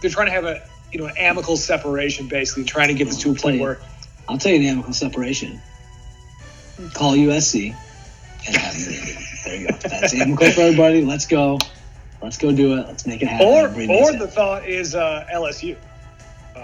they're 0.01 0.11
trying 0.11 0.27
to 0.27 0.31
have 0.34 0.45
a 0.45 0.61
you 0.91 0.99
know 0.99 1.05
an 1.05 1.17
amicable 1.17 1.57
separation 1.57 2.27
basically 2.27 2.63
trying 2.63 2.88
to 2.88 2.93
get 2.93 3.05
this 3.05 3.17
to 3.21 3.31
a 3.31 3.35
point 3.35 3.59
where 3.59 3.79
I'll 4.29 4.38
tell 4.38 4.51
you 4.51 4.59
the 4.59 4.67
amicable 4.67 4.93
separation. 4.93 5.61
Call 6.93 7.13
USC 7.13 7.73
and 8.45 8.55
have. 8.57 8.75
There 9.48 9.56
you 9.61 9.68
go. 9.68 9.78
That's 9.78 10.14
amicable 10.14 10.52
for 10.52 10.61
everybody. 10.61 11.03
Let's 11.06 11.26
go. 11.26 11.60
Let's 12.22 12.38
go 12.38 12.52
do 12.52 12.78
it. 12.78 12.88
Let's 12.88 13.06
make 13.06 13.22
it 13.22 13.28
happen. 13.28 13.48
Or 13.48 13.68
or 13.68 14.11
the 14.18 14.28
thought 14.28 14.68
is 14.68 14.95
uh, 14.95 15.26
LSU 15.34 15.78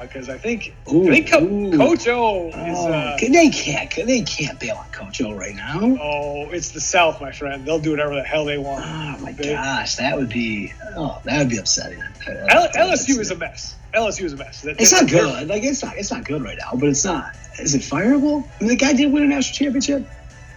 because 0.01 0.27
I 0.27 0.37
think 0.37 0.73
Ooh, 0.91 1.07
I 1.07 1.11
think 1.15 1.29
Co- 1.29 1.43
ooh. 1.45 1.77
Coach 1.77 2.07
O 2.07 2.47
is 2.49 2.55
Oh, 2.57 2.91
uh, 2.91 3.17
they 3.17 3.49
can't. 3.49 3.93
They 3.95 4.21
can't 4.23 4.59
bail 4.59 4.75
on 4.77 4.89
Coach 4.91 5.21
O 5.21 5.33
right 5.33 5.55
now. 5.55 5.79
oh 6.01 6.49
it's 6.51 6.71
the 6.71 6.81
South, 6.81 7.21
my 7.21 7.31
friend. 7.31 7.65
They'll 7.65 7.79
do 7.79 7.91
whatever 7.91 8.15
the 8.15 8.23
hell 8.23 8.45
they 8.45 8.57
want. 8.57 8.83
Oh 8.85 9.23
my 9.23 9.31
They- 9.31 9.53
gosh, 9.53 9.95
that 9.97 10.17
would 10.17 10.29
be. 10.29 10.73
Oh, 10.95 11.21
that 11.25 11.37
would 11.39 11.49
be 11.49 11.57
upsetting. 11.57 12.01
L- 12.49 12.69
LSU 12.75 13.19
is 13.19 13.31
a 13.31 13.35
mess. 13.35 13.75
LSU 13.93 14.23
is 14.23 14.33
a 14.33 14.37
mess. 14.37 14.61
That- 14.61 14.81
It's 14.81 14.91
not 14.91 15.07
good. 15.07 15.47
Like 15.47 15.63
it's 15.63 15.83
not. 15.83 15.95
It's 15.97 16.11
not 16.11 16.25
good 16.25 16.41
right 16.43 16.57
now. 16.59 16.71
But 16.73 16.89
it's 16.89 17.05
not. 17.05 17.35
Is 17.59 17.75
it 17.75 17.81
fireable? 17.83 18.43
I 18.59 18.63
mean, 18.63 18.69
the 18.69 18.75
guy 18.75 18.93
did 18.93 19.11
win 19.13 19.23
a 19.23 19.27
national 19.27 19.55
championship. 19.55 20.09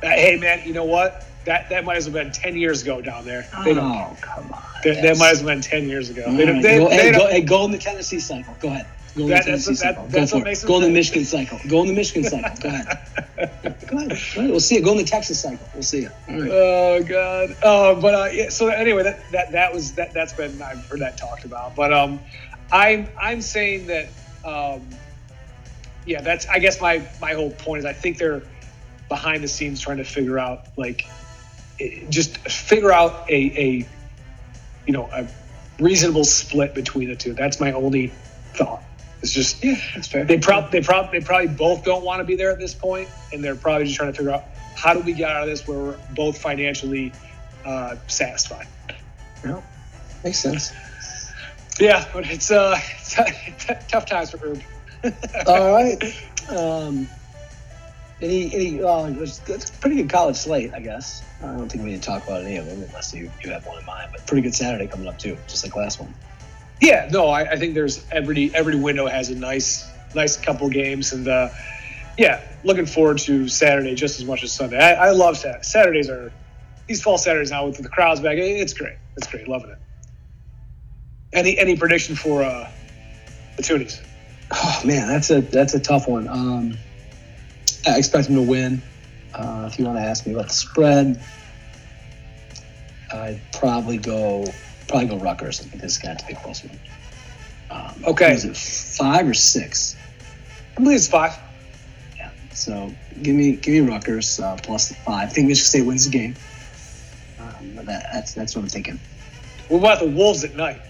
Uh, 0.03 0.09
hey 0.09 0.39
man, 0.39 0.62
you 0.66 0.73
know 0.73 0.85
what? 0.85 1.26
That 1.47 1.68
that 1.70 1.85
might 1.85 1.97
as 1.97 2.10
well 2.10 2.23
been 2.24 2.32
ten 2.32 2.56
years 2.56 2.82
ago 2.82 3.01
down 3.01 3.24
there. 3.24 3.48
They 3.64 3.73
don't. 3.74 3.90
Oh 3.90 4.16
come 4.20 4.52
on. 4.52 4.62
That, 4.85 5.01
that 5.02 5.16
might 5.16 5.31
as 5.31 5.43
well 5.43 5.55
been 5.55 5.62
ten 5.62 5.89
years 5.89 6.10
ago. 6.10 6.24
They, 6.36 6.44
right, 6.44 6.62
they, 6.62 6.78
go, 6.78 6.89
they 6.89 6.97
hey, 6.97 7.12
go, 7.12 7.27
hey, 7.28 7.40
go 7.40 7.64
in 7.64 7.70
the 7.70 7.78
Tennessee 7.78 8.18
cycle. 8.20 8.55
Go 8.60 8.68
ahead. 8.68 8.86
Go 9.16 9.23
in 9.23 9.28
That- 9.31 9.44
the 9.47 9.52
that's 9.52 9.64
Tennessee 9.64 9.70
what- 9.70 9.78
that- 9.78 9.94
cycle. 9.94 10.02
Go 10.05 10.09
that's 10.10 10.32
what 10.32 10.39
for 10.40 10.44
makes 10.44 10.64
it. 10.64 10.66
Go 10.66 10.77
in 10.77 10.82
the. 10.82 10.90
Michigan 10.90 11.24
cycle. 11.24 11.59
Go 11.68 11.81
in 11.82 11.86
the 11.89 11.94
Michigan 11.94 12.24
cycle. 12.31 12.51
Go 12.60 12.68
ahead. 12.68 12.98
Go 13.86 13.97
ahead. 13.98 14.51
We'll 14.51 14.60
see 14.60 14.77
it. 14.77 14.85
Go 14.85 14.90
in 14.93 14.98
the 14.98 15.05
Texas 15.05 15.40
cycle. 15.40 15.66
We'll 15.73 15.82
see 15.85 16.01
it. 16.01 16.12
Right. 16.28 16.51
Oh 16.51 17.02
god. 17.05 17.56
Uh, 17.62 17.94
but 18.01 18.14
uh, 18.14 18.28
yeah, 18.32 18.48
so 18.51 18.68
anyway, 18.68 19.05
that, 19.05 19.20
that 19.32 19.52
that 19.52 19.73
was 19.73 19.93
that 19.93 20.12
that's 20.12 20.32
been 20.32 20.60
I've 20.60 20.85
heard 20.86 20.98
that 21.01 21.16
talked 21.16 21.44
about. 21.44 21.74
But 21.77 21.93
um, 21.93 22.18
I'm 22.73 23.09
I'm 23.20 23.40
saying 23.40 23.86
that 23.86 24.09
um, 24.44 24.85
yeah, 26.06 26.20
that's 26.23 26.47
I 26.48 26.59
guess 26.59 26.81
my 26.81 27.06
my 27.20 27.35
whole 27.35 27.51
point 27.52 27.78
is 27.81 27.85
I 27.85 27.93
think 27.93 28.18
they're 28.18 28.43
behind 29.09 29.44
the 29.44 29.48
scenes 29.48 29.81
trying 29.81 29.98
to 29.98 30.05
figure 30.05 30.39
out 30.39 30.66
like 30.77 31.06
just 32.09 32.39
figure 32.39 32.93
out 32.93 33.31
a 33.31 33.35
a 33.35 33.89
you 34.86 34.93
know 34.93 35.09
a 35.12 35.27
reasonable 35.78 36.24
split 36.24 36.74
between 36.74 37.09
the 37.09 37.16
two. 37.16 37.32
That's 37.35 37.61
my 37.61 37.73
only 37.73 38.12
thought. 38.55 38.82
It's 39.23 39.32
just 39.32 39.62
Yeah, 39.65 39.77
that's 39.94 40.09
fair. 40.09 40.24
they 40.24 40.39
probably 40.39 40.81
they 40.81 40.86
probably 40.86 41.19
they 41.19 41.24
probably 41.24 41.48
both 41.48 41.85
don't 41.85 42.05
want 42.05 42.20
to 42.20 42.24
be 42.24 42.36
there 42.36 42.51
at 42.53 42.59
this 42.59 42.74
point, 42.74 43.09
and 43.32 43.43
they're 43.43 43.57
probably 43.57 43.85
just 43.86 43.97
trying 43.97 44.12
to 44.12 44.16
figure 44.16 44.32
out 44.32 44.44
how 44.74 44.94
do 44.94 45.01
we 45.01 45.12
get 45.12 45.31
out 45.31 45.43
of 45.43 45.48
this 45.48 45.66
where 45.66 45.78
we're 45.78 45.98
both 46.15 46.39
financially 46.39 47.12
uh, 47.65 47.97
satisfied. 48.07 48.66
Makes 50.24 50.39
sense. 50.39 50.73
Yeah, 51.78 52.05
but 52.12 52.28
it's 52.31 52.51
uh 52.51 52.78
it's 52.98 53.15
tough 53.89 54.07
times 54.07 54.31
for 54.31 54.39
Herb. 54.39 54.62
All 55.47 55.73
right. 55.73 56.03
Um, 56.48 57.09
any, 58.20 58.55
any, 58.55 58.82
uh, 58.82 59.06
it's, 59.22 59.47
it's 59.48 59.70
a 59.70 59.72
pretty 59.74 59.97
good 59.97 60.10
college 60.10 60.36
slate, 60.36 60.72
I 60.74 60.80
guess. 60.80 61.22
I 61.43 61.47
don't 61.47 61.68
think 61.68 61.84
we 61.84 61.90
need 61.90 62.02
to 62.02 62.09
talk 62.09 62.24
about 62.26 62.43
any 62.43 62.56
of 62.56 62.66
them 62.66 62.82
unless 62.82 63.12
you, 63.12 63.30
you 63.43 63.51
have 63.51 63.66
one 63.66 63.78
in 63.78 63.84
mind. 63.84 64.10
But 64.12 64.26
pretty 64.26 64.43
good 64.43 64.55
Saturday 64.55 64.86
coming 64.86 65.06
up 65.06 65.18
too, 65.18 65.36
just 65.47 65.64
like 65.64 65.76
last 65.76 66.01
one. 66.01 66.14
Yeah, 66.80 67.09
no, 67.10 67.28
I, 67.28 67.52
I 67.52 67.56
think 67.56 67.74
there's 67.74 68.05
every 68.10 68.55
every 68.55 68.76
window 68.76 69.06
has 69.06 69.30
a 69.30 69.34
nice 69.34 69.90
nice 70.14 70.36
couple 70.36 70.68
games, 70.68 71.12
and 71.12 71.26
uh, 71.26 71.48
yeah, 72.18 72.43
looking 72.64 72.86
forward 72.86 73.18
to 73.18 73.48
Saturday 73.48 73.94
just 73.94 74.20
as 74.20 74.26
much 74.26 74.43
as 74.43 74.52
Sunday. 74.52 74.78
I, 74.78 75.09
I 75.09 75.10
love 75.10 75.38
Sat- 75.38 75.64
Saturdays 75.64 76.10
are 76.10 76.32
these 76.86 77.02
fall 77.02 77.18
Saturdays 77.18 77.51
now 77.51 77.66
with 77.66 77.78
the 77.78 77.88
crowds 77.88 78.20
back. 78.20 78.36
It's 78.36 78.74
great. 78.74 78.97
It's 79.16 79.26
great. 79.26 79.48
Loving 79.48 79.70
it. 79.70 79.78
Any 81.32 81.59
any 81.59 81.76
prediction 81.76 82.14
for 82.14 82.43
uh, 82.43 82.70
the 83.56 83.62
Toonies? 83.62 84.01
Oh 84.52 84.82
man, 84.84 85.09
that's 85.09 85.30
a 85.30 85.40
that's 85.40 85.74
a 85.74 85.80
tough 85.80 86.09
one. 86.09 86.28
Um, 86.28 86.78
I 87.86 87.98
expect 87.98 88.26
them 88.26 88.36
to 88.36 88.42
win. 88.42 88.82
Uh, 89.34 89.68
if 89.70 89.78
you 89.78 89.84
want 89.84 89.98
to 89.98 90.02
ask 90.02 90.26
me 90.26 90.32
about 90.32 90.48
the 90.48 90.54
spread, 90.54 91.22
I'd 93.12 93.40
probably 93.52 93.98
go 93.98 94.46
probably 94.88 95.08
go 95.08 95.18
Rutgers. 95.18 95.60
I 95.60 95.64
think 95.64 95.82
this 95.82 95.92
is 95.92 95.98
going 95.98 96.16
to 96.16 96.22
have 96.22 96.28
to 96.28 96.34
be 96.34 96.40
a 96.40 96.42
close 96.42 96.64
one. 96.64 96.78
Um, 97.70 98.04
Okay. 98.06 98.32
Is 98.32 98.44
it 98.44 98.56
five 98.56 99.28
or 99.28 99.34
six? 99.34 99.96
I 100.76 100.82
believe 100.82 100.96
it's 100.96 101.08
five. 101.08 101.36
Yeah. 102.16 102.30
So 102.52 102.92
give 103.22 103.34
me 103.34 103.52
give 103.52 103.84
me 103.84 103.90
Rutgers 103.90 104.40
uh, 104.40 104.56
plus 104.62 104.88
the 104.88 104.94
five. 104.94 105.28
I 105.28 105.32
think 105.32 105.48
Michigan 105.48 105.66
State 105.66 105.86
wins 105.86 106.04
the 106.04 106.10
game. 106.10 106.34
Um, 107.40 107.72
but 107.76 107.86
that, 107.86 108.08
that's 108.12 108.34
that's 108.34 108.56
what 108.56 108.62
I'm 108.62 108.68
thinking. 108.68 108.98
What 109.68 109.78
about 109.78 110.00
the 110.00 110.06
Wolves 110.06 110.44
at 110.44 110.54
night? 110.54 110.80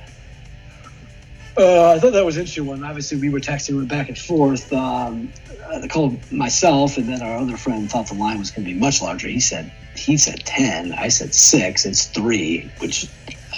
Uh, 1.58 1.92
I 1.92 1.98
thought 1.98 2.12
that 2.12 2.24
was 2.24 2.36
an 2.36 2.40
interesting 2.42 2.66
one. 2.66 2.84
Obviously, 2.84 3.18
we 3.18 3.30
were 3.30 3.40
texting 3.40 3.76
went 3.76 3.88
back 3.88 4.08
and 4.08 4.18
forth. 4.18 4.70
Um, 4.72 5.32
uh, 5.64 5.78
the 5.78 5.88
call 5.88 6.14
myself 6.30 6.96
and 6.98 7.08
then 7.08 7.22
our 7.22 7.38
other 7.38 7.56
friend 7.56 7.90
thought 7.90 8.08
the 8.08 8.14
line 8.14 8.38
was 8.38 8.50
going 8.50 8.66
to 8.66 8.72
be 8.72 8.78
much 8.78 9.00
larger. 9.00 9.26
He 9.28 9.40
said 9.40 9.72
he 9.96 10.16
said 10.18 10.40
ten. 10.44 10.92
I 10.92 11.08
said 11.08 11.32
six. 11.34 11.86
It's 11.86 12.06
three, 12.06 12.70
which 12.78 13.08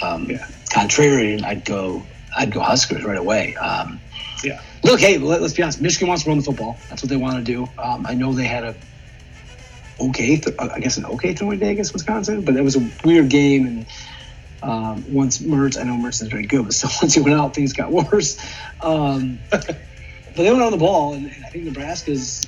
um, 0.01 0.29
Yeah. 0.29 0.47
contrarian. 0.71 1.43
I'd 1.43 1.65
go 1.65 2.01
I'd 2.37 2.51
go 2.53 2.61
Huskers 2.61 3.03
right 3.03 3.17
away. 3.17 3.55
Um, 3.55 3.99
Yeah. 4.43 4.61
Look, 4.83 5.01
hey, 5.01 5.17
let, 5.17 5.41
us 5.41 5.53
be 5.53 5.61
honest. 5.63 5.81
Michigan 5.81 6.07
wants 6.07 6.23
to 6.23 6.29
run 6.29 6.37
the 6.37 6.43
football. 6.45 6.77
That's 6.89 7.03
what 7.03 7.09
they 7.09 7.17
want 7.17 7.35
to 7.35 7.43
do. 7.43 7.67
Um, 7.77 8.05
I 8.07 8.13
know 8.13 8.31
they 8.31 8.45
had 8.45 8.63
a 8.63 8.75
okay, 9.99 10.37
th- 10.37 10.55
I 10.57 10.79
guess 10.79 10.95
an 10.95 11.03
okay 11.05 11.33
throwing 11.33 11.59
day 11.59 11.71
against 11.71 11.91
Wisconsin, 11.91 12.43
but 12.43 12.55
it 12.55 12.63
was 12.63 12.77
a 12.77 12.89
weird 13.03 13.29
game. 13.29 13.67
And 13.67 13.85
um, 14.61 15.05
once 15.13 15.39
Mertz, 15.39 15.79
I 15.79 15.83
know 15.83 15.93
Mertz 15.93 16.21
is 16.21 16.27
very 16.27 16.45
good, 16.45 16.63
but 16.63 16.73
still 16.73 16.89
once 17.01 17.13
he 17.13 17.21
went 17.21 17.39
out, 17.39 17.55
things 17.55 17.73
got 17.73 17.91
worse. 17.91 18.37
Um, 18.81 19.39
but 19.51 19.65
they 20.35 20.51
went 20.51 20.61
on 20.63 20.71
the 20.71 20.77
ball, 20.77 21.13
and, 21.13 21.25
and 21.25 21.45
I 21.45 21.49
think 21.49 21.65
Nebraska's 21.65 22.45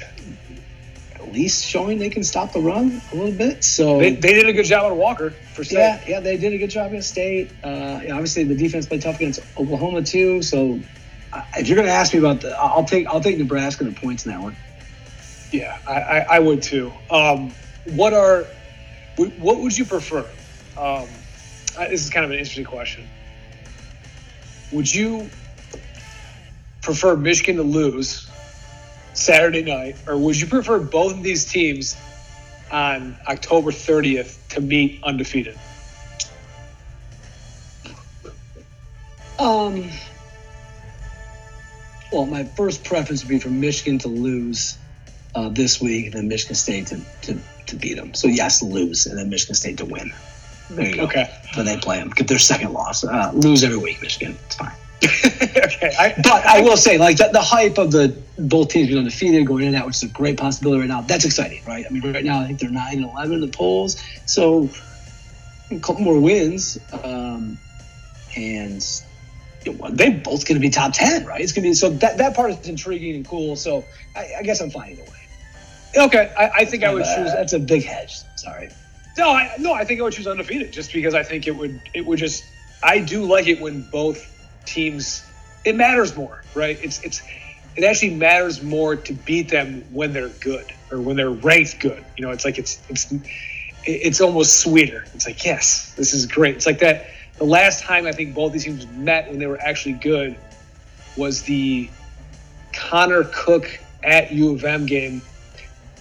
at 1.16 1.32
least 1.32 1.66
showing 1.66 2.00
they 2.00 2.10
can 2.10 2.24
stop 2.24 2.52
the 2.52 2.60
run 2.60 3.02
a 3.12 3.16
little 3.16 3.32
bit. 3.32 3.64
So 3.64 4.00
They, 4.00 4.16
they 4.16 4.34
did 4.34 4.48
a 4.48 4.54
good 4.54 4.66
job 4.66 4.92
on 4.92 4.98
Walker 4.98 5.32
for 5.54 5.64
state. 5.64 5.78
yeah, 5.78 6.02
yeah, 6.08 6.20
they 6.20 6.38
did 6.38 6.54
a 6.54 6.58
good 6.58 6.70
job 6.70 6.88
against 6.88 7.10
State. 7.10 7.52
Uh, 7.64 8.02
yeah, 8.04 8.14
obviously, 8.14 8.44
the 8.44 8.56
defense 8.56 8.88
played 8.88 9.02
tough 9.02 9.16
against 9.16 9.40
Oklahoma 9.58 10.02
too. 10.02 10.42
So, 10.42 10.80
uh, 11.32 11.42
if 11.58 11.68
you're 11.68 11.76
going 11.76 11.88
to 11.88 11.94
ask 11.94 12.14
me 12.14 12.20
about 12.20 12.42
the, 12.42 12.58
I'll 12.58 12.84
take 12.84 13.08
I'll 13.08 13.22
take 13.22 13.38
Nebraska 13.38 13.84
the 13.84 13.92
points 13.92 14.26
in 14.26 14.32
that 14.32 14.42
one. 14.42 14.58
Yeah, 15.52 15.78
I, 15.88 15.94
I, 15.94 16.20
I 16.36 16.40
would 16.40 16.62
too. 16.62 16.92
Um, 17.10 17.54
what 17.86 18.14
are 18.14 18.46
what 19.18 19.60
would 19.60 19.78
you 19.78 19.86
prefer? 19.86 20.28
Um, 20.78 21.08
this 21.78 22.04
is 22.04 22.10
kind 22.10 22.26
of 22.26 22.32
an 22.32 22.38
interesting 22.38 22.66
question. 22.66 23.08
Would 24.72 24.94
you 24.94 25.30
prefer 26.82 27.16
Michigan 27.16 27.58
to 27.58 27.64
lose 27.64 28.30
Saturday 29.14 29.64
night, 29.64 29.98
or 30.08 30.18
would 30.18 30.40
you 30.40 30.48
prefer 30.48 30.80
both 30.80 31.14
of 31.14 31.24
these 31.24 31.46
teams 31.46 31.96
on 32.72 33.18
October 33.28 33.72
30th 33.72 34.38
to 34.50 34.62
meet 34.62 35.04
undefeated? 35.04 35.58
Um, 39.38 39.90
well, 42.12 42.26
my 42.26 42.44
first 42.44 42.84
preference 42.84 43.24
would 43.24 43.30
be 43.30 43.40
for 43.40 43.50
Michigan 43.50 44.00
to 44.00 44.08
lose 44.08 44.78
uh, 45.34 45.50
this 45.50 45.82
week, 45.82 46.06
and 46.06 46.14
then 46.14 46.28
Michigan 46.28 46.56
State 46.56 46.88
to, 46.88 47.02
to, 47.24 47.38
to 47.68 47.76
beat 47.76 47.96
them. 47.96 48.14
So 48.14 48.28
yes, 48.28 48.62
lose, 48.62 49.08
and 49.08 49.18
then 49.18 49.30
Michigan 49.30 49.56
State 49.56 49.78
to 49.78 49.86
win. 49.86 50.14
There 50.76 50.88
you 50.90 50.96
go. 50.96 51.04
Okay. 51.04 51.30
Then 51.56 51.66
they 51.66 51.78
play 51.78 52.00
them. 52.00 52.10
Get 52.10 52.28
their 52.28 52.40
second 52.40 52.74
loss. 52.74 53.04
Uh, 53.04 53.32
lose 53.34 53.64
every 53.64 53.78
week, 53.78 54.02
Michigan. 54.02 54.38
It's 54.46 54.56
fine. 54.56 54.72
okay. 55.04 55.92
I, 56.00 56.14
But 56.18 56.46
I 56.46 56.62
will 56.62 56.78
say, 56.78 56.98
like 56.98 57.18
the, 57.18 57.30
the 57.34 57.42
hype 57.42 57.78
of 57.78 57.92
the 57.92 58.16
both 58.38 58.70
teams 58.70 58.88
being 58.88 59.00
undefeated 59.00 59.46
going 59.48 59.66
in 59.66 59.74
that, 59.74 59.86
which 59.86 59.96
is 59.98 60.04
a 60.04 60.08
great 60.08 60.38
possibility 60.38 60.80
right 60.82 60.88
now. 60.90 61.02
That's 61.02 61.26
exciting, 61.26 61.64
right? 61.66 61.86
I 61.88 61.90
mean, 61.92 62.14
right 62.14 62.24
now 62.24 62.40
I 62.42 62.46
think 62.48 62.60
they're 62.60 62.70
nine 62.70 62.98
and 63.00 63.10
eleven 63.12 63.36
in 63.36 63.42
the 63.42 63.48
polls, 63.48 64.02
so 64.26 64.70
a 65.72 65.80
couple 65.80 66.02
more 66.04 66.20
wins, 66.20 66.78
um, 67.04 67.58
and 68.36 68.84
you 69.66 69.74
know, 69.74 69.90
they 69.90 70.12
both 70.12 70.46
going 70.48 70.56
to 70.56 70.60
be 70.62 70.70
top 70.70 70.94
ten, 70.94 71.26
right? 71.26 71.42
It's 71.42 71.52
going 71.52 71.64
to 71.64 71.70
be 71.70 71.74
so 71.74 71.90
that 71.90 72.18
that 72.20 72.36
part 72.36 72.52
is 72.52 72.68
intriguing 72.70 73.16
and 73.16 73.28
cool. 73.28 73.56
So 73.56 73.84
I, 74.16 74.28
I 74.40 74.44
guess 74.44 74.62
I'm 74.62 74.70
fine 74.70 74.92
either 74.92 75.04
way. 75.04 76.06
okay. 76.06 76.34
I, 76.38 76.50
I 76.62 76.66
think 76.66 76.84
I 76.84 76.94
would 76.94 77.04
Uh, 77.04 77.16
choose. 77.16 77.32
That's 77.34 77.54
a 77.54 77.60
big 77.60 77.84
hedge. 77.84 78.18
Sorry. 78.36 78.70
No, 79.18 79.32
I, 79.32 79.52
no, 79.60 79.74
I 79.74 79.84
think 79.84 80.00
I 80.00 80.04
would 80.04 80.14
choose 80.14 80.28
undefeated 80.28 80.72
just 80.72 80.94
because 80.94 81.14
I 81.14 81.24
think 81.24 81.48
it 81.48 81.56
would 81.56 81.82
it 81.94 82.06
would 82.06 82.20
just 82.20 82.46
I 82.84 83.00
do 83.00 83.26
like 83.26 83.48
it 83.48 83.60
when 83.60 83.82
both 83.92 84.28
teams 84.66 85.26
it 85.66 85.76
matters 85.76 86.16
more, 86.16 86.44
right? 86.56 86.80
It's 86.82 87.02
it's 87.04 87.22
it 87.76 87.84
actually 87.84 88.16
matters 88.16 88.62
more 88.62 88.96
to 88.96 89.14
beat 89.14 89.50
them 89.50 89.84
when 89.92 90.14
they're 90.14 90.30
good 90.30 90.74
or 90.92 91.00
when 91.02 91.16
they're 91.16 91.30
ranked 91.30 91.80
good. 91.80 92.04
You 92.18 92.26
know, 92.26 92.32
it's 92.32 92.46
like 92.46 92.58
it's 92.58 92.82
it's 92.90 93.14
it's 93.84 94.22
almost 94.22 94.62
sweeter. 94.62 95.06
It's 95.14 95.26
like 95.26 95.44
yes, 95.44 95.94
this 95.96 96.14
is 96.14 96.26
great. 96.26 96.56
It's 96.56 96.66
like 96.66 96.80
that. 96.80 97.08
The 97.38 97.46
last 97.46 97.84
time 97.84 98.06
I 98.06 98.12
think 98.12 98.36
both 98.36 98.54
these 98.54 98.66
teams 98.66 98.86
met 98.88 99.28
when 99.28 99.40
they 99.40 99.48
were 99.48 99.60
actually 99.60 99.94
good 99.94 100.36
was 101.18 101.42
the 101.44 101.90
Connor 102.72 103.24
Cook 103.24 103.80
at 104.04 104.32
U 104.32 104.54
of 104.54 104.64
M 104.64 104.86
game. 104.86 105.22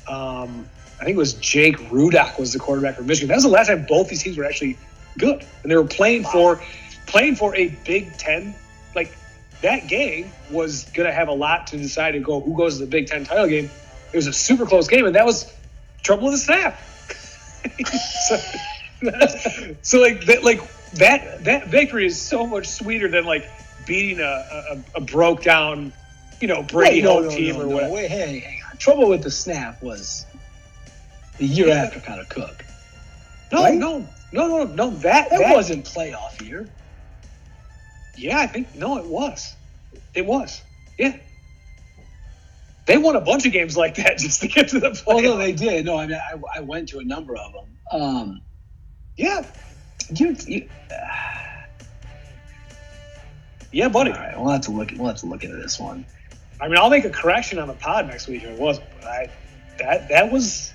Um, 0.06 0.68
I 1.00 1.04
think 1.04 1.14
it 1.14 1.18
was 1.18 1.32
Jake 1.34 1.78
Rudock 1.90 2.38
was 2.38 2.52
the 2.52 2.58
quarterback 2.58 2.96
for 2.96 3.02
Michigan. 3.02 3.28
That 3.28 3.36
was 3.36 3.44
the 3.44 3.50
last 3.50 3.68
time 3.68 3.86
both 3.88 4.08
these 4.08 4.22
teams 4.22 4.36
were 4.36 4.44
actually 4.44 4.76
good, 5.18 5.44
and 5.62 5.72
they 5.72 5.76
were 5.76 5.84
playing 5.84 6.24
for 6.24 6.60
playing 7.06 7.36
for 7.36 7.56
a 7.56 7.68
Big 7.86 8.16
Ten. 8.18 8.54
Like 8.94 9.16
that 9.62 9.88
game 9.88 10.30
was 10.50 10.84
going 10.90 11.08
to 11.08 11.12
have 11.12 11.28
a 11.28 11.32
lot 11.32 11.68
to 11.68 11.78
decide 11.78 12.12
to 12.12 12.20
go 12.20 12.40
who 12.40 12.54
goes 12.54 12.78
to 12.78 12.84
the 12.84 12.90
Big 12.90 13.06
Ten 13.06 13.24
title 13.24 13.48
game. 13.48 13.70
It 14.12 14.16
was 14.16 14.26
a 14.26 14.32
super 14.32 14.66
close 14.66 14.88
game, 14.88 15.06
and 15.06 15.14
that 15.14 15.24
was 15.24 15.50
trouble 16.02 16.24
with 16.24 16.34
the 16.34 16.38
snap. 16.38 16.78
so, 18.28 18.36
so 19.82 20.00
like 20.00 20.26
that, 20.26 20.44
like 20.44 20.60
that 20.92 21.44
that 21.44 21.68
victory 21.68 22.04
is 22.04 22.20
so 22.20 22.46
much 22.46 22.68
sweeter 22.68 23.08
than 23.08 23.24
like 23.24 23.48
beating 23.86 24.20
a, 24.20 24.22
a, 24.24 24.82
a 24.96 25.00
broke 25.00 25.42
down, 25.42 25.94
you 26.42 26.48
know, 26.48 26.62
Brady 26.62 26.96
Wait, 26.96 27.04
no, 27.04 27.14
home 27.14 27.24
no, 27.24 27.30
team 27.30 27.54
no, 27.54 27.62
or 27.62 27.68
whatever. 27.68 27.94
Wait, 27.94 28.10
hey, 28.10 28.38
hang 28.40 28.60
on. 28.70 28.76
Trouble 28.76 29.08
with 29.08 29.22
the 29.22 29.30
snap 29.30 29.82
was 29.82 30.26
the 31.40 31.46
year 31.46 31.70
after 31.70 31.98
Connor 32.00 32.26
Cook. 32.28 32.64
No, 33.50 33.62
Right? 33.62 33.74
no, 33.76 34.06
no, 34.32 34.46
no, 34.46 34.64
no. 34.64 34.90
That 34.90 35.30
That, 35.30 35.38
that 35.40 35.54
wasn't 35.54 35.84
playoff 35.86 36.40
year. 36.46 36.68
Yeah, 38.16 38.38
I 38.38 38.46
think 38.46 38.74
no, 38.76 38.98
it 38.98 39.06
was. 39.06 39.54
It 40.14 40.26
was. 40.26 40.60
Yeah. 40.98 41.16
They 42.86 42.98
won 42.98 43.16
a 43.16 43.20
bunch 43.20 43.46
of 43.46 43.52
games 43.52 43.76
like 43.76 43.94
that 43.96 44.18
just 44.24 44.40
to 44.42 44.48
get 44.48 44.68
to 44.68 44.78
the 44.80 44.88
Oh 44.88 44.92
playoffs. 45.16 45.22
no, 45.22 45.36
they 45.38 45.52
did. 45.52 45.86
No, 45.86 45.96
I 45.96 46.06
mean 46.06 46.18
I, 46.18 46.34
I 46.56 46.60
went 46.60 46.88
to 46.90 46.98
a 46.98 47.04
number 47.04 47.34
of 47.36 47.52
them. 47.52 47.66
Um, 48.00 48.42
yeah, 49.16 49.44
you, 50.14 50.36
you 50.46 50.68
yeah, 53.72 53.88
buddy. 53.88 54.10
all 54.12 54.18
right, 54.18 54.38
we'll 54.38 54.50
have 54.50 54.60
to 54.62 54.70
look. 54.72 54.90
We'll 54.96 55.08
have 55.08 55.18
to 55.18 55.26
look 55.26 55.42
into 55.44 55.56
this 55.56 55.78
one. 55.80 56.04
I 56.60 56.68
mean, 56.68 56.76
I'll 56.76 56.90
make 56.90 57.04
a 57.06 57.10
correction 57.10 57.58
on 57.58 57.68
the 57.68 57.74
pod 57.74 58.06
next 58.06 58.28
week 58.28 58.42
if 58.42 58.50
it 58.50 58.58
wasn't. 58.58 58.86
But 59.00 59.06
I, 59.08 59.30
that 59.78 60.08
that 60.10 60.30
was, 60.30 60.72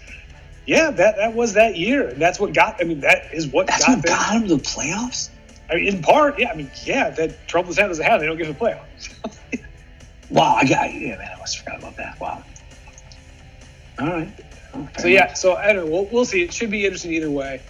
yeah, 0.66 0.92
that 0.92 1.18
that 1.18 1.34
was 1.36 1.54
that 1.54 1.76
year, 1.78 2.08
and 2.10 2.22
that's 2.22 2.40
what 2.40 2.54
got. 2.54 2.78
I 2.82 2.84
mean, 2.86 3.02
that 3.02 3.34
is 3.34 3.48
what 3.48 3.68
That's 3.68 3.86
got 3.86 3.98
what 3.98 4.06
them. 4.06 4.16
got 4.16 4.36
him 4.36 4.48
to 4.48 4.56
the 4.56 4.62
playoffs. 4.64 5.30
I 5.70 5.76
mean, 5.76 5.96
in 5.96 6.02
part, 6.02 6.40
yeah. 6.40 6.52
I 6.52 6.56
mean, 6.56 6.70
yeah, 6.84 7.10
that 7.12 7.48
trouble 7.48 7.74
the 7.74 7.82
doesn't 7.82 8.04
have. 8.06 8.20
They 8.20 8.28
don't 8.28 8.38
get 8.38 8.46
to 8.48 8.54
the 8.54 8.60
playoffs. 8.60 9.14
Wow, 10.30 10.56
I 10.56 10.66
got 10.66 10.92
yeah, 10.94 11.18
man. 11.18 11.28
I 11.30 11.34
almost 11.34 11.60
forgot 11.60 11.80
about 11.80 11.98
that. 11.98 12.20
Wow. 12.20 12.44
All 14.00 14.08
right. 14.08 14.30
Oh, 14.74 14.88
So 14.98 15.08
yeah, 15.08 15.34
so 15.34 15.54
I 15.56 15.72
don't 15.72 15.86
know. 15.86 15.92
We'll, 15.92 16.06
we'll 16.06 16.26
see. 16.26 16.42
It 16.42 16.52
should 16.52 16.72
be 16.72 16.84
interesting 16.84 17.14
either 17.14 17.30
way. 17.30 17.62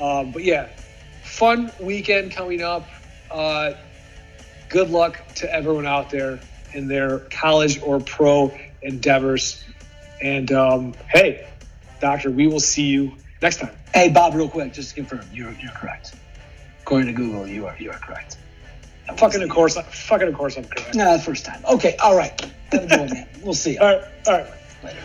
Um, 0.00 0.32
but 0.32 0.42
yeah, 0.42 0.68
fun 1.22 1.70
weekend 1.78 2.32
coming 2.32 2.62
up. 2.62 2.88
Uh, 3.30 3.74
good 4.70 4.90
luck 4.90 5.20
to 5.36 5.52
everyone 5.54 5.86
out 5.86 6.10
there 6.10 6.40
in 6.72 6.88
their 6.88 7.18
college 7.18 7.80
or 7.82 8.00
pro 8.00 8.50
endeavors. 8.82 9.62
And 10.22 10.50
um, 10.52 10.94
hey, 11.08 11.46
doctor, 12.00 12.30
we 12.30 12.46
will 12.46 12.60
see 12.60 12.84
you 12.84 13.12
next 13.42 13.58
time. 13.60 13.74
Hey, 13.94 14.08
Bob, 14.08 14.34
real 14.34 14.48
quick, 14.48 14.72
just 14.72 14.90
to 14.90 14.94
confirm, 14.96 15.20
you're 15.32 15.52
you're 15.52 15.72
correct. 15.72 16.14
According 16.82 17.08
to 17.08 17.12
Google, 17.12 17.46
you 17.46 17.66
are 17.66 17.76
you 17.78 17.90
are 17.90 17.98
correct. 17.98 18.38
That 19.06 19.12
was 19.12 19.20
Fucking 19.20 19.40
the- 19.40 19.46
of 19.46 19.50
course, 19.52 19.76
fucking 19.76 20.28
of 20.28 20.34
course, 20.34 20.56
I'm 20.56 20.64
correct. 20.64 20.94
No, 20.94 21.16
the 21.16 21.22
first 21.22 21.44
time. 21.44 21.62
Okay, 21.70 21.96
all 22.02 22.16
right. 22.16 22.40
Have 22.72 22.84
a 22.84 22.86
good 22.86 23.00
one, 23.00 23.10
man. 23.12 23.28
We'll 23.42 23.54
see 23.54 23.72
you 23.74 23.80
All 23.80 23.96
right, 23.96 24.04
all 24.26 24.32
right. 24.34 24.46
later. 24.84 25.00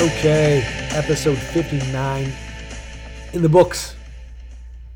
Okay, 0.00 0.62
episode 0.90 1.38
59 1.38 2.32
in 3.32 3.42
the 3.42 3.48
books. 3.48 3.94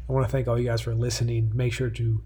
I 0.09 0.13
want 0.13 0.27
to 0.27 0.31
thank 0.33 0.47
all 0.49 0.59
you 0.59 0.67
guys 0.67 0.81
for 0.83 0.93
listening. 0.95 1.51
Make 1.55 1.73
sure 1.73 1.89
to 1.91 2.21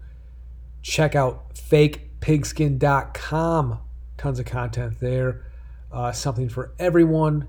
check 0.81 1.13
out 1.15 1.53
fakepigskin.com. 1.55 3.79
Tons 4.23 4.39
of 4.39 4.45
content 4.45 5.01
there. 5.01 5.43
Uh, 5.91 6.13
something 6.13 6.47
for 6.47 6.73
everyone. 6.79 7.45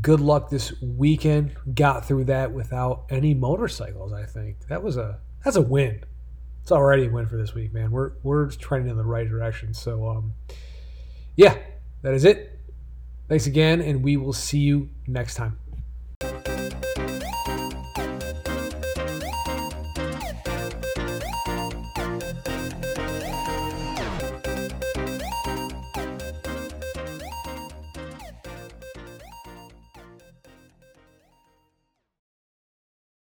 Good 0.00 0.18
luck 0.18 0.48
this 0.48 0.72
weekend. 0.80 1.54
Got 1.74 2.06
through 2.06 2.24
that 2.24 2.52
without 2.52 3.04
any 3.10 3.34
motorcycles, 3.34 4.14
I 4.14 4.24
think. 4.24 4.66
That 4.68 4.82
was 4.82 4.96
a 4.96 5.20
that's 5.44 5.56
a 5.56 5.60
win. 5.60 6.02
It's 6.62 6.72
already 6.72 7.04
a 7.04 7.10
win 7.10 7.26
for 7.26 7.36
this 7.36 7.52
week, 7.52 7.74
man. 7.74 7.90
We're 7.90 8.12
we're 8.22 8.48
trending 8.48 8.90
in 8.90 8.96
the 8.96 9.04
right 9.04 9.28
direction. 9.28 9.74
So 9.74 10.08
um 10.08 10.32
yeah, 11.36 11.58
that 12.00 12.14
is 12.14 12.24
it. 12.24 12.58
Thanks 13.28 13.46
again, 13.46 13.82
and 13.82 14.02
we 14.02 14.16
will 14.16 14.32
see 14.32 14.60
you 14.60 14.88
next 15.06 15.34
time. 15.34 15.58